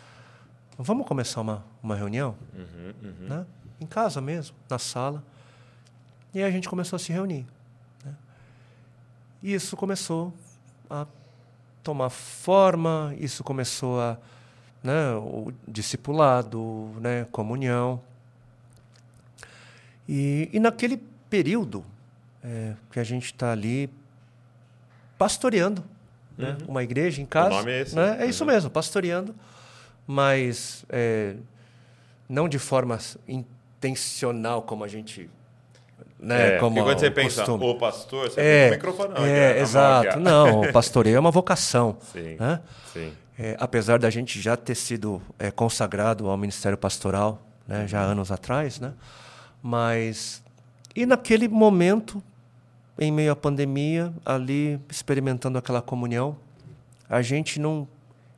Vamos 0.78 1.06
começar 1.06 1.40
uma, 1.40 1.64
uma 1.82 1.94
reunião? 1.94 2.36
Uhum, 2.54 2.94
uhum. 3.02 3.28
Né? 3.28 3.46
Em 3.80 3.86
casa 3.86 4.20
mesmo, 4.20 4.56
na 4.68 4.78
sala. 4.78 5.22
E 6.34 6.38
aí 6.38 6.44
a 6.44 6.50
gente 6.50 6.68
começou 6.68 6.96
a 6.96 7.00
se 7.00 7.12
reunir. 7.12 7.46
né? 8.04 8.14
E 9.42 9.54
isso 9.54 9.76
começou 9.76 10.34
a 10.88 11.06
tomar 11.82 12.10
forma, 12.10 13.14
isso 13.18 13.44
começou 13.44 14.00
a. 14.00 14.18
Né, 14.86 15.14
o 15.16 15.52
discipulado, 15.66 16.92
né, 17.00 17.26
comunhão. 17.32 18.00
E, 20.08 20.48
e 20.52 20.60
naquele 20.60 21.02
período 21.28 21.84
é, 22.44 22.74
que 22.92 23.00
a 23.00 23.02
gente 23.04 23.24
está 23.26 23.50
ali 23.50 23.90
pastoreando 25.18 25.82
né, 26.38 26.56
uma 26.68 26.84
igreja 26.84 27.20
em 27.20 27.26
casa. 27.26 27.50
nome 27.50 27.72
é 27.72 27.80
esse, 27.80 27.96
né? 27.96 28.16
né? 28.16 28.24
É 28.24 28.26
isso 28.28 28.44
Uhum. 28.44 28.50
mesmo, 28.52 28.70
pastoreando, 28.70 29.34
mas 30.06 30.84
é, 30.88 31.34
não 32.28 32.48
de 32.48 32.60
forma 32.60 32.96
intencional 33.26 34.62
como 34.62 34.84
a 34.84 34.88
gente. 34.88 35.28
Né, 36.18 36.56
É, 36.56 36.58
como 36.60 36.76
porque 36.76 36.88
quando 36.90 37.00
você 37.00 37.08
o 37.08 37.12
pensa, 37.12 37.36
costume. 37.44 37.64
o 37.64 37.74
pastor, 37.74 38.30
você 38.30 38.40
É, 38.40 38.44
pensa 38.44 38.68
o 38.68 38.76
microfone. 38.76 39.14
não, 39.14 39.26
é, 39.26 39.52
mão 39.54 39.62
exato. 39.62 40.20
Não, 40.20 40.60
o 40.60 40.72
pastoreio 40.72 41.16
é 41.16 41.20
uma 41.20 41.32
vocação. 41.32 41.96
Sim, 42.12 42.36
né? 42.38 42.60
sim. 42.92 43.12
É, 43.38 43.56
apesar 43.60 43.98
da 43.98 44.08
gente 44.08 44.40
já 44.40 44.56
ter 44.56 44.74
sido 44.74 45.20
é, 45.38 45.50
consagrado 45.50 46.28
ao 46.28 46.36
ministério 46.36 46.78
pastoral, 46.78 47.42
né, 47.68 47.86
já 47.86 48.00
anos 48.00 48.32
atrás, 48.32 48.80
né? 48.80 48.94
Mas 49.62 50.42
e 50.94 51.04
naquele 51.04 51.46
momento, 51.46 52.22
em 52.98 53.12
meio 53.12 53.30
à 53.30 53.36
pandemia, 53.36 54.10
ali 54.24 54.80
experimentando 54.90 55.58
aquela 55.58 55.82
comunhão, 55.82 56.38
a 57.06 57.20
gente 57.20 57.60
num 57.60 57.86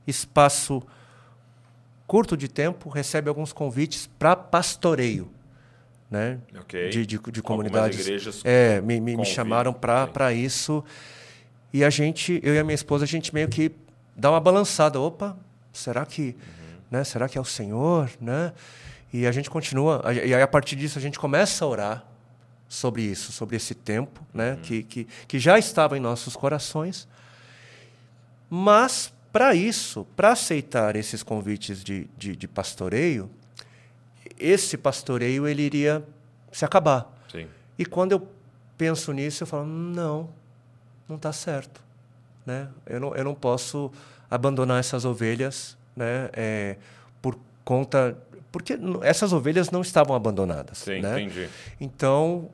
espaço 0.04 0.82
curto 2.04 2.36
de 2.36 2.48
tempo 2.48 2.88
recebe 2.88 3.28
alguns 3.28 3.52
convites 3.52 4.10
para 4.18 4.34
pastoreio, 4.34 5.30
né? 6.10 6.38
Ok. 6.58 6.88
De, 6.90 7.06
de, 7.06 7.18
de 7.18 7.42
comunidades. 7.42 8.00
igrejas 8.00 8.42
É, 8.44 8.80
me, 8.80 9.00
me, 9.00 9.16
me 9.16 9.24
chamaram 9.24 9.72
para 9.72 10.32
isso. 10.32 10.82
E 11.72 11.84
a 11.84 11.90
gente, 11.90 12.40
eu 12.42 12.54
e 12.54 12.58
a 12.58 12.64
minha 12.64 12.74
esposa, 12.74 13.04
a 13.04 13.06
gente 13.06 13.32
meio 13.32 13.46
que 13.46 13.70
dá 14.18 14.30
uma 14.30 14.40
balançada. 14.40 15.00
Opa, 15.00 15.36
será 15.72 16.04
que, 16.04 16.36
Uhum. 16.36 16.76
né? 16.90 17.04
Será 17.04 17.28
que 17.28 17.38
é 17.38 17.40
o 17.40 17.44
Senhor, 17.44 18.10
né? 18.20 18.52
E 19.12 19.26
a 19.26 19.32
gente 19.32 19.48
continua, 19.48 20.02
e 20.12 20.34
aí 20.34 20.42
a 20.42 20.46
partir 20.48 20.76
disso 20.76 20.98
a 20.98 21.00
gente 21.00 21.18
começa 21.18 21.64
a 21.64 21.68
orar 21.68 22.04
sobre 22.68 23.00
isso, 23.00 23.32
sobre 23.32 23.56
esse 23.56 23.74
tempo, 23.74 24.20
né, 24.34 24.58
que, 24.62 24.82
que, 24.82 25.08
que 25.26 25.38
já 25.38 25.58
estava 25.58 25.96
em 25.96 26.00
nossos 26.00 26.36
corações. 26.36 27.08
Mas, 28.50 29.10
para 29.32 29.54
isso, 29.54 30.06
para 30.14 30.32
aceitar 30.32 30.94
esses 30.94 31.22
convites 31.22 31.82
de, 31.82 32.06
de, 32.18 32.36
de 32.36 32.46
pastoreio, 32.46 33.30
esse 34.38 34.76
pastoreio 34.76 35.48
ele 35.48 35.62
iria 35.62 36.04
se 36.52 36.66
acabar. 36.66 37.10
Sim. 37.32 37.46
E 37.78 37.86
quando 37.86 38.12
eu 38.12 38.28
penso 38.76 39.10
nisso, 39.12 39.42
eu 39.44 39.46
falo, 39.46 39.64
não, 39.66 40.28
não 41.08 41.16
está 41.16 41.32
certo. 41.32 41.80
Né? 42.48 42.66
Eu, 42.86 42.98
não, 42.98 43.14
eu 43.14 43.24
não 43.24 43.34
posso 43.34 43.92
abandonar 44.30 44.80
essas 44.80 45.04
ovelhas 45.04 45.76
né, 45.94 46.30
é, 46.32 46.76
por 47.20 47.38
conta... 47.62 48.16
Porque 48.50 48.78
essas 49.02 49.34
ovelhas 49.34 49.70
não 49.70 49.82
estavam 49.82 50.16
abandonadas. 50.16 50.78
Sim, 50.78 51.02
né? 51.02 51.20
entendi. 51.20 51.46
Então, 51.78 52.48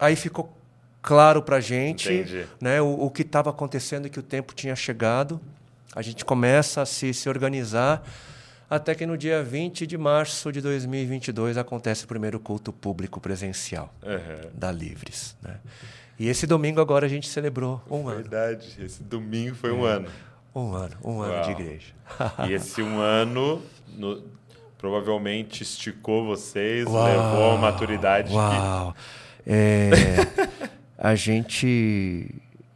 aí 0.00 0.16
ficou 0.16 0.52
claro 1.00 1.40
para 1.40 1.58
a 1.58 1.60
gente 1.60 2.12
Entendi. 2.12 2.44
né, 2.60 2.82
o, 2.82 3.04
o 3.04 3.08
que 3.08 3.22
estava 3.22 3.50
acontecendo 3.50 4.08
e 4.08 4.10
que 4.10 4.18
o 4.18 4.22
tempo 4.22 4.52
tinha 4.52 4.74
chegado. 4.74 5.40
A 5.94 6.02
gente 6.02 6.24
começa 6.24 6.82
a 6.82 6.86
se, 6.86 7.14
se 7.14 7.28
organizar 7.28 8.02
até 8.68 8.96
que 8.96 9.06
no 9.06 9.16
dia 9.16 9.44
20 9.44 9.86
de 9.86 9.96
março 9.96 10.50
de 10.50 10.60
2022 10.60 11.56
acontece 11.56 12.04
o 12.04 12.08
primeiro 12.08 12.40
culto 12.40 12.72
público 12.72 13.20
presencial 13.20 13.94
Aham. 14.04 14.50
da 14.52 14.72
Livres. 14.72 15.36
Né? 15.40 15.54
E 16.18 16.28
esse 16.28 16.46
domingo 16.46 16.80
agora 16.80 17.06
a 17.06 17.08
gente 17.08 17.28
celebrou 17.28 17.80
um 17.90 18.08
ano. 18.08 18.16
Verdade. 18.18 18.76
Esse 18.80 19.02
domingo 19.02 19.54
foi 19.54 19.70
É. 19.70 19.72
um 19.72 19.84
ano. 19.84 20.08
Um 20.54 20.72
ano, 20.72 20.96
um 21.04 21.20
ano 21.20 21.34
Uau. 21.34 21.42
de 21.44 21.50
igreja. 21.52 21.92
E 22.48 22.52
esse 22.52 22.82
um 22.82 22.98
ano 22.98 23.62
no- 23.96 24.22
provavelmente 24.76 25.62
esticou 25.62 26.24
vocês, 26.26 26.86
Uau. 26.86 27.04
levou 27.06 27.52
a 27.52 27.56
maturidade 27.58 28.30
que 28.30 28.34
Uau! 28.34 28.94
É, 29.46 29.86
a 30.96 31.14
gente 31.14 32.34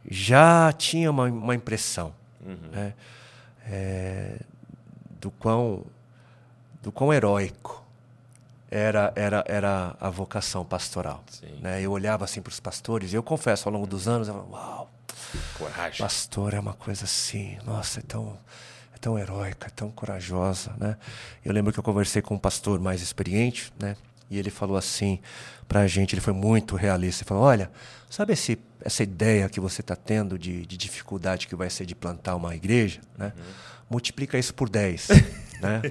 já 0.09 0.71
tinha 0.73 1.09
uma, 1.11 1.25
uma 1.25 1.55
impressão 1.55 2.13
Uhum. 2.45 2.57
né? 2.71 2.93
É, 3.69 4.37
do, 5.21 5.31
quão, 5.31 5.83
do 6.81 6.91
quão 6.91 7.13
heróico 7.13 7.82
era, 8.73 9.13
era, 9.15 9.43
era 9.47 9.95
a 9.99 10.09
vocação 10.09 10.65
pastoral. 10.65 11.23
Sim. 11.29 11.59
Né? 11.61 11.79
Eu 11.79 11.91
olhava 11.91 12.25
assim 12.25 12.41
para 12.41 12.49
os 12.49 12.59
pastores 12.59 13.13
e 13.13 13.15
eu 13.15 13.21
confesso, 13.21 13.69
ao 13.69 13.73
longo 13.73 13.85
dos 13.85 14.07
anos, 14.07 14.27
eu 14.27 14.33
falava, 14.33 14.51
uau, 14.51 14.91
coragem. 15.59 15.99
pastor 15.99 16.55
é 16.55 16.59
uma 16.59 16.73
coisa 16.73 17.05
assim, 17.05 17.55
nossa, 17.63 17.99
é 17.99 18.03
tão, 18.03 18.35
é 18.91 18.97
tão 18.97 19.19
heróica, 19.19 19.67
é 19.67 19.69
tão 19.69 19.91
corajosa, 19.91 20.73
né? 20.79 20.97
Eu 21.45 21.53
lembro 21.53 21.71
que 21.71 21.77
eu 21.77 21.83
conversei 21.83 22.19
com 22.19 22.33
um 22.33 22.39
pastor 22.39 22.79
mais 22.79 22.99
experiente, 23.03 23.71
né? 23.79 23.95
E 24.27 24.39
ele 24.39 24.49
falou 24.49 24.75
assim 24.75 25.19
para 25.67 25.81
a 25.81 25.87
gente, 25.87 26.15
ele 26.15 26.21
foi 26.21 26.33
muito 26.33 26.75
realista, 26.75 27.21
ele 27.21 27.27
falou, 27.27 27.43
olha, 27.43 27.69
sabe 28.09 28.33
esse, 28.33 28.57
essa 28.81 29.03
ideia 29.03 29.47
que 29.49 29.59
você 29.59 29.81
está 29.81 29.95
tendo 29.95 30.37
de, 30.39 30.65
de 30.65 30.77
dificuldade 30.77 31.45
que 31.47 31.55
vai 31.55 31.69
ser 31.69 31.85
de 31.85 31.93
plantar 31.93 32.35
uma 32.35 32.55
igreja, 32.55 33.01
né? 33.15 33.33
Multiplica 33.87 34.35
isso 34.39 34.55
por 34.55 34.67
10, 34.67 35.09
né? 35.63 35.81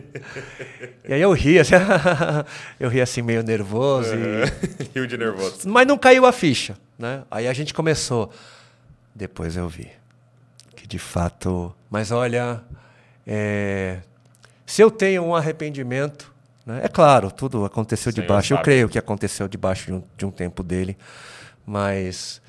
E 1.08 1.14
aí 1.14 1.20
eu 1.20 1.32
ria, 1.32 1.62
assim, 1.62 1.74
eu 2.78 2.88
ria 2.88 3.02
assim 3.02 3.22
meio 3.22 3.42
nervoso 3.42 4.14
e 4.14 4.88
Rio 4.94 5.06
de 5.06 5.16
nervoso. 5.16 5.68
mas 5.68 5.86
não 5.86 5.98
caiu 5.98 6.26
a 6.26 6.32
ficha, 6.32 6.76
né? 6.98 7.22
Aí 7.30 7.48
a 7.48 7.52
gente 7.52 7.72
começou. 7.74 8.30
Depois 9.14 9.56
eu 9.56 9.68
vi 9.68 9.90
que 10.74 10.86
de 10.86 10.98
fato. 10.98 11.74
Mas 11.90 12.10
olha, 12.10 12.62
é, 13.26 13.98
se 14.66 14.82
eu 14.82 14.90
tenho 14.90 15.22
um 15.22 15.34
arrependimento, 15.34 16.32
né? 16.64 16.80
é 16.84 16.88
claro, 16.88 17.30
tudo 17.30 17.64
aconteceu 17.64 18.12
Senhor 18.12 18.22
debaixo. 18.22 18.54
Eu 18.54 18.58
creio 18.58 18.88
que 18.88 18.98
aconteceu 18.98 19.48
debaixo 19.48 19.86
de 19.86 19.92
um, 19.92 20.02
de 20.16 20.26
um 20.26 20.30
tempo 20.30 20.62
dele, 20.62 20.96
mas 21.66 22.40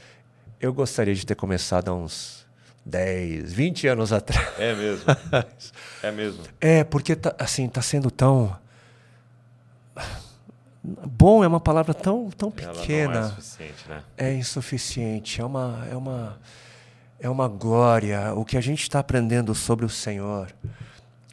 eu 0.60 0.74
gostaria 0.74 1.14
de 1.14 1.26
ter 1.26 1.36
começado 1.36 1.90
há 1.90 1.94
uns 1.94 2.43
10, 2.86 3.54
20 3.54 3.88
anos 3.88 4.12
atrás. 4.14 4.48
É 4.60 4.74
mesmo. 4.76 5.06
É 6.04 6.12
mesmo. 6.12 6.44
É, 6.60 6.84
porque 6.84 7.16
tá, 7.16 7.34
assim, 7.40 7.68
tá 7.70 7.82
sendo 7.82 8.12
tão. 8.12 8.54
Bom 10.84 11.44
é 11.44 11.48
uma 11.48 11.62
palavra 11.62 11.94
tão, 11.94 12.30
tão 12.32 12.52
Ela 12.58 12.74
pequena. 12.74 13.22
não 13.22 13.28
é 13.28 13.30
suficiente, 13.30 13.90
né? 13.90 14.04
é 14.18 14.34
insuficiente, 14.34 15.40
é 15.42 15.46
uma, 15.46 15.88
é 15.90 15.96
uma, 15.96 16.40
é 17.22 17.30
uma 17.30 17.48
glória. 17.48 18.34
O 18.36 18.44
que 18.44 18.58
a 18.58 18.62
gente 18.62 18.82
está 18.82 19.00
aprendendo 19.00 19.56
sobre 19.56 19.86
o 19.86 19.90
Senhor, 19.90 20.54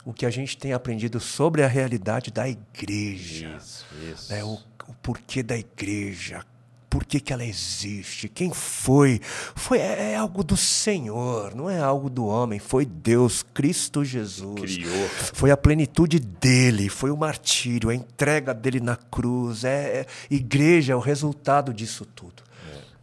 o 0.04 0.12
que 0.12 0.24
a 0.24 0.30
gente 0.30 0.56
tem 0.56 0.72
aprendido 0.72 1.18
sobre 1.18 1.64
a 1.64 1.66
realidade 1.66 2.30
da 2.30 2.48
igreja, 2.48 3.56
Isso, 3.58 3.84
isso. 4.12 4.32
né? 4.32 4.44
o, 4.44 4.52
o 4.86 4.94
porquê 5.02 5.42
da 5.42 5.56
igreja, 5.58 6.44
por 6.90 7.04
que, 7.04 7.20
que 7.20 7.32
ela 7.32 7.44
existe, 7.44 8.28
quem 8.28 8.52
foi. 8.52 9.20
foi 9.54 9.78
é, 9.78 10.12
é 10.12 10.16
algo 10.16 10.42
do 10.42 10.56
Senhor, 10.56 11.54
não 11.54 11.70
é 11.70 11.78
algo 11.78 12.10
do 12.10 12.26
homem, 12.26 12.58
foi 12.58 12.84
Deus, 12.84 13.44
Cristo 13.54 14.04
Jesus. 14.04 14.60
Criou. 14.60 15.08
Foi 15.32 15.52
a 15.52 15.56
plenitude 15.56 16.18
dele, 16.18 16.88
foi 16.88 17.12
o 17.12 17.16
martírio, 17.16 17.90
a 17.90 17.94
entrega 17.94 18.52
dele 18.52 18.80
na 18.80 18.96
cruz. 18.96 19.62
É, 19.62 20.00
é- 20.00 20.06
igreja 20.28 20.92
é 20.92 20.96
o 20.96 21.00
resultado 21.00 21.72
disso 21.72 22.04
tudo. 22.04 22.42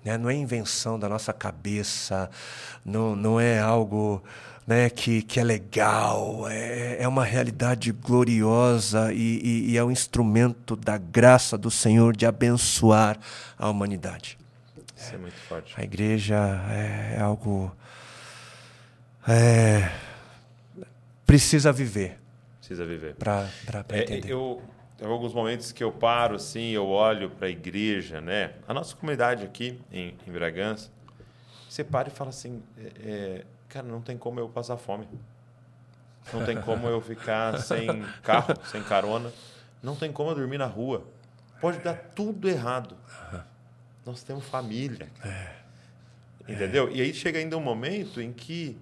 Né? 0.03 0.17
Não 0.17 0.29
é 0.29 0.35
invenção 0.35 0.99
da 0.99 1.07
nossa 1.07 1.31
cabeça, 1.31 2.29
não, 2.85 3.15
não 3.15 3.39
é 3.39 3.59
algo 3.59 4.21
né, 4.67 4.89
que, 4.89 5.21
que 5.21 5.39
é 5.39 5.43
legal, 5.43 6.45
é, 6.49 7.01
é 7.01 7.07
uma 7.07 7.23
realidade 7.23 7.91
gloriosa 7.93 9.13
e, 9.13 9.39
e- 9.41 9.71
e 9.71 9.77
é 9.77 9.83
um 9.83 9.89
instrumento 9.89 10.75
da 10.75 10.97
graça 10.97 11.57
do 11.57 11.71
Senhor 11.71 12.15
de 12.15 12.25
abençoar 12.25 13.17
a 13.57 13.69
humanidade. 13.69 14.37
Isso 14.95 15.15
é 15.15 15.17
muito 15.17 15.37
forte. 15.47 15.73
A 15.77 15.83
igreja 15.83 16.35
é 16.69 17.17
algo. 17.21 17.71
é, 19.27 19.89
precisa 21.25 21.71
viver 21.71 22.17
Precisa 22.59 22.85
viver. 22.85 23.15
para 23.15 23.47
É, 23.89 24.01
entender. 24.01 24.29
eu 24.31 24.61
tem 24.97 25.07
alguns 25.07 25.31
momentos 25.33 25.71
que 25.71 25.83
eu 25.83 25.91
paro 25.91 26.35
assim, 26.35 26.71
eu 26.71 26.87
olho 26.87 27.29
para 27.29 27.47
a 27.47 27.49
igreja, 27.51 28.19
né? 28.19 28.53
A 28.67 28.73
nossa 28.73 28.95
comunidade 28.95 29.43
aqui 29.45 29.79
em, 29.91 30.15
em 30.27 30.31
Bragança, 30.31 30.89
você 31.69 31.83
para 31.83 32.07
e 32.07 32.11
fala 32.11 32.31
assim, 32.31 32.61
é, 32.77 32.91
é, 32.99 33.45
cara, 33.69 33.87
não 33.87 34.01
tem 34.01 34.17
como 34.17 34.39
eu 34.39 34.49
passar 34.49 34.77
fome, 34.77 35.07
não 36.33 36.45
tem 36.45 36.59
como 36.61 36.87
eu 36.87 37.01
ficar 37.01 37.57
sem 37.61 37.87
carro, 38.23 38.53
sem 38.65 38.83
carona, 38.83 39.31
não 39.81 39.95
tem 39.95 40.11
como 40.11 40.31
eu 40.31 40.35
dormir 40.35 40.57
na 40.57 40.65
rua, 40.65 41.05
pode 41.61 41.79
dar 41.79 41.95
tudo 42.15 42.49
errado. 42.49 42.95
Nós 44.05 44.23
temos 44.23 44.45
família, 44.45 45.09
entendeu? 46.47 46.89
E 46.91 47.01
aí 47.01 47.13
chega 47.13 47.39
ainda 47.39 47.57
um 47.57 47.61
momento 47.61 48.21
em 48.21 48.31
que 48.31 48.77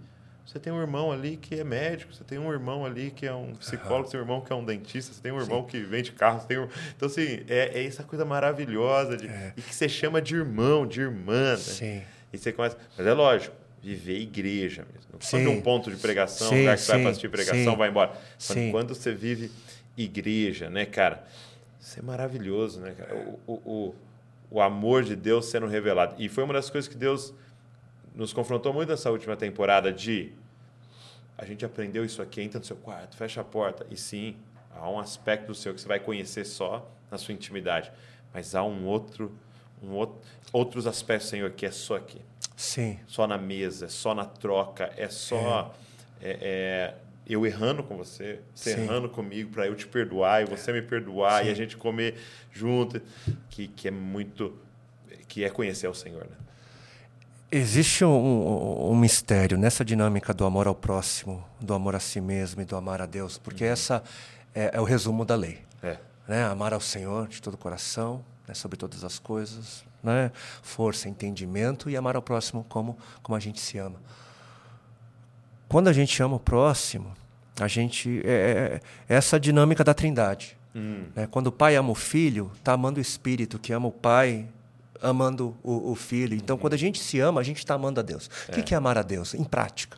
você 0.46 0.60
tem 0.60 0.72
um 0.72 0.80
irmão 0.80 1.12
ali 1.12 1.38
que 1.38 1.56
é 1.56 1.64
médico, 1.64 2.14
você 2.14 2.24
tem 2.24 2.38
um 2.38 2.52
irmão 2.52 2.86
ali 2.86 3.10
que 3.10 3.26
é 3.26 3.34
um 3.34 3.56
psicólogo, 3.56 4.06
você 4.06 4.12
tem 4.12 4.20
um 4.20 4.24
irmão 4.24 4.42
que 4.42 4.54
é 4.54 4.56
um 4.56 4.64
dentista, 4.64 5.12
você 5.12 5.20
tem 5.20 5.32
um 5.32 5.40
irmão 5.40 5.64
que 5.64 5.80
vende 5.80 6.12
carro, 6.12 6.40
você 6.40 6.48
tem 6.48 6.60
um... 6.60 6.70
Então, 6.96 7.08
assim, 7.08 7.44
é, 7.50 7.80
é 7.80 7.86
essa 7.86 8.04
coisa 8.04 8.24
maravilhosa 8.24 9.18
de... 9.18 9.28
e 9.58 9.62
que 9.62 9.74
você 9.74 9.90
chama 9.90 10.22
de 10.22 10.36
irmão, 10.36 10.86
de 10.86 11.02
irmã. 11.02 11.52
Né? 11.52 11.58
Sim. 11.58 12.04
E 12.32 12.38
você 12.38 12.54
começa... 12.54 12.78
Mas 12.96 13.08
é 13.08 13.14
lógico, 13.14 13.56
viver 13.86 14.20
igreja 14.20 14.84
mesmo. 14.92 15.12
Não 15.14 15.22
Sim. 15.22 15.46
Um 15.46 15.62
ponto 15.62 15.92
de 15.92 15.98
pregação, 15.98 16.50
Sim, 16.50 16.62
lugar 16.62 16.76
que 16.76 16.82
você 16.82 16.88
vai 16.92 16.98
sim, 16.98 17.04
para 17.04 17.12
assistir 17.12 17.30
pregação, 17.30 17.72
sim. 17.72 17.78
vai 17.78 17.90
embora. 17.90 18.14
Sim. 18.40 18.72
quando 18.72 18.96
você 18.96 19.14
vive 19.14 19.52
igreja, 19.96 20.72
né, 20.72 20.86
cara? 20.86 21.24
Isso 21.80 22.00
é 22.00 22.02
maravilhoso, 22.02 22.80
né, 22.80 22.96
cara? 22.98 23.16
O, 23.16 23.40
o, 23.46 23.54
o, 23.54 23.96
o 24.50 24.62
amor 24.62 25.04
de 25.04 25.16
Deus 25.16 25.46
sendo 25.46 25.68
revelado. 25.68 26.16
E 26.18 26.28
foi 26.28 26.44
uma 26.44 26.54
das 26.56 26.68
coisas 26.68 26.88
que 26.88 26.98
Deus 26.98 27.32
nos 28.16 28.34
confrontou 28.34 28.74
muito 28.74 28.90
nessa 28.90 29.12
última 29.12 29.38
temporada 29.38 29.94
de 29.94 30.32
a 31.38 31.46
gente 31.46 31.64
aprendeu 31.64 32.04
isso 32.04 32.24
aqui, 32.24 32.42
entra 32.42 32.58
no 32.58 32.66
seu 32.66 32.78
quarto, 32.78 33.16
fecha 33.16 33.42
a 33.42 33.44
porta. 33.44 33.86
E 33.92 33.98
sim, 33.98 34.36
há 34.74 34.90
um 34.90 35.00
aspecto 35.00 35.48
do 35.48 35.56
seu 35.56 35.76
que 35.76 35.82
você 35.82 35.88
vai 35.88 36.00
conhecer 36.00 36.44
só 36.44 36.90
na 37.12 37.20
sua 37.20 37.36
intimidade. 37.36 37.92
Mas 38.34 38.56
há 38.56 38.64
um 38.64 38.88
outro, 38.88 39.32
um 39.84 39.92
outro 39.92 40.20
outros 40.52 40.88
aspectos, 40.88 41.30
Senhor, 41.30 41.52
que 41.52 41.66
é 41.66 41.72
só 41.72 41.98
aqui. 41.98 42.22
Sim. 42.56 43.00
Só 43.08 43.28
na 43.28 43.38
mesa, 43.38 43.86
é 43.86 43.90
só 43.90 44.14
na 44.16 44.26
troca, 44.26 44.92
é 44.98 45.10
só 45.10 45.74
é, 46.22 46.38
é, 46.42 46.94
eu 47.28 47.46
errando 47.46 47.84
com 47.84 47.98
você, 47.98 48.40
você 48.54 48.76
Sim. 48.76 48.82
errando 48.84 49.10
comigo 49.10 49.52
para 49.52 49.68
eu 49.68 49.76
te 49.76 49.86
perdoar 49.88 50.42
e 50.42 50.46
você 50.46 50.72
me 50.72 50.82
perdoar 50.82 51.42
e 51.44 51.46
Sim. 51.48 51.52
a 51.52 51.56
gente 51.56 51.76
comer 51.78 52.16
junto, 52.52 53.02
que, 53.50 53.68
que 53.68 53.88
é 53.88 53.92
muito 53.92 54.58
que 55.28 55.44
é 55.44 55.50
conhecer 55.50 55.88
o 55.88 55.94
Senhor, 55.94 56.22
né? 56.22 56.36
Existe 57.52 58.04
um, 58.04 58.10
um- 58.10 58.92
um 58.92 58.96
mistério 58.96 59.58
nessa 59.58 59.84
dinâmica 59.86 60.34
do 60.34 60.46
amor 60.46 60.68
ao 60.68 60.76
próximo, 60.76 61.44
do 61.62 61.74
amor 61.74 61.96
a 61.96 62.00
si 62.00 62.20
mesmo 62.20 62.62
e 62.62 62.66
do 62.66 62.76
amar 62.76 63.02
a 63.02 63.06
Deus, 63.06 63.38
porque 63.38 63.64
essa 63.64 64.04
é, 64.54 64.72
é 64.74 64.82
o 64.82 64.84
resumo 64.84 65.24
da 65.26 65.36
lei. 65.36 65.60
É. 65.84 65.98
né? 66.28 66.44
Amar 66.46 66.74
ao 66.74 66.82
Senhor 66.82 67.28
de 67.28 67.42
todo 67.42 67.54
o 67.54 67.58
coração, 67.58 68.24
né? 68.48 68.54
sobre 68.54 68.78
todas 68.78 69.04
as 69.04 69.20
coisas, 69.20 69.86
né? 70.06 70.32
força, 70.62 71.10
entendimento 71.10 71.90
e 71.90 71.98
amar 71.98 72.16
ao 72.16 72.22
próximo 72.22 72.64
como, 72.70 72.98
como 73.22 73.36
a 73.36 73.40
gente 73.40 73.60
se 73.60 73.78
ama. 73.78 74.00
Quando 75.68 75.88
a 75.88 75.94
gente 75.94 76.22
ama 76.22 76.36
o 76.36 76.40
próximo, 76.40 77.14
a 77.60 77.68
gente 77.68 78.22
é, 78.24 78.80
é- 79.10 79.14
é 79.14 79.16
essa 79.18 79.40
dinâmica 79.40 79.84
da 79.84 79.94
Trindade, 79.94 80.56
Né? 81.16 81.26
Quando 81.32 81.48
o 81.48 81.52
pai 81.52 81.76
ama 81.78 81.90
o 81.92 81.96
filho, 81.96 82.52
está 82.56 82.74
amando 82.74 83.00
o 83.00 83.02
espírito, 83.02 83.58
que 83.58 83.72
ama 83.74 83.88
o 83.88 83.92
pai, 83.92 84.46
amando 85.02 85.56
o, 85.64 85.92
o 85.92 85.96
filho. 85.96 86.36
Então, 86.36 86.58
quando 86.58 86.74
a 86.74 86.78
gente 86.78 87.00
se 87.02 87.18
ama, 87.20 87.40
a 87.40 87.44
gente 87.44 87.60
está 87.60 87.76
amando 87.76 88.00
a 88.02 88.04
Deus. 88.04 88.30
O 88.50 88.52
que, 88.52 88.74
é 88.74 88.78
amar 88.78 88.98
a 88.98 89.02
Deus? 89.02 89.34
Em 89.34 89.44
prática. 89.46 89.98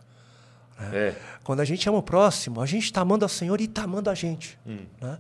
É. 0.94 1.16
Quando 1.44 1.62
a 1.62 1.66
gente 1.66 1.90
ama 1.90 1.98
o 1.98 2.04
próximo, 2.04 2.62
a 2.62 2.66
gente 2.68 2.84
está 2.84 3.02
amando 3.02 3.26
ao 3.26 3.30
Senhor 3.30 3.60
e 3.60 3.64
está 3.64 3.84
amando 3.84 4.10
a 4.10 4.14
gente. 4.14 4.58
Né? 5.02 5.18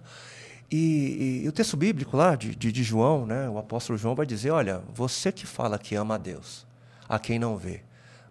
E, 0.70 0.76
e- 0.76 1.46
e 1.46 1.48
o 1.48 1.52
texto 1.52 1.78
bíblico 1.78 2.18
lá 2.18 2.36
de, 2.36 2.54
de, 2.56 2.72
de 2.72 2.84
João, 2.84 3.26
né, 3.26 3.48
o 3.50 3.58
apóstolo 3.58 3.98
João 3.98 4.16
vai 4.16 4.26
dizer: 4.26 4.52
Olha, 4.52 4.82
você 4.94 5.32
que 5.32 5.46
fala 5.46 5.80
que 5.80 5.96
ama 5.96 6.16
a 6.16 6.18
Deus, 6.18 6.66
a 7.08 7.18
quem 7.18 7.40
não 7.40 7.56
vê, 7.58 7.82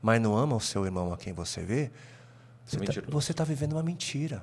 mas 0.03 0.21
não 0.21 0.37
ama 0.37 0.55
o 0.57 0.61
seu 0.61 0.85
irmão 0.85 1.13
a 1.13 1.17
quem 1.17 1.33
você 1.33 1.63
vê, 1.63 1.91
você 3.11 3.33
está 3.33 3.45
tá 3.45 3.49
vivendo 3.49 3.73
uma 3.73 3.83
mentira. 3.83 4.43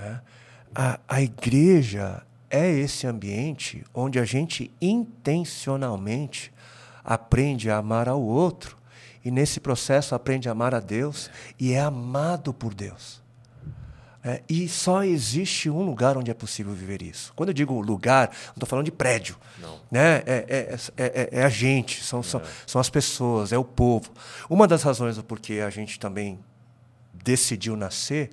né? 0.00 0.20
A, 0.74 0.98
a 1.06 1.20
igreja 1.22 2.22
é 2.48 2.70
esse 2.70 3.06
ambiente 3.06 3.84
onde 3.94 4.18
a 4.18 4.24
gente 4.24 4.70
intencionalmente 4.80 6.52
aprende 7.04 7.70
a 7.70 7.78
amar 7.78 8.08
ao 8.08 8.20
outro 8.22 8.76
e 9.24 9.30
nesse 9.30 9.60
processo 9.60 10.14
aprende 10.14 10.48
a 10.48 10.52
amar 10.52 10.74
a 10.74 10.80
Deus 10.80 11.30
e 11.58 11.72
é 11.72 11.80
amado 11.80 12.52
por 12.52 12.74
Deus. 12.74 13.21
É, 14.24 14.40
e 14.48 14.68
só 14.68 15.02
existe 15.02 15.68
um 15.68 15.82
lugar 15.82 16.16
onde 16.16 16.30
é 16.30 16.34
possível 16.34 16.72
viver 16.72 17.02
isso. 17.02 17.32
Quando 17.34 17.48
eu 17.48 17.52
digo 17.52 17.80
lugar, 17.80 18.28
não 18.28 18.52
estou 18.54 18.68
falando 18.68 18.84
de 18.84 18.92
prédio. 18.92 19.36
Não. 19.58 19.80
Né? 19.90 20.22
É, 20.24 20.46
é, 20.48 20.76
é, 20.96 21.04
é- 21.04 21.28
é 21.40 21.44
a 21.44 21.48
gente, 21.48 22.04
são, 22.04 22.22
são, 22.22 22.40
são 22.64 22.80
as 22.80 22.88
pessoas, 22.88 23.52
é 23.52 23.58
o 23.58 23.64
povo. 23.64 24.12
Uma 24.48 24.68
das 24.68 24.84
razões 24.84 25.16
do 25.16 25.24
porquê 25.24 25.60
a 25.66 25.70
gente 25.70 25.98
também 25.98 26.38
decidiu 27.12 27.76
nascer, 27.76 28.30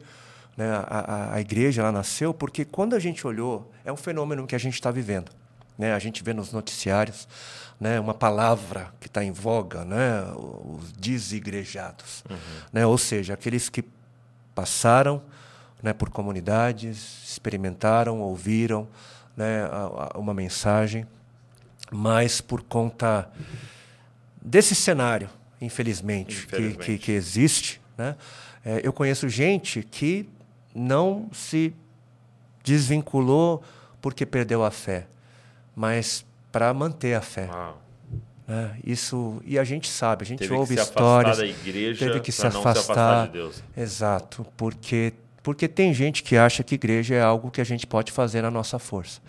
né? 0.55 0.69
a, 0.69 0.99
a, 0.99 1.33
a 1.35 1.41
igreja 1.41 1.81
ela 1.81 1.91
nasceu 1.91 2.35
porque 2.35 2.63
quando 2.65 2.95
a 2.95 2.99
gente 2.99 3.25
olhou, 3.25 3.71
é 3.83 3.91
um 3.91 3.97
fenômeno 3.97 4.45
que 4.45 4.53
a 4.55 4.59
gente 4.59 4.75
está 4.75 4.91
vivendo. 4.91 5.31
Né? 5.75 5.93
A 5.93 5.99
gente 5.99 6.23
vê 6.23 6.33
nos 6.33 6.51
noticiários 6.51 7.27
né? 7.79 7.99
uma 7.99 8.13
palavra 8.13 8.93
que 8.99 9.07
está 9.07 9.23
em 9.23 9.31
voga, 9.31 9.83
né? 9.83 10.21
os 10.35 10.91
desigrejados. 10.91 12.23
Né? 12.71 12.85
Ou 12.85 12.97
seja, 12.97 13.33
aqueles 13.33 13.69
que 13.69 13.83
passaram 14.53 15.19
né, 15.81 15.93
por 15.93 16.09
comunidades, 16.09 17.23
experimentaram, 17.29 18.19
ouviram 18.21 18.87
né, 19.35 19.63
a- 19.63 20.11
a- 20.15 20.19
uma 20.19 20.33
mensagem, 20.33 21.05
mas 21.91 22.41
por 22.41 22.61
conta 22.63 23.29
desse 24.41 24.75
cenário, 24.75 25.29
infelizmente, 25.61 26.45
que- 26.45 26.55
Que, 26.55 26.55
Infelizmente. 26.61 26.97
que 26.99 27.11
existe, 27.13 27.81
né, 27.97 28.15
é, 28.65 28.81
eu 28.83 28.91
conheço 28.93 29.27
gente 29.29 29.81
que 29.83 30.27
não 30.75 31.29
se 31.31 31.73
desvinculou 32.63 33.63
porque 34.01 34.25
perdeu 34.25 34.63
a 34.63 34.71
fé, 34.71 35.07
mas 35.75 36.25
para 36.51 36.73
manter 36.73 37.13
a 37.15 37.21
fé. 37.21 37.47
Uau. 37.51 37.81
né? 38.47 38.75
Isso 38.83 39.39
e 39.45 39.59
a 39.59 39.63
gente 39.63 39.87
sabe, 39.87 40.23
a 40.23 40.25
gente 40.25 40.39
Teve 40.39 40.51
que 40.53 40.59
ouve 40.59 40.75
se 40.75 40.81
histórias, 40.81 41.37
afastar 41.39 41.53
da 41.53 41.59
igreja 41.69 42.05
teve 42.07 42.19
que 42.19 42.31
se 42.31 42.47
afastar, 42.47 42.73
se 42.73 42.79
afastar 42.79 43.27
de 43.27 43.33
Deus. 43.33 43.63
Exato, 43.77 44.43
porque 44.57 45.13
porque 45.49 45.67
tem 45.67 45.91
gente 45.91 46.21
que 46.21 46.37
acha 46.37 46.63
que 46.63 46.75
igreja 46.75 47.15
é 47.15 47.21
algo 47.23 47.49
que 47.49 47.59
a 47.59 47.63
gente 47.63 47.87
pode 47.87 48.11
fazer 48.11 48.43
na 48.43 48.51
nossa 48.51 48.77
força. 48.77 49.19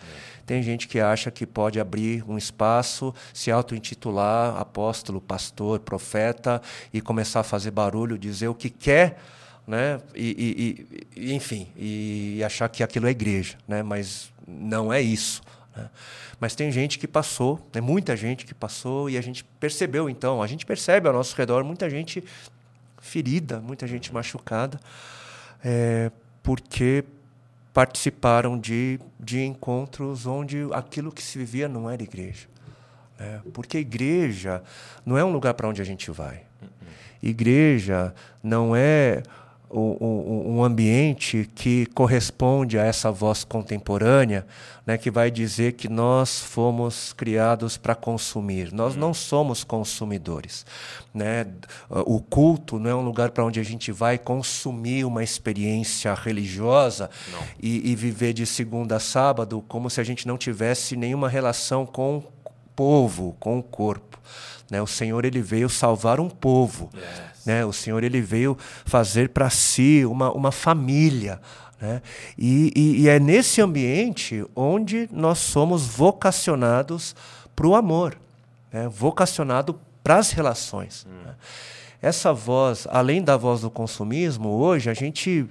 Tem 0.44 0.62
gente 0.62 0.86
que 0.86 1.00
acha 1.00 1.30
que 1.30 1.46
pode 1.46 1.80
abrir 1.80 2.22
um 2.28 2.36
espaço, 2.36 3.14
se 3.32 3.50
auto-intitular 3.50 4.54
apóstolo, 4.60 5.18
pastor, 5.18 5.80
profeta 5.80 6.60
e 6.92 7.00
começar 7.00 7.40
a 7.40 7.42
fazer 7.42 7.70
barulho, 7.70 8.18
dizer 8.18 8.48
o 8.48 8.54
que 8.54 8.68
quer, 8.68 9.18
né? 9.66 9.98
E, 10.14 10.84
e- 11.16 11.30
e- 11.30 11.34
enfim, 11.34 11.68
e 11.74 12.42
achar 12.44 12.68
que 12.68 12.82
aquilo 12.82 13.06
é 13.06 13.10
igreja, 13.12 13.56
né? 13.66 13.82
Mas 13.82 14.30
não 14.46 14.92
é 14.92 15.00
isso. 15.00 15.40
né? 15.74 15.88
Mas 16.38 16.54
tem 16.54 16.70
gente 16.70 16.98
que 16.98 17.08
passou, 17.08 17.66
né? 17.74 17.80
muita 17.80 18.14
gente 18.14 18.44
que 18.44 18.52
passou 18.52 19.08
e 19.08 19.16
a 19.16 19.22
gente 19.22 19.42
percebeu 19.58 20.10
então, 20.10 20.42
a 20.42 20.46
gente 20.46 20.66
percebe 20.66 21.08
ao 21.08 21.14
nosso 21.14 21.34
redor 21.34 21.64
muita 21.64 21.88
gente 21.88 22.22
ferida, 23.00 23.58
muita 23.58 23.86
gente 23.86 24.12
machucada, 24.12 24.78
é, 25.64 26.10
porque 26.42 27.04
participaram 27.72 28.58
de, 28.58 28.98
de 29.18 29.40
encontros 29.42 30.26
onde 30.26 30.68
aquilo 30.72 31.12
que 31.12 31.22
se 31.22 31.38
vivia 31.38 31.68
não 31.68 31.88
era 31.88 32.02
igreja. 32.02 32.48
né? 33.18 33.40
Porque 33.52 33.78
igreja 33.78 34.62
não 35.04 35.16
é 35.16 35.24
um 35.24 35.32
lugar 35.32 35.54
para 35.54 35.68
onde 35.68 35.80
a 35.80 35.84
gente 35.84 36.10
vai. 36.10 36.42
Igreja 37.22 38.14
não 38.42 38.74
é 38.74 39.22
o- 39.70 40.52
um 40.56 40.64
ambiente 40.64 41.48
que 41.54 41.86
corresponde 41.94 42.78
a 42.78 42.84
essa 42.84 43.10
voz 43.10 43.44
contemporânea, 43.44 44.46
né, 44.86 44.98
que 44.98 45.10
vai 45.10 45.30
dizer 45.30 45.72
que 45.74 45.88
nós 45.88 46.40
fomos 46.40 47.12
criados 47.12 47.76
para 47.76 47.94
consumir. 47.94 48.72
Nós 48.72 48.96
não 48.96 49.14
somos 49.14 49.62
consumidores. 49.62 50.66
Né? 51.14 51.46
O 51.88 52.20
culto 52.20 52.78
não 52.78 52.90
é 52.90 52.94
um 52.94 53.02
lugar 53.02 53.30
para 53.30 53.44
onde 53.44 53.60
a 53.60 53.62
gente 53.62 53.92
vai 53.92 54.18
consumir 54.18 55.04
uma 55.04 55.22
experiência 55.22 56.12
religiosa 56.14 57.08
e, 57.62 57.90
e 57.90 57.94
viver 57.94 58.32
de 58.32 58.46
segunda 58.46 58.96
a 58.96 59.00
sábado 59.00 59.62
como 59.68 59.88
se 59.90 60.00
a 60.00 60.04
gente 60.04 60.26
não 60.26 60.36
tivesse 60.38 60.96
nenhuma 60.96 61.28
relação 61.28 61.86
com 61.86 62.18
o 62.18 62.24
povo, 62.74 63.36
com 63.38 63.58
o 63.58 63.62
corpo. 63.62 64.18
Né? 64.70 64.80
O 64.80 64.86
Senhor 64.86 65.24
ele 65.24 65.42
veio 65.42 65.68
salvar 65.68 66.18
um 66.20 66.28
povo. 66.30 66.90
Né? 67.44 67.64
O 67.64 67.72
Senhor 67.72 68.02
ele 68.04 68.20
veio 68.20 68.56
fazer 68.84 69.30
para 69.30 69.48
si 69.50 70.04
uma, 70.04 70.30
uma 70.32 70.52
família. 70.52 71.40
Né? 71.80 72.02
E, 72.36 72.72
e- 72.76 73.00
e 73.02 73.08
é 73.08 73.18
nesse 73.18 73.60
ambiente 73.62 74.44
onde 74.54 75.08
nós 75.12 75.38
somos 75.38 75.86
vocacionados 75.86 77.14
para 77.56 77.66
o 77.66 77.74
amor, 77.74 78.16
né? 78.72 78.88
vocacionado 78.88 79.78
para 80.02 80.16
as 80.16 80.30
relações. 80.30 81.06
né? 81.24 81.34
Essa 82.02 82.32
voz, 82.32 82.86
além 82.90 83.22
da 83.22 83.36
voz 83.36 83.60
do 83.60 83.70
consumismo, 83.70 84.48
hoje 84.50 84.88
a 84.88 84.94
gente 84.94 85.46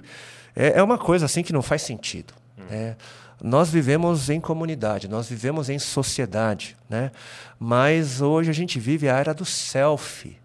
é, 0.56 0.78
é 0.78 0.82
uma 0.82 0.98
coisa 0.98 1.26
assim 1.26 1.42
que 1.42 1.52
não 1.52 1.62
faz 1.62 1.82
sentido. 1.82 2.34
né? 2.68 2.96
Nós 3.42 3.70
vivemos 3.70 4.28
em 4.28 4.38
comunidade, 4.38 5.08
nós 5.08 5.26
vivemos 5.28 5.70
em 5.70 5.78
sociedade, 5.78 6.76
né? 6.90 7.10
mas 7.58 8.20
hoje 8.20 8.50
a 8.50 8.52
gente 8.52 8.78
vive 8.78 9.08
a 9.08 9.16
era 9.16 9.32
do 9.32 9.44
selfie. 9.46 10.36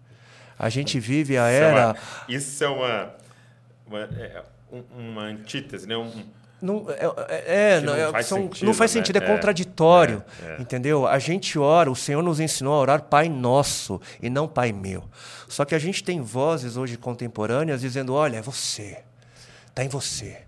A 0.58 0.68
gente 0.68 0.98
vive 0.98 1.36
a 1.36 1.48
é 1.48 1.54
era. 1.56 1.96
Isso 2.28 2.62
é 2.64 2.68
uma, 2.68 3.14
uma, 3.86 4.00
é 4.00 4.42
um- 4.72 4.84
uma 5.10 5.22
antítese, 5.22 5.86
né? 5.86 5.96
Um, 5.96 6.10
Não, 6.62 6.86
é, 6.90 7.04
é- 7.34 7.74
é, 7.76 7.80
não, 7.82 7.94
não 7.96 8.12
faz 8.12 8.26
são- 8.26 8.38
sentido, 8.38 8.66
não 8.66 8.74
faz 8.74 8.94
né? 8.94 9.00
sentido, 9.00 9.16
é, 9.16 9.24
É, 9.24 9.26
contraditório. 9.26 10.24
é, 10.42 10.52
é. 10.58 10.62
Entendeu? 10.62 11.06
A 11.06 11.18
gente 11.18 11.58
ora, 11.58 11.90
o 11.90 11.94
Senhor 11.96 12.22
nos 12.22 12.40
ensinou 12.40 12.72
a 12.74 12.78
orar 12.80 13.02
Pai 13.02 13.28
Nosso 13.28 14.00
e 14.22 14.30
não 14.30 14.48
Pai 14.48 14.72
Meu. 14.72 15.04
Só 15.48 15.64
que 15.66 15.74
a 15.74 15.78
gente 15.78 16.02
tem 16.02 16.20
vozes 16.22 16.76
hoje 16.78 16.96
contemporâneas 16.96 17.82
dizendo: 17.82 18.14
olha, 18.14 18.38
é 18.38 18.42
você. 18.42 18.98
Está 19.68 19.84
em 19.84 19.88
você. 19.88 20.38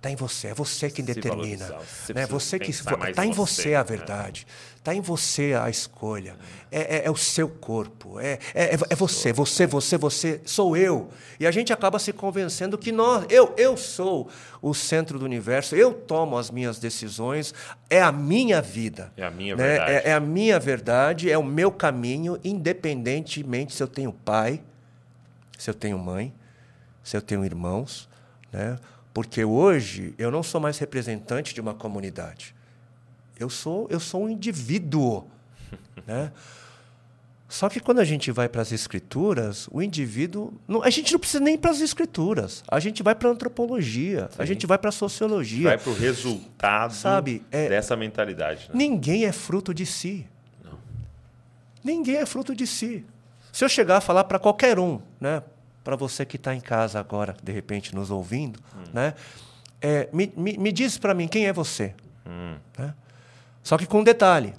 Está 0.00 0.10
em 0.10 0.16
você. 0.16 0.46
É 0.46 0.54
você 0.54 0.88
quem 0.88 1.04
determina. 1.04 1.68
né? 2.14 2.26
Você 2.26 2.58
que 2.58 2.70
está 2.70 3.26
em 3.26 3.32
você 3.32 3.62
você, 3.62 3.74
a 3.74 3.80
né? 3.80 3.84
verdade. 3.84 4.46
Está 4.74 4.94
em 4.94 5.00
você 5.02 5.52
a 5.52 5.68
escolha. 5.68 6.36
É, 6.72 7.00
é- 7.00 7.04
é 7.04 7.10
o 7.10 7.16
seu 7.16 7.46
corpo. 7.46 8.18
É, 8.18 8.38
é, 8.54 8.78
é 8.88 8.94
você, 8.96 9.30
você, 9.30 9.66
você, 9.66 9.98
você. 9.98 10.40
Sou 10.46 10.74
eu. 10.74 11.10
E 11.38 11.46
a 11.46 11.50
gente 11.50 11.70
acaba 11.70 11.98
se 11.98 12.14
convencendo 12.14 12.78
que 12.78 12.90
nós, 12.90 13.26
eu, 13.28 13.52
eu 13.58 13.76
sou 13.76 14.30
o 14.62 14.72
centro 14.72 15.18
do 15.18 15.24
universo. 15.26 15.76
Eu 15.76 15.92
tomo 15.92 16.38
as 16.38 16.50
minhas 16.50 16.78
decisões. 16.78 17.52
É 17.90 18.00
a 18.00 18.10
minha 18.10 18.62
vida. 18.62 19.12
É 19.18 19.26
a 19.26 19.30
minha 19.30 19.54
né? 19.54 19.66
verdade. 19.68 19.92
É, 19.92 20.08
é 20.08 20.14
a 20.14 20.20
minha 20.20 20.58
verdade. 20.58 21.30
É 21.30 21.36
o 21.36 21.44
meu 21.44 21.70
caminho, 21.70 22.40
independentemente 22.42 23.74
se 23.74 23.82
eu 23.82 23.86
tenho 23.86 24.14
pai, 24.14 24.62
se 25.58 25.68
eu 25.68 25.74
tenho 25.74 25.98
mãe, 25.98 26.32
se 27.04 27.18
eu 27.18 27.20
tenho 27.20 27.44
irmãos, 27.44 28.08
né? 28.50 28.78
Porque 29.12 29.44
hoje 29.44 30.14
eu 30.18 30.30
não 30.30 30.42
sou 30.42 30.60
mais 30.60 30.78
representante 30.78 31.52
de 31.54 31.60
uma 31.60 31.74
comunidade. 31.74 32.54
Eu 33.38 33.50
sou, 33.50 33.86
eu 33.90 33.98
sou 33.98 34.24
um 34.24 34.28
indivíduo, 34.28 35.26
né? 36.06 36.30
Só 37.48 37.68
que 37.68 37.80
quando 37.80 37.98
a 37.98 38.04
gente 38.04 38.30
vai 38.30 38.48
para 38.48 38.62
as 38.62 38.70
escrituras, 38.70 39.68
o 39.72 39.82
indivíduo, 39.82 40.54
não- 40.68 40.84
a 40.84 40.90
gente 40.90 41.12
não 41.12 41.18
precisa 41.18 41.42
nem 41.42 41.54
ir 41.54 41.58
para 41.58 41.72
as 41.72 41.80
escrituras. 41.80 42.62
A 42.68 42.78
gente 42.78 43.02
vai 43.02 43.12
para 43.12 43.28
a 43.28 43.32
antropologia, 43.32 44.30
a 44.38 44.44
gente 44.44 44.68
vai 44.68 44.78
para 44.78 44.90
a 44.90 44.92
sociologia. 44.92 45.64
vai 45.70 45.78
para 45.78 45.90
o 45.90 45.94
resultado 45.94 46.94
Sabe, 46.94 47.42
é- 47.50 47.68
dessa 47.68 47.96
mentalidade. 47.96 48.68
Né? 48.68 48.74
Ninguém 48.76 49.24
é 49.24 49.32
fruto 49.32 49.74
de 49.74 49.84
si. 49.84 50.24
Ninguém 51.82 52.16
é 52.18 52.26
fruto 52.26 52.54
de 52.54 52.66
si. 52.66 53.04
Se 53.52 53.64
eu 53.64 53.68
chegar 53.68 53.96
a 53.96 54.00
falar 54.00 54.24
para 54.24 54.38
qualquer 54.38 54.78
um, 54.78 55.00
né, 55.20 55.42
para 55.90 55.96
você 55.96 56.24
que 56.24 56.36
está 56.36 56.54
em 56.54 56.60
casa 56.60 57.00
agora, 57.00 57.34
de 57.42 57.50
repente 57.50 57.96
nos 57.96 58.12
ouvindo, 58.12 58.60
né, 58.94 59.12
é, 59.82 60.08
me, 60.12 60.32
me, 60.36 60.56
me 60.56 60.70
diz 60.70 60.96
para 60.96 61.12
mim 61.12 61.26
quem 61.26 61.46
é 61.48 61.52
você. 61.52 61.96
né? 62.78 62.94
Só 63.60 63.76
que 63.76 63.86
com 63.86 63.98
um 63.98 64.04
detalhe, 64.04 64.54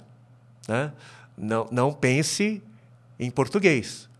né? 0.68 0.92
não, 1.34 1.66
não 1.72 1.90
pense 1.90 2.62
em 3.18 3.30
português. 3.30 4.10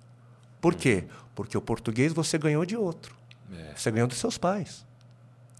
Por 0.59 0.75
quê? 0.75 1.05
Porque 1.35 1.55
o 1.59 1.61
português 1.61 2.15
você 2.15 2.39
ganhou 2.39 2.65
de 2.65 2.77
outro. 2.79 3.15
Você 3.77 3.91
ganhou 3.91 4.09
dos 4.09 4.17
seus 4.17 4.39
pais. 4.39 4.87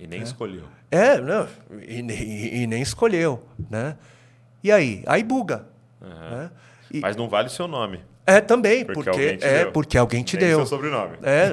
E 0.01 0.07
nem 0.07 0.23
escolheu. 0.23 0.65
É, 0.91 1.21
não, 1.21 1.47
e, 1.87 2.01
nem- 2.03 2.63
e 2.63 2.67
nem 2.67 2.81
escolheu, 2.81 3.47
né? 3.69 3.99
E 4.65 4.73
aí? 4.73 5.03
Aí 5.07 5.23
buga. 5.23 5.67
né? 6.01 6.51
E- 6.91 7.01
Mas 7.01 7.15
não 7.15 7.29
vale 7.29 7.49
o 7.49 7.51
seu 7.51 7.69
nome. 7.69 8.01
É 8.27 8.41
também, 8.41 8.85
Porque 8.85 8.95
porque, 8.95 9.11
alguém 9.11 9.37
te 9.39 9.45
é 9.45 9.63
deu. 9.65 9.73
porque 9.73 9.99
alguém 9.99 10.23
te 10.23 10.37
nem 10.37 10.47
deu. 10.49 10.59
seu 10.59 10.67
sobrenome. 10.67 11.17
É, 11.23 11.45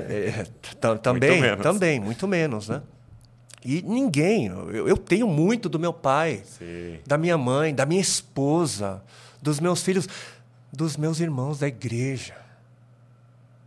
é, 0.42 0.46
tam- 0.80 0.98
também, 0.98 1.42
menos. 1.42 1.62
também, 1.64 2.00
muito 2.00 2.28
menos, 2.28 2.70
né? 2.70 2.82
E 3.66 3.82
ninguém, 3.82 4.48
eu, 4.48 4.88
eu 4.88 4.96
tenho 4.98 5.28
muito 5.28 5.68
do 5.68 5.78
meu 5.80 5.92
pai, 5.92 6.42
Sim. 6.46 7.00
da 7.06 7.18
minha 7.18 7.38
mãe, 7.38 7.74
da 7.76 7.86
minha 7.86 8.00
esposa, 8.02 9.04
dos 9.42 9.60
meus 9.60 9.82
filhos, 9.84 10.08
dos 10.72 10.96
meus 10.96 11.20
irmãos 11.20 11.60
da 11.60 11.68
igreja. 11.68 12.34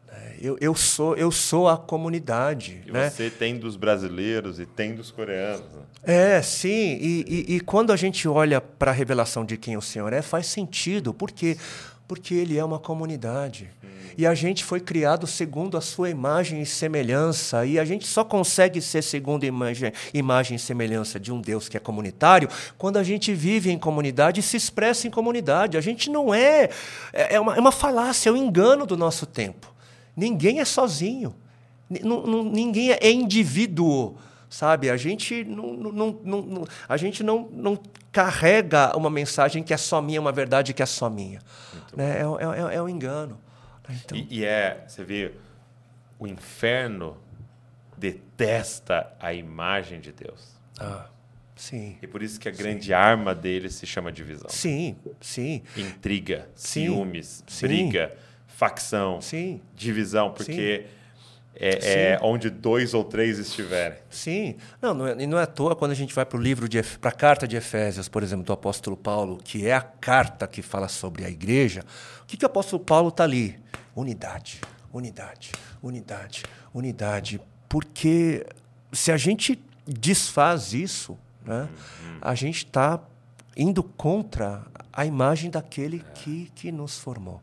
É, 0.08 0.36
Eu, 0.40 0.56
eu 0.60 0.74
sou 0.74 1.14
eu 1.16 1.30
sou 1.30 1.68
a 1.68 1.76
comunidade, 1.76 2.82
E 2.86 2.90
né? 2.92 3.10
você 3.10 3.28
tem 3.30 3.58
dos 3.58 3.76
brasileiros 3.76 4.58
e 4.58 4.64
tem 4.66 4.94
dos 4.94 5.10
coreanos. 5.10 5.60
né? 5.74 5.82
É, 6.04 6.42
sim. 6.42 6.98
E, 7.00 7.24
e- 7.28 7.56
e 7.56 7.60
quando 7.60 7.92
a 7.92 7.96
gente 7.96 8.26
olha 8.26 8.60
para 8.60 8.90
a 8.90 8.94
revelação 8.94 9.44
de 9.44 9.56
quem 9.56 9.76
o 9.76 9.82
Senhor 9.82 10.12
é, 10.12 10.22
faz 10.22 10.46
sentido. 10.46 11.12
Por 11.14 11.30
quê? 11.30 11.56
Porque 12.12 12.34
Ele 12.34 12.58
é 12.58 12.64
uma 12.64 12.78
comunidade. 12.78 13.70
E 14.18 14.26
a 14.26 14.34
gente 14.34 14.62
foi 14.62 14.80
criado 14.80 15.26
segundo 15.26 15.78
a 15.78 15.80
sua 15.80 16.10
imagem 16.10 16.60
e 16.60 16.66
semelhança. 16.66 17.64
E 17.64 17.78
a 17.78 17.86
gente 17.86 18.06
só 18.06 18.22
consegue 18.22 18.82
ser 18.82 19.00
segundo 19.00 19.44
a 19.44 19.46
imagem, 19.46 19.90
imagem 20.12 20.56
e 20.56 20.58
semelhança 20.58 21.18
de 21.18 21.32
um 21.32 21.40
Deus 21.40 21.70
que 21.70 21.76
é 21.78 21.80
comunitário 21.80 22.50
quando 22.76 22.98
a 22.98 23.02
gente 23.02 23.32
vive 23.32 23.70
em 23.70 23.78
comunidade 23.78 24.40
e 24.40 24.42
se 24.42 24.58
expressa 24.58 25.08
em 25.08 25.10
comunidade. 25.10 25.78
A 25.78 25.80
gente 25.80 26.10
não 26.10 26.34
é. 26.34 26.68
É 27.14 27.36
é 27.36 27.40
uma, 27.40 27.56
é 27.56 27.58
uma 27.60 27.72
falácia, 27.72 28.28
é 28.28 28.32
um 28.34 28.36
engano 28.36 28.84
do 28.84 28.94
nosso 28.94 29.24
tempo. 29.24 29.72
Ninguém 30.14 30.60
é 30.60 30.66
sozinho. 30.66 31.34
Não- 31.88 32.42
ninguém 32.42 32.90
é 32.92 33.10
indivíduo 33.10 34.16
sabe? 34.52 34.90
A 34.90 34.96
gente 34.96 35.42
não, 35.44 35.72
não, 35.72 35.92
não, 36.22 36.42
não- 36.42 36.64
a 36.88 36.96
gente 36.96 37.22
não, 37.22 37.48
não 37.50 37.80
carrega 38.12 38.94
uma 38.96 39.08
mensagem 39.08 39.62
que 39.62 39.72
é 39.72 39.76
só 39.78 40.02
minha, 40.02 40.20
uma 40.20 40.30
verdade 40.32 40.74
que 40.74 40.82
é 40.82 40.86
só 40.86 41.08
minha. 41.08 41.40
Né? 41.96 42.18
É, 42.18 42.20
é, 42.20 42.72
é, 42.72 42.76
é 42.76 42.82
um 42.82 42.88
engano. 42.88 43.40
né? 43.88 43.98
Então, 44.04 44.16
E, 44.18 44.26
e 44.40 44.44
é, 44.44 44.84
você 44.86 45.02
vê, 45.02 45.32
o 46.18 46.26
inferno 46.26 47.16
detesta 47.96 49.12
a 49.20 49.32
imagem 49.32 50.00
de 50.00 50.12
Deus. 50.12 50.56
ah, 50.78 51.06
sim, 51.56 51.96
E 52.02 52.06
por 52.06 52.22
isso 52.22 52.38
que 52.40 52.48
a 52.48 52.52
grande 52.52 52.92
arma 52.92 53.34
dele 53.34 53.70
se 53.70 53.86
chama 53.86 54.10
divisão. 54.12 54.48
sim, 54.50 54.96
sim, 55.20 55.62
Intriga, 55.76 56.48
Sim. 56.54 56.84
ciúmes, 56.86 57.44
Sim. 57.46 57.66
briga, 57.66 58.14
facção, 58.46 59.20
sim, 59.20 59.60
divisão, 59.74 60.32
porque 60.32 60.86
é, 61.54 62.12
é 62.14 62.18
onde 62.22 62.48
dois 62.50 62.94
ou 62.94 63.04
três 63.04 63.38
estiverem. 63.38 63.98
sim. 64.10 64.56
Não, 64.80 64.94
não 64.94 65.06
é, 65.06 65.22
e 65.22 65.26
não 65.26 65.38
é 65.38 65.42
à 65.42 65.46
toa 65.46 65.76
quando 65.76 65.90
a 65.92 65.94
gente 65.94 66.14
vai 66.14 66.24
para 66.24 66.38
o 66.38 66.40
livro 66.42 66.68
de 66.68 66.82
para 66.82 67.10
a 67.10 67.14
carta 67.14 67.46
de 67.46 67.56
Efésios, 67.56 68.08
por 68.08 68.22
exemplo, 68.22 68.44
do 68.44 68.52
apóstolo 68.52 68.96
Paulo, 68.96 69.38
que 69.42 69.66
é 69.66 69.74
a 69.74 69.80
carta 69.82 70.46
que 70.46 70.62
fala 70.62 70.88
sobre 70.88 71.24
a 71.24 71.30
igreja. 71.30 71.84
O 72.22 72.26
que, 72.26 72.36
que 72.36 72.44
o 72.44 72.46
apóstolo 72.46 72.82
Paulo 72.82 73.08
está 73.08 73.24
ali? 73.24 73.58
Unidade, 73.94 74.60
unidade, 74.92 75.52
unidade, 75.82 76.42
unidade. 76.74 77.40
Porque 77.68 78.46
se 78.92 79.12
a 79.12 79.16
gente 79.16 79.62
desfaz 79.86 80.72
isso, 80.72 81.18
né, 81.44 81.68
a 82.20 82.34
gente 82.34 82.58
está 82.64 83.00
indo 83.56 83.82
contra 83.82 84.62
a 84.92 85.04
imagem 85.04 85.50
daquele 85.50 86.02
que, 86.14 86.50
que 86.54 86.72
nos 86.72 86.98
formou. 86.98 87.40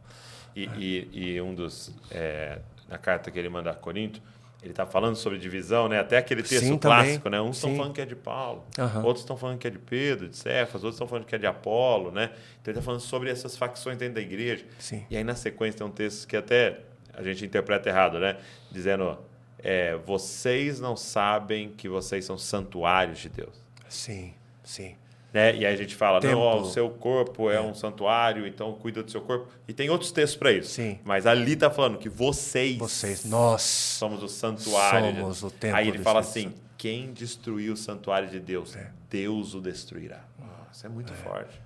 E, 0.55 0.65
e- 0.77 1.09
e 1.35 1.41
um 1.41 1.53
dos. 1.53 1.91
é, 2.11 2.59
na 2.89 2.97
carta 2.97 3.29
que 3.31 3.37
ele 3.39 3.49
manda 3.49 3.69
a 3.71 3.73
Corinto, 3.75 4.21
ele 4.61 4.71
está 4.71 4.85
falando 4.85 5.15
sobre 5.15 5.39
divisão, 5.39 5.87
né? 5.87 5.99
Até 5.99 6.17
aquele 6.17 6.43
texto 6.43 6.65
Sim, 6.65 6.77
clássico, 6.77 7.23
também. 7.25 7.39
né? 7.39 7.45
Uns 7.47 7.55
estão 7.55 7.75
falando 7.77 7.93
que 7.93 8.01
é 8.01 8.05
de 8.05 8.15
Paulo, 8.15 8.65
Aham. 8.77 9.03
outros 9.03 9.23
estão 9.23 9.37
falando 9.37 9.57
que 9.57 9.67
é 9.67 9.69
de 9.69 9.79
Pedro, 9.79 10.27
de 10.27 10.35
Cefas, 10.35 10.83
outros 10.83 10.95
estão 10.95 11.07
falando 11.07 11.25
que 11.25 11.33
é 11.33 11.37
de 11.37 11.47
Apolo, 11.47 12.11
né? 12.11 12.25
Então 12.61 12.71
ele 12.71 12.79
está 12.79 12.81
falando 12.81 12.99
sobre 12.99 13.29
essas 13.29 13.55
facções 13.55 13.97
dentro 13.97 14.15
da 14.15 14.21
igreja. 14.21 14.65
Sim. 14.77 15.05
E 15.09 15.15
aí 15.15 15.23
na 15.23 15.35
sequência 15.35 15.77
tem 15.77 15.87
um 15.87 15.91
texto 15.91 16.27
que 16.27 16.35
até 16.35 16.81
a 17.13 17.23
gente 17.23 17.45
interpreta 17.45 17.87
errado, 17.87 18.19
né? 18.19 18.37
Dizendo: 18.69 19.17
é, 19.59 19.95
vocês 20.05 20.79
não 20.81 20.95
sabem 20.97 21.69
que 21.69 21.87
vocês 21.87 22.25
são 22.25 22.37
santuários 22.37 23.19
de 23.19 23.29
Deus. 23.29 23.55
Sim, 23.87 24.33
sim. 24.63 24.95
Né? 25.31 25.55
E 25.57 25.65
aí 25.65 25.73
a 25.73 25.77
gente 25.77 25.95
fala, 25.95 26.19
não, 26.19 26.39
ó, 26.39 26.61
o 26.61 26.65
seu 26.65 26.89
corpo 26.89 27.51
é, 27.51 27.61
um 27.61 27.73
santuário, 27.75 28.47
então 28.47 28.73
cuida 28.73 29.03
do 29.03 29.11
seu 29.11 29.21
corpo. 29.21 29.47
E 29.67 29.73
tem 29.73 29.87
outros 29.89 30.11
textos 30.11 30.37
para 30.39 30.51
isso. 30.51 30.71
Sim. 30.71 30.97
Mas 31.03 31.27
ali 31.27 31.53
está 31.53 31.69
falando 31.69 31.99
que 31.99 32.09
vocês, 32.09 32.77
Vocês, 32.77 33.25
nós. 33.25 33.61
somos 33.61 34.23
o 34.23 34.27
santuário. 34.27 35.13
de- 35.13 35.19
Somos 35.19 35.43
o 35.43 35.51
templo 35.51 35.77
Aí 35.77 35.87
ele 35.87 35.99
fala 35.99 36.21
Espírito 36.21 36.49
assim, 36.55 36.63
quem 36.77 37.13
destruiu 37.13 37.73
o 37.73 37.77
santuário 37.77 38.27
de 38.27 38.39
Deus, 38.39 38.75
É. 38.75 38.89
Deus 39.09 39.53
o 39.53 39.61
destruirá. 39.61 40.23
Nossa, 40.39 40.87
é 40.87 40.89
muito 40.89 41.13
forte. 41.13 41.61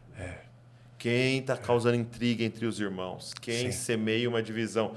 Quem 0.97 1.39
está 1.39 1.57
causando 1.57 1.95
intriga 1.97 2.43
entre 2.45 2.65
os 2.65 2.79
irmãos, 2.79 3.33
quem 3.33 3.71
Sim. 3.71 3.77
semeia 3.77 4.29
uma 4.29 4.41
divisão, 4.41 4.93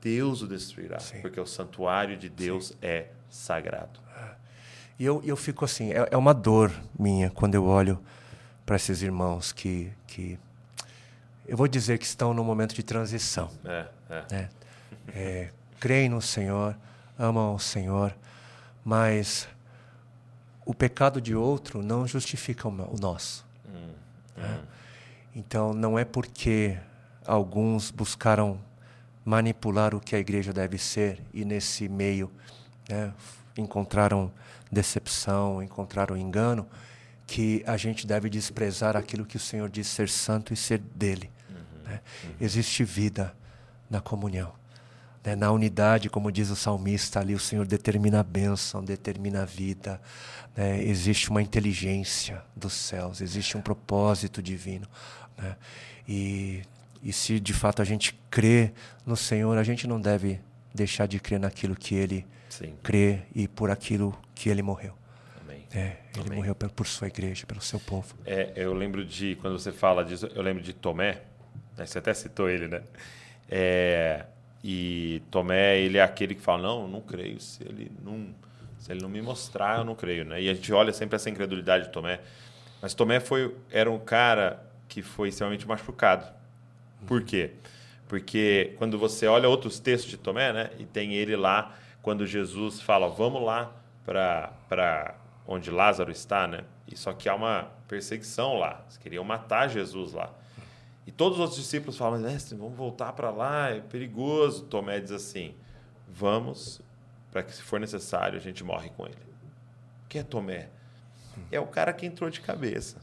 Deus 0.00 0.40
o 0.40 0.46
destruirá. 0.46 0.98
Sim. 0.98 1.20
Porque 1.20 1.38
o 1.38 1.44
santuário 1.46 2.16
de 2.16 2.28
Deus 2.30 2.72
é 2.80 3.06
sagrado. 3.28 4.00
E 5.00 5.04
eu, 5.06 5.22
eu 5.24 5.34
fico 5.34 5.64
assim, 5.64 5.92
é, 5.92 6.08
é 6.10 6.16
uma 6.18 6.34
dor 6.34 6.70
minha 6.98 7.30
quando 7.30 7.54
eu 7.54 7.64
olho 7.64 7.98
para 8.66 8.76
esses 8.76 9.00
irmãos 9.00 9.50
que, 9.50 9.90
que. 10.06 10.38
Eu 11.48 11.56
vou 11.56 11.66
dizer 11.66 11.96
que 11.98 12.04
estão 12.04 12.34
num 12.34 12.44
momento 12.44 12.74
de 12.74 12.82
transição. 12.82 13.50
É, 13.64 13.86
é. 14.10 14.24
né? 14.30 14.48
É, 15.14 15.50
creem 15.80 16.10
no 16.10 16.20
Senhor, 16.20 16.76
amam 17.18 17.54
o 17.54 17.58
Senhor, 17.58 18.14
mas 18.84 19.48
o 20.66 20.74
pecado 20.74 21.18
de 21.18 21.34
outro 21.34 21.82
não 21.82 22.06
justifica 22.06 22.68
o 22.68 22.70
no- 22.70 22.94
o 22.94 22.96
nosso. 23.00 23.42
né? 24.36 24.60
Então, 25.34 25.72
não 25.72 25.98
é 25.98 26.04
porque 26.04 26.76
alguns 27.26 27.90
buscaram 27.90 28.60
manipular 29.24 29.94
o 29.94 30.00
que 30.00 30.14
a 30.14 30.18
igreja 30.18 30.52
deve 30.52 30.76
ser 30.76 31.22
e 31.32 31.42
nesse 31.42 31.88
meio 31.88 32.30
né, 32.86 33.14
encontraram 33.56 34.32
decepção, 34.70 35.62
encontraram 35.62 36.16
engano, 36.16 36.66
que 37.26 37.62
a 37.66 37.76
gente 37.76 38.06
deve 38.06 38.28
desprezar 38.28 38.96
aquilo 38.96 39.24
que 39.24 39.36
o 39.36 39.40
Senhor 39.40 39.68
diz 39.68 39.86
ser 39.86 40.08
santo 40.08 40.52
e 40.52 40.56
ser 40.56 40.78
dele. 40.78 41.30
né? 41.84 42.00
Existe 42.40 42.82
vida 42.84 43.34
na 43.88 44.00
comunhão. 44.00 44.52
né? 45.24 45.36
Na 45.36 45.50
unidade, 45.50 46.10
como 46.10 46.32
diz 46.32 46.50
o 46.50 46.56
salmista 46.56 47.20
ali, 47.20 47.34
o 47.34 47.38
Senhor 47.38 47.66
determina 47.66 48.20
a 48.20 48.22
bênção, 48.24 48.84
determina 48.84 49.42
a 49.42 49.44
vida. 49.44 50.00
né? 50.56 50.82
Existe 50.82 51.30
uma 51.30 51.42
inteligência 51.42 52.42
dos 52.56 52.72
céus, 52.72 53.20
existe 53.20 53.56
um 53.56 53.60
propósito 53.62 54.42
divino. 54.42 54.88
né? 55.38 55.56
E, 56.08 56.62
e 57.02 57.12
se 57.12 57.38
de 57.38 57.52
fato 57.52 57.80
a 57.80 57.84
gente 57.84 58.18
crê 58.28 58.72
no 59.06 59.16
Senhor, 59.16 59.56
a 59.56 59.62
gente 59.62 59.86
não 59.86 60.00
deve 60.00 60.40
deixar 60.74 61.06
de 61.06 61.20
crer 61.20 61.38
naquilo 61.38 61.76
que 61.76 61.94
Ele 61.94 62.26
Sim. 62.50 62.74
crê 62.82 63.20
e 63.34 63.48
por 63.48 63.70
aquilo 63.70 64.16
que 64.34 64.48
Ele 64.50 64.62
morreu. 64.62 64.94
Amém. 65.40 65.66
É, 65.72 65.96
ele 66.14 66.26
Amém. 66.26 66.38
morreu 66.38 66.54
por, 66.54 66.70
por 66.70 66.86
sua 66.86 67.08
igreja, 67.08 67.46
pelo 67.46 67.60
seu 67.60 67.80
povo. 67.80 68.14
É, 68.26 68.52
eu 68.56 68.74
lembro 68.74 69.04
de, 69.04 69.36
quando 69.36 69.58
você 69.58 69.72
fala 69.72 70.04
disso, 70.04 70.28
eu 70.34 70.42
lembro 70.42 70.62
de 70.62 70.72
Tomé, 70.72 71.22
né, 71.76 71.86
você 71.86 71.98
até 71.98 72.12
citou 72.12 72.48
ele, 72.48 72.68
né? 72.68 72.82
É, 73.48 74.26
e 74.62 75.22
Tomé, 75.30 75.78
ele 75.78 75.98
é 75.98 76.02
aquele 76.02 76.34
que 76.34 76.42
fala, 76.42 76.62
não, 76.62 76.82
eu 76.82 76.88
não 76.88 77.00
creio, 77.00 77.40
se 77.40 77.62
ele 77.62 77.90
não, 78.04 78.34
se 78.78 78.92
ele 78.92 79.00
não 79.00 79.08
me 79.08 79.22
mostrar, 79.22 79.78
eu 79.78 79.84
não 79.84 79.94
creio, 79.94 80.24
né? 80.24 80.42
E 80.42 80.48
a 80.50 80.54
gente 80.54 80.72
olha 80.72 80.92
sempre 80.92 81.16
essa 81.16 81.30
incredulidade 81.30 81.84
de 81.86 81.90
Tomé. 81.90 82.20
Mas 82.82 82.94
Tomé 82.94 83.20
foi, 83.20 83.54
era 83.70 83.90
um 83.90 83.98
cara 83.98 84.62
que 84.88 85.02
foi 85.02 85.28
extremamente 85.28 85.66
machucado. 85.66 86.26
Por 87.06 87.22
quê? 87.22 87.52
Porque 88.08 88.74
quando 88.76 88.98
você 88.98 89.26
olha 89.26 89.48
outros 89.48 89.78
textos 89.78 90.10
de 90.10 90.16
Tomé, 90.16 90.52
né? 90.52 90.70
E 90.78 90.84
tem 90.84 91.14
ele 91.14 91.36
lá, 91.36 91.76
quando 92.02 92.26
Jesus 92.26 92.80
fala, 92.80 93.08
vamos 93.08 93.42
lá 93.42 93.72
para 94.04 95.14
onde 95.46 95.70
Lázaro 95.70 96.10
está, 96.10 96.46
né? 96.46 96.64
E 96.86 96.96
só 96.96 97.12
que 97.12 97.28
há 97.28 97.34
uma 97.34 97.70
perseguição 97.86 98.58
lá. 98.58 98.80
Eles 98.84 98.96
queriam 98.96 99.24
matar 99.24 99.68
Jesus 99.68 100.12
lá. 100.12 100.32
E 101.06 101.12
todos 101.12 101.38
os 101.38 101.40
outros 101.40 101.60
discípulos 101.60 101.96
falam, 101.96 102.20
mestre, 102.20 102.56
vamos 102.56 102.76
voltar 102.76 103.12
para 103.12 103.30
lá, 103.30 103.70
é 103.70 103.80
perigoso. 103.80 104.64
Tomé 104.64 105.00
diz 105.00 105.12
assim, 105.12 105.54
vamos, 106.08 106.80
para 107.30 107.42
que 107.42 107.52
se 107.52 107.62
for 107.62 107.80
necessário, 107.80 108.38
a 108.38 108.40
gente 108.40 108.62
morre 108.62 108.90
com 108.90 109.06
ele. 109.06 109.16
Quem 110.08 110.20
é 110.20 110.24
Tomé? 110.24 110.68
É 111.50 111.58
o 111.60 111.66
cara 111.66 111.92
que 111.92 112.04
entrou 112.06 112.28
de 112.28 112.40
cabeça. 112.40 112.98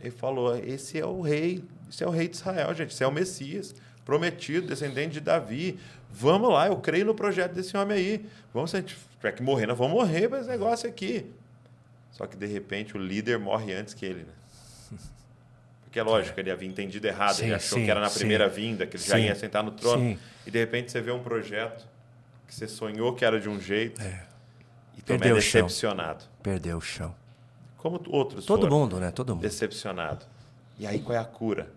Ele 0.00 0.10
falou, 0.10 0.56
esse 0.56 0.98
é 0.98 1.04
o 1.04 1.20
rei, 1.20 1.64
esse 1.88 2.04
é 2.04 2.06
o 2.06 2.10
rei 2.10 2.28
de 2.28 2.36
Israel, 2.36 2.72
gente, 2.74 2.92
esse 2.92 3.02
é 3.02 3.06
o 3.06 3.12
Messias, 3.12 3.74
prometido, 4.08 4.66
descendente 4.66 5.12
de 5.12 5.20
Davi. 5.20 5.78
Vamos 6.10 6.50
lá, 6.50 6.66
eu 6.68 6.76
creio 6.78 7.04
no 7.04 7.14
projeto 7.14 7.52
desse 7.52 7.76
homem 7.76 7.98
aí. 7.98 8.26
Vamos, 8.54 8.70
se 8.70 8.78
a 8.78 8.80
gente 8.80 8.96
tiver 9.18 9.32
que 9.32 9.42
morrer, 9.42 9.66
nós 9.66 9.76
vamos 9.76 9.92
morrer 9.92 10.30
para 10.30 10.40
esse 10.40 10.48
negócio 10.48 10.88
aqui. 10.88 11.30
Só 12.10 12.26
que, 12.26 12.34
de 12.34 12.46
repente, 12.46 12.96
o 12.96 12.98
líder 12.98 13.38
morre 13.38 13.74
antes 13.74 13.92
que 13.92 14.06
ele, 14.06 14.20
né? 14.20 14.32
Porque 15.84 15.98
é 16.00 16.02
lógico, 16.02 16.40
ele 16.40 16.50
havia 16.50 16.66
entendido 16.66 17.06
errado, 17.06 17.34
Sim, 17.34 17.44
ele 17.44 17.54
achou 17.54 17.78
sim, 17.78 17.84
que 17.84 17.90
era 17.90 18.00
na 18.00 18.08
sim. 18.08 18.18
primeira 18.20 18.48
vinda, 18.48 18.86
que 18.86 18.96
ele 18.96 19.04
já 19.04 19.16
Sim, 19.16 19.24
ia 19.24 19.34
sentar 19.34 19.62
no 19.62 19.72
trono. 19.72 20.02
sim. 20.02 20.18
E, 20.46 20.50
de 20.50 20.58
repente, 20.58 20.90
você 20.90 21.02
vê 21.02 21.10
um 21.10 21.22
projeto 21.22 21.86
que 22.46 22.54
você 22.54 22.66
sonhou 22.66 23.14
que 23.14 23.26
era 23.26 23.38
de 23.38 23.46
um 23.50 23.60
jeito 23.60 24.00
É. 24.00 24.24
e 24.96 25.02
Perdeu 25.02 25.36
o 25.36 25.40
chão. 25.42 25.60
decepcionado. 25.66 26.24
Perdeu 26.42 26.78
o 26.78 26.80
chão. 26.80 27.14
Como 27.76 28.00
outros 28.08 28.46
Todo 28.46 28.62
foram. 28.62 28.74
mundo, 28.78 28.98
né? 28.98 29.10
Todo 29.10 29.34
mundo. 29.34 29.42
Decepcionado. 29.42 30.24
E 30.78 30.86
aí, 30.86 30.98
qual 30.98 31.14
é 31.14 31.20
a 31.20 31.24
cura 31.26 31.68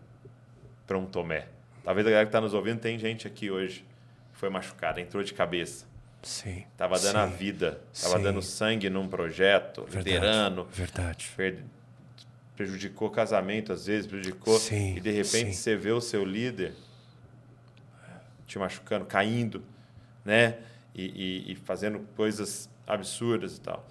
para 0.88 0.98
um 0.98 1.06
Tomé? 1.06 1.48
Talvez 1.84 2.06
a 2.06 2.10
galera 2.10 2.26
que 2.26 2.30
está 2.30 2.42
nos 2.42 2.54
ouvindo, 2.54 2.80
tem 2.80 2.98
gente 3.00 3.28
aqui 3.28 3.50
hoje 3.50 3.86
que 4.34 4.40
foi 4.40 4.50
machucada, 4.50 5.02
entrou 5.02 5.24
de 5.24 5.34
cabeça. 5.34 5.86
Sim. 6.22 6.64
Tava 6.78 7.00
dando 7.00 7.18
a 7.18 7.28
sim, 7.28 7.36
vida, 7.36 7.82
tava 8.00 8.18
Sim. 8.18 8.24
dando 8.24 8.42
sangue 8.44 8.90
num 8.90 9.08
projeto, 9.08 9.82
Verdade, 9.86 10.04
liderando, 10.06 10.66
Verdade. 10.72 11.32
per- 11.36 11.64
prejudicou 12.56 13.08
o 13.08 13.12
casamento 13.12 13.74
às 13.74 13.88
vezes, 13.88 14.06
prejudicou. 14.06 14.60
Sim, 14.60 14.96
e 14.98 15.00
de 15.00 15.10
repente 15.10 15.48
sim. 15.48 15.54
você 15.54 15.76
vê 15.76 15.92
o 15.92 16.00
seu 16.00 16.24
líder 16.24 16.74
te 18.46 18.60
machucando, 18.60 19.06
caindo, 19.06 19.64
né? 20.24 20.58
E, 20.94 21.06
e- 21.48 21.52
e 21.54 21.56
fazendo 21.56 22.00
coisas 22.16 22.70
absurdas 22.86 23.58
e 23.58 23.62
tal. 23.62 23.88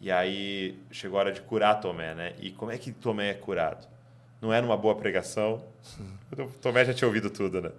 E 0.00 0.10
aí 0.10 0.76
chegou 0.90 1.18
a 1.18 1.22
hora 1.22 1.32
de 1.32 1.40
curar 1.40 1.80
Tomé, 1.80 2.14
né? 2.14 2.34
E 2.40 2.50
como 2.50 2.70
é 2.72 2.76
que 2.76 2.92
Tomé 2.92 3.30
é 3.30 3.34
curado? 3.34 3.86
Não 4.42 4.52
é 4.52 4.60
numa 4.60 4.76
boa 4.76 4.96
pregação. 4.96 5.62
Tomé 6.60 6.84
já 6.84 6.92
tinha 6.92 7.06
ouvido 7.06 7.30
tudo, 7.30 7.62
né? 7.62 7.70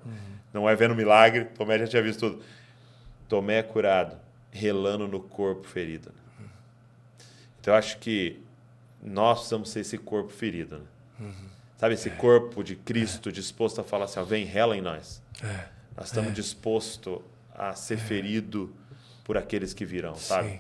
Não 0.53 0.69
é 0.69 0.76
vendo 0.76 0.95
milagre, 0.95 1.45
Tomé 1.45 1.77
já 1.77 1.88
tinha 1.88 2.02
visto 2.02 2.30
tudo. 2.31 2.44
Tomé 3.27 3.60
é 3.60 3.64
curado, 3.64 4.15
relando 4.49 5.07
no 5.07 5.19
corpo 5.19 5.68
ferido. 5.68 6.10
né? 6.40 6.45
Então 7.60 7.73
eu 7.73 7.77
acho 7.77 7.98
que 7.98 8.41
nós 9.02 9.40
precisamos 9.40 9.69
ser 9.69 9.81
esse 9.81 9.98
corpo 9.98 10.31
ferido. 10.31 10.80
Né? 11.19 11.34
Sabe, 11.77 11.95
esse 11.95 12.10
corpo 12.11 12.64
de 12.64 12.77
Cristo 12.77 13.30
disposto 13.30 13.81
a 13.81 13.84
falar 13.84 14.06
assim: 14.06 14.19
ó, 14.19 14.23
vem, 14.23 14.45
rela 14.45 14.77
em 14.77 14.81
nós. 14.81 15.22
É. 15.44 15.65
Nós 15.98 16.07
estamos 16.07 16.34
dispostos 16.34 17.19
a 17.53 17.73
ser 17.73 17.98
ferido 17.98 18.73
por 19.23 19.38
aqueles 19.38 19.73
que 19.73 19.84
virão, 19.84 20.15
sabe? 20.15 20.49
Sim. 20.52 20.60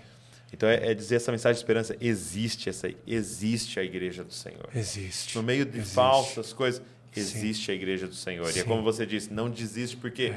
Então 0.53 0.69
é, 0.69 0.91
é 0.91 0.93
dizer 0.93 1.15
essa 1.15 1.31
mensagem 1.31 1.55
de 1.55 1.59
esperança: 1.59 1.97
existe 1.99 2.69
essa, 2.69 2.87
existe 3.07 3.79
a 3.79 3.83
igreja 3.83 4.23
do 4.23 4.31
Senhor. 4.31 4.69
Existe. 4.73 5.35
No 5.35 5.43
meio 5.43 5.65
de 5.65 5.79
Existe. 5.79 5.95
falsas 5.95 6.53
coisas, 6.53 6.81
existe 7.15 7.71
a 7.71 7.73
igreja 7.73 8.07
do 8.07 8.13
Senhor. 8.15 8.45
E 8.45 8.49
é 8.49 8.53
Sim. 8.53 8.59
É. 8.59 8.63
como 8.63 8.83
você 8.83 9.05
disse, 9.05 9.33
não 9.33 9.49
desiste 9.49 9.97
porque 9.97 10.33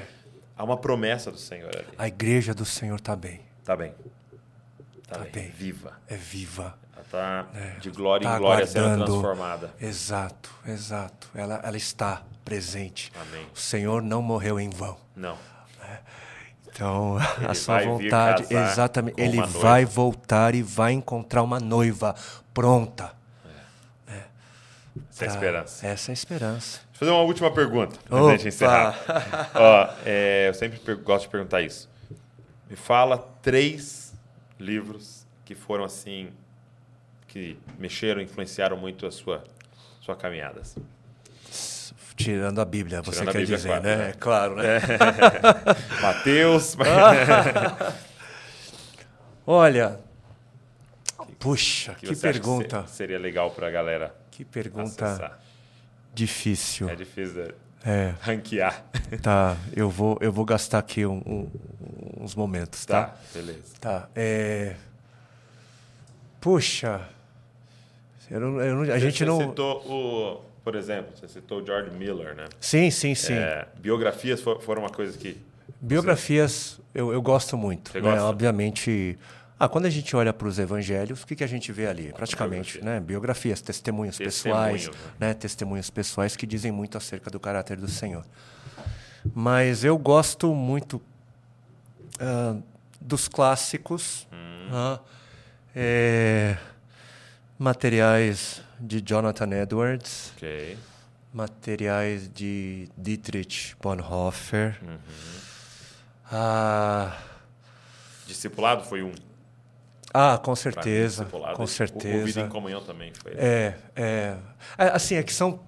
há 0.57 0.65
uma 0.65 0.77
promessa 0.79 1.31
do 1.31 1.39
Senhor 1.39 1.71
ali. 1.77 1.87
A 1.99 2.09
igreja 2.09 2.55
do 2.55 2.65
Senhor 2.65 2.97
está 2.97 3.15
bem. 3.15 3.41
Tá 3.65 3.77
bem. 3.77 3.93
Tá, 5.07 5.17
Tá 5.17 5.19
bem. 5.25 5.31
bem. 5.33 5.51
Viva. 5.51 6.01
É 6.09 6.17
viva. 6.17 6.79
Ela 6.95 7.05
tá 7.11 7.49
É. 7.55 7.79
de 7.79 7.91
glória 7.91 8.27
Tá 8.27 8.37
em 8.37 8.39
glória 8.39 8.67
sendo 8.67 9.05
transformada. 9.05 9.73
Exato, 9.81 10.51
exato. 10.67 11.29
Ela, 11.35 11.61
ela 11.63 11.77
está 11.77 12.25
presente. 12.45 13.13
Amém. 13.15 13.47
O 13.55 13.59
Senhor 13.59 14.03
não 14.03 14.23
morreu 14.23 14.59
em 14.59 14.71
vão. 14.71 14.97
Não. 15.15 15.39
Então, 16.77 17.17
Ele 17.41 17.47
a 17.47 17.55
sua 17.55 17.75
vai 17.77 17.87
vontade, 17.87 18.47
exatamente. 18.51 19.19
Ele 19.21 19.39
uma 19.39 19.47
noiva. 19.47 19.59
vai 19.61 19.85
voltar 19.85 20.55
e 20.55 20.63
vai 20.63 20.93
encontrar 20.93 21.43
uma 21.43 21.59
noiva 21.59 22.15
pronta. 22.53 23.15
Essa 25.11 25.25
é 25.25 25.29
a 25.29 25.31
pra- 25.31 25.35
esperança. 25.35 25.87
Essa 25.87 26.11
é 26.11 26.13
a 26.13 26.15
esperança. 26.15 26.79
Deixa 26.79 26.91
eu 26.95 26.99
fazer 26.99 27.11
uma 27.11 27.23
última 27.23 27.51
pergunta 27.51 27.99
antes 28.11 28.43
de 28.43 28.49
encerrar. 28.49 28.99
Ó, 29.55 29.89
é, 30.05 30.49
eu 30.49 30.55
sempre 30.55 30.79
gosto 30.97 31.25
de 31.25 31.29
perguntar 31.31 31.63
isso. 31.63 31.89
Me 32.69 32.77
fala 32.77 33.19
três 33.43 34.15
livros 34.59 35.27
que 35.45 35.55
foram 35.55 35.85
assim, 35.85 36.29
que 37.29 37.59
mexeram, 37.79 38.21
influenciaram 38.21 38.77
muito 38.77 39.07
a 39.07 39.11
sua, 39.11 39.45
sua 40.01 40.17
caminhada. 40.17 40.61
assim. 40.61 40.83
Tirando 42.17 42.61
a 42.61 42.65
Bíblia, 42.65 43.03
você 43.03 43.19
Tirando 43.21 43.33
quer 43.33 43.39
Bíblia, 43.41 43.57
dizer, 43.59 43.81
né? 43.83 43.97
né? 43.97 44.13
Claro, 44.19 44.57
né? 44.57 44.81
Mateus. 46.01 46.75
Olha, 49.47 50.01
puxa, 51.39 51.95
que, 51.95 52.07
acha 52.11 52.21
pergunta, 52.21 52.85
se- 52.87 52.97
seria 52.97 53.19
legal 53.19 53.51
para 53.51 53.69
a 53.69 53.71
galera 53.71 54.15
que 54.31 54.45
pergunta 54.45 55.05
acessar? 55.07 55.39
difícil. 56.15 56.89
É 56.89 56.95
difícil 56.97 57.45
de 57.45 57.55
É, 57.85 58.15
ranquear. 58.21 58.85
tá. 59.23 59.57
Eu 59.75 59.89
vou, 59.89 60.19
eu 60.21 60.33
vou 60.33 60.45
gastar 60.45 60.79
aqui 60.79 61.07
um- 61.07 61.23
um- 61.27 61.51
uns 62.25 62.35
momentos, 62.35 62.85
tá? 62.85 63.05
Tá, 63.05 63.17
beleza. 63.33 63.61
Tá. 63.81 64.09
É... 64.17 64.75
Puxa, 66.41 67.03
eu 68.31 68.41
não- 68.41 68.61
eu 68.61 68.75
não- 68.85 68.93
a 68.93 68.99
gente 68.99 69.19
você 69.19 69.25
não. 69.25 69.39
citou 69.39 69.81
o, 69.87 70.45
por 70.67 70.75
exemplo, 70.75 71.13
você 71.17 71.29
citou 71.29 71.63
o 71.63 71.65
George 71.65 71.93
Miller, 71.97 72.35
né? 72.35 72.47
Sim, 72.59 72.91
sim, 72.91 73.15
sim. 73.15 73.35
É, 73.35 73.69
biografias 73.79 74.41
fo- 74.41 74.59
foram 74.59 74.83
uma 74.83 74.91
coisa 74.91 75.17
que 75.17 75.41
Biografias 75.81 76.81
eu, 76.93 77.13
eu 77.13 77.23
gosto 77.23 77.57
muito. 77.57 77.93
Você 77.93 78.01
né? 78.01 78.11
gosta? 78.11 78.25
Obviamente. 78.25 79.17
Ah, 79.61 79.69
quando 79.69 79.87
a 79.87 79.91
gente 79.91 80.17
olha 80.17 80.33
para 80.33 80.49
os 80.49 80.59
evangelhos, 80.59 81.23
o 81.23 81.27
que, 81.27 81.37
que 81.37 81.45
a 81.45 81.47
gente 81.47 81.71
vê 81.71 81.87
ali? 81.87 82.13
Praticamente, 82.13 82.73
Biografia. 82.79 83.01
né? 83.01 83.07
Biografias, 83.07 83.61
testemunhos 83.61 84.19
pessoais, 84.19 84.89
né? 84.89 84.95
né? 85.21 85.35
Testemunhos 85.35 85.89
pessoais 85.89 86.35
que 86.35 86.45
dizem 86.49 86.73
muito 86.73 86.99
acerca 86.99 87.31
do 87.31 87.39
caráter 87.39 87.77
do 87.77 87.87
Senhor. 87.89 88.25
Mas 89.33 89.85
eu 89.85 89.97
gosto 89.97 90.53
muito 90.53 91.01
ah, 92.19 92.57
dos 93.01 93.29
clássicos, 93.29 94.27
Hum. 94.33 94.69
ah, 94.73 94.99
é, 95.77 96.57
materiais 97.57 98.66
de 98.81 99.01
Jonathan 99.05 99.51
Edwards, 99.53 100.33
materiais 101.33 102.29
de 102.33 102.89
Dietrich 102.97 103.77
Bonhoeffer. 103.83 104.79
Uhum. 104.83 104.99
Ah, 106.31 107.17
Discipulado 108.27 108.83
foi 108.85 109.03
um. 109.03 109.13
ah, 110.13 110.37
com 110.39 110.43
pra 110.43 110.51
mim, 110.53 110.57
certeza, 110.57 111.25
discipulado. 111.25 111.55
com 111.57 111.63
O- 111.63 111.65
O 111.65 111.69
Vida 111.69 111.77
certeza. 111.77 112.41
em 112.41 112.49
Comunhão 112.49 112.83
também 112.83 113.13
foi. 113.23 113.33
É, 113.35 113.77
é, 113.95 114.37
é, 114.79 114.89
assim, 114.89 115.15
é 115.15 115.23
que 115.23 115.33
são, 115.33 115.61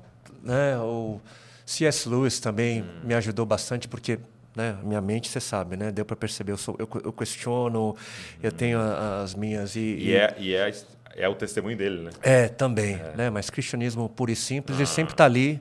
né, 0.43 0.77
o 0.79 1.21
C.S. 1.65 2.09
Lewis 2.09 2.41
também 2.41 2.83
Hum. 2.83 3.01
me 3.05 3.15
ajudou 3.15 3.47
bastante 3.47 3.87
porque, 3.87 4.19
né, 4.57 4.77
minha 4.83 5.01
mente, 5.01 5.29
você 5.29 5.39
sabe, 5.41 5.77
né, 5.77 5.93
deu 5.93 6.05
para 6.05 6.17
perceber, 6.17 6.51
eu, 6.53 6.57
sou, 6.59 6.75
eu, 6.81 6.89
eu 7.05 7.13
questiono, 7.13 7.95
eu 8.43 8.51
tenho 8.51 8.81
a- 8.81 9.23
as 9.23 9.35
minhas 9.37 9.77
e, 9.77 9.81
E, 9.81 10.17
é, 10.17 10.35
e 10.39 10.55
é, 10.55 10.75
é 11.19 11.29
o 11.29 11.35
testemunho 11.35 11.77
dele, 11.77 12.03
né? 12.03 12.11
É, 12.23 12.49
também, 12.49 12.97
né? 13.17 13.29
Mas 13.31 13.51
cristianismo 13.51 14.09
puro 14.09 14.31
e 14.31 14.37
simples, 14.37 14.79
ele 14.79 14.87
sempre 14.87 15.13
Ah. 15.13 15.15
está 15.15 15.25
ali, 15.25 15.61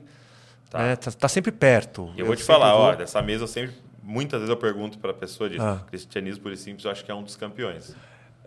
né? 0.72 0.96
Tá, 0.96 1.10
tá 1.12 1.28
sempre 1.28 1.50
perto. 1.52 2.12
E 2.16 2.20
eu 2.20 2.26
vou 2.26 2.36
te 2.36 2.42
falar, 2.42 2.72
vou- 2.72 2.82
ó, 2.82 2.94
dessa 2.94 3.20
mesa 3.22 3.44
eu 3.44 3.48
sempre. 3.48 3.74
Muitas 4.02 4.40
vezes 4.40 4.48
eu 4.50 4.56
pergunto 4.56 4.98
para 4.98 5.10
a 5.10 5.14
pessoa 5.14 5.50
disso. 5.50 5.62
Ah. 5.62 5.84
Cristianismo 5.88 6.42
puro 6.42 6.54
e 6.54 6.56
simples, 6.56 6.84
eu 6.84 6.90
acho 6.90 7.04
que 7.04 7.10
é 7.10 7.14
um 7.14 7.22
dos 7.22 7.36
campeões 7.36 7.94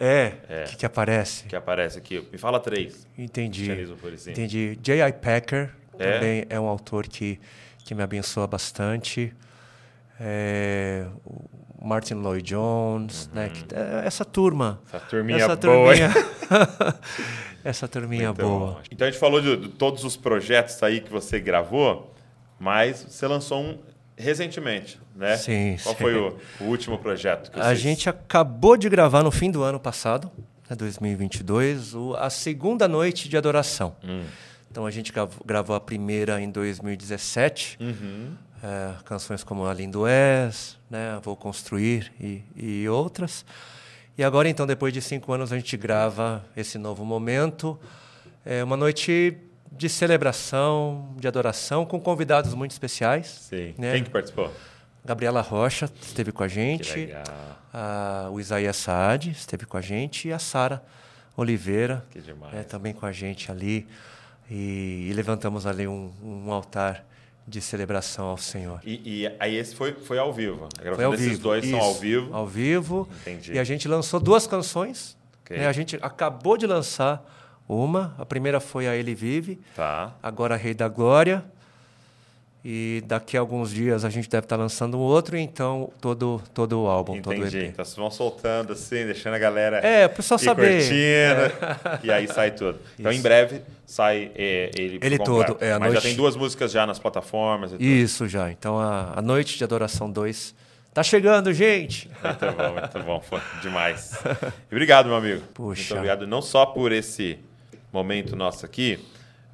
É, 0.04 0.34
É. 0.50 0.64
Que, 0.64 0.78
que 0.78 0.86
aparece. 0.86 1.44
que 1.46 1.56
aparece 1.56 2.00
aqui. 2.00 2.28
Me 2.32 2.38
fala 2.40 2.60
três. 2.60 3.06
Entendi. 3.16 3.66
Cristianismo 3.66 3.98
puro 3.98 4.16
e 4.16 4.18
simples. 4.18 4.38
Entendi. 4.40 4.80
J.I. 4.82 5.14
Packer 5.14 5.70
É? 6.00 6.14
também 6.14 6.46
é 6.50 6.60
um 6.60 6.66
autor 6.66 7.08
que, 7.08 7.40
que 7.86 7.94
me 7.94 8.02
abençoa 8.02 8.48
bastante. 8.48 9.32
É, 10.20 11.06
Martin 11.82 12.16
Lloyd 12.16 12.44
Jones, 12.44 13.30
né? 13.34 13.50
que- 13.50 13.74
é, 13.74 14.04
essa 14.06 14.24
turma. 14.24 14.80
Essa 14.88 15.00
turminha 15.06 15.38
essa 15.38 15.56
boa. 15.56 15.58
turminha, 15.58 16.10
essa 17.64 17.88
turminha 17.88 18.28
Muito 18.28 18.42
boa. 18.42 18.82
Então 18.92 19.08
a 19.08 19.12
gente 19.12 19.20
falou 19.20 19.42
de, 19.42 19.56
de 19.58 19.68
todos 19.70 20.04
os 20.04 20.16
projetos 20.18 20.82
aí 20.84 21.00
que 21.02 21.12
você 21.12 21.40
gravou, 21.40 22.14
mas 22.60 23.06
você 23.10 23.28
lançou 23.28 23.62
um 23.62 23.78
recentemente, 24.18 25.00
né? 25.16 25.36
Sim, 25.38 25.78
Qual 25.82 25.96
sim. 25.96 26.02
foi 26.02 26.16
o, 26.16 26.38
o 26.60 26.64
último 26.66 26.98
projeto 27.00 27.52
que 27.52 27.60
A 27.60 27.70
você 27.70 27.76
gente 27.76 28.08
acabou 28.10 28.78
de 28.78 28.88
gravar 28.90 29.24
no 29.24 29.32
fim 29.32 29.50
do 29.50 29.64
ano 29.64 29.80
passado, 29.80 30.32
né, 30.70 30.76
2022, 30.76 31.96
o, 31.96 32.14
a 32.16 32.30
segunda 32.30 32.88
noite 32.88 33.28
de 33.28 33.36
adoração. 33.38 33.96
Hum. 34.04 34.24
Então 34.70 34.86
a 34.86 34.92
gente 34.92 35.12
grav- 35.12 35.34
gravou 35.46 35.76
a 35.76 35.80
primeira 35.80 36.40
em 36.40 36.50
2017, 36.50 37.78
Uhum. 37.82 38.34
É, 38.64 38.94
canções 39.06 39.44
como 39.44 39.66
A 39.66 39.74
Lindo 39.74 40.06
És, 40.08 40.78
né, 40.90 41.20
Vou 41.24 41.36
Construir 41.36 42.12
e, 42.20 42.44
e 42.56 42.90
outras. 42.90 43.46
E 44.18 44.24
agora 44.24 44.48
então, 44.50 44.68
depois 44.68 44.94
de 44.94 45.02
cinco 45.02 45.32
anos, 45.34 45.52
a 45.52 45.56
gente 45.58 45.76
grava 45.78 46.44
esse 46.56 46.78
novo 46.78 47.04
momento. 47.06 47.80
É 48.46 48.64
uma 48.64 48.76
noite 48.78 49.38
de 49.72 49.88
celebração, 49.88 51.14
de 51.18 51.28
adoração, 51.28 51.86
com 51.86 52.00
convidados 52.00 52.54
muito 52.54 52.72
especiais. 52.72 53.28
Sim. 53.50 53.74
né? 53.78 53.94
Quem 53.94 54.04
que 54.04 54.10
participou? 54.10 54.52
Gabriela 55.04 55.42
Rocha 55.42 55.90
esteve 56.02 56.32
com 56.32 56.44
a 56.44 56.48
Que 56.48 56.54
gente. 56.54 56.96
legal. 56.96 57.24
A- 57.74 58.28
o 58.32 58.40
Isaías 58.40 58.76
Saad 58.76 59.32
esteve 59.32 59.66
com 59.66 59.78
a 59.78 59.82
gente 59.82 60.28
e 60.28 60.34
a 60.34 60.38
Sara 60.38 60.84
Oliveira 61.36 62.06
Que 62.12 62.20
demais. 62.22 62.54
né, 62.54 62.64
também 62.64 62.94
com 62.94 63.06
a 63.06 63.12
gente 63.12 63.50
ali. 63.52 63.88
E, 64.50 65.08
e 65.10 65.14
levantamos 65.14 65.66
ali 65.66 65.88
um, 65.88 66.12
um 66.22 66.52
altar 66.52 67.04
de 67.48 67.60
celebração 67.62 68.26
ao 68.26 68.38
Senhor. 68.38 68.80
E, 68.86 69.24
e 69.24 69.36
aí 69.40 69.56
esse 69.56 69.76
foi, 69.76 69.94
foi 69.94 70.18
ao 70.20 70.32
vivo. 70.32 70.68
A 70.78 70.82
gravação 70.82 70.96
Foi 70.96 71.06
ao 71.06 71.12
desses 71.12 71.28
vivo. 71.30 71.42
dois 71.44 71.66
são 71.70 71.80
ao 71.80 71.92
isso, 71.92 72.00
vivo. 72.00 72.34
Ao 72.36 72.48
vivo. 72.48 73.10
Entendi. 73.22 73.54
E 73.54 73.60
a 73.60 73.64
gente 73.64 73.88
lançou 73.88 74.20
duas 74.20 74.46
canções. 74.48 75.18
Ok. 75.44 75.58
né, 75.58 75.68
a 75.68 75.72
gente 75.72 75.98
acabou 76.02 76.56
de 76.58 76.66
lançar 76.68 77.24
uma. 77.68 78.14
A 78.18 78.26
primeira 78.26 78.60
foi 78.60 78.88
a 78.88 78.96
Ele 78.96 79.14
Vive, 79.16 79.60
Tá. 79.76 80.14
agora 80.22 80.56
Rei 80.56 80.74
da 80.74 80.88
Glória. 80.88 81.44
E 82.64 83.02
daqui 83.08 83.36
a 83.36 83.40
alguns 83.40 83.72
dias 83.72 84.06
a 84.06 84.10
gente 84.12 84.30
deve 84.30 84.46
estar 84.46 84.56
lançando 84.56 85.00
outro, 85.00 85.36
então 85.36 85.92
todo, 86.00 86.40
todo 86.54 86.80
o 86.84 86.86
álbum, 86.88 87.20
todo 87.20 87.34
o 87.34 87.38
Entendi. 87.38 87.58
EP. 87.58 87.64
Então 87.70 87.84
vocês 87.84 87.98
vão 87.98 88.12
soltando 88.12 88.74
assim, 88.74 89.04
deixando 89.06 89.34
a 89.34 89.40
galera 89.40 89.78
É, 89.80 90.06
o 90.06 90.10
pessoal 90.12 90.38
saber. 90.38 90.78
curtindo, 90.78 92.00
e 92.04 92.12
aí 92.12 92.28
sai 92.28 92.52
tudo. 92.52 92.80
Então 93.00 93.12
em 93.12 93.16
Isso. 93.16 93.24
breve 93.24 93.62
sai 93.84 94.32
é, 94.36 94.70
ele 94.78 95.00
Ele 95.02 95.18
completo. 95.18 95.54
todo, 95.56 95.64
é, 95.64 95.72
a 95.74 95.80
Mas 95.80 95.88
já 95.88 95.94
noite- 95.94 96.08
tem 96.08 96.16
duas 96.16 96.36
músicas 96.36 96.72
já 96.72 96.86
nas 96.86 97.00
plataformas 97.00 97.72
e 97.72 97.78
tudo. 97.78 97.84
Isso 97.84 98.28
já. 98.28 98.52
Então 98.52 98.80
a, 98.80 99.14
a 99.18 99.22
Noite 99.24 99.58
de 99.58 99.64
Adoração 99.64 100.12
2 100.12 100.54
tá 100.94 101.02
chegando, 101.02 101.52
gente! 101.52 102.12
Muito 102.24 102.46
bom, 102.56 102.74
muito 102.74 103.00
bom. 103.08 103.22
Foi 103.22 103.42
demais. 103.64 104.20
Obrigado, 104.72 105.08
meu 105.08 105.16
amigo. 105.16 105.42
Puxa. 105.52 105.82
Muito 105.82 105.94
obrigado 105.96 106.28
não 106.28 106.44
só 106.44 106.68
por 106.68 106.92
esse 106.92 107.40
momento 107.92 108.36
nosso 108.36 108.68
aqui, 108.68 109.00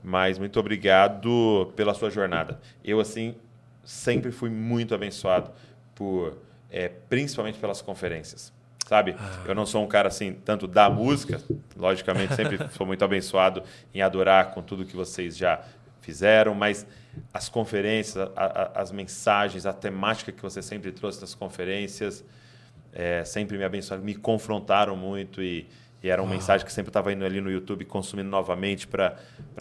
mas 0.08 0.40
muito 0.40 0.58
obrigado 0.58 1.74
pela 1.76 1.94
sua 1.94 2.10
jornada. 2.10 2.62
Eu, 2.82 3.02
assim, 3.02 3.36
sempre 3.84 4.32
fui 4.32 4.50
muito 4.50 4.96
abençoado 4.96 5.52
por, 5.94 6.38
é, 6.72 6.88
principalmente 7.10 7.60
pelas 7.60 7.82
conferências. 7.82 8.54
Sabe? 8.88 9.18
Eu 9.46 9.54
não 9.54 9.66
sou 9.66 9.84
um 9.84 9.88
cara 9.88 10.08
assim, 10.08 10.32
tanto 10.46 10.66
da 10.66 10.90
música, 10.90 11.42
logicamente, 11.76 12.34
sempre 12.36 12.58
sou 12.72 12.88
muito 12.88 13.04
abençoado 13.04 13.62
em 13.94 14.02
adorar 14.02 14.52
com 14.52 14.62
tudo 14.62 14.86
que 14.86 14.96
vocês 14.96 15.36
já 15.36 15.60
fizeram, 16.00 16.56
mas 16.56 16.88
as 17.34 17.50
conferências, 17.50 18.16
a- 18.34 18.72
a- 18.74 18.82
as 18.82 18.94
mensagens, 18.94 19.66
a 19.66 19.74
temática 19.74 20.32
que 20.32 20.42
você 20.42 20.62
sempre 20.62 20.94
trouxe 20.94 21.20
nas 21.20 21.36
conferências, 21.36 22.24
é, 22.94 23.26
sempre 23.26 23.58
me 23.58 23.66
abençoaram, 23.66 24.02
me 24.06 24.16
confrontaram 24.16 24.96
muito 24.96 25.44
e, 25.44 25.68
e 26.04 26.10
era 26.10 26.22
uma 26.22 26.32
mensagem 26.32 26.66
que 26.66 26.72
sempre 26.72 26.90
estava 26.90 27.12
indo 27.12 27.26
ali 27.26 27.42
no 27.42 27.50
YouTube 27.52 27.84
consumindo 27.86 28.30
novamente 28.30 28.88
para 28.88 29.18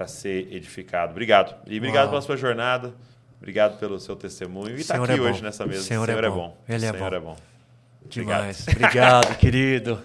ser 0.06 0.52
edificado. 0.52 1.12
Obrigado. 1.12 1.54
E 1.66 1.78
obrigado 1.78 2.04
Uau. 2.04 2.10
pela 2.10 2.22
sua 2.22 2.36
jornada. 2.36 2.92
Obrigado 3.38 3.78
pelo 3.78 3.98
seu 3.98 4.16
testemunho. 4.16 4.76
E 4.76 4.80
está 4.80 4.94
Senhor 4.94 5.10
aqui 5.10 5.18
é 5.18 5.22
hoje 5.22 5.38
bom. 5.40 5.44
nessa 5.46 5.66
mesa. 5.66 5.80
O 5.80 5.84
Senhor 5.84 6.08
é 6.08 6.30
bom. 6.30 6.56
Ele 6.68 6.84
é 6.86 6.90
Senhor 6.92 7.10
bom. 7.10 7.16
é 7.16 7.20
bom. 7.20 7.36
Demais. 8.08 8.66
Obrigado, 8.68 9.36
querido. 9.38 10.02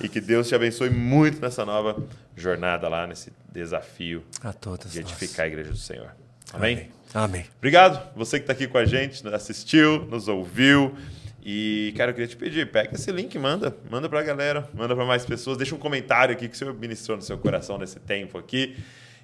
E 0.00 0.08
que 0.08 0.20
Deus 0.20 0.48
te 0.48 0.54
abençoe 0.54 0.90
muito 0.90 1.40
nessa 1.40 1.64
nova 1.64 1.96
jornada 2.36 2.88
lá, 2.88 3.06
nesse 3.06 3.32
desafio 3.52 4.24
A 4.42 4.52
todos 4.52 4.90
de 4.92 5.00
nós. 5.00 5.10
edificar 5.12 5.44
a 5.44 5.48
igreja 5.48 5.70
do 5.70 5.76
Senhor. 5.76 6.10
Amém? 6.52 6.90
Amém. 7.14 7.44
Obrigado, 7.58 8.02
você 8.16 8.38
que 8.38 8.44
está 8.44 8.52
aqui 8.52 8.66
com 8.66 8.78
a 8.78 8.84
gente, 8.84 9.26
assistiu, 9.28 10.04
nos 10.06 10.28
ouviu. 10.28 10.96
E, 11.44 11.92
cara, 11.96 12.12
eu 12.12 12.14
queria 12.14 12.28
te 12.28 12.36
pedir, 12.36 12.70
pega 12.70 12.94
esse 12.94 13.10
link, 13.10 13.36
manda, 13.36 13.76
manda 13.90 14.08
pra 14.08 14.22
galera, 14.22 14.68
manda 14.72 14.94
para 14.94 15.04
mais 15.04 15.26
pessoas, 15.26 15.56
deixa 15.56 15.74
um 15.74 15.78
comentário 15.78 16.32
aqui 16.32 16.48
que 16.48 16.54
o 16.54 16.56
Senhor 16.56 16.72
ministrou 16.72 17.16
no 17.16 17.22
seu 17.22 17.36
coração 17.36 17.76
nesse 17.78 17.98
tempo 17.98 18.38
aqui. 18.38 18.76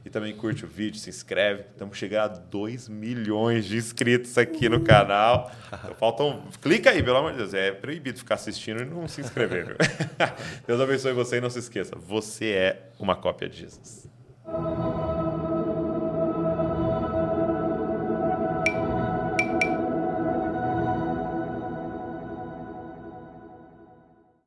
E 0.04 0.10
também 0.10 0.34
curte 0.34 0.64
o 0.64 0.68
vídeo, 0.68 0.98
se 0.98 1.10
inscreve. 1.10 1.64
Estamos 1.70 1.98
chegando 1.98 2.22
a 2.22 2.28
2 2.28 2.88
milhões 2.88 3.66
de 3.66 3.76
inscritos 3.76 4.38
aqui 4.38 4.68
no 4.68 4.80
canal. 4.80 5.50
Então, 5.66 5.94
faltam. 5.96 6.44
Clica 6.62 6.90
aí, 6.90 7.02
pelo 7.02 7.18
amor 7.18 7.32
de 7.32 7.38
Deus. 7.38 7.52
É 7.52 7.72
proibido 7.72 8.18
ficar 8.18 8.36
assistindo 8.36 8.80
e 8.80 8.84
não 8.84 9.08
se 9.08 9.20
inscrever. 9.20 9.66
viu? 9.66 9.76
Deus 10.66 10.80
abençoe 10.80 11.12
você 11.12 11.38
e 11.38 11.40
não 11.40 11.50
se 11.50 11.58
esqueça. 11.58 11.96
Você 11.96 12.46
é 12.46 12.90
uma 12.98 13.16
cópia 13.16 13.48
de 13.48 13.58
Jesus. 13.58 14.08